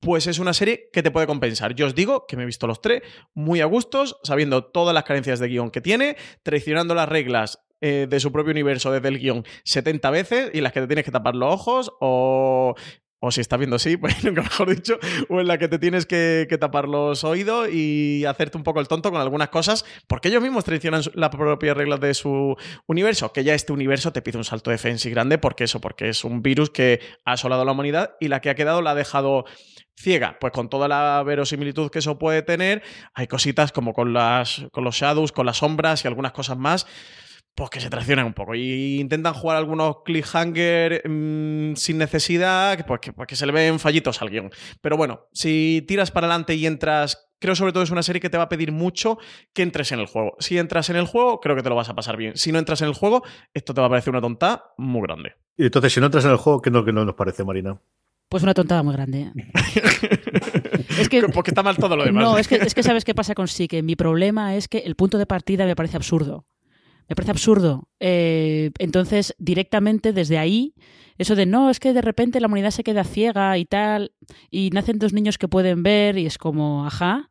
pues 0.00 0.26
es 0.26 0.38
una 0.38 0.54
serie 0.54 0.88
que 0.92 1.02
te 1.02 1.10
puede 1.10 1.26
compensar. 1.26 1.74
Yo 1.74 1.86
os 1.86 1.94
digo 1.94 2.24
que 2.26 2.36
me 2.36 2.44
he 2.44 2.46
visto 2.46 2.66
los 2.66 2.80
tres 2.80 3.02
muy 3.34 3.60
a 3.60 3.66
gustos, 3.66 4.16
sabiendo 4.22 4.64
todas 4.64 4.94
las 4.94 5.04
carencias 5.04 5.38
de 5.40 5.48
guion 5.48 5.70
que 5.70 5.80
tiene, 5.80 6.16
traicionando 6.42 6.94
las 6.94 7.08
reglas 7.08 7.67
eh, 7.80 8.06
de 8.08 8.20
su 8.20 8.32
propio 8.32 8.50
universo 8.50 8.90
desde 8.92 9.08
el 9.08 9.18
guion 9.18 9.44
70 9.64 10.10
veces 10.10 10.50
y 10.52 10.60
las 10.60 10.72
que 10.72 10.80
te 10.80 10.86
tienes 10.86 11.04
que 11.04 11.10
tapar 11.10 11.34
los 11.34 11.52
ojos 11.52 11.92
o... 12.00 12.74
O 13.20 13.32
si 13.32 13.40
estás 13.40 13.58
viendo 13.58 13.74
así, 13.76 13.96
pues 13.96 14.22
nunca 14.22 14.42
mejor 14.42 14.70
dicho, 14.70 14.96
o 15.28 15.40
en 15.40 15.48
la 15.48 15.58
que 15.58 15.66
te 15.66 15.80
tienes 15.80 16.06
que, 16.06 16.46
tapar 16.60 16.86
los 16.86 17.24
oídos 17.24 17.68
y 17.68 18.24
hacerte 18.26 18.56
un 18.56 18.62
poco 18.62 18.78
el 18.78 18.86
tonto 18.86 19.10
con 19.10 19.20
algunas 19.20 19.48
cosas, 19.48 19.84
porque 20.06 20.28
ellos 20.28 20.40
mismos 20.40 20.64
traicionan 20.64 21.02
las 21.14 21.30
propias 21.30 21.76
reglas 21.76 21.98
de 21.98 22.14
su 22.14 22.56
universo, 22.86 23.32
que 23.32 23.42
ya 23.42 23.54
este 23.54 23.72
universo 23.72 24.12
te 24.12 24.22
pide 24.22 24.38
un 24.38 24.44
salto 24.44 24.70
de 24.70 24.78
fancy 24.78 25.10
grande, 25.10 25.36
porque 25.36 25.64
eso, 25.64 25.80
porque 25.80 26.08
es 26.08 26.22
un 26.22 26.42
virus 26.42 26.70
que 26.70 27.00
ha 27.24 27.32
asolado 27.32 27.62
a 27.62 27.64
la 27.64 27.72
humanidad 27.72 28.14
y 28.20 28.28
la 28.28 28.40
que 28.40 28.50
ha 28.50 28.54
quedado 28.54 28.82
la 28.82 28.92
ha 28.92 28.94
dejado 28.94 29.46
ciega. 29.98 30.38
Pues 30.40 30.52
con 30.52 30.68
toda 30.68 30.88
la 30.88 31.22
verosimilitud 31.24 31.90
que 31.90 31.98
eso 31.98 32.18
puede 32.18 32.42
tener, 32.42 32.82
hay 33.14 33.26
cositas 33.26 33.72
como 33.72 33.92
con, 33.92 34.12
las, 34.12 34.62
con 34.70 34.84
los 34.84 34.94
shadows, 34.94 35.32
con 35.32 35.46
las 35.46 35.58
sombras 35.58 36.04
y 36.04 36.08
algunas 36.08 36.32
cosas 36.32 36.56
más, 36.56 36.86
pues 37.58 37.70
que 37.70 37.80
se 37.80 37.90
traicionan 37.90 38.24
un 38.24 38.34
poco. 38.34 38.54
Y 38.54 39.00
intentan 39.00 39.34
jugar 39.34 39.56
algunos 39.56 40.04
cliffhanger 40.04 41.02
mm, 41.08 41.74
sin 41.74 41.98
necesidad, 41.98 42.86
pues 42.86 43.00
que, 43.00 43.12
pues 43.12 43.26
que 43.26 43.34
se 43.34 43.46
le 43.46 43.52
ven 43.52 43.80
fallitos 43.80 44.22
al 44.22 44.30
guion. 44.30 44.52
Pero 44.80 44.96
bueno, 44.96 45.26
si 45.32 45.84
tiras 45.88 46.12
para 46.12 46.28
adelante 46.28 46.54
y 46.54 46.66
entras... 46.66 47.24
Creo 47.40 47.56
sobre 47.56 47.72
todo 47.72 47.82
es 47.82 47.90
una 47.90 48.02
serie 48.02 48.20
que 48.20 48.30
te 48.30 48.36
va 48.36 48.44
a 48.44 48.48
pedir 48.48 48.70
mucho 48.70 49.18
que 49.52 49.62
entres 49.62 49.90
en 49.90 49.98
el 49.98 50.06
juego. 50.06 50.36
Si 50.38 50.56
entras 50.58 50.88
en 50.90 50.96
el 50.96 51.06
juego, 51.06 51.40
creo 51.40 51.56
que 51.56 51.62
te 51.62 51.68
lo 51.68 51.74
vas 51.74 51.88
a 51.88 51.94
pasar 51.94 52.16
bien. 52.16 52.36
Si 52.36 52.50
no 52.52 52.60
entras 52.60 52.80
en 52.82 52.88
el 52.88 52.94
juego, 52.94 53.24
esto 53.54 53.74
te 53.74 53.80
va 53.80 53.88
a 53.88 53.90
parecer 53.90 54.10
una 54.10 54.20
tonta 54.20 54.72
muy 54.76 55.02
grande. 55.02 55.34
Y 55.56 55.64
entonces, 55.64 55.92
si 55.92 56.00
no 56.00 56.06
entras 56.06 56.24
en 56.24 56.32
el 56.32 56.36
juego, 56.36 56.62
¿qué 56.62 56.70
no, 56.70 56.84
qué 56.84 56.92
no 56.92 57.04
nos 57.04 57.14
parece, 57.14 57.44
Marina? 57.44 57.80
Pues 58.28 58.42
una 58.42 58.54
tontada 58.54 58.82
muy 58.82 58.92
grande. 58.92 59.32
es 61.00 61.08
que, 61.08 61.22
Porque 61.28 61.52
está 61.52 61.62
mal 61.62 61.76
todo 61.76 61.96
lo 61.96 62.04
demás. 62.04 62.24
no, 62.24 62.38
es 62.38 62.48
que, 62.48 62.56
es 62.56 62.74
que 62.74 62.82
sabes 62.82 63.04
qué 63.04 63.14
pasa 63.14 63.34
con 63.34 63.46
sí, 63.46 63.68
que 63.68 63.82
mi 63.82 63.94
problema 63.94 64.56
es 64.56 64.66
que 64.66 64.78
el 64.78 64.96
punto 64.96 65.16
de 65.16 65.26
partida 65.26 65.64
me 65.64 65.76
parece 65.76 65.96
absurdo. 65.96 66.44
Me 67.08 67.16
parece 67.16 67.30
absurdo. 67.30 67.88
Eh, 68.00 68.70
entonces, 68.78 69.34
directamente 69.38 70.12
desde 70.12 70.38
ahí, 70.38 70.74
eso 71.16 71.34
de 71.34 71.46
no, 71.46 71.70
es 71.70 71.80
que 71.80 71.92
de 71.92 72.02
repente 72.02 72.40
la 72.40 72.46
humanidad 72.46 72.70
se 72.70 72.84
queda 72.84 73.02
ciega 73.04 73.56
y 73.58 73.64
tal, 73.64 74.12
y 74.50 74.70
nacen 74.70 74.98
dos 74.98 75.12
niños 75.12 75.38
que 75.38 75.48
pueden 75.48 75.82
ver, 75.82 76.18
y 76.18 76.26
es 76.26 76.38
como, 76.38 76.86
ajá. 76.86 77.30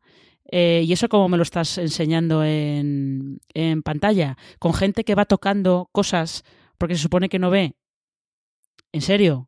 Eh, 0.50 0.82
y 0.86 0.92
eso 0.92 1.08
como 1.08 1.28
me 1.28 1.36
lo 1.36 1.42
estás 1.42 1.78
enseñando 1.78 2.42
en, 2.42 3.40
en 3.54 3.82
pantalla, 3.82 4.36
con 4.58 4.74
gente 4.74 5.04
que 5.04 5.14
va 5.14 5.26
tocando 5.26 5.88
cosas 5.92 6.42
porque 6.78 6.94
se 6.96 7.02
supone 7.02 7.28
que 7.28 7.38
no 7.38 7.50
ve. 7.50 7.74
¿En 8.92 9.02
serio? 9.02 9.47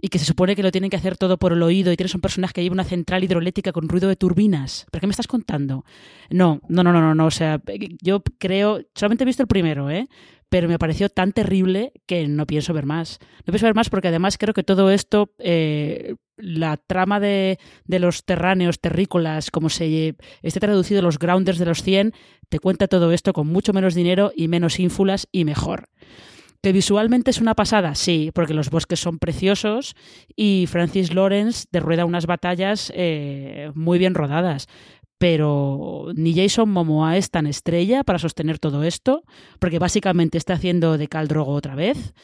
Y 0.00 0.08
que 0.08 0.18
se 0.18 0.24
supone 0.24 0.56
que 0.56 0.62
lo 0.62 0.72
tienen 0.72 0.90
que 0.90 0.96
hacer 0.96 1.16
todo 1.16 1.38
por 1.38 1.52
el 1.52 1.62
oído 1.62 1.92
y 1.92 1.96
tienes 1.96 2.14
un 2.14 2.20
personaje 2.20 2.54
que 2.54 2.62
lleva 2.62 2.74
una 2.74 2.84
central 2.84 3.24
hidroeléctrica 3.24 3.72
con 3.72 3.88
ruido 3.88 4.08
de 4.08 4.16
turbinas. 4.16 4.86
¿Pero 4.90 5.00
qué 5.00 5.06
me 5.06 5.12
estás 5.12 5.26
contando? 5.26 5.84
No, 6.30 6.60
no, 6.68 6.82
no, 6.82 6.92
no, 6.92 7.00
no, 7.00 7.14
no. 7.14 7.26
O 7.26 7.30
sea, 7.30 7.60
yo 8.00 8.22
creo, 8.38 8.80
solamente 8.94 9.24
he 9.24 9.26
visto 9.26 9.42
el 9.42 9.48
primero, 9.48 9.90
¿eh? 9.90 10.08
Pero 10.48 10.68
me 10.68 10.78
pareció 10.78 11.08
tan 11.10 11.32
terrible 11.32 11.92
que 12.06 12.26
no 12.26 12.46
pienso 12.46 12.72
ver 12.72 12.84
más. 12.84 13.18
No 13.46 13.52
pienso 13.52 13.66
ver 13.66 13.74
más 13.74 13.88
porque 13.88 14.08
además 14.08 14.36
creo 14.36 14.52
que 14.52 14.64
todo 14.64 14.90
esto, 14.90 15.32
eh, 15.38 16.16
la 16.36 16.76
trama 16.76 17.20
de, 17.20 17.58
de 17.84 17.98
los 18.00 18.24
terráneos, 18.24 18.80
terrícolas, 18.80 19.52
como 19.52 19.68
se 19.68 20.16
esté 20.42 20.58
traducido 20.60 21.02
los 21.02 21.20
grounders 21.20 21.58
de 21.58 21.66
los 21.66 21.84
100, 21.84 22.14
te 22.48 22.58
cuenta 22.58 22.88
todo 22.88 23.12
esto 23.12 23.32
con 23.32 23.46
mucho 23.46 23.72
menos 23.72 23.94
dinero 23.94 24.32
y 24.34 24.48
menos 24.48 24.80
ínfulas 24.80 25.28
y 25.30 25.44
mejor. 25.44 25.88
¿Que 26.62 26.72
visualmente 26.72 27.30
es 27.30 27.40
una 27.40 27.54
pasada? 27.54 27.94
Sí, 27.94 28.30
porque 28.34 28.52
los 28.52 28.68
bosques 28.68 29.00
son 29.00 29.18
preciosos 29.18 29.94
y 30.36 30.66
Francis 30.68 31.14
Lawrence 31.14 31.66
rueda 31.72 32.04
unas 32.04 32.26
batallas 32.26 32.92
eh, 32.94 33.70
muy 33.74 33.98
bien 33.98 34.14
rodadas. 34.14 34.66
Pero 35.16 36.08
ni 36.14 36.34
Jason 36.34 36.70
Momoa 36.70 37.16
es 37.16 37.30
tan 37.30 37.46
estrella 37.46 38.04
para 38.04 38.18
sostener 38.18 38.58
todo 38.58 38.84
esto, 38.84 39.24
porque 39.58 39.78
básicamente 39.78 40.38
está 40.38 40.54
haciendo 40.54 40.98
de 40.98 41.08
Khal 41.08 41.28
Drogo 41.28 41.52
otra 41.52 41.74
vez, 41.74 42.14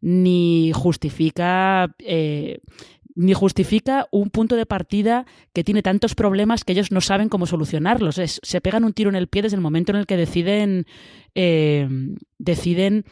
ni 0.00 0.72
justifica 0.74 1.94
eh, 1.98 2.58
ni 3.14 3.32
justifica 3.32 4.08
un 4.10 4.28
punto 4.28 4.56
de 4.56 4.66
partida 4.66 5.24
que 5.54 5.64
tiene 5.64 5.82
tantos 5.82 6.14
problemas 6.14 6.64
que 6.64 6.72
ellos 6.72 6.92
no 6.92 7.00
saben 7.00 7.30
cómo 7.30 7.46
solucionarlos. 7.46 8.16
Se 8.16 8.60
pegan 8.60 8.84
un 8.84 8.92
tiro 8.92 9.08
en 9.08 9.16
el 9.16 9.28
pie 9.28 9.40
desde 9.40 9.56
el 9.56 9.62
momento 9.62 9.92
en 9.92 9.98
el 9.98 10.06
que 10.06 10.18
deciden 10.18 10.84
eh, 11.34 11.88
deciden 12.38 13.06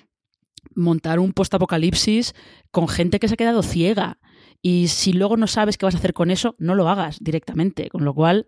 montar 0.77 1.19
un 1.19 1.33
postapocalipsis 1.33 2.35
con 2.71 2.89
gente 2.89 3.19
que 3.19 3.29
se 3.29 3.35
ha 3.35 3.37
quedado 3.37 3.63
ciega. 3.63 4.19
Y 4.63 4.89
si 4.89 5.13
luego 5.13 5.37
no 5.37 5.47
sabes 5.47 5.77
qué 5.79 5.85
vas 5.87 5.95
a 5.95 5.99
hacer 5.99 6.15
con 6.15 6.31
eso, 6.31 6.55
no 6.59 6.75
lo 6.75 6.89
hagas 6.89 7.19
directamente. 7.21 7.89
Con 7.91 8.05
lo 8.05 8.15
cual, 8.15 8.47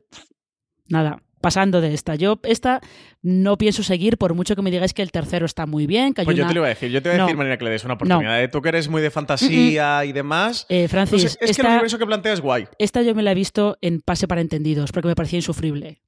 nada, 0.88 1.22
pasando 1.42 1.80
de 1.80 1.92
esta. 1.94 2.14
Yo 2.14 2.40
esta 2.44 2.80
no 3.22 3.58
pienso 3.58 3.82
seguir, 3.82 4.16
por 4.16 4.34
mucho 4.34 4.56
que 4.56 4.62
me 4.62 4.70
digáis 4.70 4.94
que 4.94 5.02
el 5.02 5.12
tercero 5.12 5.44
está 5.46 5.66
muy 5.66 5.86
bien. 5.86 6.14
Que 6.14 6.22
hay 6.22 6.24
Pues 6.24 6.36
yo 6.36 6.42
una- 6.44 6.48
te 6.48 6.54
lo 6.54 6.60
iba 6.60 6.66
a 6.66 6.70
decir, 6.70 6.90
yo 6.90 7.02
te 7.02 7.10
voy 7.10 7.16
a 7.16 7.18
No. 7.18 7.24
decir, 7.26 7.36
Marina, 7.36 7.58
que 7.58 7.64
le 7.64 7.70
des 7.70 7.84
una 7.84 7.94
oportunidad. 7.94 8.42
¿eh? 8.42 8.48
Tú 8.48 8.62
que 8.62 8.70
eres 8.70 8.88
muy 8.88 9.02
de 9.02 9.10
fantasía 9.10 10.04
y 10.06 10.12
demás. 10.12 10.64
Eh, 10.68 10.88
Francis, 10.88 11.36
es 11.40 11.54
que 11.56 11.62
el 11.62 11.68
universo 11.68 11.98
que 11.98 12.06
planteas 12.06 12.34
es 12.34 12.40
guay. 12.40 12.66
Esta 12.78 13.02
yo 13.02 13.14
me 13.14 13.22
la 13.22 13.32
he 13.32 13.34
visto 13.34 13.76
en 13.82 14.00
pase 14.00 14.26
para 14.26 14.40
entendidos, 14.40 14.92
porque 14.92 15.08
me 15.08 15.14
parecía 15.14 15.38
insufrible. 15.38 16.02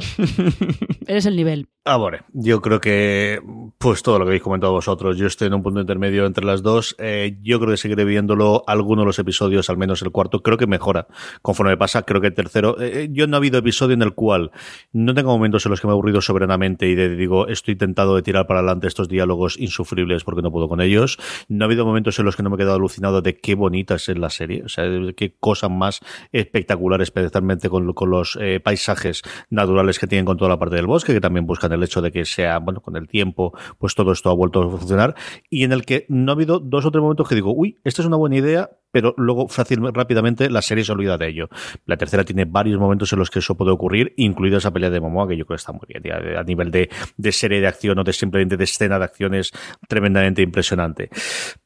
Eres 1.06 1.26
el 1.26 1.36
nivel. 1.36 1.68
Ah, 1.84 1.96
bueno, 1.96 2.18
yo 2.34 2.60
creo 2.60 2.78
que, 2.78 3.40
pues 3.78 4.02
todo 4.02 4.18
lo 4.18 4.26
que 4.26 4.30
habéis 4.30 4.42
comentado 4.42 4.72
vosotros, 4.72 5.16
yo 5.16 5.26
estoy 5.26 5.48
en 5.48 5.54
un 5.54 5.62
punto 5.62 5.80
intermedio 5.80 6.26
entre 6.26 6.44
las 6.44 6.62
dos. 6.62 6.94
Eh, 6.98 7.38
yo 7.42 7.58
creo 7.58 7.70
que 7.70 7.78
seguiré 7.78 8.04
viéndolo 8.04 8.62
algunos 8.66 9.04
de 9.04 9.06
los 9.06 9.18
episodios, 9.18 9.70
al 9.70 9.78
menos 9.78 10.02
el 10.02 10.10
cuarto, 10.10 10.42
creo 10.42 10.58
que 10.58 10.66
mejora 10.66 11.08
conforme 11.40 11.76
pasa. 11.78 12.02
Creo 12.02 12.20
que 12.20 12.28
el 12.28 12.34
tercero, 12.34 12.76
eh, 12.80 13.08
yo 13.10 13.26
no 13.26 13.36
ha 13.36 13.38
habido 13.38 13.58
episodio 13.58 13.94
en 13.94 14.02
el 14.02 14.12
cual 14.12 14.50
no 14.92 15.14
tengo 15.14 15.32
momentos 15.32 15.64
en 15.64 15.70
los 15.70 15.80
que 15.80 15.86
me 15.86 15.92
he 15.92 15.94
aburrido 15.94 16.20
soberanamente 16.20 16.86
y 16.86 16.94
de, 16.94 17.16
digo, 17.16 17.48
estoy 17.48 17.76
tentado 17.76 18.14
de 18.14 18.22
tirar 18.22 18.46
para 18.46 18.60
adelante 18.60 18.86
estos 18.86 19.08
diálogos 19.08 19.58
insufribles 19.58 20.22
porque 20.22 20.42
no 20.42 20.52
puedo 20.52 20.68
con 20.68 20.82
ellos. 20.82 21.18
No 21.48 21.64
ha 21.64 21.66
habido 21.66 21.86
momentos 21.86 22.18
en 22.18 22.26
los 22.26 22.36
que 22.36 22.42
no 22.42 22.50
me 22.50 22.56
he 22.56 22.58
quedado 22.58 22.76
alucinado 22.76 23.22
de 23.22 23.38
qué 23.38 23.54
bonita 23.54 23.94
es 23.94 24.06
la 24.08 24.28
serie, 24.28 24.62
o 24.64 24.68
sea, 24.68 24.84
de 24.84 25.14
qué 25.14 25.34
cosas 25.40 25.70
más 25.70 26.00
espectaculares, 26.30 27.08
especialmente 27.08 27.70
con, 27.70 27.90
los 28.10 28.38
eh, 28.40 28.60
paisajes 28.60 29.22
naturales 29.48 29.89
que 29.98 30.06
tienen 30.06 30.24
con 30.24 30.36
toda 30.36 30.48
la 30.48 30.58
parte 30.58 30.76
del 30.76 30.86
bosque, 30.86 31.12
que 31.12 31.20
también 31.20 31.46
buscan 31.46 31.72
el 31.72 31.82
hecho 31.82 32.00
de 32.00 32.12
que 32.12 32.24
sea, 32.24 32.58
bueno, 32.58 32.80
con 32.80 32.96
el 32.96 33.08
tiempo, 33.08 33.52
pues 33.78 33.94
todo 33.94 34.12
esto 34.12 34.30
ha 34.30 34.34
vuelto 34.34 34.62
a 34.62 34.70
funcionar, 34.70 35.14
y 35.48 35.64
en 35.64 35.72
el 35.72 35.84
que 35.84 36.06
no 36.08 36.32
ha 36.32 36.34
habido 36.34 36.60
dos 36.60 36.84
o 36.86 36.90
tres 36.90 37.02
momentos 37.02 37.28
que 37.28 37.34
digo, 37.34 37.52
uy, 37.52 37.78
esta 37.84 38.02
es 38.02 38.06
una 38.06 38.16
buena 38.16 38.36
idea, 38.36 38.70
pero 38.92 39.14
luego 39.16 39.48
fácil, 39.48 39.80
rápidamente 39.92 40.50
la 40.50 40.62
serie 40.62 40.84
se 40.84 40.92
olvida 40.92 41.18
de 41.18 41.28
ello. 41.28 41.48
La 41.86 41.96
tercera 41.96 42.24
tiene 42.24 42.44
varios 42.44 42.78
momentos 42.78 43.12
en 43.12 43.18
los 43.18 43.30
que 43.30 43.38
eso 43.38 43.54
puede 43.56 43.70
ocurrir, 43.70 44.14
incluida 44.16 44.58
esa 44.58 44.72
pelea 44.72 44.90
de 44.90 45.00
Momoa, 45.00 45.28
que 45.28 45.36
yo 45.36 45.46
creo 45.46 45.56
que 45.56 45.60
está 45.60 45.72
muy 45.72 45.86
bien, 45.86 46.02
a 46.36 46.42
nivel 46.42 46.70
de, 46.70 46.88
serie 47.32 47.60
de 47.60 47.66
acción 47.66 47.98
o 47.98 48.04
de 48.04 48.12
simplemente 48.12 48.56
de 48.56 48.64
escena 48.64 48.98
de 48.98 49.04
acciones 49.04 49.52
tremendamente 49.88 50.42
impresionante. 50.42 51.10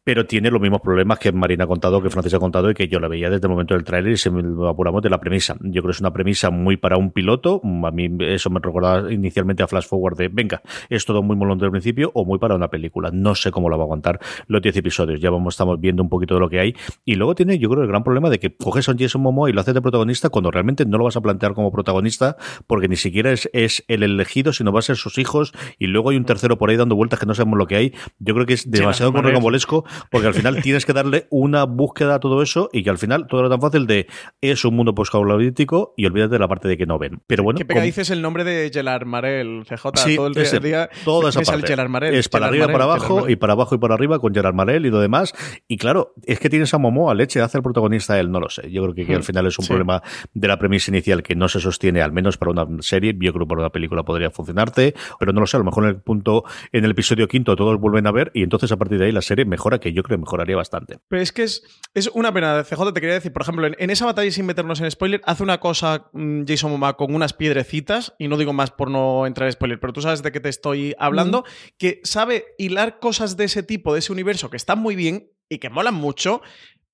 Pero 0.05 0.27
tiene 0.27 0.51
los 0.51 0.61
mismos 0.61 0.83
problemas 0.83 1.19
que 1.19 1.33
Marina 1.33 1.65
ha 1.65 1.67
contado, 1.67 2.03
que 2.03 2.11
Francis 2.11 2.35
ha 2.35 2.39
contado 2.39 2.71
y 2.71 2.75
que 2.75 2.89
yo 2.89 3.01
la 3.01 3.09
veía 3.09 3.31
desde 3.31 3.47
el 3.47 3.51
momento 3.51 3.75
del 3.75 3.85
tráiler 3.85 4.13
y 4.13 4.17
se 4.19 4.31
me 4.31 4.43
apuramos 4.69 5.03
de 5.03 5.09
la 5.09 5.19
premisa. 5.19 5.57
Yo 5.61 5.81
creo 5.81 5.85
que 5.85 5.93
es 5.93 6.01
una 6.01 6.13
premisa 6.13 6.51
muy 6.51 6.77
para 6.77 6.99
un 6.99 7.11
piloto. 7.11 7.63
A 7.85 7.91
mí 7.91 8.11
eso 8.21 8.51
me 8.51 8.61
recordaba 8.61 9.11
inicialmente 9.11 9.63
a 9.63 9.67
Flash 9.67 9.87
Forward 9.87 10.19
de, 10.19 10.29
venga, 10.29 10.61
es 10.91 11.07
todo 11.07 11.23
muy 11.23 11.37
molón 11.37 11.59
del 11.59 11.71
principio 11.71 12.11
o 12.15 12.27
muy 12.27 12.39
para 12.39 12.55
una 12.55 12.69
película. 12.69 13.11
No 13.11 13.35
sé 13.35 13.51
cómo 13.51 13.71
lo 13.71 13.79
va 13.79 13.85
a 13.85 13.87
aguantar 13.87 14.21
los 14.47 14.61
10 14.61 14.77
episodios. 14.77 15.21
Ya 15.21 15.31
vamos, 15.31 15.55
estamos 15.55 15.81
viendo 15.81 16.03
un 16.03 16.11
poquito 16.11 16.35
de 16.35 16.41
lo 16.41 16.51
que 16.51 16.61
hay. 16.61 16.77
Y 17.07 17.14
luego 17.17 17.35
tiene, 17.35 17.59
yo 17.59 17.69
creo, 17.69 17.83
el 17.83 17.89
gran 17.89 18.05
problema 18.05 18.31
de 18.31 18.39
que 18.39 18.57
coges 18.57 18.89
a 18.89 18.93
un 18.93 18.99
Jason 18.99 19.23
Momoa 19.23 19.51
y 19.51 19.53
lo 19.53 19.61
haces 19.61 19.75
de 19.75 19.83
protagonista 19.83 20.29
cuando 20.31 20.51
realmente 20.51 20.85
no 20.87 20.99
lo 20.99 21.05
vas 21.05 21.17
a 21.17 21.21
plantear 21.21 21.55
como 21.55 21.71
protagonista 21.73 22.37
porque 22.67 22.89
ni 22.89 22.97
siquiera 22.97 23.31
es, 23.33 23.49
es 23.53 23.85
el 23.89 24.03
elegido, 24.03 24.53
sino 24.53 24.73
va 24.73 24.79
a 24.81 24.83
ser 24.83 24.97
sus 24.97 25.19
hijos 25.19 25.53
y 25.79 25.87
luego 25.87 26.11
hay 26.11 26.17
un 26.17 26.25
tercero 26.25 26.59
por 26.59 26.71
ahí 26.71 26.77
dando 26.77 26.97
vueltas 26.97 27.19
que 27.21 27.27
no 27.27 27.35
sabemos 27.35 27.59
lo 27.59 27.67
que 27.67 27.77
hay. 27.77 27.95
Yo 28.19 28.35
creo 28.35 28.47
que 28.47 28.55
es 28.55 28.71
demasiado 28.71 29.13
rocambolesco 29.13 29.85
porque 30.11 30.27
al 30.27 30.35
final 30.35 30.63
tienes 30.63 30.87
que 30.87 30.93
darle 30.93 31.27
una 31.31 31.65
búsqueda 31.65 32.17
a 32.17 32.21
todo 32.21 32.43
eso 32.43 32.69
y 32.73 32.83
que 32.83 32.91
al 32.91 32.99
final 32.99 33.27
todo 33.27 33.41
era 33.41 33.51
tan 33.51 33.61
fácil 33.61 33.87
de 33.87 34.07
es 34.41 34.65
un 34.65 34.75
mundo 34.75 34.95
poscabalítico 34.95 35.95
y 35.97 36.07
olvídate 36.07 36.33
de 36.33 36.39
la 36.39 36.49
parte 36.49 36.69
de 36.69 36.77
que 36.77 36.87
no 36.87 36.99
ven. 36.99 37.21
Pero 37.27 37.43
bueno, 37.43 37.59
Qué 37.59 37.65
como- 37.65 37.75
pegadizo 37.75 38.01
es 38.03 38.11
el 38.11 38.23
nombre 38.23 38.45
de 38.45 38.71
Gerard 38.73 39.07
Marel, 39.07 39.65
CJ. 39.69 39.91
Sí, 39.97 40.17
todo 40.17 40.27
el 40.29 40.37
ese, 40.39 40.61
día, 40.61 40.91
toda 41.05 41.31
esa 41.31 41.41
parte. 41.43 41.75
Marel. 41.89 42.15
es 42.15 42.29
para 42.29 42.47
arriba, 42.47 42.67
Marel, 42.67 42.73
para 42.75 42.85
abajo 42.85 43.15
Marel. 43.17 43.31
y 43.33 43.37
para 43.37 43.53
abajo 43.53 43.75
y 43.75 43.79
para 43.79 43.95
arriba 43.95 44.19
con 44.19 44.35
Gerard 44.35 44.55
Marel 44.55 44.87
y 44.87 44.91
lo 44.91 45.01
demás. 45.01 45.33
Y 45.69 45.77
claro, 45.77 46.15
es 46.25 46.39
que 46.39 46.49
tienes 46.51 46.73
a 46.75 46.79
Momoa 46.79 47.04
a 47.11 47.15
leche 47.15 47.41
hace 47.41 47.59
el 47.59 47.63
protagonista 47.63 48.19
él, 48.19 48.31
no 48.31 48.41
lo 48.41 48.49
sé. 48.51 48.71
Yo 48.71 48.83
creo 48.83 48.95
que, 48.95 49.07
que 49.07 49.15
al 49.15 49.21
Hmm, 49.21 49.25
final 49.25 49.47
es 49.47 49.59
un 49.59 49.65
sí. 49.65 49.69
problema 49.69 50.03
de 50.33 50.49
la 50.49 50.59
premisa 50.59 50.91
inicial 50.91 51.23
que 51.23 51.35
no 51.35 51.49
se 51.49 51.61
sostiene, 51.61 52.03
al 52.03 52.13
menos 52.13 52.37
para 52.39 52.51
una 52.53 52.67
serie. 52.83 53.15
Yo 53.19 53.33
creo 53.33 53.45
que 53.47 53.49
para 53.49 53.61
una 53.63 53.71
película 53.71 54.03
podría 54.03 54.31
funcionarte, 54.31 54.95
pero 55.19 55.33
no 55.33 55.41
lo 55.41 55.47
sé. 55.47 55.57
A 55.57 55.61
lo 55.61 55.65
mejor 55.65 55.85
en 55.85 55.91
el 55.91 56.01
punto, 56.03 56.45
en 56.73 56.85
el 56.85 56.91
episodio 56.93 57.29
quinto, 57.29 57.57
todos 57.57 57.79
vuelven 57.81 58.07
a 58.07 58.13
ver 58.13 58.31
y 58.35 58.43
entonces 58.43 58.71
a 58.73 58.77
partir 58.77 58.99
de 58.99 59.07
ahí 59.07 59.13
la 59.13 59.23
serie 59.23 59.45
mejora, 59.45 59.79
que 59.81 59.93
yo 59.93 60.03
creo 60.03 60.17
que 60.19 60.23
mejoraría 60.23 60.57
bastante. 60.57 60.99
Pero 61.09 61.23
es 61.23 61.33
que 61.33 61.43
es, 61.45 61.63
es 61.95 62.09
una 62.15 62.33
pena, 62.33 62.63
CJ, 62.65 62.93
te 62.93 63.01
quería 63.01 63.15
decir, 63.15 63.33
por 63.33 63.43
ejemplo, 63.43 63.67
en, 63.67 63.77
en 63.79 63.91
esa 63.91 64.07
batalla, 64.07 64.31
sin 64.31 64.47
meternos 64.47 64.81
en 64.81 64.91
spoiler, 64.91 65.21
hace 65.25 65.43
una 65.43 65.59
cosa 65.61 66.09
mm, 66.13 66.43
Jason 66.47 66.71
Momoa 66.71 66.97
con 66.97 67.15
unas 67.15 67.33
piedrecitas, 67.33 68.15
y 68.19 68.29
no 68.29 68.37
digo 68.37 68.53
más 68.53 68.71
por 68.71 68.91
no 68.91 69.27
entrar 69.27 69.47
en 69.47 69.53
spoiler, 69.53 69.81
pero 69.81 69.93
tú 69.93 70.01
sabes 70.01 70.23
de 70.23 70.33
qué 70.33 70.41
te 70.41 70.49
estoy 70.49 70.95
hablando, 70.99 71.45
que 71.79 72.01
sabe 72.05 72.45
hilar 72.59 72.99
cosas 72.99 73.37
de 73.37 73.45
ese 73.45 73.63
tipo, 73.63 73.93
de 73.93 74.01
ese 74.01 74.13
universo, 74.13 74.51
que 74.51 74.57
están 74.57 74.79
muy 74.79 74.97
bien 74.97 75.31
y 75.49 75.59
que 75.59 75.69
molan 75.71 75.95
mucho, 75.95 76.41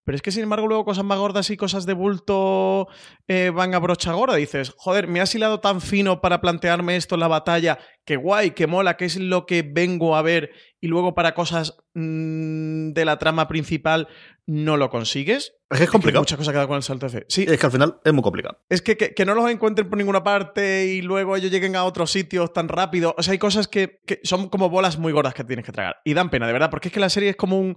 pero 0.05 0.16
es 0.16 0.22
que, 0.22 0.32
sin 0.32 0.42
embargo, 0.42 0.66
luego 0.66 0.84
cosas 0.84 1.05
más 1.05 1.18
gordas 1.18 1.51
y 1.51 1.57
cosas 1.57 1.86
de 1.86 1.92
bulto 1.92 2.88
eh, 3.28 3.51
van 3.55 3.74
a 3.74 3.78
brocha 3.78 4.12
gorda. 4.12 4.36
Dices, 4.36 4.72
joder, 4.76 5.07
me 5.07 5.20
has 5.20 5.34
hilado 5.34 5.61
tan 5.61 5.80
fino 5.80 6.20
para 6.20 6.40
plantearme 6.40 6.96
esto 6.96 7.14
en 7.16 7.20
la 7.20 7.28
batalla, 7.28 7.78
que 8.05 8.16
guay, 8.16 8.53
que 8.53 8.66
mola, 8.66 8.96
que 8.96 9.05
es 9.05 9.16
lo 9.16 9.46
que 9.46 9.62
vengo 9.62 10.16
a 10.16 10.22
ver, 10.22 10.51
y 10.80 10.88
luego 10.88 11.14
para 11.14 11.34
cosas 11.34 11.76
mm, 11.94 12.92
de 12.92 13.05
la 13.05 13.18
trama 13.18 13.46
principal 13.46 14.09
no 14.46 14.76
lo 14.76 14.90
consigues. 14.90 15.55
Es 15.70 15.78
que 15.78 15.84
es 15.84 15.90
complicado. 15.90 16.22
muchas 16.22 16.38
cosas 16.38 16.53
quedan 16.53 16.66
con 16.66 16.76
el 16.76 16.82
salto 16.82 17.07
de 17.07 17.20
fe. 17.20 17.26
Sí, 17.28 17.46
Es 17.48 17.59
que 17.59 17.66
al 17.66 17.70
final 17.72 18.01
es 18.05 18.12
muy 18.12 18.22
complicado. 18.22 18.59
es 18.68 18.82
que, 18.82 18.96
que, 18.96 19.14
que 19.14 19.24
no 19.24 19.34
los 19.34 19.48
encuentren 19.48 19.88
por 19.88 19.96
ninguna 19.96 20.24
parte 20.24 20.86
y 20.86 21.03
luego 21.03 21.36
ellos 21.36 21.53
lleguen 21.53 21.76
a 21.76 21.84
otros 21.84 22.11
sitios 22.11 22.53
tan 22.53 22.68
rápido. 22.68 23.14
O 23.16 23.22
sea, 23.22 23.32
hay 23.32 23.38
cosas 23.38 23.68
que, 23.68 24.01
que 24.07 24.18
son 24.24 24.48
como 24.48 24.68
bolas 24.70 24.98
muy 24.98 25.12
gordas 25.12 25.34
que 25.34 25.44
tienes 25.44 25.64
que 25.64 25.70
tragar. 25.70 26.01
Y 26.05 26.14
dan 26.14 26.30
pena, 26.30 26.48
de 26.48 26.53
verdad, 26.53 26.70
porque 26.70 26.88
es 26.88 26.94
que 26.94 26.98
la 26.98 27.11
serie 27.11 27.30
es 27.30 27.36
como 27.36 27.61
un 27.61 27.76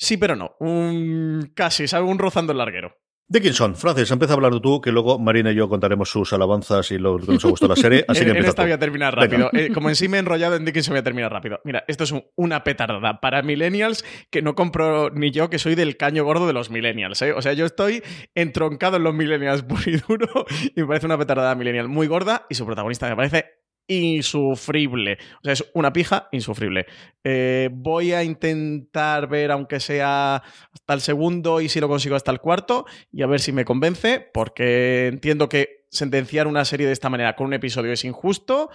sí, 0.00 0.16
pero 0.16 0.34
no. 0.34 0.56
Un 0.60 1.52
casi, 1.54 1.86
¿sabes? 1.86 2.08
Un 2.10 2.18
rozando 2.18 2.52
el 2.52 2.58
larguero. 2.58 2.96
Dickinson, 3.32 3.76
Francis, 3.76 4.10
empieza 4.10 4.34
a 4.34 4.36
hablar 4.36 4.58
tú, 4.58 4.80
que 4.80 4.90
luego 4.90 5.16
Marina 5.20 5.52
y 5.52 5.54
yo 5.54 5.68
contaremos 5.68 6.08
sus 6.10 6.32
alabanzas 6.32 6.90
y 6.90 6.98
lo 6.98 7.16
que 7.16 7.30
nos 7.34 7.44
ha 7.44 7.48
gustado 7.48 7.72
la 7.72 7.80
serie. 7.80 8.04
Así 8.08 8.22
en, 8.22 8.24
que 8.24 8.30
en 8.32 8.36
empieza 8.38 8.48
esta 8.50 8.62
tú. 8.62 8.66
voy 8.66 8.72
a 8.72 8.78
terminar 8.80 9.14
rápido. 9.14 9.50
Eh, 9.52 9.70
como 9.72 9.88
en 9.88 9.94
sí 9.94 10.08
me 10.08 10.16
he 10.16 10.20
enrollado 10.20 10.56
en 10.56 10.64
Dickinson, 10.64 10.94
voy 10.94 10.98
a 10.98 11.04
terminar 11.04 11.30
rápido. 11.30 11.60
Mira, 11.64 11.84
esto 11.86 12.02
es 12.02 12.10
un- 12.10 12.24
una 12.34 12.64
petardada 12.64 13.20
para 13.20 13.42
millennials 13.42 14.04
que 14.32 14.42
no 14.42 14.56
compro 14.56 15.10
ni 15.10 15.30
yo, 15.30 15.48
que 15.48 15.60
soy 15.60 15.76
del 15.76 15.96
caño 15.96 16.24
gordo 16.24 16.48
de 16.48 16.54
los 16.54 16.70
millennials. 16.70 17.22
¿eh? 17.22 17.32
O 17.32 17.40
sea, 17.40 17.52
yo 17.52 17.66
estoy 17.66 18.02
entroncado 18.34 18.96
en 18.96 19.04
los 19.04 19.14
millennials 19.14 19.62
puro 19.62 19.82
y 19.86 19.96
duro 20.08 20.44
y 20.74 20.80
me 20.80 20.86
parece 20.88 21.06
una 21.06 21.16
petardada 21.16 21.54
millennial 21.54 21.86
muy 21.86 22.08
gorda 22.08 22.46
y 22.50 22.56
su 22.56 22.66
protagonista 22.66 23.08
me 23.08 23.14
parece 23.14 23.59
insufrible. 23.90 25.18
O 25.38 25.44
sea, 25.44 25.52
es 25.52 25.64
una 25.74 25.92
pija 25.92 26.28
insufrible. 26.32 26.86
Eh, 27.24 27.68
voy 27.72 28.12
a 28.12 28.22
intentar 28.22 29.28
ver, 29.28 29.50
aunque 29.50 29.80
sea 29.80 30.36
hasta 30.72 30.94
el 30.94 31.00
segundo 31.00 31.60
y 31.60 31.68
si 31.68 31.80
lo 31.80 31.88
consigo 31.88 32.14
hasta 32.16 32.30
el 32.30 32.40
cuarto, 32.40 32.86
y 33.12 33.22
a 33.22 33.26
ver 33.26 33.40
si 33.40 33.52
me 33.52 33.64
convence, 33.64 34.20
porque 34.32 35.08
entiendo 35.08 35.48
que 35.48 35.86
sentenciar 35.90 36.46
una 36.46 36.64
serie 36.64 36.86
de 36.86 36.92
esta 36.92 37.10
manera 37.10 37.34
con 37.34 37.48
un 37.48 37.54
episodio 37.54 37.92
es 37.92 38.04
injusto. 38.04 38.70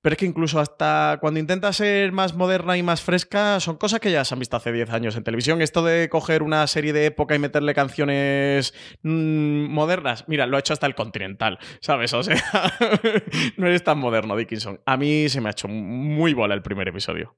Pero 0.00 0.12
es 0.12 0.18
que 0.18 0.26
incluso 0.26 0.60
hasta 0.60 1.18
cuando 1.20 1.40
intenta 1.40 1.72
ser 1.72 2.12
más 2.12 2.34
moderna 2.34 2.76
y 2.76 2.82
más 2.82 3.02
fresca, 3.02 3.58
son 3.58 3.76
cosas 3.76 3.98
que 4.00 4.12
ya 4.12 4.24
se 4.24 4.34
han 4.34 4.38
visto 4.38 4.56
hace 4.56 4.70
10 4.70 4.90
años 4.90 5.16
en 5.16 5.24
televisión. 5.24 5.60
Esto 5.60 5.82
de 5.82 6.08
coger 6.08 6.42
una 6.42 6.66
serie 6.66 6.92
de 6.92 7.06
época 7.06 7.34
y 7.34 7.38
meterle 7.38 7.74
canciones 7.74 8.74
mm, 9.02 9.68
modernas, 9.68 10.24
mira, 10.28 10.46
lo 10.46 10.56
ha 10.56 10.60
hecho 10.60 10.72
hasta 10.72 10.86
el 10.86 10.94
Continental, 10.94 11.58
¿sabes? 11.80 12.12
O 12.14 12.22
sea, 12.22 12.36
no 13.56 13.66
eres 13.66 13.82
tan 13.82 13.98
moderno, 13.98 14.36
Dickinson. 14.36 14.80
A 14.86 14.96
mí 14.96 15.28
se 15.28 15.40
me 15.40 15.48
ha 15.48 15.52
hecho 15.52 15.68
muy 15.68 16.32
bola 16.32 16.54
el 16.54 16.62
primer 16.62 16.88
episodio. 16.88 17.36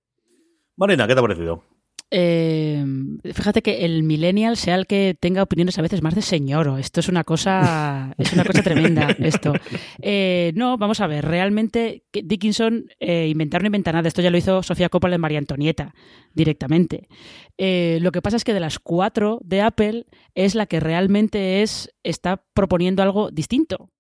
Marina, 0.77 1.07
¿qué 1.07 1.15
te 1.15 1.21
ha 1.21 1.23
parecido? 1.23 1.65
Eh, 2.13 2.85
fíjate 3.33 3.63
que 3.63 3.85
el 3.85 4.03
millennial 4.03 4.57
sea 4.57 4.75
el 4.75 4.87
que 4.87 5.17
tenga 5.19 5.45
opiniones 5.45 5.79
a 5.79 5.83
veces 5.83 6.03
más 6.03 6.15
de 6.15 6.23
señoro. 6.23 6.77
Esto 6.77 7.01
es 7.01 7.09
una 7.09 7.25
cosa, 7.25 8.15
es 8.19 8.33
una 8.33 8.45
cosa 8.45 8.63
tremenda. 8.63 9.15
Esto. 9.19 9.53
Eh, 10.01 10.53
no, 10.55 10.77
vamos 10.77 11.01
a 11.01 11.07
ver. 11.07 11.25
Realmente 11.25 12.05
Dickinson 12.13 12.87
eh, 12.99 13.29
inventar 13.29 13.63
no 13.63 13.67
inventa 13.67 13.93
nada. 13.93 14.09
Esto 14.09 14.23
ya 14.23 14.31
lo 14.31 14.39
hizo 14.39 14.63
Sofía 14.63 14.89
Coppola 14.89 15.15
en 15.15 15.21
María 15.21 15.39
Antonieta 15.39 15.95
directamente. 16.35 17.09
Eh, 17.59 17.99
lo 18.01 18.13
que 18.13 18.23
pasa 18.23 18.37
es 18.37 18.45
que 18.45 18.55
de 18.55 18.61
las 18.61 18.79
cuatro 18.79 19.41
de 19.45 19.63
Apple 19.63 20.07
es 20.35 20.55
la 20.55 20.67
que 20.67 20.81
realmente 20.81 21.63
es 21.63 21.91
está 22.03 22.43
proponiendo 22.55 23.03
algo 23.03 23.31
distinto. 23.31 23.91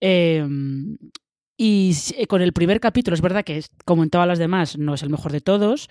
Eh, 0.00 0.46
y 1.62 1.94
con 2.26 2.40
el 2.40 2.54
primer 2.54 2.80
capítulo 2.80 3.14
es 3.14 3.20
verdad 3.20 3.44
que, 3.44 3.62
como 3.84 4.02
en 4.02 4.08
todas 4.08 4.26
las 4.26 4.38
demás, 4.38 4.78
no 4.78 4.94
es 4.94 5.02
el 5.02 5.10
mejor 5.10 5.30
de 5.30 5.42
todos. 5.42 5.90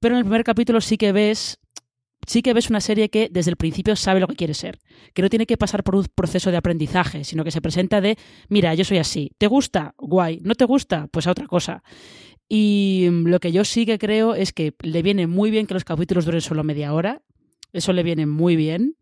Pero 0.00 0.14
en 0.14 0.18
el 0.18 0.24
primer 0.24 0.44
capítulo 0.44 0.80
sí 0.80 0.96
que 0.96 1.12
ves 1.12 1.58
sí 2.26 2.42
que 2.42 2.52
ves 2.52 2.70
una 2.70 2.80
serie 2.80 3.08
que 3.08 3.28
desde 3.30 3.50
el 3.50 3.56
principio 3.56 3.96
sabe 3.96 4.20
lo 4.20 4.28
que 4.28 4.36
quiere 4.36 4.54
ser, 4.54 4.78
que 5.14 5.22
no 5.22 5.28
tiene 5.28 5.46
que 5.46 5.56
pasar 5.56 5.82
por 5.82 5.96
un 5.96 6.06
proceso 6.14 6.50
de 6.50 6.58
aprendizaje, 6.58 7.24
sino 7.24 7.44
que 7.44 7.50
se 7.50 7.62
presenta 7.62 8.00
de, 8.00 8.16
mira, 8.48 8.74
yo 8.74 8.84
soy 8.84 8.98
así, 8.98 9.32
¿te 9.38 9.46
gusta? 9.46 9.94
Guay, 9.98 10.40
¿no 10.42 10.54
te 10.54 10.64
gusta? 10.64 11.08
Pues 11.10 11.26
a 11.26 11.32
otra 11.32 11.46
cosa. 11.46 11.82
Y 12.48 13.08
mm, 13.10 13.26
lo 13.26 13.40
que 13.40 13.52
yo 13.52 13.64
sí 13.64 13.86
que 13.86 13.98
creo 13.98 14.34
es 14.34 14.52
que 14.52 14.74
le 14.82 15.02
viene 15.02 15.26
muy 15.26 15.50
bien 15.50 15.66
que 15.66 15.74
los 15.74 15.84
capítulos 15.84 16.24
duren 16.24 16.40
solo 16.40 16.62
media 16.62 16.92
hora, 16.92 17.22
eso 17.72 17.92
le 17.92 18.02
viene 18.02 18.26
muy 18.26 18.54
bien, 18.54 18.96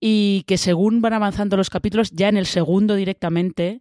y 0.00 0.44
que 0.46 0.58
según 0.58 1.00
van 1.00 1.14
avanzando 1.14 1.56
los 1.56 1.70
capítulos, 1.70 2.10
ya 2.12 2.28
en 2.28 2.36
el 2.36 2.46
segundo 2.46 2.94
directamente, 2.94 3.80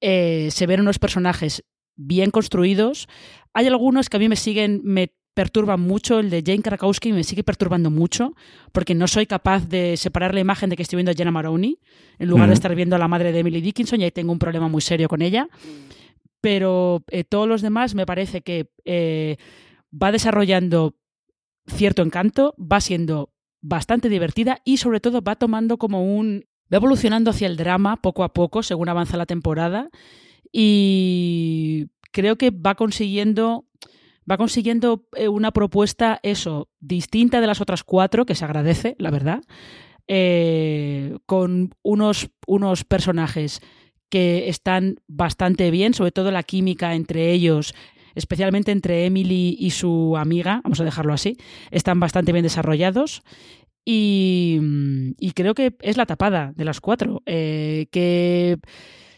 eh, 0.00 0.48
se 0.50 0.66
ven 0.66 0.80
unos 0.80 0.98
personajes 0.98 1.64
bien 1.96 2.30
construidos. 2.30 3.08
Hay 3.52 3.66
algunos 3.66 4.08
que 4.08 4.16
a 4.16 4.20
mí 4.20 4.28
me 4.28 4.36
siguen, 4.36 4.80
me 4.84 5.12
perturban 5.34 5.80
mucho, 5.80 6.20
el 6.20 6.30
de 6.30 6.42
Jane 6.44 6.62
Krakowski 6.62 7.12
me 7.12 7.24
sigue 7.24 7.42
perturbando 7.42 7.90
mucho, 7.90 8.34
porque 8.72 8.94
no 8.94 9.08
soy 9.08 9.26
capaz 9.26 9.68
de 9.68 9.96
separar 9.96 10.32
la 10.32 10.40
imagen 10.40 10.70
de 10.70 10.76
que 10.76 10.82
estoy 10.82 10.96
viendo 10.96 11.10
a 11.10 11.14
Jenna 11.14 11.32
Maroney, 11.32 11.80
en 12.18 12.28
lugar 12.28 12.48
de 12.48 12.54
estar 12.54 12.74
viendo 12.74 12.96
a 12.96 12.98
la 12.98 13.08
madre 13.08 13.32
de 13.32 13.40
Emily 13.40 13.60
Dickinson, 13.60 14.00
y 14.00 14.04
ahí 14.04 14.10
tengo 14.10 14.32
un 14.32 14.38
problema 14.38 14.68
muy 14.68 14.80
serio 14.80 15.08
con 15.08 15.22
ella. 15.22 15.48
Pero 16.40 17.04
eh, 17.08 17.24
todos 17.24 17.48
los 17.48 17.62
demás 17.62 17.94
me 17.94 18.06
parece 18.06 18.42
que 18.42 18.70
eh, 18.84 19.36
va 19.92 20.12
desarrollando 20.12 20.94
cierto 21.66 22.02
encanto, 22.02 22.54
va 22.58 22.80
siendo 22.80 23.30
bastante 23.60 24.08
divertida 24.08 24.60
y 24.64 24.76
sobre 24.76 25.00
todo 25.00 25.22
va 25.22 25.36
tomando 25.36 25.78
como 25.78 26.04
un... 26.04 26.44
va 26.72 26.76
evolucionando 26.76 27.30
hacia 27.30 27.46
el 27.46 27.56
drama 27.56 27.96
poco 27.96 28.22
a 28.22 28.34
poco 28.34 28.62
según 28.62 28.90
avanza 28.90 29.16
la 29.16 29.24
temporada 29.24 29.88
y 30.52 31.86
creo 32.12 32.36
que 32.36 32.50
va 32.50 32.76
consiguiendo 32.76 33.66
va 34.30 34.36
consiguiendo 34.36 35.06
eh, 35.16 35.28
una 35.28 35.52
propuesta 35.52 36.20
eso 36.22 36.68
distinta 36.80 37.40
de 37.40 37.46
las 37.46 37.60
otras 37.60 37.84
cuatro 37.84 38.26
que 38.26 38.34
se 38.34 38.44
agradece 38.44 38.96
la 38.98 39.10
verdad 39.10 39.42
eh, 40.08 41.16
con 41.26 41.74
unos 41.82 42.30
unos 42.46 42.84
personajes 42.84 43.60
que 44.08 44.48
están 44.48 44.96
bastante 45.06 45.70
bien 45.70 45.94
sobre 45.94 46.12
todo 46.12 46.30
la 46.30 46.42
química 46.42 46.94
entre 46.94 47.32
ellos 47.32 47.74
especialmente 48.14 48.72
entre 48.72 49.06
Emily 49.06 49.56
y 49.58 49.70
su 49.70 50.16
amiga 50.16 50.60
vamos 50.62 50.80
a 50.80 50.84
dejarlo 50.84 51.12
así 51.12 51.36
están 51.70 52.00
bastante 52.00 52.32
bien 52.32 52.44
desarrollados. 52.44 53.22
Y, 53.86 54.58
y 55.18 55.32
creo 55.32 55.54
que 55.54 55.74
es 55.80 55.98
la 55.98 56.06
tapada 56.06 56.54
de 56.56 56.64
las 56.64 56.80
cuatro 56.80 57.22
eh, 57.26 57.86
que 57.90 58.58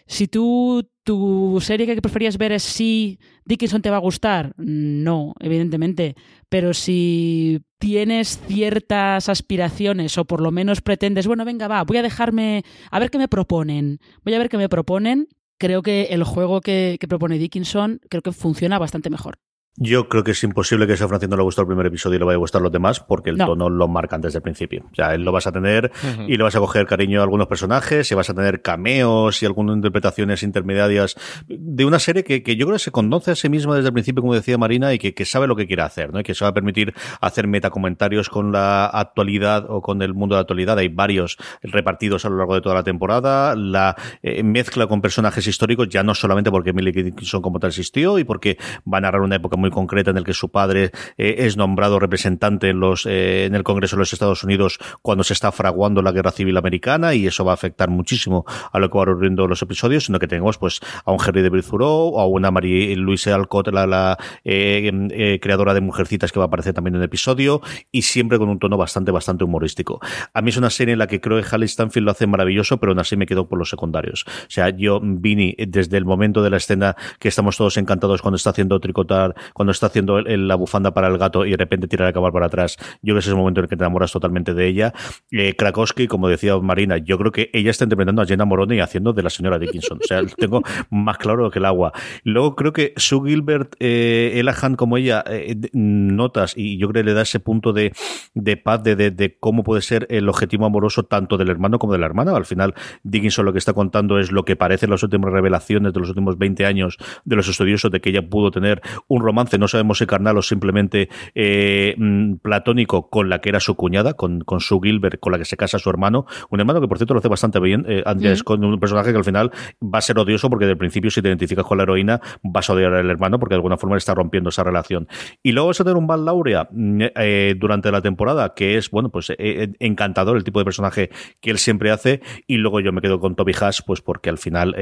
Si 0.06 0.28
tú, 0.28 0.88
tu 1.02 1.58
serie 1.60 1.86
que 1.86 2.00
preferías 2.00 2.38
ver 2.38 2.52
es 2.52 2.62
si 2.62 3.18
Dickinson 3.44 3.82
te 3.82 3.90
va 3.90 3.96
a 3.96 4.00
gustar, 4.00 4.54
no, 4.56 5.34
evidentemente. 5.40 6.14
Pero 6.48 6.74
si 6.74 7.62
tienes 7.78 8.40
ciertas 8.46 9.28
aspiraciones 9.28 10.16
o 10.16 10.24
por 10.24 10.40
lo 10.40 10.52
menos 10.52 10.80
pretendes, 10.80 11.26
bueno, 11.26 11.44
venga, 11.44 11.68
va, 11.68 11.82
voy 11.82 11.96
a 11.96 12.02
dejarme, 12.02 12.64
a 12.90 12.98
ver 13.00 13.10
qué 13.10 13.18
me 13.18 13.28
proponen, 13.28 13.98
voy 14.24 14.34
a 14.34 14.38
ver 14.38 14.48
qué 14.48 14.56
me 14.56 14.68
proponen, 14.68 15.28
creo 15.58 15.82
que 15.82 16.04
el 16.10 16.22
juego 16.22 16.60
que, 16.60 16.98
que 17.00 17.08
propone 17.08 17.38
Dickinson 17.38 18.00
creo 18.08 18.22
que 18.22 18.32
funciona 18.32 18.78
bastante 18.78 19.10
mejor. 19.10 19.38
Yo 19.78 20.08
creo 20.08 20.24
que 20.24 20.30
es 20.30 20.42
imposible 20.42 20.86
que 20.86 20.94
a 20.94 20.96
Francis 21.08 21.28
no 21.28 21.36
le 21.36 21.42
gustó 21.42 21.60
el 21.62 21.66
primer 21.66 21.86
episodio 21.86 22.16
y 22.16 22.18
le 22.20 22.24
vaya 22.24 22.36
a 22.36 22.38
gustar 22.38 22.62
los 22.62 22.72
demás, 22.72 23.00
porque 23.00 23.30
el 23.30 23.36
No. 23.36 23.46
tono 23.46 23.68
lo 23.68 23.88
marcan 23.88 24.20
desde 24.20 24.38
el 24.38 24.42
principio. 24.42 24.84
O 24.90 24.94
sea, 24.94 25.14
él 25.14 25.22
lo 25.22 25.32
vas 25.32 25.46
a 25.46 25.52
tener 25.52 25.92
y 26.26 26.36
le 26.36 26.42
vas 26.42 26.56
a 26.56 26.60
coger 26.60 26.86
cariño 26.86 27.20
a 27.20 27.22
algunos 27.24 27.46
personajes, 27.46 28.10
y 28.10 28.14
vas 28.14 28.30
a 28.30 28.34
tener 28.34 28.62
cameos 28.62 29.42
y 29.42 29.46
algunas 29.46 29.76
interpretaciones 29.76 30.42
intermediarias 30.42 31.16
de 31.48 31.84
una 31.84 31.98
serie 31.98 32.24
que, 32.24 32.42
que 32.42 32.56
yo 32.56 32.66
creo 32.66 32.76
que 32.76 32.84
se 32.84 32.90
conoce 32.90 33.30
a 33.32 33.34
sí 33.34 33.48
misma 33.48 33.76
desde 33.76 33.88
el 33.88 33.92
principio, 33.92 34.22
como 34.22 34.34
decía 34.34 34.56
Marina, 34.58 34.92
y 34.94 34.98
que, 34.98 35.14
que 35.14 35.24
sabe 35.24 35.46
lo 35.46 35.56
que 35.56 35.66
quiere 35.66 35.82
hacer, 35.82 36.12
¿no? 36.12 36.20
Y 36.20 36.22
que 36.22 36.34
se 36.34 36.44
va 36.44 36.50
a 36.50 36.54
permitir 36.54 36.94
hacer 37.20 37.46
metacomentarios 37.46 38.28
con 38.30 38.52
la 38.52 38.86
actualidad 38.86 39.66
o 39.68 39.82
con 39.82 40.00
el 40.02 40.14
mundo 40.14 40.34
de 40.34 40.38
la 40.38 40.40
actualidad. 40.42 40.78
Hay 40.78 40.88
varios 40.88 41.36
repartidos 41.62 42.24
a 42.24 42.28
lo 42.30 42.36
largo 42.38 42.54
de 42.54 42.60
toda 42.60 42.74
la 42.74 42.82
temporada. 42.82 43.54
La 43.56 43.96
eh, 44.22 44.42
mezcla 44.42 44.86
con 44.86 45.00
personajes 45.02 45.46
históricos, 45.46 45.88
ya 45.88 46.02
no 46.02 46.14
solamente 46.14 46.50
porque 46.50 46.70
Emily 46.70 46.92
Dickinson 46.92 47.42
como 47.42 47.58
tal 47.58 47.68
existió 47.68 48.18
y 48.18 48.24
porque 48.24 48.56
va 48.90 48.98
a 48.98 49.00
narrar 49.02 49.20
una 49.22 49.36
época 49.36 49.56
muy 49.56 49.65
concreta 49.70 50.10
en 50.10 50.16
la 50.16 50.22
que 50.22 50.34
su 50.34 50.50
padre 50.50 50.90
eh, 51.16 51.34
es 51.38 51.56
nombrado 51.56 51.98
representante 51.98 52.70
en, 52.70 52.80
los, 52.80 53.06
eh, 53.06 53.46
en 53.46 53.54
el 53.54 53.62
Congreso 53.62 53.96
de 53.96 54.00
los 54.00 54.12
Estados 54.12 54.44
Unidos 54.44 54.78
cuando 55.02 55.24
se 55.24 55.32
está 55.32 55.52
fraguando 55.52 56.02
la 56.02 56.12
Guerra 56.12 56.30
Civil 56.30 56.56
Americana 56.56 57.14
y 57.14 57.26
eso 57.26 57.44
va 57.44 57.52
a 57.52 57.54
afectar 57.54 57.90
muchísimo 57.90 58.44
a 58.72 58.78
lo 58.78 58.90
que 58.90 58.98
van 58.98 59.08
ocurriendo 59.08 59.46
los 59.46 59.62
episodios, 59.62 60.04
sino 60.04 60.18
que 60.18 60.26
tenemos 60.26 60.58
pues 60.58 60.80
a 61.04 61.12
un 61.12 61.18
Henry 61.24 61.42
de 61.42 61.62
Thoreau, 61.62 62.18
a 62.18 62.26
una 62.26 62.50
Marie 62.50 62.94
Louise 62.96 63.32
Alcott, 63.32 63.68
la, 63.68 63.86
la 63.86 64.18
eh, 64.44 64.90
eh, 65.10 65.38
creadora 65.40 65.74
de 65.74 65.80
Mujercitas 65.80 66.32
que 66.32 66.38
va 66.38 66.44
a 66.44 66.48
aparecer 66.48 66.74
también 66.74 66.94
en 66.94 67.00
el 67.00 67.06
episodio 67.06 67.60
y 67.92 68.02
siempre 68.02 68.38
con 68.38 68.48
un 68.48 68.58
tono 68.58 68.76
bastante, 68.76 69.10
bastante 69.10 69.44
humorístico. 69.44 70.00
A 70.32 70.42
mí 70.42 70.50
es 70.50 70.56
una 70.56 70.70
serie 70.70 70.92
en 70.92 70.98
la 70.98 71.06
que 71.06 71.20
creo 71.20 71.40
que 71.40 71.46
Halley 71.48 71.68
Stanfield 71.68 72.04
lo 72.04 72.10
hace 72.12 72.26
maravilloso, 72.26 72.78
pero 72.78 72.92
aún 72.92 72.98
así 72.98 73.16
me 73.16 73.26
quedo 73.26 73.48
por 73.48 73.58
los 73.58 73.70
secundarios. 73.70 74.24
O 74.26 74.50
sea, 74.50 74.70
yo, 74.70 75.00
Vini, 75.02 75.54
desde 75.58 75.96
el 75.96 76.04
momento 76.04 76.42
de 76.42 76.50
la 76.50 76.56
escena 76.56 76.96
que 77.18 77.28
estamos 77.28 77.56
todos 77.56 77.76
encantados 77.76 78.22
cuando 78.22 78.36
está 78.36 78.50
haciendo 78.50 78.78
tricotar, 78.80 79.34
cuando 79.56 79.72
está 79.72 79.86
haciendo 79.86 80.18
el- 80.18 80.48
la 80.48 80.54
bufanda 80.54 80.92
para 80.92 81.08
el 81.08 81.16
gato 81.16 81.46
y 81.46 81.52
de 81.52 81.56
repente 81.56 81.88
tira 81.88 82.04
el 82.04 82.10
acabar 82.10 82.30
para 82.30 82.44
atrás, 82.46 82.76
yo 83.00 83.14
creo 83.14 83.14
que 83.14 83.20
ese 83.20 83.28
es 83.30 83.32
el 83.32 83.38
momento 83.38 83.60
en 83.60 83.64
el 83.64 83.70
que 83.70 83.76
te 83.76 83.84
enamoras 83.84 84.12
totalmente 84.12 84.52
de 84.52 84.66
ella. 84.66 84.92
Eh, 85.30 85.54
Krakowski, 85.56 86.08
como 86.08 86.28
decía 86.28 86.58
Marina, 86.58 86.98
yo 86.98 87.16
creo 87.16 87.32
que 87.32 87.48
ella 87.54 87.70
está 87.70 87.84
interpretando 87.84 88.20
a 88.20 88.26
Jenna 88.26 88.44
Moroni 88.44 88.80
haciendo 88.80 89.14
de 89.14 89.22
la 89.22 89.30
señora 89.30 89.58
Dickinson. 89.58 89.98
O 90.02 90.06
sea, 90.06 90.22
tengo 90.36 90.60
más 90.90 91.16
claro 91.16 91.50
que 91.50 91.58
el 91.58 91.64
agua. 91.64 91.92
Luego 92.22 92.54
creo 92.54 92.74
que 92.74 92.92
Sue 92.96 93.30
Gilbert, 93.30 93.74
eh, 93.80 94.32
Ella 94.34 94.54
Hunt 94.62 94.76
como 94.76 94.98
ella, 94.98 95.24
eh, 95.26 95.56
notas, 95.72 96.52
y 96.54 96.76
yo 96.76 96.88
creo 96.88 97.02
que 97.02 97.06
le 97.10 97.14
da 97.14 97.22
ese 97.22 97.40
punto 97.40 97.72
de, 97.72 97.92
de 98.34 98.56
paz, 98.58 98.82
de, 98.82 98.94
de, 98.94 99.10
de 99.10 99.38
cómo 99.38 99.62
puede 99.64 99.80
ser 99.80 100.06
el 100.10 100.28
objetivo 100.28 100.66
amoroso 100.66 101.04
tanto 101.04 101.38
del 101.38 101.48
hermano 101.48 101.78
como 101.78 101.94
de 101.94 101.98
la 101.98 102.06
hermana. 102.06 102.36
Al 102.36 102.44
final, 102.44 102.74
Dickinson 103.04 103.44
lo 103.46 103.52
que 103.52 103.58
está 103.58 103.72
contando 103.72 104.18
es 104.18 104.32
lo 104.32 104.44
que 104.44 104.56
parecen 104.56 104.90
las 104.90 105.02
últimas 105.02 105.32
revelaciones 105.32 105.92
de 105.92 106.00
los 106.00 106.08
últimos 106.10 106.36
20 106.36 106.66
años 106.66 106.98
de 107.24 107.36
los 107.36 107.48
estudiosos 107.48 107.90
de 107.90 108.00
que 108.00 108.10
ella 108.10 108.28
pudo 108.28 108.50
tener 108.50 108.82
un 109.08 109.22
romance, 109.22 109.45
no 109.58 109.68
sabemos 109.68 109.98
si 109.98 110.06
carnal 110.06 110.38
o 110.38 110.42
simplemente 110.42 111.08
eh, 111.34 111.94
mm, 111.96 112.36
platónico, 112.36 113.08
con 113.10 113.28
la 113.28 113.40
que 113.40 113.50
era 113.50 113.60
su 113.60 113.74
cuñada, 113.74 114.14
con, 114.14 114.40
con 114.40 114.60
Sue 114.60 114.80
Gilbert, 114.82 115.20
con 115.20 115.32
la 115.32 115.38
que 115.38 115.44
se 115.44 115.56
casa 115.56 115.78
su 115.78 115.90
hermano. 115.90 116.26
Un 116.50 116.60
hermano 116.60 116.80
que, 116.80 116.88
por 116.88 116.98
cierto, 116.98 117.14
lo 117.14 117.18
hace 117.18 117.28
bastante 117.28 117.60
bien. 117.60 117.84
Eh, 117.88 118.02
con 118.44 118.64
un 118.64 118.78
personaje 118.78 119.12
que 119.12 119.18
al 119.18 119.24
final 119.24 119.50
va 119.82 119.98
a 119.98 120.00
ser 120.00 120.18
odioso 120.18 120.50
porque 120.50 120.66
del 120.66 120.76
principio, 120.76 121.10
si 121.10 121.22
te 121.22 121.28
identificas 121.28 121.64
con 121.64 121.78
la 121.78 121.84
heroína, 121.84 122.20
vas 122.42 122.68
a 122.70 122.74
odiar 122.74 122.94
al 122.94 123.10
hermano 123.10 123.38
porque 123.38 123.54
de 123.54 123.56
alguna 123.56 123.76
forma 123.76 123.96
le 123.96 123.98
está 123.98 124.14
rompiendo 124.14 124.50
esa 124.50 124.64
relación. 124.64 125.08
Y 125.42 125.52
luego 125.52 125.68
vas 125.68 125.80
a 125.80 125.84
tener 125.84 125.96
un 125.96 126.06
Val 126.06 126.24
Laurea 126.24 126.68
mm, 126.70 127.02
eh, 127.16 127.54
durante 127.58 127.90
la 127.90 128.02
temporada, 128.02 128.54
que 128.54 128.76
es, 128.76 128.90
bueno, 128.90 129.10
pues 129.10 129.32
eh, 129.36 129.72
encantador 129.78 130.36
el 130.36 130.44
tipo 130.44 130.58
de 130.58 130.64
personaje 130.64 131.10
que 131.40 131.50
él 131.50 131.58
siempre 131.58 131.90
hace. 131.90 132.20
Y 132.46 132.56
luego 132.56 132.80
yo 132.80 132.92
me 132.92 133.00
quedo 133.00 133.20
con 133.20 133.34
Toby 133.34 133.54
Haas, 133.60 133.82
pues 133.82 134.00
porque 134.00 134.30
al 134.30 134.38
final, 134.38 134.74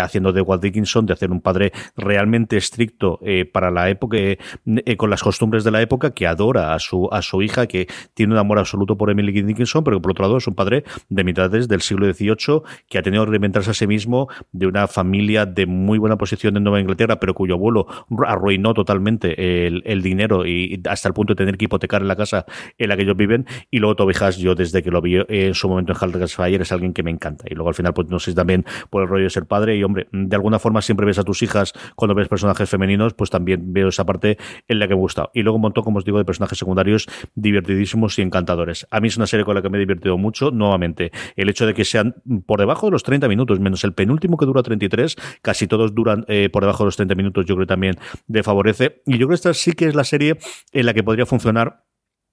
haciendo 0.00 0.32
de 0.32 0.40
Walt 0.40 0.62
Dickinson, 0.62 1.06
de 1.06 1.12
hacer 1.12 1.30
un 1.30 1.40
padre 1.40 1.72
realmente 1.96 2.56
estricto 2.56 3.20
para 3.52 3.70
la 3.70 3.88
época, 3.88 3.99
eh, 4.12 4.38
eh, 4.66 4.96
con 4.96 5.10
las 5.10 5.22
costumbres 5.22 5.64
de 5.64 5.70
la 5.70 5.82
época, 5.82 6.12
que 6.12 6.26
adora 6.26 6.74
a 6.74 6.78
su, 6.78 7.08
a 7.10 7.22
su 7.22 7.42
hija, 7.42 7.66
que 7.66 7.88
tiene 8.14 8.32
un 8.32 8.38
amor 8.38 8.58
absoluto 8.58 8.96
por 8.96 9.10
Emily 9.10 9.32
Dickinson, 9.42 9.84
pero 9.84 9.98
que 9.98 10.02
por 10.02 10.12
otro 10.12 10.24
lado 10.24 10.36
es 10.38 10.46
un 10.46 10.54
padre 10.54 10.84
de 11.08 11.24
mitades 11.24 11.68
del 11.68 11.80
siglo 11.80 12.12
XVIII 12.12 12.62
que 12.88 12.98
ha 12.98 13.02
tenido 13.02 13.24
que 13.24 13.30
reinventarse 13.30 13.70
a 13.70 13.74
sí 13.74 13.86
mismo 13.86 14.28
de 14.52 14.66
una 14.66 14.86
familia 14.86 15.46
de 15.46 15.66
muy 15.66 15.98
buena 15.98 16.16
posición 16.16 16.56
en 16.56 16.64
Nueva 16.64 16.80
Inglaterra, 16.80 17.20
pero 17.20 17.34
cuyo 17.34 17.54
abuelo 17.54 17.86
arruinó 18.26 18.74
totalmente 18.74 19.66
el, 19.66 19.82
el 19.84 20.02
dinero 20.02 20.46
y 20.46 20.80
hasta 20.88 21.08
el 21.08 21.14
punto 21.14 21.34
de 21.34 21.36
tener 21.36 21.56
que 21.56 21.66
hipotecar 21.66 22.02
en 22.02 22.08
la 22.08 22.16
casa 22.16 22.46
en 22.78 22.88
la 22.88 22.96
que 22.96 23.02
ellos 23.02 23.16
viven. 23.16 23.46
Y 23.70 23.78
luego 23.78 23.96
Toby 23.96 24.14
Haas, 24.20 24.38
yo 24.38 24.54
desde 24.54 24.82
que 24.82 24.90
lo 24.90 25.00
vi 25.00 25.16
en 25.28 25.54
su 25.54 25.68
momento 25.68 25.92
en 25.92 25.98
Hell's 26.00 26.34
Fire, 26.34 26.60
es 26.60 26.72
alguien 26.72 26.92
que 26.92 27.02
me 27.02 27.10
encanta. 27.10 27.44
Y 27.48 27.54
luego 27.54 27.68
al 27.68 27.74
final, 27.74 27.94
pues 27.94 28.08
no 28.08 28.18
sé 28.18 28.34
también 28.34 28.64
por 28.90 29.02
el 29.02 29.08
rollo 29.08 29.24
de 29.24 29.30
ser 29.30 29.46
padre. 29.46 29.76
Y 29.76 29.84
hombre, 29.84 30.08
de 30.12 30.36
alguna 30.36 30.58
forma 30.58 30.82
siempre 30.82 31.06
ves 31.06 31.18
a 31.18 31.24
tus 31.24 31.42
hijas 31.42 31.72
cuando 31.96 32.14
ves 32.14 32.28
personajes 32.28 32.68
femeninos, 32.68 33.14
pues 33.14 33.30
también 33.30 33.72
esa 33.88 34.04
parte 34.04 34.38
en 34.68 34.78
la 34.78 34.88
que 34.88 34.94
me 34.94 35.00
gusta. 35.00 35.30
Y 35.34 35.42
luego 35.42 35.56
un 35.56 35.62
montón, 35.62 35.84
como 35.84 35.98
os 35.98 36.04
digo, 36.04 36.18
de 36.18 36.24
personajes 36.24 36.58
secundarios 36.58 37.08
divertidísimos 37.34 38.18
y 38.18 38.22
encantadores. 38.22 38.86
A 38.90 39.00
mí 39.00 39.08
es 39.08 39.16
una 39.16 39.26
serie 39.26 39.44
con 39.44 39.54
la 39.54 39.62
que 39.62 39.70
me 39.70 39.78
he 39.78 39.80
divertido 39.80 40.18
mucho, 40.18 40.50
nuevamente. 40.50 41.12
El 41.36 41.48
hecho 41.48 41.66
de 41.66 41.74
que 41.74 41.84
sean 41.84 42.16
por 42.46 42.60
debajo 42.60 42.86
de 42.86 42.92
los 42.92 43.02
30 43.02 43.28
minutos, 43.28 43.60
menos 43.60 43.84
el 43.84 43.92
penúltimo 43.92 44.36
que 44.36 44.46
dura 44.46 44.62
33, 44.62 45.16
casi 45.42 45.66
todos 45.66 45.94
duran 45.94 46.24
eh, 46.28 46.48
por 46.52 46.62
debajo 46.62 46.84
de 46.84 46.88
los 46.88 46.96
30 46.96 47.14
minutos, 47.14 47.44
yo 47.46 47.54
creo 47.54 47.66
que 47.66 47.70
también 47.70 47.96
le 48.28 48.42
favorece. 48.42 49.02
Y 49.06 49.12
yo 49.12 49.26
creo 49.26 49.28
que 49.30 49.34
esta 49.34 49.54
sí 49.54 49.72
que 49.72 49.86
es 49.86 49.94
la 49.94 50.04
serie 50.04 50.38
en 50.72 50.86
la 50.86 50.94
que 50.94 51.02
podría 51.02 51.26
funcionar 51.26 51.84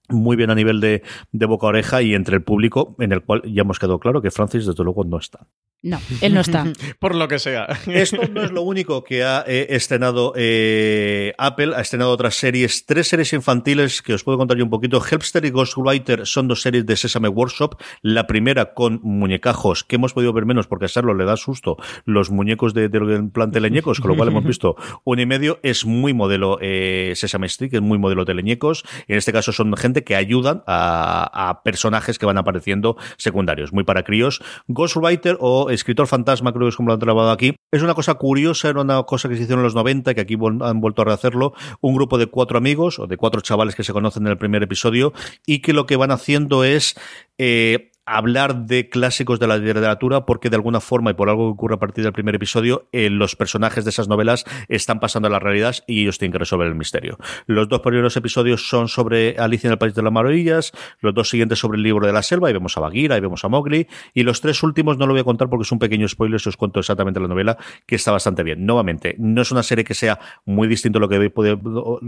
muy 0.10 0.36
bien 0.36 0.50
a 0.50 0.56
nivel 0.56 0.80
de, 0.80 1.04
de 1.32 1.46
boca 1.46 1.68
a 1.68 1.70
oreja 1.70 2.02
y 2.02 2.14
entre 2.14 2.36
el 2.36 2.44
público, 2.44 2.96
en 3.00 3.12
el 3.12 3.22
cual 3.24 3.42
ya 3.44 3.62
hemos 3.62 3.80
quedado 3.80 4.00
claro 4.00 4.22
que 4.22 4.32
Francis, 4.32 4.66
desde 4.66 4.84
luego, 4.84 5.04
no 5.04 5.18
está. 5.18 5.48
No, 5.84 6.02
él 6.22 6.34
no 6.34 6.42
está. 6.42 6.66
Por 7.00 7.14
lo 7.14 7.28
que 7.28 7.38
sea. 7.38 7.68
Esto 7.88 8.28
no 8.28 8.44
es 8.44 8.52
lo 8.52 8.64
único 8.64 9.04
que 9.04 9.24
ha 9.24 9.44
eh, 9.48 9.68
estrenado 9.70 10.34
eh, 10.36 11.34
Apple, 11.38 11.76
ha 11.76 11.82
estrenado 11.82 12.12
otras 12.12 12.36
series, 12.36 12.86
tres 12.86 13.08
series 13.08 13.32
infantiles 13.34 14.02
que 14.02 14.14
os 14.14 14.24
puedo 14.24 14.40
contar 14.40 14.58
yo 14.58 14.64
un 14.64 14.72
poquito. 14.72 15.00
Helpster 15.00 15.46
y 15.46 15.52
Ghostwriter 15.52 16.26
son 16.26 16.48
dos 16.48 16.62
series 16.62 16.86
de 16.86 16.96
Sesame 16.96 17.28
Workshop. 17.28 17.80
La 18.02 18.26
primera 18.26 18.74
con 18.74 19.00
muñecajos, 19.04 19.84
que 19.84 19.98
hemos 19.98 20.14
podido 20.14 20.34
ver 20.34 20.46
menos 20.46 20.66
porque 20.68 20.86
a 20.86 20.88
Sarlo 20.88 21.14
le 21.14 21.26
da 21.26 21.38
susto 21.38 21.78
los 22.06 22.32
muñecos 22.32 22.74
de, 22.74 22.90
del 22.90 23.30
plan 23.30 23.52
teleñecos, 23.52 24.00
con 24.00 24.12
lo 24.12 24.18
cual 24.18 24.30
hemos 24.30 24.44
visto 24.46 24.76
un 25.04 25.20
y 25.20 25.28
medio. 25.28 25.60
Es 25.62 25.86
muy 25.86 26.14
modelo 26.14 26.58
eh, 26.60 27.14
Sesame 27.16 27.46
Street, 27.48 27.76
es 27.76 27.82
muy 27.82 28.00
modelo 28.00 28.26
teleñecos. 28.26 28.84
En 29.08 29.18
este 29.18 29.32
caso 29.32 29.52
son 29.52 29.76
gente 29.78 29.97
que 30.04 30.16
ayudan 30.16 30.64
a, 30.68 31.62
personajes 31.64 32.20
que 32.20 32.26
van 32.26 32.38
apareciendo 32.38 32.98
secundarios, 33.18 33.74
muy 33.74 33.84
para 33.84 34.04
críos. 34.04 34.42
Ghostwriter 34.68 35.38
o 35.40 35.70
escritor 35.70 36.08
fantasma, 36.08 36.52
creo 36.52 36.66
que 36.66 36.70
es 36.70 36.76
como 36.76 36.88
lo 36.88 36.94
han 36.94 37.00
trabajado 37.00 37.32
aquí. 37.32 37.56
Es 37.72 37.82
una 37.82 37.94
cosa 37.94 38.16
curiosa, 38.16 38.70
era 38.70 38.82
una 38.82 39.04
cosa 39.04 39.30
que 39.30 39.36
se 39.36 39.44
hicieron 39.44 39.60
en 39.60 39.66
los 39.66 39.76
90, 39.76 40.14
que 40.14 40.22
aquí 40.22 40.36
han 40.62 40.82
vuelto 40.82 41.02
a 41.02 41.06
rehacerlo. 41.06 41.54
Un 41.82 41.96
grupo 41.96 42.18
de 42.18 42.28
cuatro 42.28 42.58
amigos 42.58 43.00
o 43.00 43.08
de 43.08 43.18
cuatro 43.18 43.42
chavales 43.42 43.76
que 43.76 43.84
se 43.84 43.94
conocen 43.94 44.24
en 44.24 44.32
el 44.32 44.38
primer 44.38 44.64
episodio 44.64 45.14
y 45.46 45.60
que 45.60 45.74
lo 45.74 45.86
que 45.86 45.96
van 45.96 46.12
haciendo 46.12 46.64
es 46.64 46.96
eh, 47.38 47.92
hablar 48.08 48.66
de 48.66 48.90
clásicos 48.90 49.40
de 49.40 49.48
la 49.48 49.58
literatura 49.58 50.26
porque 50.26 50.50
de 50.50 50.56
alguna 50.56 50.80
forma 50.80 51.12
y 51.12 51.14
por 51.14 51.30
algo 51.30 51.50
que 51.50 51.54
ocurre 51.54 51.76
a 51.76 51.80
partir 51.80 52.04
del 52.06 52.14
primer 52.14 52.34
episodio, 52.36 52.88
eh, 52.94 53.10
los 53.10 53.36
personajes 53.36 53.84
de 53.84 53.90
esas 53.90 54.08
novelas 54.08 54.46
están 54.70 55.00
pasando 55.00 55.28
a 55.28 55.32
la 55.32 55.40
realidad 55.40 55.76
y 55.88 56.04
ellos 56.04 56.18
tienen 56.18 56.32
que 56.32 56.40
resolver 56.40 56.68
el 56.68 56.76
misterio. 56.76 57.18
Los 57.46 57.68
dos 57.68 57.82
primeros 57.82 58.16
episodios 58.16 58.68
son 58.70 58.88
sobre 58.88 59.38
Alicia 59.38 59.68
en 59.68 59.74
el 59.74 59.78
País 59.78 59.94
de 59.94 60.02
las 60.02 60.14
Maravillas, 60.14 60.72
los 61.02 61.14
dos 61.14 61.30
siguientes 61.30 61.60
sobre 61.60 61.78
el 61.78 61.84
libro 61.84 62.08
de 62.08 62.14
la 62.14 62.24
selva, 62.24 62.50
y 62.50 62.54
vemos 62.54 62.78
a 62.78 62.80
Bagheera, 62.80 63.18
y 63.18 63.20
vemos 63.20 63.44
a 63.44 63.50
Mowgli, 63.50 63.88
y 64.14 64.24
los 64.24 64.40
tres 64.40 64.64
últimos 64.64 64.98
no 64.98 65.06
lo 65.06 65.14
voy 65.14 65.22
a 65.22 65.26
contar 65.26 65.50
porque 65.50 65.64
es 65.64 65.72
un 65.74 65.80
pequeño 65.80 66.08
spoiler 66.08 66.40
si 66.40 66.48
os 66.48 66.56
cuento 66.56 66.80
exactamente 66.80 67.20
la 67.20 67.28
novela, 67.28 67.58
que 67.86 67.96
está 67.96 68.12
bastante 68.12 68.44
bien. 68.44 68.66
Nuevamente, 68.66 69.16
no 69.20 69.42
es 69.42 69.52
una 69.52 69.64
serie 69.64 69.84
que 69.84 69.94
sea 69.94 70.18
muy 70.46 70.70
distinto 70.70 71.00
a 71.00 71.02
lo 71.02 71.10
que 71.10 71.16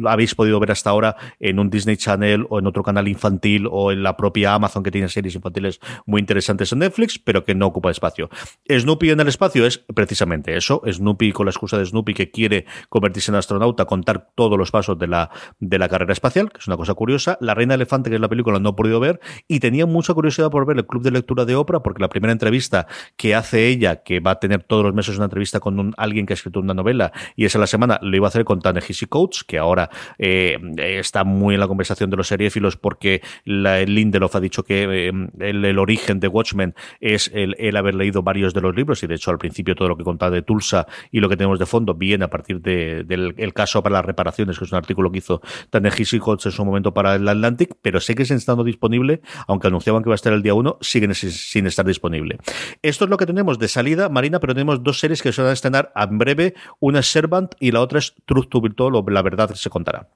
habéis 0.06 0.36
podido 0.36 0.60
ver 0.62 0.72
hasta 0.72 0.90
ahora 0.90 1.18
en 1.42 1.60
un 1.60 1.70
Disney 1.70 1.98
Channel 1.98 2.46
o 2.50 2.60
en 2.60 2.68
otro 2.68 2.84
canal 2.84 3.08
infantil 3.08 3.68
o 3.70 3.92
en 3.92 4.02
la 4.02 4.16
propia 4.16 4.54
Amazon 4.54 4.82
que 4.82 4.92
tiene 4.92 5.10
series 5.10 5.36
infantiles 5.36 5.82
muy 6.06 6.20
interesantes 6.22 6.72
en 6.72 6.80
Netflix, 6.80 7.20
pero 7.20 7.44
que 7.44 7.56
no 7.56 7.68
ocupa 7.68 7.92
espacio. 7.92 8.30
Snoopy 8.70 9.10
en 9.12 9.20
el 9.20 9.28
espacio 9.28 9.66
es 9.66 9.80
precisamente 9.94 10.56
eso. 10.56 10.82
Snoopy 10.90 11.32
con 11.32 11.46
la 11.46 11.52
excusa 11.52 11.78
de 11.78 11.86
Snoopy 11.86 12.14
que 12.14 12.32
quiere 12.32 12.66
convertirse 12.90 13.32
en 13.32 13.36
astronauta, 13.36 13.86
contar 13.86 14.30
todos 14.36 14.58
los 14.58 14.72
pasos 14.72 14.98
de 14.98 15.08
la, 15.08 15.30
de 15.60 15.80
la 15.80 15.90
carrera 15.90 16.14
espacial, 16.14 16.52
que 16.52 16.60
es 16.60 16.68
una 16.68 16.78
cosa 16.78 16.94
curiosa. 16.94 17.38
La 17.42 17.54
Reina 17.54 17.74
Elefante, 17.76 18.10
que 18.10 18.16
es 18.16 18.22
la 18.22 18.30
película, 18.30 18.60
no 18.60 18.70
he 18.70 18.74
podido 18.74 19.00
ver 19.00 19.20
y 19.48 19.60
tenía 19.60 19.86
mucha 19.86 20.14
curiosidad 20.14 20.50
por 20.50 20.66
ver 20.66 20.78
el 20.78 20.86
club 20.86 21.04
de 21.04 21.12
lectura 21.12 21.46
de 21.46 21.56
Oprah, 21.56 21.82
porque 21.82 22.02
la 22.02 22.10
primera 22.10 22.32
entrevista 22.32 22.88
que 23.18 23.36
hace 23.36 23.68
ella, 23.68 24.04
que 24.04 24.20
va 24.20 24.32
a 24.32 24.40
tener 24.40 24.64
todos 24.64 24.84
los 24.84 24.94
meses 24.94 25.16
una 25.16 25.26
entrevista 25.26 25.60
con 25.60 25.80
un- 25.80 25.94
alguien 25.98 26.26
que 26.26 26.34
ha 26.34 26.36
escrito 26.36 26.60
una 26.60 26.74
novela 26.74 27.12
y 27.36 27.46
esa 27.46 27.60
la 27.60 27.68
semana, 27.68 28.00
lo 28.02 28.16
iba 28.16 28.28
a 28.28 28.30
hacer 28.30 28.46
con 28.46 28.62
Ta-Nehisi 28.62 29.06
Coates, 29.08 29.44
que 29.44 29.58
ahora 29.58 29.90
eh, 30.18 30.58
está 30.78 31.24
muy 31.24 31.56
en 31.56 31.60
la 31.60 31.68
conversación 31.68 32.10
de 32.10 32.18
los 32.18 32.28
seriéfilos 32.28 32.78
porque 32.78 33.22
la, 33.46 33.80
el 33.80 33.96
Lindelof 33.96 34.36
ha 34.36 34.40
dicho 34.40 34.64
que 34.64 35.08
eh, 35.10 35.12
el 35.40 35.66
origen 35.80 36.20
de 36.20 36.28
Watchmen 36.28 36.76
es 37.00 37.32
el, 37.34 37.56
el, 37.58 37.76
haber 37.78 37.96
leído 37.96 38.24
varios 38.24 38.54
de 38.54 38.62
los 38.62 38.76
libros 38.76 39.04
y 39.04 39.08
de 39.08 39.16
hecho 39.16 39.32
al 39.32 39.38
principio 39.38 39.76
todo 39.76 39.88
lo 39.88 39.98
que 39.98 40.04
contaba 40.04 40.32
de 40.32 40.42
Tulsa 40.42 40.88
y 41.12 41.20
lo 41.20 41.30
que 41.30 41.38
tenemos 41.38 41.60
de 41.60 41.66
fondo 41.66 41.94
viene 41.94 42.26
a 42.26 42.30
partir 42.30 42.62
de, 42.62 43.04
del 43.04 43.34
el 43.38 43.54
caso 43.54 43.82
para 43.82 43.94
las 43.94 44.06
reparaciones, 44.06 44.58
que 44.58 44.66
es 44.66 44.72
un 44.72 44.78
artículo 44.78 45.12
que 45.12 45.20
hizo 45.20 45.42
Ta-Nehisi 45.70 46.20
Coates 46.20 46.48
en 46.48 46.52
su 46.52 46.66
momento 46.66 46.94
para 46.94 47.16
el 47.16 47.28
Atlantic, 47.28 47.76
pero 47.82 48.00
sé 48.00 48.16
que 48.16 48.24
es 48.24 48.32
estando 48.32 48.64
disponible, 48.64 49.22
aunque 49.48 49.68
anunciaban 49.68 50.04
que 50.04 50.10
va 50.10 50.14
a 50.14 50.16
estar 50.16 50.34
el 50.34 50.42
día 50.42 50.54
1, 50.54 50.78
siguen 50.82 51.14
sin 51.16 51.68
estar 51.68 51.86
disponible. 51.86 52.38
Esto 52.82 53.06
es 53.06 53.10
lo 53.10 53.18
que 53.18 53.26
tenemos 53.26 53.60
de 53.60 53.68
salida, 53.68 54.10
Marina, 54.10 54.40
pero 54.40 54.54
tenemos 54.54 54.84
dos 54.84 55.00
series 55.00 55.22
que 55.22 55.32
se 55.32 55.42
van 55.42 55.52
a 55.52 55.54
estrenar 55.54 55.92
en 55.96 56.18
breve, 56.18 56.54
una 56.80 57.00
es 57.00 57.12
Servant 57.12 57.54
y 57.60 57.72
la 57.72 57.82
otra 57.82 58.00
es 58.00 58.14
Truth 58.26 58.50
to 58.50 58.62
Told, 58.76 58.96
o 58.96 59.06
La 59.10 59.22
Verdad 59.22 59.54
se 59.56 59.70
contará. 59.70 60.10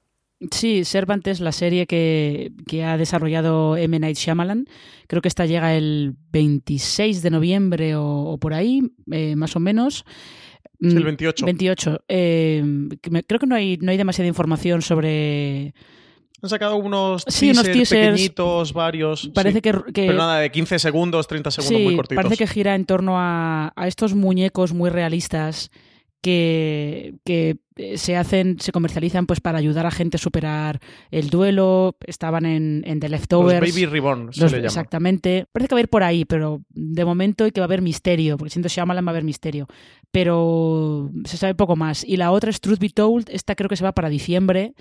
Sí, 0.50 0.84
Servant 0.84 1.26
es 1.26 1.40
la 1.40 1.52
serie 1.52 1.86
que, 1.86 2.52
que, 2.66 2.84
ha 2.84 2.96
desarrollado 2.96 3.76
M. 3.76 3.98
Night 3.98 4.16
Shyamalan. 4.16 4.66
Creo 5.06 5.22
que 5.22 5.28
esta 5.28 5.46
llega 5.46 5.74
el 5.74 6.16
26 6.32 7.22
de 7.22 7.30
noviembre 7.30 7.96
o, 7.96 8.04
o 8.04 8.38
por 8.38 8.52
ahí, 8.52 8.82
eh, 9.10 9.36
más 9.36 9.56
o 9.56 9.60
menos. 9.60 10.04
Sí, 10.80 10.88
el 10.88 11.04
28. 11.04 11.46
28. 11.46 12.04
Eh, 12.08 12.62
creo 13.26 13.40
que 13.40 13.46
no 13.46 13.54
hay, 13.54 13.78
no 13.78 13.90
hay 13.90 13.96
demasiada 13.96 14.28
información 14.28 14.82
sobre... 14.82 15.74
Han 16.42 16.50
sacado 16.50 16.76
unos, 16.76 17.24
sí, 17.26 17.46
teasers 17.46 17.58
unos 17.58 17.72
teasers 17.72 18.10
pequeñitos, 18.10 18.72
varios. 18.74 19.30
Parece 19.32 19.58
sí. 19.58 19.62
que, 19.62 19.72
que, 19.94 20.06
Pero 20.06 20.18
nada, 20.18 20.40
de 20.40 20.50
15 20.50 20.78
segundos, 20.78 21.26
30 21.26 21.50
segundos 21.50 21.78
sí, 21.78 21.84
muy 21.84 21.96
cortitos. 21.96 22.22
Parece 22.22 22.36
que 22.36 22.46
gira 22.46 22.74
en 22.74 22.84
torno 22.84 23.18
a, 23.18 23.72
a 23.74 23.88
estos 23.88 24.14
muñecos 24.14 24.74
muy 24.74 24.90
realistas 24.90 25.70
que, 26.24 27.16
que, 27.22 27.58
se 27.96 28.16
hacen, 28.16 28.58
se 28.58 28.72
comercializan 28.72 29.26
pues 29.26 29.40
para 29.40 29.58
ayudar 29.58 29.84
a 29.84 29.90
gente 29.90 30.16
a 30.16 30.18
superar 30.18 30.80
el 31.10 31.28
duelo. 31.28 31.96
Estaban 32.06 32.46
en, 32.46 32.82
en 32.86 32.98
The 32.98 33.10
Leftovers. 33.10 33.60
Los 33.60 33.74
Baby 33.74 33.84
Reborn, 33.84 34.32
se 34.32 34.40
los, 34.40 34.52
le 34.52 34.58
llama. 34.58 34.68
Exactamente. 34.68 35.46
Parece 35.52 35.68
que 35.68 35.74
va 35.74 35.80
a 35.80 35.82
ir 35.82 35.90
por 35.90 36.02
ahí, 36.02 36.24
pero 36.24 36.62
de 36.70 37.04
momento 37.04 37.44
hay 37.44 37.50
que 37.50 37.60
va 37.60 37.64
a 37.64 37.68
haber 37.68 37.82
misterio, 37.82 38.38
porque 38.38 38.52
siento 38.52 38.70
Shyamalan 38.70 39.04
va 39.04 39.10
a 39.10 39.12
haber 39.12 39.24
misterio. 39.24 39.66
Pero 40.10 41.10
se 41.26 41.36
sabe 41.36 41.54
poco 41.54 41.76
más. 41.76 42.04
Y 42.04 42.16
la 42.16 42.30
otra 42.30 42.48
es 42.48 42.62
Truth 42.62 42.78
Be 42.78 42.88
Told. 42.88 43.28
Esta 43.28 43.54
creo 43.54 43.68
que 43.68 43.76
se 43.76 43.84
va 43.84 43.92
para 43.92 44.08
diciembre. 44.08 44.74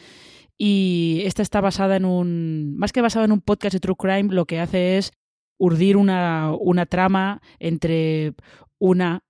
Y 0.58 1.24
esta 1.26 1.42
está 1.42 1.60
basada 1.60 1.98
en 1.98 2.06
un. 2.06 2.78
Más 2.78 2.94
que 2.94 3.02
basada 3.02 3.26
en 3.26 3.34
un 3.34 3.42
podcast 3.42 3.74
de 3.74 3.82
True 3.82 3.98
Crime, 3.98 4.34
lo 4.34 4.46
que 4.46 4.62
hace 4.62 4.98
es 4.98 5.12
urdir 5.58 5.98
una, 5.98 6.54
una 6.58 6.86
trama 6.86 7.42
entre 7.60 8.34
una 8.80 9.24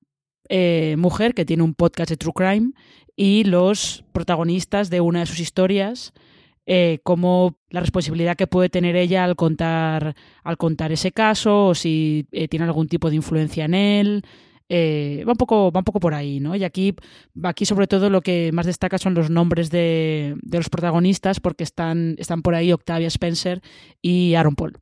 eh, 0.49 0.95
mujer 0.97 1.33
que 1.33 1.45
tiene 1.45 1.63
un 1.63 1.73
podcast 1.73 2.09
de 2.09 2.17
True 2.17 2.33
Crime 2.33 2.71
y 3.15 3.43
los 3.43 4.03
protagonistas 4.11 4.89
de 4.89 5.01
una 5.01 5.21
de 5.21 5.25
sus 5.25 5.39
historias, 5.39 6.13
eh, 6.65 6.99
como 7.03 7.57
la 7.69 7.81
responsabilidad 7.81 8.35
que 8.35 8.47
puede 8.47 8.69
tener 8.69 8.95
ella 8.95 9.23
al 9.23 9.35
contar, 9.35 10.15
al 10.43 10.57
contar 10.57 10.91
ese 10.91 11.11
caso, 11.11 11.67
o 11.67 11.75
si 11.75 12.27
eh, 12.31 12.47
tiene 12.47 12.65
algún 12.65 12.87
tipo 12.87 13.09
de 13.09 13.15
influencia 13.15 13.65
en 13.65 13.73
él. 13.73 14.25
Va, 14.71 15.31
un 15.31 15.37
poco, 15.37 15.71
va 15.71 15.81
un 15.81 15.85
poco 15.85 15.99
por 15.99 16.15
ahí, 16.15 16.39
¿no? 16.39 16.55
Y 16.55 16.63
aquí, 16.63 16.95
aquí 17.43 17.65
sobre 17.65 17.85
todo 17.85 18.09
lo 18.09 18.21
que 18.21 18.51
más 18.53 18.65
destaca 18.65 18.97
son 18.97 19.13
los 19.13 19.29
nombres 19.29 19.69
de, 19.69 20.35
de 20.41 20.57
los 20.57 20.69
protagonistas, 20.69 21.39
porque 21.39 21.63
están, 21.63 22.15
están 22.17 22.41
por 22.41 22.55
ahí 22.55 22.71
Octavia 22.71 23.07
Spencer 23.07 23.61
y 24.01 24.33
Aaron 24.33 24.55
Paul. 24.55 24.79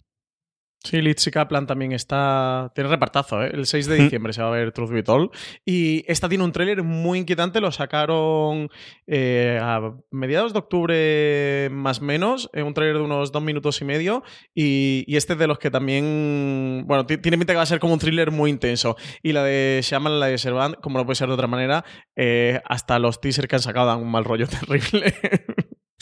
Sí, 0.84 1.00
Lizzie 1.00 1.32
Kaplan 1.32 1.68
también 1.68 1.92
está. 1.92 2.72
Tiene 2.74 2.90
repartazo, 2.90 3.44
¿eh? 3.44 3.52
El 3.54 3.68
6 3.68 3.86
de 3.86 3.96
diciembre 3.98 4.34
se 4.34 4.42
va 4.42 4.48
a 4.48 4.52
ver 4.52 4.72
Truth 4.72 4.90
Be 4.90 5.04
Told. 5.04 5.30
Y 5.64 6.04
esta 6.12 6.28
tiene 6.28 6.44
un 6.44 6.52
tráiler 6.52 6.82
muy 6.82 7.20
inquietante. 7.20 7.62
Lo 7.62 7.72
sacaron 7.72 8.68
eh, 9.06 9.60
a 9.62 9.94
mediados 10.10 10.54
de 10.54 10.60
octubre, 10.60 11.70
más 11.72 12.00
o 12.00 12.04
menos. 12.04 12.50
Eh, 12.54 12.64
un 12.64 12.74
tráiler 12.74 12.98
de 12.98 13.04
unos 13.04 13.32
dos 13.32 13.44
minutos 13.44 13.80
y 13.82 13.86
medio. 13.86 14.24
Y, 14.56 15.04
y 15.06 15.18
este 15.18 15.34
es 15.34 15.40
de 15.40 15.46
los 15.46 15.60
que 15.60 15.70
también. 15.70 16.84
Bueno, 16.88 17.06
tiene 17.06 17.38
pinta 17.38 17.54
que 17.54 17.58
va 17.58 17.64
a 17.64 17.68
ser 17.68 17.80
como 17.80 17.94
un 17.94 18.00
thriller 18.00 18.32
muy 18.32 18.50
intenso. 18.50 18.98
Y 19.22 19.34
la 19.34 19.44
de 19.44 19.82
Shaman, 19.84 20.20
la 20.20 20.28
de 20.28 20.40
Servant, 20.40 20.78
como 20.82 20.98
no 20.98 21.06
puede 21.06 21.16
ser 21.16 21.28
de 21.28 21.36
otra 21.36 21.48
manera, 21.48 21.86
eh, 22.16 22.60
hasta 22.66 22.98
los 22.98 23.22
teasers 23.22 23.48
que 23.48 23.56
han 23.56 23.62
sacado 23.62 23.86
dan 23.86 24.00
un 24.00 24.10
mal 24.10 24.26
rollo 24.26 24.48
terrible. 24.48 25.14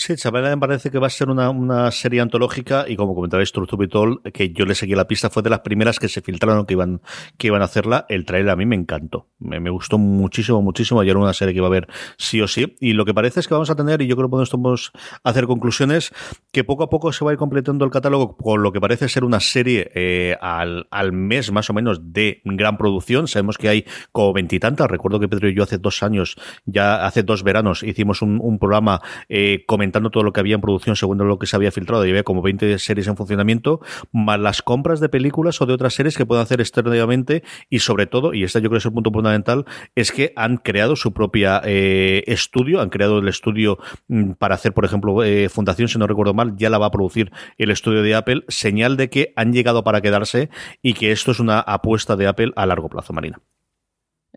Sí, 0.01 0.15
Chabela 0.15 0.49
me 0.49 0.57
parece 0.57 0.91
que 0.91 0.97
va 0.97 1.07
a 1.07 1.09
ser 1.09 1.29
una, 1.29 1.49
una 1.49 1.91
serie 1.91 2.21
antológica 2.21 2.85
y 2.87 2.95
como 2.95 3.13
comentabais 3.13 3.51
Be 3.51 3.87
Told, 3.89 4.31
que 4.31 4.53
yo 4.53 4.63
le 4.63 4.73
seguí 4.73 4.95
la 4.95 5.09
pista, 5.09 5.29
fue 5.29 5.43
de 5.43 5.49
las 5.49 5.59
primeras 5.59 5.99
que 5.99 6.07
se 6.07 6.21
filtraron 6.21 6.65
que 6.65 6.73
iban, 6.73 7.01
que 7.37 7.47
iban 7.47 7.61
a 7.61 7.65
hacerla. 7.65 8.05
El 8.07 8.23
trailer 8.23 8.51
a 8.51 8.55
mí 8.55 8.65
me 8.65 8.77
encantó. 8.77 9.27
Me, 9.39 9.59
me 9.59 9.69
gustó 9.69 9.97
muchísimo, 9.97 10.61
muchísimo. 10.61 11.03
Y 11.03 11.09
era 11.09 11.19
una 11.19 11.33
serie 11.33 11.53
que 11.53 11.57
iba 11.57 11.67
a 11.67 11.69
ver 11.69 11.89
sí 12.17 12.39
o 12.39 12.47
sí. 12.47 12.77
Y 12.79 12.93
lo 12.93 13.03
que 13.03 13.13
parece 13.13 13.41
es 13.41 13.49
que 13.49 13.53
vamos 13.53 13.69
a 13.71 13.75
tener, 13.75 14.01
y 14.01 14.07
yo 14.07 14.15
creo 14.15 14.29
que 14.29 14.31
podemos 14.31 14.93
hacer 15.25 15.47
conclusiones, 15.47 16.13
que 16.53 16.63
poco 16.63 16.83
a 16.83 16.89
poco 16.89 17.11
se 17.11 17.25
va 17.25 17.31
a 17.31 17.33
ir 17.33 17.37
completando 17.37 17.83
el 17.83 17.91
catálogo 17.91 18.37
con 18.37 18.63
lo 18.63 18.71
que 18.71 18.79
parece 18.79 19.09
ser 19.09 19.25
una 19.25 19.41
serie 19.41 19.91
eh, 19.95 20.37
al, 20.39 20.87
al 20.91 21.11
mes 21.11 21.51
más 21.51 21.69
o 21.69 21.73
menos 21.73 22.13
de 22.13 22.41
gran 22.45 22.77
producción. 22.77 23.27
Sabemos 23.27 23.57
que 23.57 23.67
hay 23.67 23.85
como 24.13 24.31
veintitantas. 24.31 24.89
Recuerdo 24.89 25.19
que 25.19 25.27
Pedro 25.27 25.49
y 25.49 25.55
yo 25.55 25.63
hace 25.63 25.77
dos 25.77 26.03
años, 26.03 26.37
ya 26.63 27.05
hace 27.05 27.23
dos 27.23 27.43
veranos, 27.43 27.83
hicimos 27.83 28.21
un, 28.21 28.39
un 28.41 28.59
programa 28.59 29.01
eh, 29.27 29.65
comentando 29.67 29.88
todo 29.91 30.23
lo 30.23 30.33
que 30.33 30.39
había 30.39 30.55
en 30.55 30.61
producción 30.61 30.95
según 30.95 31.17
lo 31.17 31.39
que 31.39 31.47
se 31.47 31.55
había 31.55 31.71
filtrado 31.71 32.05
y 32.05 32.09
había 32.09 32.23
como 32.23 32.41
20 32.41 32.79
series 32.79 33.07
en 33.07 33.17
funcionamiento, 33.17 33.81
más 34.11 34.39
las 34.39 34.61
compras 34.61 34.99
de 34.99 35.09
películas 35.09 35.61
o 35.61 35.65
de 35.65 35.73
otras 35.73 35.93
series 35.93 36.17
que 36.17 36.25
pueden 36.25 36.43
hacer 36.43 36.61
externamente 36.61 37.43
y 37.69 37.79
sobre 37.79 38.07
todo, 38.07 38.33
y 38.33 38.43
este 38.43 38.59
yo 38.61 38.69
creo 38.69 38.77
que 38.77 38.77
es 38.77 38.85
el 38.85 38.93
punto 38.93 39.11
fundamental, 39.11 39.65
es 39.95 40.11
que 40.11 40.33
han 40.35 40.57
creado 40.57 40.95
su 40.95 41.13
propia 41.13 41.61
eh, 41.63 42.23
estudio, 42.27 42.81
han 42.81 42.89
creado 42.89 43.19
el 43.19 43.27
estudio 43.27 43.79
mm, 44.07 44.31
para 44.33 44.55
hacer, 44.55 44.73
por 44.73 44.85
ejemplo, 44.85 45.23
eh, 45.23 45.49
Fundación, 45.49 45.87
si 45.87 45.97
no 45.97 46.07
recuerdo 46.07 46.33
mal, 46.33 46.55
ya 46.55 46.69
la 46.69 46.77
va 46.77 46.87
a 46.87 46.91
producir 46.91 47.31
el 47.57 47.71
estudio 47.71 48.01
de 48.01 48.15
Apple, 48.15 48.43
señal 48.47 48.97
de 48.97 49.09
que 49.09 49.33
han 49.35 49.53
llegado 49.53 49.83
para 49.83 50.01
quedarse 50.01 50.49
y 50.81 50.93
que 50.93 51.11
esto 51.11 51.31
es 51.31 51.39
una 51.39 51.59
apuesta 51.59 52.15
de 52.15 52.27
Apple 52.27 52.51
a 52.55 52.65
largo 52.65 52.89
plazo, 52.89 53.13
Marina. 53.13 53.39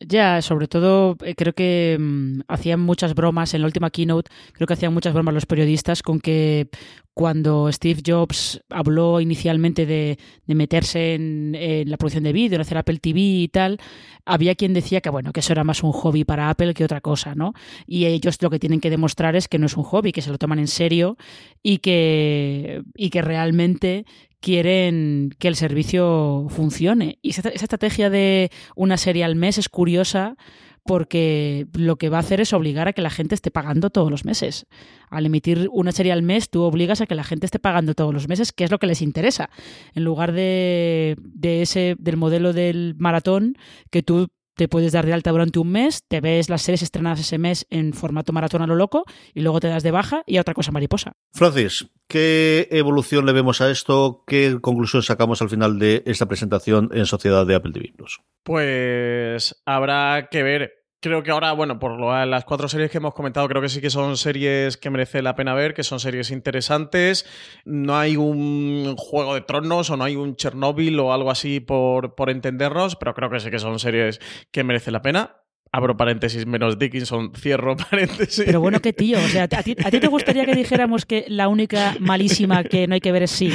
Ya, 0.01 0.40
sobre 0.40 0.69
todo 0.69 1.16
eh, 1.23 1.35
creo 1.35 1.52
que 1.52 1.98
mmm, 2.01 2.40
hacían 2.48 2.81
muchas 2.81 3.14
bromas 3.14 3.52
en 3.52 3.60
la 3.60 3.66
última 3.66 3.90
keynote, 3.90 4.31
creo 4.52 4.66
que 4.66 4.73
hacían 4.73 4.94
muchas 4.94 5.12
bromas 5.12 5.35
los 5.35 5.44
periodistas 5.47 6.02
con 6.02 6.19
que 6.19 6.70
cuando 7.12 7.70
Steve 7.70 8.01
Jobs 8.05 8.62
habló 8.70 9.20
inicialmente 9.20 9.85
de, 9.85 10.19
meterse 10.47 11.14
en, 11.14 11.55
en, 11.55 11.90
la 11.90 11.98
producción 11.98 12.24
de 12.24 12.32
vídeo, 12.32 12.56
en 12.56 12.62
hacer 12.62 12.78
Apple 12.78 13.01
TV 13.01 13.20
y 13.20 13.48
tal, 13.48 13.78
había 14.24 14.55
quien 14.55 14.73
decía 14.73 15.02
que 15.02 15.10
bueno, 15.10 15.32
que 15.32 15.40
eso 15.40 15.52
era 15.52 15.62
más 15.62 15.82
un 15.82 15.93
hobby 15.93 16.24
para 16.24 16.48
Apple 16.48 16.73
que 16.73 16.85
otra 16.85 17.02
cosa, 17.02 17.35
¿no? 17.35 17.52
Y 17.86 18.06
ellos 18.06 18.40
lo 18.40 18.48
que 18.48 18.59
tienen 18.59 18.81
que 18.81 18.89
demostrar 18.89 19.36
es 19.36 19.47
que 19.47 19.59
no 19.59 19.66
es 19.66 19.77
un 19.77 19.85
hobby, 19.85 20.12
que 20.12 20.23
se 20.23 20.31
lo 20.31 20.39
toman 20.39 20.59
en 20.59 20.69
serio 20.69 21.19
y 21.62 21.78
que, 21.78 22.82
y 22.94 23.10
que 23.10 23.20
realmente 23.20 24.06
quieren 24.43 25.31
que 25.39 25.48
el 25.48 25.56
servicio 25.56 26.47
funcione. 26.51 27.19
Y 27.23 27.31
esa, 27.31 27.48
estrategia 27.48 28.10
de 28.10 28.51
una 28.77 28.98
serie 28.98 29.24
al 29.24 29.36
mes 29.36 29.56
es 29.56 29.70
curiosa 29.70 30.36
porque 30.85 31.69
lo 31.74 31.94
que 31.94 32.09
va 32.09 32.16
a 32.16 32.20
hacer 32.20 32.40
es 32.40 32.52
obligar 32.52 32.89
a 32.89 32.93
que 32.93 33.02
la 33.02 33.09
gente 33.09 33.36
esté 33.36 33.52
pagando 33.52 33.90
todos 33.90 34.10
los 34.10 34.24
meses. 34.24 34.66
Al 35.09 35.27
emitir 35.27 35.69
una 35.70 35.93
serie 35.93 36.10
al 36.10 36.23
mes, 36.23 36.51
tú 36.51 36.62
obligas 36.62 37.01
a 37.01 37.06
que 37.06 37.14
la 37.14 37.23
gente 37.23 37.47
esté 37.47 37.60
pagando 37.60 37.94
todos 37.94 38.12
los 38.12 38.27
meses, 38.27 38.52
que 38.52 38.64
es 38.64 38.73
lo 38.73 38.81
que 38.81 38.89
les 38.89 39.01
interesa. 39.01 39.48
En 39.94 40.02
lugar 40.02 40.32
de, 40.32 41.16
de 41.19 41.62
ese, 41.62 41.94
del 42.01 42.16
modelo 42.16 42.52
del 42.52 42.97
maratón, 42.98 43.56
que 43.90 44.02
tú 44.02 44.28
te 44.55 44.69
puedes 44.69 44.93
dar 44.93 45.06
de 45.06 45.12
alta 45.12 45.31
durante 45.31 45.60
un 45.60 45.70
mes, 45.70 46.02
te 46.06 46.20
ves 46.20 46.48
las 46.48 46.62
series 46.62 46.82
estrenadas 46.82 47.20
ese 47.20 47.39
mes 47.39 47.66
en 47.70 47.93
formato 47.93 48.32
maratón 48.32 48.62
a 48.62 48.66
lo 48.66 48.74
loco 48.74 49.05
y 49.35 49.40
luego 49.40 49.60
te 49.60 49.69
das 49.69 49.82
de 49.82 49.93
baja 49.93 50.24
y 50.27 50.36
a 50.36 50.40
otra 50.40 50.55
cosa 50.55 50.73
mariposa. 50.73 51.12
Francis, 51.32 51.86
¿qué 52.08 52.68
evolución 52.70 53.26
le 53.26 53.32
vemos 53.32 53.60
a 53.60 53.70
esto? 53.70 54.24
¿Qué 54.26 54.58
conclusión 54.60 55.02
sacamos 55.02 55.42
al 55.42 55.48
final 55.50 55.78
de 55.78 56.02
esta 56.06 56.26
presentación 56.26 56.90
en 56.92 57.06
sociedad 57.06 57.46
de 57.46 57.54
Apple 57.54 57.72
TV 57.72 57.92
Plus? 57.96 58.20
Pues 58.42 59.62
habrá 59.64 60.28
que 60.30 60.42
ver 60.42 60.82
creo 61.02 61.22
que 61.24 61.32
ahora, 61.32 61.52
bueno, 61.52 61.78
por 61.78 61.98
lo, 61.98 62.24
las 62.24 62.44
cuatro 62.44 62.68
series 62.68 62.90
que 62.90 62.98
hemos 62.98 63.12
comentado, 63.12 63.48
creo 63.48 63.60
que 63.60 63.68
sí 63.68 63.80
que 63.80 63.90
son 63.90 64.16
series 64.16 64.76
que 64.76 64.88
merece 64.88 65.20
la 65.20 65.34
pena 65.34 65.52
ver, 65.52 65.74
que 65.74 65.82
son 65.82 65.98
series 65.98 66.30
interesantes. 66.30 67.26
No 67.64 67.98
hay 67.98 68.16
un 68.16 68.94
Juego 68.96 69.34
de 69.34 69.40
Tronos 69.42 69.90
o 69.90 69.96
no 69.96 70.04
hay 70.04 70.14
un 70.14 70.36
Chernobyl 70.36 70.98
o 71.00 71.12
algo 71.12 71.30
así 71.30 71.58
por, 71.58 72.14
por 72.14 72.30
entendernos, 72.30 72.96
pero 72.96 73.14
creo 73.14 73.28
que 73.30 73.40
sí 73.40 73.50
que 73.50 73.58
son 73.58 73.78
series 73.80 74.20
que 74.52 74.62
merece 74.62 74.92
la 74.92 75.02
pena. 75.02 75.41
Abro 75.72 75.96
paréntesis, 75.96 76.46
menos 76.46 76.78
Dickinson, 76.78 77.32
cierro 77.34 77.76
paréntesis. 77.90 78.44
Pero 78.44 78.60
bueno, 78.60 78.80
qué 78.80 78.92
tío. 78.92 79.18
O 79.18 79.28
sea, 79.28 79.44
¿a 79.44 79.62
ti, 79.62 79.74
¿a 79.82 79.90
ti 79.90 80.00
te 80.00 80.06
gustaría 80.06 80.44
que 80.44 80.54
dijéramos 80.54 81.06
que 81.06 81.24
la 81.28 81.48
única 81.48 81.96
malísima 81.98 82.62
que 82.62 82.86
no 82.86 82.94
hay 82.94 83.00
que 83.00 83.12
ver 83.12 83.22
es 83.22 83.30
sí? 83.30 83.50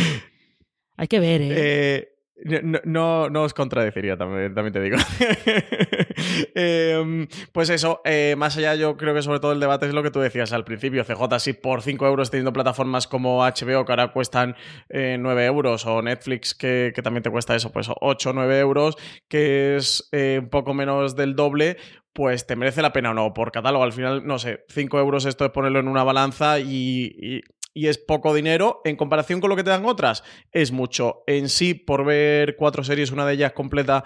Hay 0.98 1.08
que 1.08 1.20
ver, 1.20 1.42
¿eh? 1.44 1.54
eh 1.54 2.18
no, 2.44 2.80
no, 2.86 3.30
no, 3.30 3.44
os 3.44 3.54
contradeciría, 3.54 4.16
también, 4.16 4.54
también 4.54 4.74
te 4.74 4.80
digo. 4.80 4.98
eh, 6.56 7.28
pues 7.52 7.70
eso, 7.70 8.02
eh, 8.06 8.36
más 8.38 8.56
allá 8.58 8.76
yo 8.76 8.96
creo 8.96 9.16
que 9.16 9.24
sobre 9.24 9.40
todo 9.40 9.54
el 9.54 9.60
debate 9.60 9.88
es 9.88 9.94
lo 9.94 10.04
que 10.04 10.12
tú 10.12 10.20
decías 10.20 10.54
al 10.54 10.64
principio, 10.64 11.04
CJ, 11.04 11.40
si 11.40 11.54
por 11.54 11.82
5 11.82 12.06
euros 12.06 12.30
teniendo 12.30 12.54
plataformas 12.54 13.08
como 13.08 13.40
HBO 13.40 13.86
que 13.86 13.92
ahora 13.92 14.12
cuestan 14.12 14.56
eh, 14.90 15.18
9 15.20 15.46
euros 15.46 15.86
o 15.88 16.02
Netflix 16.02 16.54
que, 16.54 16.92
que, 16.94 17.02
también 17.02 17.24
te 17.24 17.32
cuesta 17.32 17.56
eso, 17.56 17.72
pues 17.72 17.88
8 17.90 18.30
o 18.30 18.34
9 18.34 18.60
euros, 18.60 18.98
que 19.28 19.76
es 19.76 20.08
eh, 20.12 20.40
un 20.42 20.50
poco 20.50 20.76
menos 20.76 21.16
del 21.16 21.36
doble, 21.36 21.78
pues 22.18 22.48
te 22.48 22.56
merece 22.56 22.82
la 22.82 22.94
pena 22.94 23.12
o 23.12 23.14
no. 23.14 23.32
Por 23.32 23.52
catálogo, 23.52 23.84
al 23.84 23.94
final, 23.94 24.26
no 24.26 24.40
sé, 24.40 24.66
5 24.70 24.98
euros 24.98 25.26
esto 25.26 25.46
es 25.46 25.52
ponerlo 25.52 25.80
en 25.80 25.88
una 25.88 26.04
balanza 26.04 26.60
y, 26.60 27.44
y 27.76 27.88
es 27.88 28.00
poco 28.00 28.34
dinero 28.34 28.82
en 28.86 28.96
comparación 28.96 29.40
con 29.40 29.52
lo 29.52 29.56
que 29.56 29.64
te 29.64 29.70
dan 29.70 29.86
otras. 29.86 30.24
Es 30.52 30.72
mucho. 30.72 31.22
En 31.28 31.48
sí, 31.48 31.76
por 31.76 32.06
ver 32.06 32.56
cuatro 32.56 32.84
series, 32.84 33.12
una 33.12 33.24
de 33.28 33.36
ellas 33.36 33.54
completa 33.54 34.04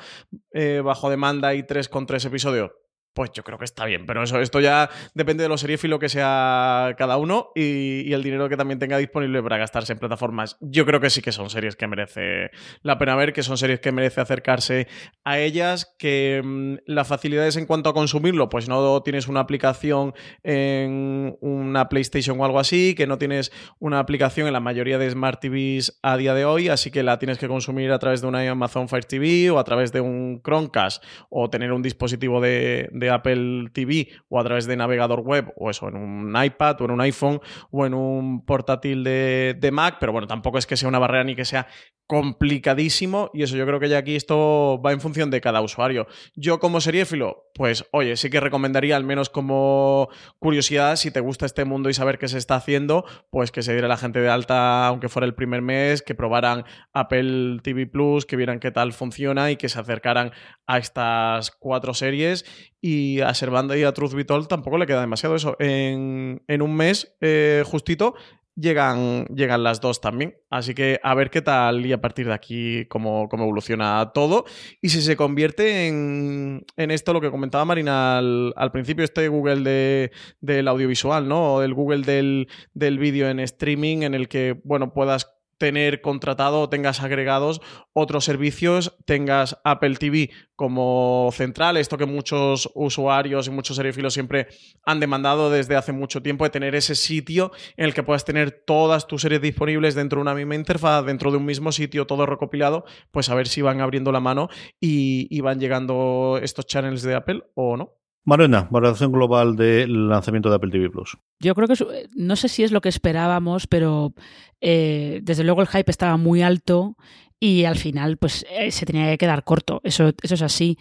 eh, 0.51 0.81
bajo 0.83 1.09
demanda 1.09 1.53
y 1.53 1.63
tres 1.63 1.87
con 1.87 2.05
tres 2.05 2.25
episodios, 2.25 2.71
pues 3.13 3.31
yo 3.33 3.43
creo 3.43 3.57
que 3.57 3.65
está 3.65 3.85
bien, 3.85 4.05
pero 4.05 4.23
eso, 4.23 4.39
esto 4.39 4.59
ya 4.59 4.89
depende 5.13 5.43
de 5.43 5.49
lo 5.49 5.57
seriéfilo 5.57 5.99
que 5.99 6.07
sea 6.07 6.95
cada 6.97 7.17
uno 7.17 7.51
y, 7.55 8.11
el 8.13 8.23
dinero 8.23 8.49
que 8.49 8.57
también 8.57 8.79
tenga 8.79 8.97
disponible 8.97 9.41
para 9.41 9.57
gastarse 9.57 9.93
en 9.93 9.99
plataformas. 9.99 10.57
Yo 10.59 10.85
creo 10.85 10.99
que 10.99 11.09
sí 11.09 11.21
que 11.21 11.31
son 11.31 11.49
series 11.49 11.75
que 11.75 11.87
merece 11.87 12.51
la 12.81 12.97
pena 12.97 13.15
ver, 13.15 13.33
que 13.33 13.43
son 13.43 13.57
series 13.57 13.79
que 13.79 13.91
merece 13.91 14.21
acercarse 14.21 14.87
a 15.23 15.39
ellas, 15.39 15.95
que 15.97 16.41
mmm, 16.43 16.75
la 16.85 17.05
facilidad 17.05 17.47
es 17.47 17.57
en 17.57 17.65
cuanto 17.65 17.89
a 17.89 17.93
consumirlo, 17.93 18.49
pues 18.49 18.69
no 18.69 19.01
tienes 19.03 19.27
una 19.27 19.41
aplicación 19.41 20.13
en 20.43 21.37
una 21.41 21.89
PlayStation 21.89 22.39
o 22.39 22.45
algo 22.45 22.59
así, 22.59 22.95
que 22.95 23.07
no 23.07 23.17
tienes 23.17 23.51
una 23.79 23.99
aplicación 23.99 24.47
en 24.47 24.53
la 24.53 24.59
mayoría 24.59 24.97
de 24.97 25.09
Smart 25.09 25.41
TVs 25.41 25.99
a 26.01 26.17
día 26.17 26.33
de 26.33 26.45
hoy, 26.45 26.69
así 26.69 26.91
que 26.91 27.03
la 27.03 27.19
tienes 27.19 27.37
que 27.37 27.47
consumir 27.47 27.91
a 27.91 27.99
través 27.99 28.21
de 28.21 28.27
una 28.27 28.49
Amazon 28.49 28.89
Fire 28.89 29.05
TV 29.05 29.51
o 29.51 29.59
a 29.59 29.63
través 29.63 29.91
de 29.91 30.01
un 30.01 30.41
Chromecast 30.43 31.03
o 31.29 31.49
tener 31.49 31.71
un 31.71 31.81
dispositivo 31.81 32.41
de 32.41 32.89
de 33.01 33.09
Apple 33.09 33.71
TV 33.73 34.07
o 34.29 34.39
a 34.39 34.43
través 34.45 34.65
de 34.65 34.77
navegador 34.77 35.19
web 35.19 35.51
o 35.57 35.69
eso, 35.69 35.89
en 35.89 35.97
un 35.97 36.41
iPad 36.41 36.79
o 36.79 36.85
en 36.85 36.91
un 36.91 37.01
iPhone 37.01 37.41
o 37.69 37.85
en 37.85 37.93
un 37.93 38.45
portátil 38.45 39.03
de, 39.03 39.57
de 39.59 39.71
Mac, 39.71 39.97
pero 39.99 40.13
bueno, 40.13 40.27
tampoco 40.27 40.57
es 40.57 40.65
que 40.65 40.77
sea 40.77 40.87
una 40.87 40.99
barrera 40.99 41.25
ni 41.25 41.35
que 41.35 41.43
sea 41.43 41.67
complicadísimo 42.11 43.31
y 43.33 43.43
eso 43.43 43.55
yo 43.55 43.65
creo 43.65 43.79
que 43.79 43.87
ya 43.87 43.99
aquí 43.99 44.17
esto 44.17 44.81
va 44.85 44.91
en 44.91 44.99
función 44.99 45.31
de 45.31 45.39
cada 45.39 45.61
usuario. 45.61 46.07
Yo 46.35 46.59
como 46.59 46.81
seriéfilo, 46.81 47.49
pues 47.53 47.85
oye, 47.93 48.17
sí 48.17 48.29
que 48.29 48.41
recomendaría 48.41 48.97
al 48.97 49.05
menos 49.05 49.29
como 49.29 50.09
curiosidad, 50.37 50.97
si 50.97 51.11
te 51.11 51.21
gusta 51.21 51.45
este 51.45 51.63
mundo 51.63 51.89
y 51.89 51.93
saber 51.93 52.17
qué 52.17 52.27
se 52.27 52.37
está 52.37 52.55
haciendo, 52.55 53.05
pues 53.29 53.51
que 53.51 53.61
se 53.61 53.71
diera 53.71 53.87
la 53.87 53.95
gente 53.95 54.19
de 54.19 54.29
alta, 54.29 54.87
aunque 54.87 55.07
fuera 55.07 55.25
el 55.25 55.35
primer 55.35 55.61
mes, 55.61 56.01
que 56.01 56.13
probaran 56.13 56.65
Apple 56.91 57.59
TV 57.63 57.87
Plus, 57.87 58.25
que 58.25 58.35
vieran 58.35 58.59
qué 58.59 58.71
tal 58.71 58.91
funciona 58.91 59.49
y 59.49 59.55
que 59.55 59.69
se 59.69 59.79
acercaran 59.79 60.33
a 60.67 60.79
estas 60.79 61.51
cuatro 61.51 61.93
series 61.93 62.43
y 62.81 63.21
a 63.21 63.33
Servanda 63.33 63.77
y 63.77 63.83
a 63.83 63.93
Truth 63.93 64.13
Be 64.13 64.25
Told 64.25 64.47
tampoco 64.47 64.77
le 64.77 64.87
queda 64.87 65.01
demasiado 65.01 65.35
eso. 65.35 65.55
En, 65.59 66.43
en 66.47 66.61
un 66.61 66.75
mes 66.75 67.15
eh, 67.21 67.63
justito 67.65 68.15
llegan, 68.55 69.25
llegan 69.27 69.63
las 69.63 69.81
dos 69.81 70.01
también. 70.01 70.35
Así 70.49 70.73
que 70.73 70.99
a 71.03 71.13
ver 71.13 71.29
qué 71.29 71.41
tal 71.41 71.85
y 71.85 71.93
a 71.93 72.01
partir 72.01 72.27
de 72.27 72.33
aquí 72.33 72.85
cómo, 72.87 73.29
cómo 73.29 73.43
evoluciona 73.43 74.11
todo. 74.13 74.45
Y 74.81 74.89
si 74.89 75.01
se 75.01 75.15
convierte 75.15 75.87
en, 75.87 76.65
en 76.75 76.91
esto, 76.91 77.13
lo 77.13 77.21
que 77.21 77.31
comentaba 77.31 77.65
Marina 77.65 78.17
al, 78.17 78.53
al 78.55 78.71
principio, 78.71 79.05
este 79.05 79.27
Google 79.27 79.61
de, 79.61 80.11
del 80.41 80.67
audiovisual, 80.67 81.27
¿no? 81.27 81.55
O 81.55 81.61
el 81.61 81.73
Google 81.73 82.01
del, 82.01 82.47
del 82.73 82.99
vídeo 82.99 83.29
en 83.29 83.39
streaming, 83.39 84.01
en 84.01 84.13
el 84.13 84.27
que, 84.27 84.59
bueno, 84.63 84.93
puedas 84.93 85.31
tener 85.61 86.01
contratado 86.01 86.61
o 86.61 86.69
tengas 86.69 87.01
agregados 87.01 87.61
otros 87.93 88.25
servicios, 88.25 88.97
tengas 89.05 89.59
Apple 89.63 89.95
TV 89.95 90.31
como 90.55 91.29
central, 91.33 91.77
esto 91.77 91.99
que 91.99 92.07
muchos 92.07 92.71
usuarios 92.73 93.45
y 93.45 93.51
muchos 93.51 93.75
seriefilos 93.75 94.15
siempre 94.15 94.47
han 94.83 94.99
demandado 94.99 95.51
desde 95.51 95.75
hace 95.75 95.91
mucho 95.91 96.23
tiempo, 96.23 96.45
de 96.45 96.49
tener 96.49 96.73
ese 96.73 96.95
sitio 96.95 97.51
en 97.77 97.85
el 97.85 97.93
que 97.93 98.01
puedas 98.01 98.25
tener 98.25 98.63
todas 98.65 99.05
tus 99.05 99.21
series 99.21 99.39
disponibles 99.39 99.93
dentro 99.93 100.17
de 100.17 100.23
una 100.23 100.33
misma 100.33 100.55
interfaz, 100.55 101.05
dentro 101.05 101.29
de 101.29 101.37
un 101.37 101.45
mismo 101.45 101.71
sitio, 101.71 102.07
todo 102.07 102.25
recopilado, 102.25 102.83
pues 103.11 103.29
a 103.29 103.35
ver 103.35 103.47
si 103.47 103.61
van 103.61 103.81
abriendo 103.81 104.11
la 104.11 104.19
mano 104.19 104.49
y, 104.79 105.27
y 105.29 105.41
van 105.41 105.59
llegando 105.59 106.39
estos 106.41 106.65
channels 106.65 107.03
de 107.03 107.13
Apple 107.13 107.43
o 107.53 107.77
no. 107.77 108.00
Marina, 108.23 108.67
valoración 108.69 109.11
global 109.11 109.55
del 109.55 110.07
lanzamiento 110.07 110.49
de 110.49 110.55
Apple 110.55 110.71
TV 110.71 110.89
Plus. 110.89 111.17
Yo 111.39 111.55
creo 111.55 111.67
que 111.67 112.07
no 112.15 112.35
sé 112.35 112.49
si 112.49 112.63
es 112.63 112.71
lo 112.71 112.81
que 112.81 112.89
esperábamos, 112.89 113.65
pero 113.67 114.13
eh, 114.61 115.21
desde 115.23 115.43
luego 115.43 115.61
el 115.61 115.67
hype 115.67 115.89
estaba 115.89 116.17
muy 116.17 116.43
alto 116.43 116.97
y 117.39 117.65
al 117.65 117.77
final 117.77 118.17
pues 118.17 118.45
eh, 118.51 118.71
se 118.71 118.85
tenía 118.85 119.09
que 119.09 119.17
quedar 119.17 119.43
corto. 119.43 119.81
Eso, 119.83 120.11
eso 120.21 120.35
es 120.35 120.41
así. 120.43 120.77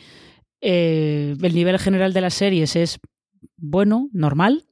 Eh, 0.61 1.35
el 1.41 1.55
nivel 1.55 1.79
general 1.79 2.13
de 2.13 2.21
las 2.21 2.35
series 2.35 2.77
es 2.77 3.01
bueno, 3.57 4.11
normal. 4.13 4.67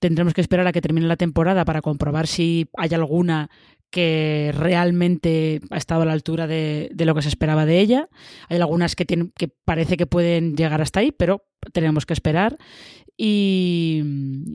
Tendremos 0.00 0.32
que 0.32 0.40
esperar 0.40 0.66
a 0.68 0.72
que 0.72 0.80
termine 0.80 1.08
la 1.08 1.16
temporada 1.16 1.64
para 1.64 1.82
comprobar 1.82 2.28
si 2.28 2.68
hay 2.76 2.94
alguna 2.94 3.50
que 3.90 4.52
realmente 4.56 5.60
ha 5.70 5.76
estado 5.76 6.02
a 6.02 6.04
la 6.04 6.12
altura 6.12 6.46
de, 6.46 6.90
de, 6.92 7.04
lo 7.04 7.14
que 7.14 7.22
se 7.22 7.28
esperaba 7.28 7.64
de 7.64 7.78
ella. 7.80 8.08
Hay 8.48 8.56
algunas 8.56 8.96
que, 8.96 9.04
tienen, 9.04 9.32
que 9.36 9.48
parece 9.48 9.96
que 9.96 10.06
pueden 10.06 10.56
llegar 10.56 10.82
hasta 10.82 11.00
ahí, 11.00 11.12
pero 11.12 11.44
tenemos 11.72 12.04
que 12.04 12.12
esperar. 12.12 12.58
Y 13.16 14.02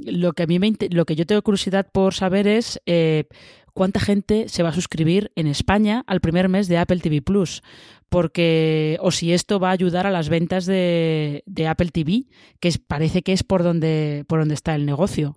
lo 0.05 0.33
que 0.33 0.43
a 0.43 0.47
mí 0.47 0.59
me, 0.59 0.73
lo 0.89 1.05
que 1.05 1.15
yo 1.15 1.25
tengo 1.25 1.41
curiosidad 1.41 1.87
por 1.91 2.13
saber 2.13 2.47
es 2.47 2.81
eh, 2.85 3.25
cuánta 3.73 3.99
gente 3.99 4.49
se 4.49 4.63
va 4.63 4.69
a 4.69 4.73
suscribir 4.73 5.31
en 5.35 5.47
España 5.47 6.03
al 6.07 6.19
primer 6.19 6.49
mes 6.49 6.67
de 6.67 6.77
Apple 6.77 6.99
TV 6.99 7.21
Plus. 7.21 7.63
Porque, 8.09 8.97
o 9.01 9.11
si 9.11 9.33
esto 9.33 9.59
va 9.59 9.69
a 9.69 9.73
ayudar 9.73 10.07
a 10.07 10.11
las 10.11 10.29
ventas 10.29 10.65
de, 10.65 11.43
de 11.45 11.67
Apple 11.67 11.91
TV, 11.91 12.25
que 12.59 12.73
parece 12.85 13.21
que 13.21 13.33
es 13.33 13.43
por 13.43 13.63
donde, 13.63 14.25
por 14.27 14.39
donde 14.39 14.55
está 14.55 14.75
el 14.75 14.85
negocio. 14.85 15.35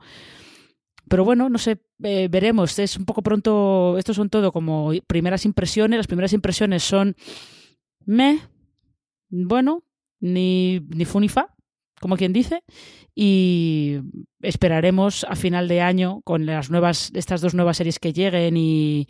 Pero 1.13 1.27
bueno, 1.27 1.51
no 1.51 1.59
sé, 1.59 1.77
eh, 2.05 2.29
veremos. 2.31 2.79
Es 2.79 2.97
un 2.97 3.05
poco 3.05 3.21
pronto. 3.21 3.99
Estos 3.99 4.17
son 4.17 4.31
todo 4.31 4.51
como 4.51 4.93
primeras 5.07 5.45
impresiones. 5.45 5.99
Las 5.99 6.07
primeras 6.07 6.33
impresiones 6.33 6.85
son. 6.85 7.17
Me. 8.07 8.41
Bueno, 9.29 9.85
ni, 10.21 10.81
ni 10.89 11.05
fu 11.05 11.21
ni 11.21 11.29
fa, 11.29 11.55
como 12.01 12.17
quien 12.17 12.33
dice. 12.33 12.63
Y 13.15 13.99
esperaremos 14.41 15.25
a 15.29 15.37
final 15.37 15.69
de 15.69 15.83
año 15.83 16.23
con 16.25 16.47
las 16.47 16.71
nuevas, 16.71 17.13
estas 17.13 17.43
dos 17.43 17.53
nuevas 17.53 17.77
series 17.77 17.99
que 17.99 18.15
lleguen 18.15 18.57
y, 18.57 19.07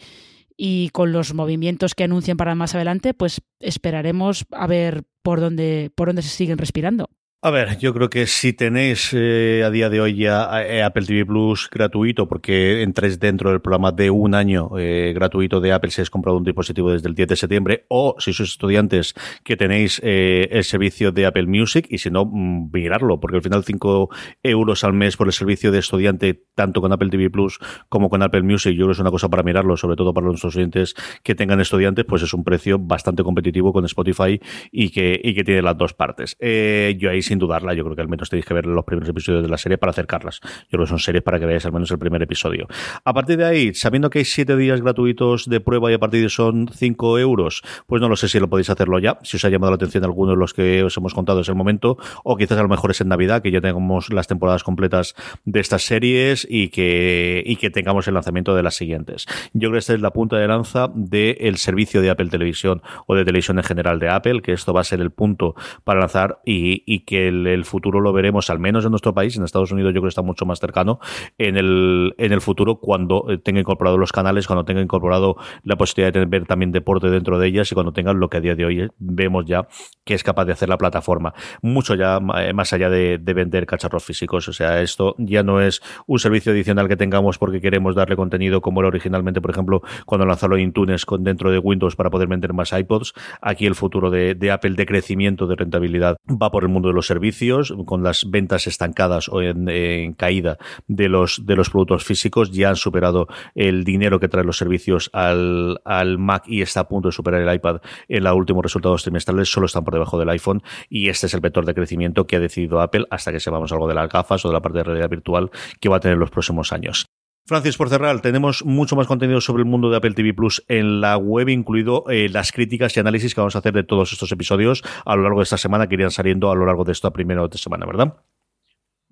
y 0.57 0.89
con 0.89 1.12
los 1.12 1.35
movimientos 1.35 1.95
que 1.95 2.03
anuncien 2.03 2.37
para 2.37 2.57
más 2.57 2.74
adelante, 2.74 3.15
pues 3.15 3.43
esperaremos 3.61 4.45
a 4.51 4.66
ver 4.66 5.05
por 5.23 5.39
dónde, 5.39 5.93
por 5.95 6.09
dónde 6.09 6.23
se 6.23 6.31
siguen 6.31 6.59
respirando. 6.59 7.11
A 7.44 7.51
ver, 7.51 7.77
yo 7.78 7.93
creo 7.93 8.09
que 8.09 8.28
si 8.28 8.52
tenéis 8.52 9.10
eh, 9.12 9.64
a 9.66 9.70
día 9.70 9.90
de 9.90 10.01
hoy 10.01 10.14
ya 10.14 10.64
eh, 10.64 10.81
Apple 10.85 11.05
TV 11.05 11.27
Plus 11.27 11.69
gratuito, 11.69 12.28
porque 12.28 12.85
entréis 12.85 13.19
dentro 13.19 13.51
del 13.51 13.60
programa 13.60 13.90
de 13.90 14.10
un 14.10 14.36
año 14.36 14.70
eh, 14.78 15.12
gratuito 15.12 15.60
de 15.60 15.73
Apple 15.73 15.90
si 15.90 16.02
has 16.02 16.09
comprado 16.09 16.39
un 16.39 16.44
dispositivo 16.44 16.93
desde 16.93 17.09
el 17.09 17.16
10 17.16 17.27
de 17.31 17.35
septiembre, 17.35 17.85
o 17.89 18.14
si 18.20 18.32
sois 18.32 18.48
estudiantes 18.51 19.14
que 19.43 19.56
tenéis 19.56 20.01
eh, 20.05 20.51
el 20.52 20.62
servicio 20.62 21.10
de 21.10 21.27
Apple 21.27 21.48
Music, 21.48 21.89
y 21.90 21.98
si 21.98 22.12
no, 22.12 22.27
mm, 22.27 22.70
mirarlo, 22.73 23.19
porque 23.19 23.39
al 23.39 23.43
final 23.43 23.64
5 23.64 24.09
euros 24.44 24.85
al 24.85 24.93
mes 24.93 25.16
por 25.16 25.27
el 25.27 25.32
servicio 25.32 25.73
de 25.73 25.81
estudiante, 25.81 26.44
tanto 26.55 26.81
con 26.81 26.93
Apple 26.93 27.10
TV 27.10 27.28
Plus 27.28 27.59
como 27.89 28.09
con 28.09 28.23
Apple 28.23 28.43
Music, 28.43 28.70
yo 28.74 28.85
creo 28.85 28.90
que 28.90 28.93
es 28.93 29.01
una 29.01 29.10
cosa 29.10 29.28
para 29.28 29.43
mirarlo, 29.43 29.77
sobre 29.77 29.97
todo 29.97 30.14
para 30.14 30.28
nuestros 30.28 30.52
estudiantes 30.52 30.94
que 31.24 31.35
tengan 31.35 31.60
estudiantes, 31.60 32.05
pues 32.05 32.23
es 32.23 32.32
un 32.35 32.44
precio 32.44 32.78
bastante 32.78 33.24
competitivo 33.24 33.73
con 33.73 33.85
Spotify 33.85 34.40
y 34.70 34.90
que, 34.90 35.20
y 35.20 35.35
que 35.35 35.43
tiene 35.43 35.60
las 35.60 35.77
dos 35.77 35.93
partes. 35.93 36.36
yo 36.39 37.10
ahí 37.10 37.20
sin 37.33 37.39
dudarla. 37.39 37.73
Yo 37.73 37.83
creo 37.85 37.97
que 37.97 38.03
al 38.03 38.09
menos 38.09 38.29
tenéis 38.29 38.45
que 38.45 38.53
ver 38.53 38.67
los 38.67 38.85
primeros 38.85 39.09
episodios 39.09 39.43
de 39.43 39.49
la 39.49 39.57
serie 39.57 39.79
para 39.79 39.91
acercarlas. 39.91 40.41
Yo 40.43 40.73
creo 40.73 40.85
que 40.85 40.91
son 40.91 40.99
series 40.99 41.23
para 41.23 41.41
que 41.41 41.47
veáis 41.47 41.65
al 41.65 41.73
menos 41.73 41.91
el 41.91 41.99
primer 41.99 42.21
episodio. 42.23 42.69
A 43.05 43.15
partir 43.15 43.39
de 43.39 43.47
ahí, 43.47 43.75
sabiendo 43.75 44.11
que 44.11 44.19
hay 44.19 44.25
siete 44.27 44.55
días 44.57 44.83
gratuitos 44.83 45.49
de 45.49 45.61
prueba 45.61 45.91
y 45.91 45.95
a 45.95 45.99
partir 45.99 46.23
de 46.23 46.29
son 46.29 46.69
5 46.69 47.19
euros, 47.19 47.63
pues 47.87 48.03
no 48.03 48.09
lo 48.09 48.17
sé 48.17 48.29
si 48.29 48.39
lo 48.39 48.49
podéis 48.49 48.69
hacerlo 48.69 48.99
ya. 48.99 49.19
Si 49.23 49.39
os 49.39 49.45
ha 49.45 49.49
llamado 49.49 49.71
la 49.71 49.77
atención 49.77 50.05
alguno 50.05 50.33
de 50.33 50.37
los 50.37 50.53
que 50.53 50.85
os 50.85 50.97
hemos 50.97 51.15
contado 51.15 51.41
es 51.41 51.49
el 51.49 51.55
momento, 51.55 51.97
o 52.23 52.37
quizás 52.37 52.59
a 52.59 52.63
lo 52.63 52.69
mejor 52.69 52.91
es 52.91 53.01
en 53.01 53.09
Navidad, 53.09 53.43
que 53.43 53.51
ya 53.51 53.61
tengamos 53.61 54.13
las 54.13 54.27
temporadas 54.27 54.63
completas 54.63 55.15
de 55.45 55.61
estas 55.61 55.83
series 55.83 56.47
y 56.49 56.69
que, 56.69 57.43
y 57.47 57.57
que 57.57 57.71
tengamos 57.71 58.09
el 58.09 58.15
lanzamiento 58.15 58.55
de 58.55 58.63
las 58.63 58.75
siguientes. 58.75 59.27
Yo 59.55 59.69
creo 59.69 59.73
que 59.73 59.79
esta 59.79 59.95
es 59.95 60.01
la 60.01 60.11
punta 60.11 60.37
de 60.37 60.49
lanza 60.49 60.91
del 60.95 61.57
servicio 61.57 62.03
de 62.03 62.11
Apple 62.11 62.29
Televisión 62.29 62.83
o 63.07 63.15
de 63.15 63.25
televisión 63.25 63.59
en 63.59 63.65
general 63.65 63.99
de 63.99 64.11
Apple, 64.11 64.43
que 64.43 64.53
esto 64.53 64.73
va 64.73 64.83
a 64.83 64.85
ser 64.85 65.01
el 65.01 65.11
punto 65.11 65.55
para 65.85 66.01
lanzar 66.01 66.41
y, 66.45 66.83
y 66.87 67.01
que 67.01 67.22
el, 67.28 67.65
futuro 67.65 68.01
lo 68.01 68.12
veremos, 68.12 68.51
al 68.51 68.59
menos 68.59 68.85
en 68.85 68.90
nuestro 68.90 69.15
país, 69.15 69.36
en 69.36 69.44
Estados 69.44 69.73
Unidos 69.73 69.90
yo 69.90 70.01
creo 70.01 70.05
que 70.05 70.09
está 70.09 70.23
mucho 70.23 70.47
más 70.47 70.61
cercano, 70.61 70.99
en 71.39 71.57
el, 71.57 72.15
en 72.19 72.32
el 72.32 72.40
futuro 72.40 72.77
cuando 72.77 73.27
tenga 73.43 73.61
incorporado 73.61 73.99
los 73.99 74.12
canales, 74.12 74.47
cuando 74.47 74.65
tenga 74.65 74.81
incorporado 74.81 75.36
la 75.62 75.77
posibilidad 75.77 76.12
de 76.12 76.27
ver 76.27 76.47
también 76.47 76.73
deporte 76.73 77.09
dentro 77.11 77.39
de 77.39 77.49
ellas 77.49 77.70
y 77.70 77.74
cuando 77.74 77.93
tengan 77.93 78.19
lo 78.20 78.28
que 78.28 78.39
a 78.39 78.40
día 78.40 78.55
de 78.55 78.65
hoy 78.65 78.90
vemos 78.99 79.44
ya 79.47 79.66
que 80.05 80.15
es 80.15 80.24
capaz 80.24 80.44
de 80.44 80.53
hacer 80.53 80.69
la 80.69 80.78
plataforma. 80.78 81.35
Mucho 81.62 81.94
ya 81.94 82.20
más 82.20 82.73
allá 82.73 82.90
de, 82.90 83.19
de 83.19 83.35
vender 83.35 83.66
cacharros 83.66 84.05
físicos, 84.05 84.49
o 84.49 84.53
sea, 84.53 84.81
esto 84.82 85.15
ya 85.19 85.43
no 85.43 85.61
es 85.61 85.82
un 86.07 86.19
servicio 86.19 86.53
adicional 86.53 86.89
que 86.89 86.97
tengamos 86.97 87.39
porque 87.39 87.61
queremos 87.61 87.94
darle 87.94 88.16
contenido 88.16 88.61
como 88.61 88.81
era 88.81 88.89
originalmente, 88.89 89.40
por 89.40 89.51
ejemplo, 89.51 89.82
cuando 90.07 90.27
lanzaron 90.27 90.61
iTunes 90.61 91.07
con 91.07 91.24
dentro 91.24 91.51
de 91.51 91.59
Windows 91.59 91.97
para 91.97 92.11
poder 92.11 92.28
vender 92.28 92.53
más 92.53 92.73
iPods. 92.73 93.12
Aquí 93.40 93.66
el 93.66 93.74
futuro 93.74 94.11
de, 94.11 94.35
de 94.35 94.51
Apple 94.51 94.74
de 94.74 94.86
crecimiento, 94.86 95.47
de 95.47 95.57
rentabilidad, 95.57 96.16
va 96.28 96.51
por 96.51 96.65
el 96.65 96.69
mundo 96.69 96.89
de 96.89 96.94
los 96.94 97.11
servicios 97.12 97.74
con 97.84 98.02
las 98.02 98.30
ventas 98.30 98.66
estancadas 98.66 99.28
o 99.28 99.43
en, 99.43 100.14
caída 100.14 100.56
de 100.86 101.09
los, 101.09 101.44
de 101.44 101.56
los 101.56 101.68
productos 101.68 102.05
físicos, 102.05 102.51
ya 102.51 102.70
han 102.70 102.76
superado 102.76 103.26
el 103.55 103.84
dinero 103.84 104.18
que 104.18 104.28
traen 104.28 104.47
los 104.47 104.56
servicios 104.56 105.10
al, 105.12 105.80
al 105.84 106.18
Mac 106.18 106.44
y 106.47 106.62
está 106.62 106.80
a 106.80 106.89
punto 106.89 107.09
de 107.09 107.12
superar 107.12 107.43
el 107.43 107.55
iPad 107.55 107.80
en 108.09 108.24
los 108.24 108.34
últimos 108.34 108.62
resultados 108.62 109.02
trimestrales, 109.02 109.51
solo 109.51 109.66
están 109.66 109.84
por 109.84 109.94
debajo 109.94 110.18
del 110.18 110.30
iPhone 110.30 110.62
y 110.89 111.09
este 111.09 111.26
es 111.26 111.34
el 111.34 111.40
vector 111.40 111.66
de 111.66 111.74
crecimiento 111.74 112.26
que 112.26 112.36
ha 112.36 112.40
decidido 112.40 112.80
Apple 112.80 113.06
hasta 113.10 113.30
que 113.30 113.40
sepamos 113.40 113.70
algo 113.72 113.86
de 113.89 113.94
las 113.94 114.09
gafas 114.09 114.44
o 114.44 114.48
de 114.48 114.55
la 114.55 114.62
parte 114.62 114.78
de 114.78 114.84
realidad 114.84 115.10
virtual 115.10 115.51
que 115.80 115.89
va 115.89 115.98
a 115.98 116.01
tener 116.01 116.16
los 116.16 116.30
próximos 116.30 116.72
años. 116.72 117.06
Francis, 117.44 117.77
por 117.77 117.89
tenemos 118.20 118.64
mucho 118.64 118.94
más 118.94 119.09
contenido 119.09 119.40
sobre 119.40 119.62
el 119.62 119.69
mundo 119.69 119.90
de 119.90 119.97
Apple 119.97 120.14
TV 120.14 120.32
Plus 120.32 120.62
en 120.69 121.01
la 121.01 121.16
web, 121.16 121.48
incluido 121.48 122.05
eh, 122.09 122.28
las 122.28 122.52
críticas 122.52 122.97
y 122.97 123.01
análisis 123.01 123.35
que 123.35 123.40
vamos 123.40 123.56
a 123.56 123.59
hacer 123.59 123.73
de 123.73 123.82
todos 123.82 124.12
estos 124.12 124.31
episodios 124.31 124.85
a 125.05 125.16
lo 125.16 125.23
largo 125.23 125.40
de 125.40 125.44
esta 125.44 125.59
semana, 125.59 125.89
que 125.89 125.94
irían 125.94 126.12
saliendo 126.12 126.52
a 126.52 126.55
lo 126.55 126.66
largo 126.66 126.85
de 126.85 126.93
esta 126.93 127.10
primera 127.10 127.43
semana, 127.59 127.85
¿verdad? 127.85 128.14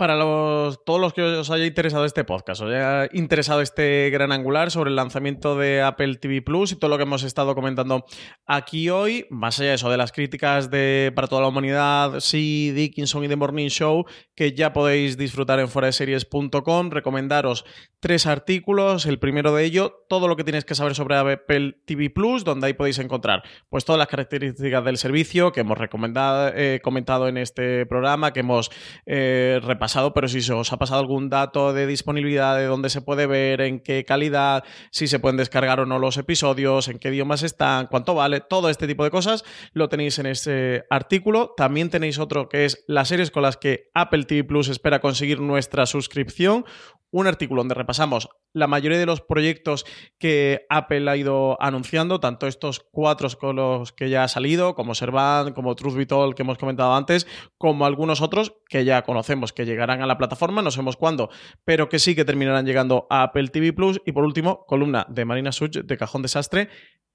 Para 0.01 0.15
todos 0.17 0.99
los 0.99 1.13
que 1.13 1.21
os 1.21 1.51
haya 1.51 1.67
interesado 1.67 2.07
este 2.07 2.25
podcast, 2.25 2.63
os 2.63 2.71
haya 2.71 3.07
interesado 3.13 3.61
este 3.61 4.09
gran 4.09 4.33
angular 4.33 4.71
sobre 4.71 4.89
el 4.89 4.97
lanzamiento 4.97 5.59
de 5.59 5.83
Apple 5.83 6.15
TV 6.15 6.41
Plus 6.41 6.73
y 6.73 6.77
todo 6.77 6.89
lo 6.89 6.97
que 6.97 7.03
hemos 7.03 7.23
estado 7.23 7.55
comentando 7.55 8.07
aquí 8.47 8.89
hoy, 8.89 9.27
más 9.29 9.61
allá 9.61 9.69
de 9.69 9.75
eso, 9.75 9.91
de 9.91 9.99
las 9.99 10.11
críticas 10.11 10.71
de 10.71 11.13
para 11.15 11.29
toda 11.29 11.43
la 11.43 11.49
humanidad, 11.49 12.21
sí, 12.21 12.73
Dickinson 12.75 13.25
y 13.25 13.29
The 13.29 13.37
Morning 13.37 13.69
Show, 13.69 14.07
que 14.35 14.55
ya 14.55 14.73
podéis 14.73 15.19
disfrutar 15.19 15.61
en 15.61 15.69
foraseries.com, 15.69 16.89
recomendaros 16.89 17.67
tres 18.01 18.25
artículos. 18.25 19.05
El 19.05 19.19
primero 19.19 19.55
de 19.55 19.65
ello, 19.65 20.07
todo 20.09 20.29
lo 20.29 20.37
que 20.37 20.45
tienes 20.45 20.65
que 20.65 20.75
saber 20.75 20.95
sobre 20.95 21.17
Apple 21.17 21.77
TV 21.85 22.09
Plus, 22.09 22.43
donde 22.43 22.69
ahí 22.69 22.73
podéis 22.73 22.99
encontrar 23.01 23.43
pues 23.69 23.85
todas 23.85 23.99
las 23.99 24.09
características 24.09 24.83
del 24.83 24.97
servicio 24.97 25.53
que 25.53 25.61
hemos 25.61 25.77
recomendado, 25.77 26.53
eh, 26.55 26.81
comentado 26.83 27.29
en 27.29 27.37
este 27.37 27.85
programa, 27.85 28.33
que 28.33 28.41
hemos 28.41 28.71
eh, 29.05 29.61
repasado 29.63 29.90
pero 30.15 30.29
si 30.29 30.41
se 30.41 30.53
os 30.53 30.73
ha 30.73 30.79
pasado 30.79 31.01
algún 31.01 31.29
dato 31.29 31.73
de 31.73 31.87
disponibilidad, 31.87 32.57
de 32.57 32.67
dónde 32.67 32.91
se 32.91 33.01
puede 33.01 33.27
ver, 33.27 33.61
en 33.61 33.81
qué 33.81 34.05
calidad, 34.05 34.65
si 34.91 35.07
se 35.07 35.19
pueden 35.19 35.37
descargar 35.37 35.81
o 35.81 35.87
no 35.87 35.99
los 35.99 36.17
episodios, 36.17 36.89
en 36.89 36.99
qué 36.99 37.09
idiomas 37.09 37.43
están, 37.43 37.87
cuánto 37.87 38.15
vale, 38.15 38.41
todo 38.41 38.71
este 38.71 38.87
tipo 38.87 39.05
de 39.05 39.11
cosas 39.11 39.45
lo 39.73 39.89
tenéis 39.89 40.19
en 40.19 40.27
este 40.27 40.85
artículo. 40.91 41.55
También 41.57 41.91
tenéis 41.91 42.19
otro 42.19 42.49
que 42.49 42.65
es 42.65 42.85
las 42.87 43.09
series 43.09 43.31
con 43.31 43.43
las 43.43 43.57
que 43.57 43.91
Apple 43.95 44.25
TV 44.25 44.45
Plus 44.45 44.69
espera 44.69 45.01
conseguir 45.01 45.41
nuestra 45.41 45.87
suscripción, 45.87 46.65
un 47.11 47.27
artículo 47.27 47.61
donde 47.61 47.75
repasamos 47.75 48.29
la 48.53 48.67
mayoría 48.67 48.99
de 48.99 49.07
los 49.07 49.21
proyectos 49.21 49.87
que 50.19 50.67
Apple 50.69 51.09
ha 51.11 51.17
ido 51.17 51.57
anunciando, 51.61 52.21
tanto 52.21 52.47
estos 52.47 52.81
cuatro 52.81 53.29
con 53.39 53.57
los 53.57 53.93
que 53.93 54.11
ya 54.11 54.25
ha 54.25 54.29
salido, 54.29 54.75
como 54.75 54.95
Servant, 54.95 55.55
como 55.55 55.75
Truth 55.75 55.95
Be 55.95 56.07
que 56.35 56.43
hemos 56.43 56.59
comentado 56.59 56.95
antes, 56.95 57.27
como 57.57 57.87
algunos 57.87 58.21
otros 58.21 58.55
que 58.69 58.85
ya 58.85 59.03
conocemos 59.03 59.53
que 59.53 59.65
llegarán 59.65 60.03
a 60.03 60.07
la 60.07 60.19
plataforma, 60.19 60.63
no 60.63 60.71
sabemos 60.71 60.97
cuándo, 60.97 61.31
pero 61.65 61.89
que 61.89 61.99
sí 61.99 62.15
que 62.15 62.25
terminarán 62.25 62.67
llegando 62.67 63.07
a 63.11 63.23
Apple 63.23 63.49
TV 63.49 63.73
Plus. 63.73 64.01
Y 64.05 64.13
por 64.13 64.25
último, 64.25 64.65
columna 64.67 65.07
de 65.09 65.25
Marina 65.25 65.53
Such 65.53 65.79
de 65.79 65.97
Cajón 65.97 66.23
Desastre. 66.23 66.69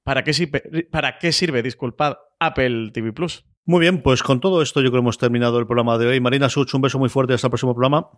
¿Para 0.04 0.24
qué 0.24 0.34
sirve, 0.34 0.88
para 0.92 1.18
qué 1.18 1.32
sirve 1.32 1.64
disculpad, 1.64 2.18
Apple 2.40 2.92
TV 2.94 3.12
Plus? 3.12 3.44
Muy 3.68 3.80
bien, 3.80 4.04
pues 4.04 4.22
con 4.22 4.40
todo 4.40 4.62
esto 4.62 4.82
yo 4.82 4.90
creo 4.90 5.02
que 5.02 5.06
hemos 5.06 5.18
terminado 5.18 5.58
el 5.58 5.66
programa 5.66 5.98
de 5.98 6.06
hoy. 6.08 6.20
Marina 6.20 6.50
Such, 6.50 6.76
un 6.76 6.82
beso 6.82 7.00
muy 7.00 7.10
fuerte 7.10 7.34
hasta 7.34 7.48
el 7.48 7.52
próximo 7.52 7.74
programa. 7.74 8.10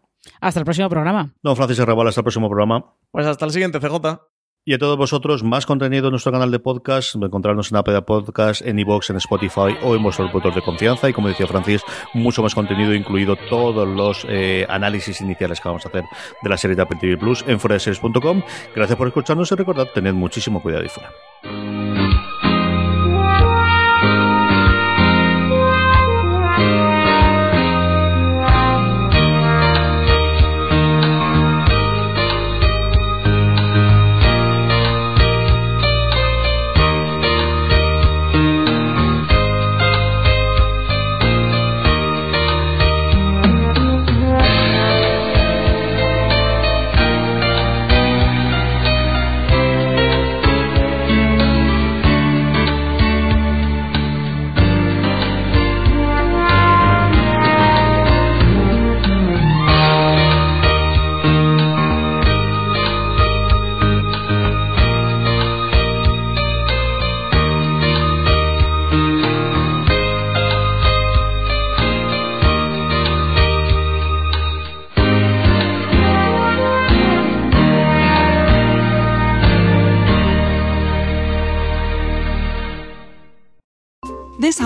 Hasta 0.42 0.60
el 0.60 0.66
próximo 0.66 0.90
programa. 0.90 1.34
Don 1.42 1.56
Francis 1.56 1.80
Arrabal, 1.80 2.08
hasta 2.08 2.20
el 2.20 2.26
próximo 2.26 2.50
programa. 2.50 2.94
Pues 3.12 3.26
hasta 3.26 3.46
el 3.46 3.52
siguiente, 3.52 3.80
CJ. 3.80 4.20
Y 4.66 4.74
a 4.74 4.78
todos 4.78 4.98
vosotros, 4.98 5.46
más 5.46 5.66
contenido 5.66 6.08
en 6.08 6.12
nuestro 6.12 6.34
canal 6.34 6.52
de 6.52 6.60
podcast, 6.60 7.16
encontrarnos 7.16 7.72
en 7.72 7.78
Apple 7.78 8.02
Podcast, 8.02 8.62
en 8.62 8.78
iVoox, 8.80 9.12
en 9.12 9.16
Spotify 9.16 9.78
o 9.82 9.96
en 9.96 10.04
vuestros 10.04 10.30
productos 10.30 10.56
de 10.56 10.62
confianza. 10.62 11.08
Y 11.08 11.14
como 11.14 11.30
decía 11.30 11.48
Francis, 11.48 11.82
mucho 12.14 12.44
más 12.44 12.54
contenido, 12.54 12.94
incluido 12.94 13.38
todos 13.50 13.88
los 13.88 14.26
eh, 14.28 14.66
análisis 14.68 15.22
iniciales 15.22 15.62
que 15.62 15.70
vamos 15.70 15.86
a 15.86 15.88
hacer 15.88 16.04
de 16.44 16.50
la 16.50 16.58
serie 16.58 16.76
de 16.76 16.82
Apple 16.82 16.98
TV 17.00 17.16
Plus 17.16 17.46
en 17.48 17.58
foraseries.com. 17.58 18.42
Gracias 18.76 18.98
por 18.98 19.08
escucharnos 19.08 19.50
y 19.54 19.56
recordad, 19.56 19.88
tened 19.94 20.14
muchísimo 20.14 20.62
cuidado 20.62 20.84
y 20.84 20.90
fuera. 20.90 21.87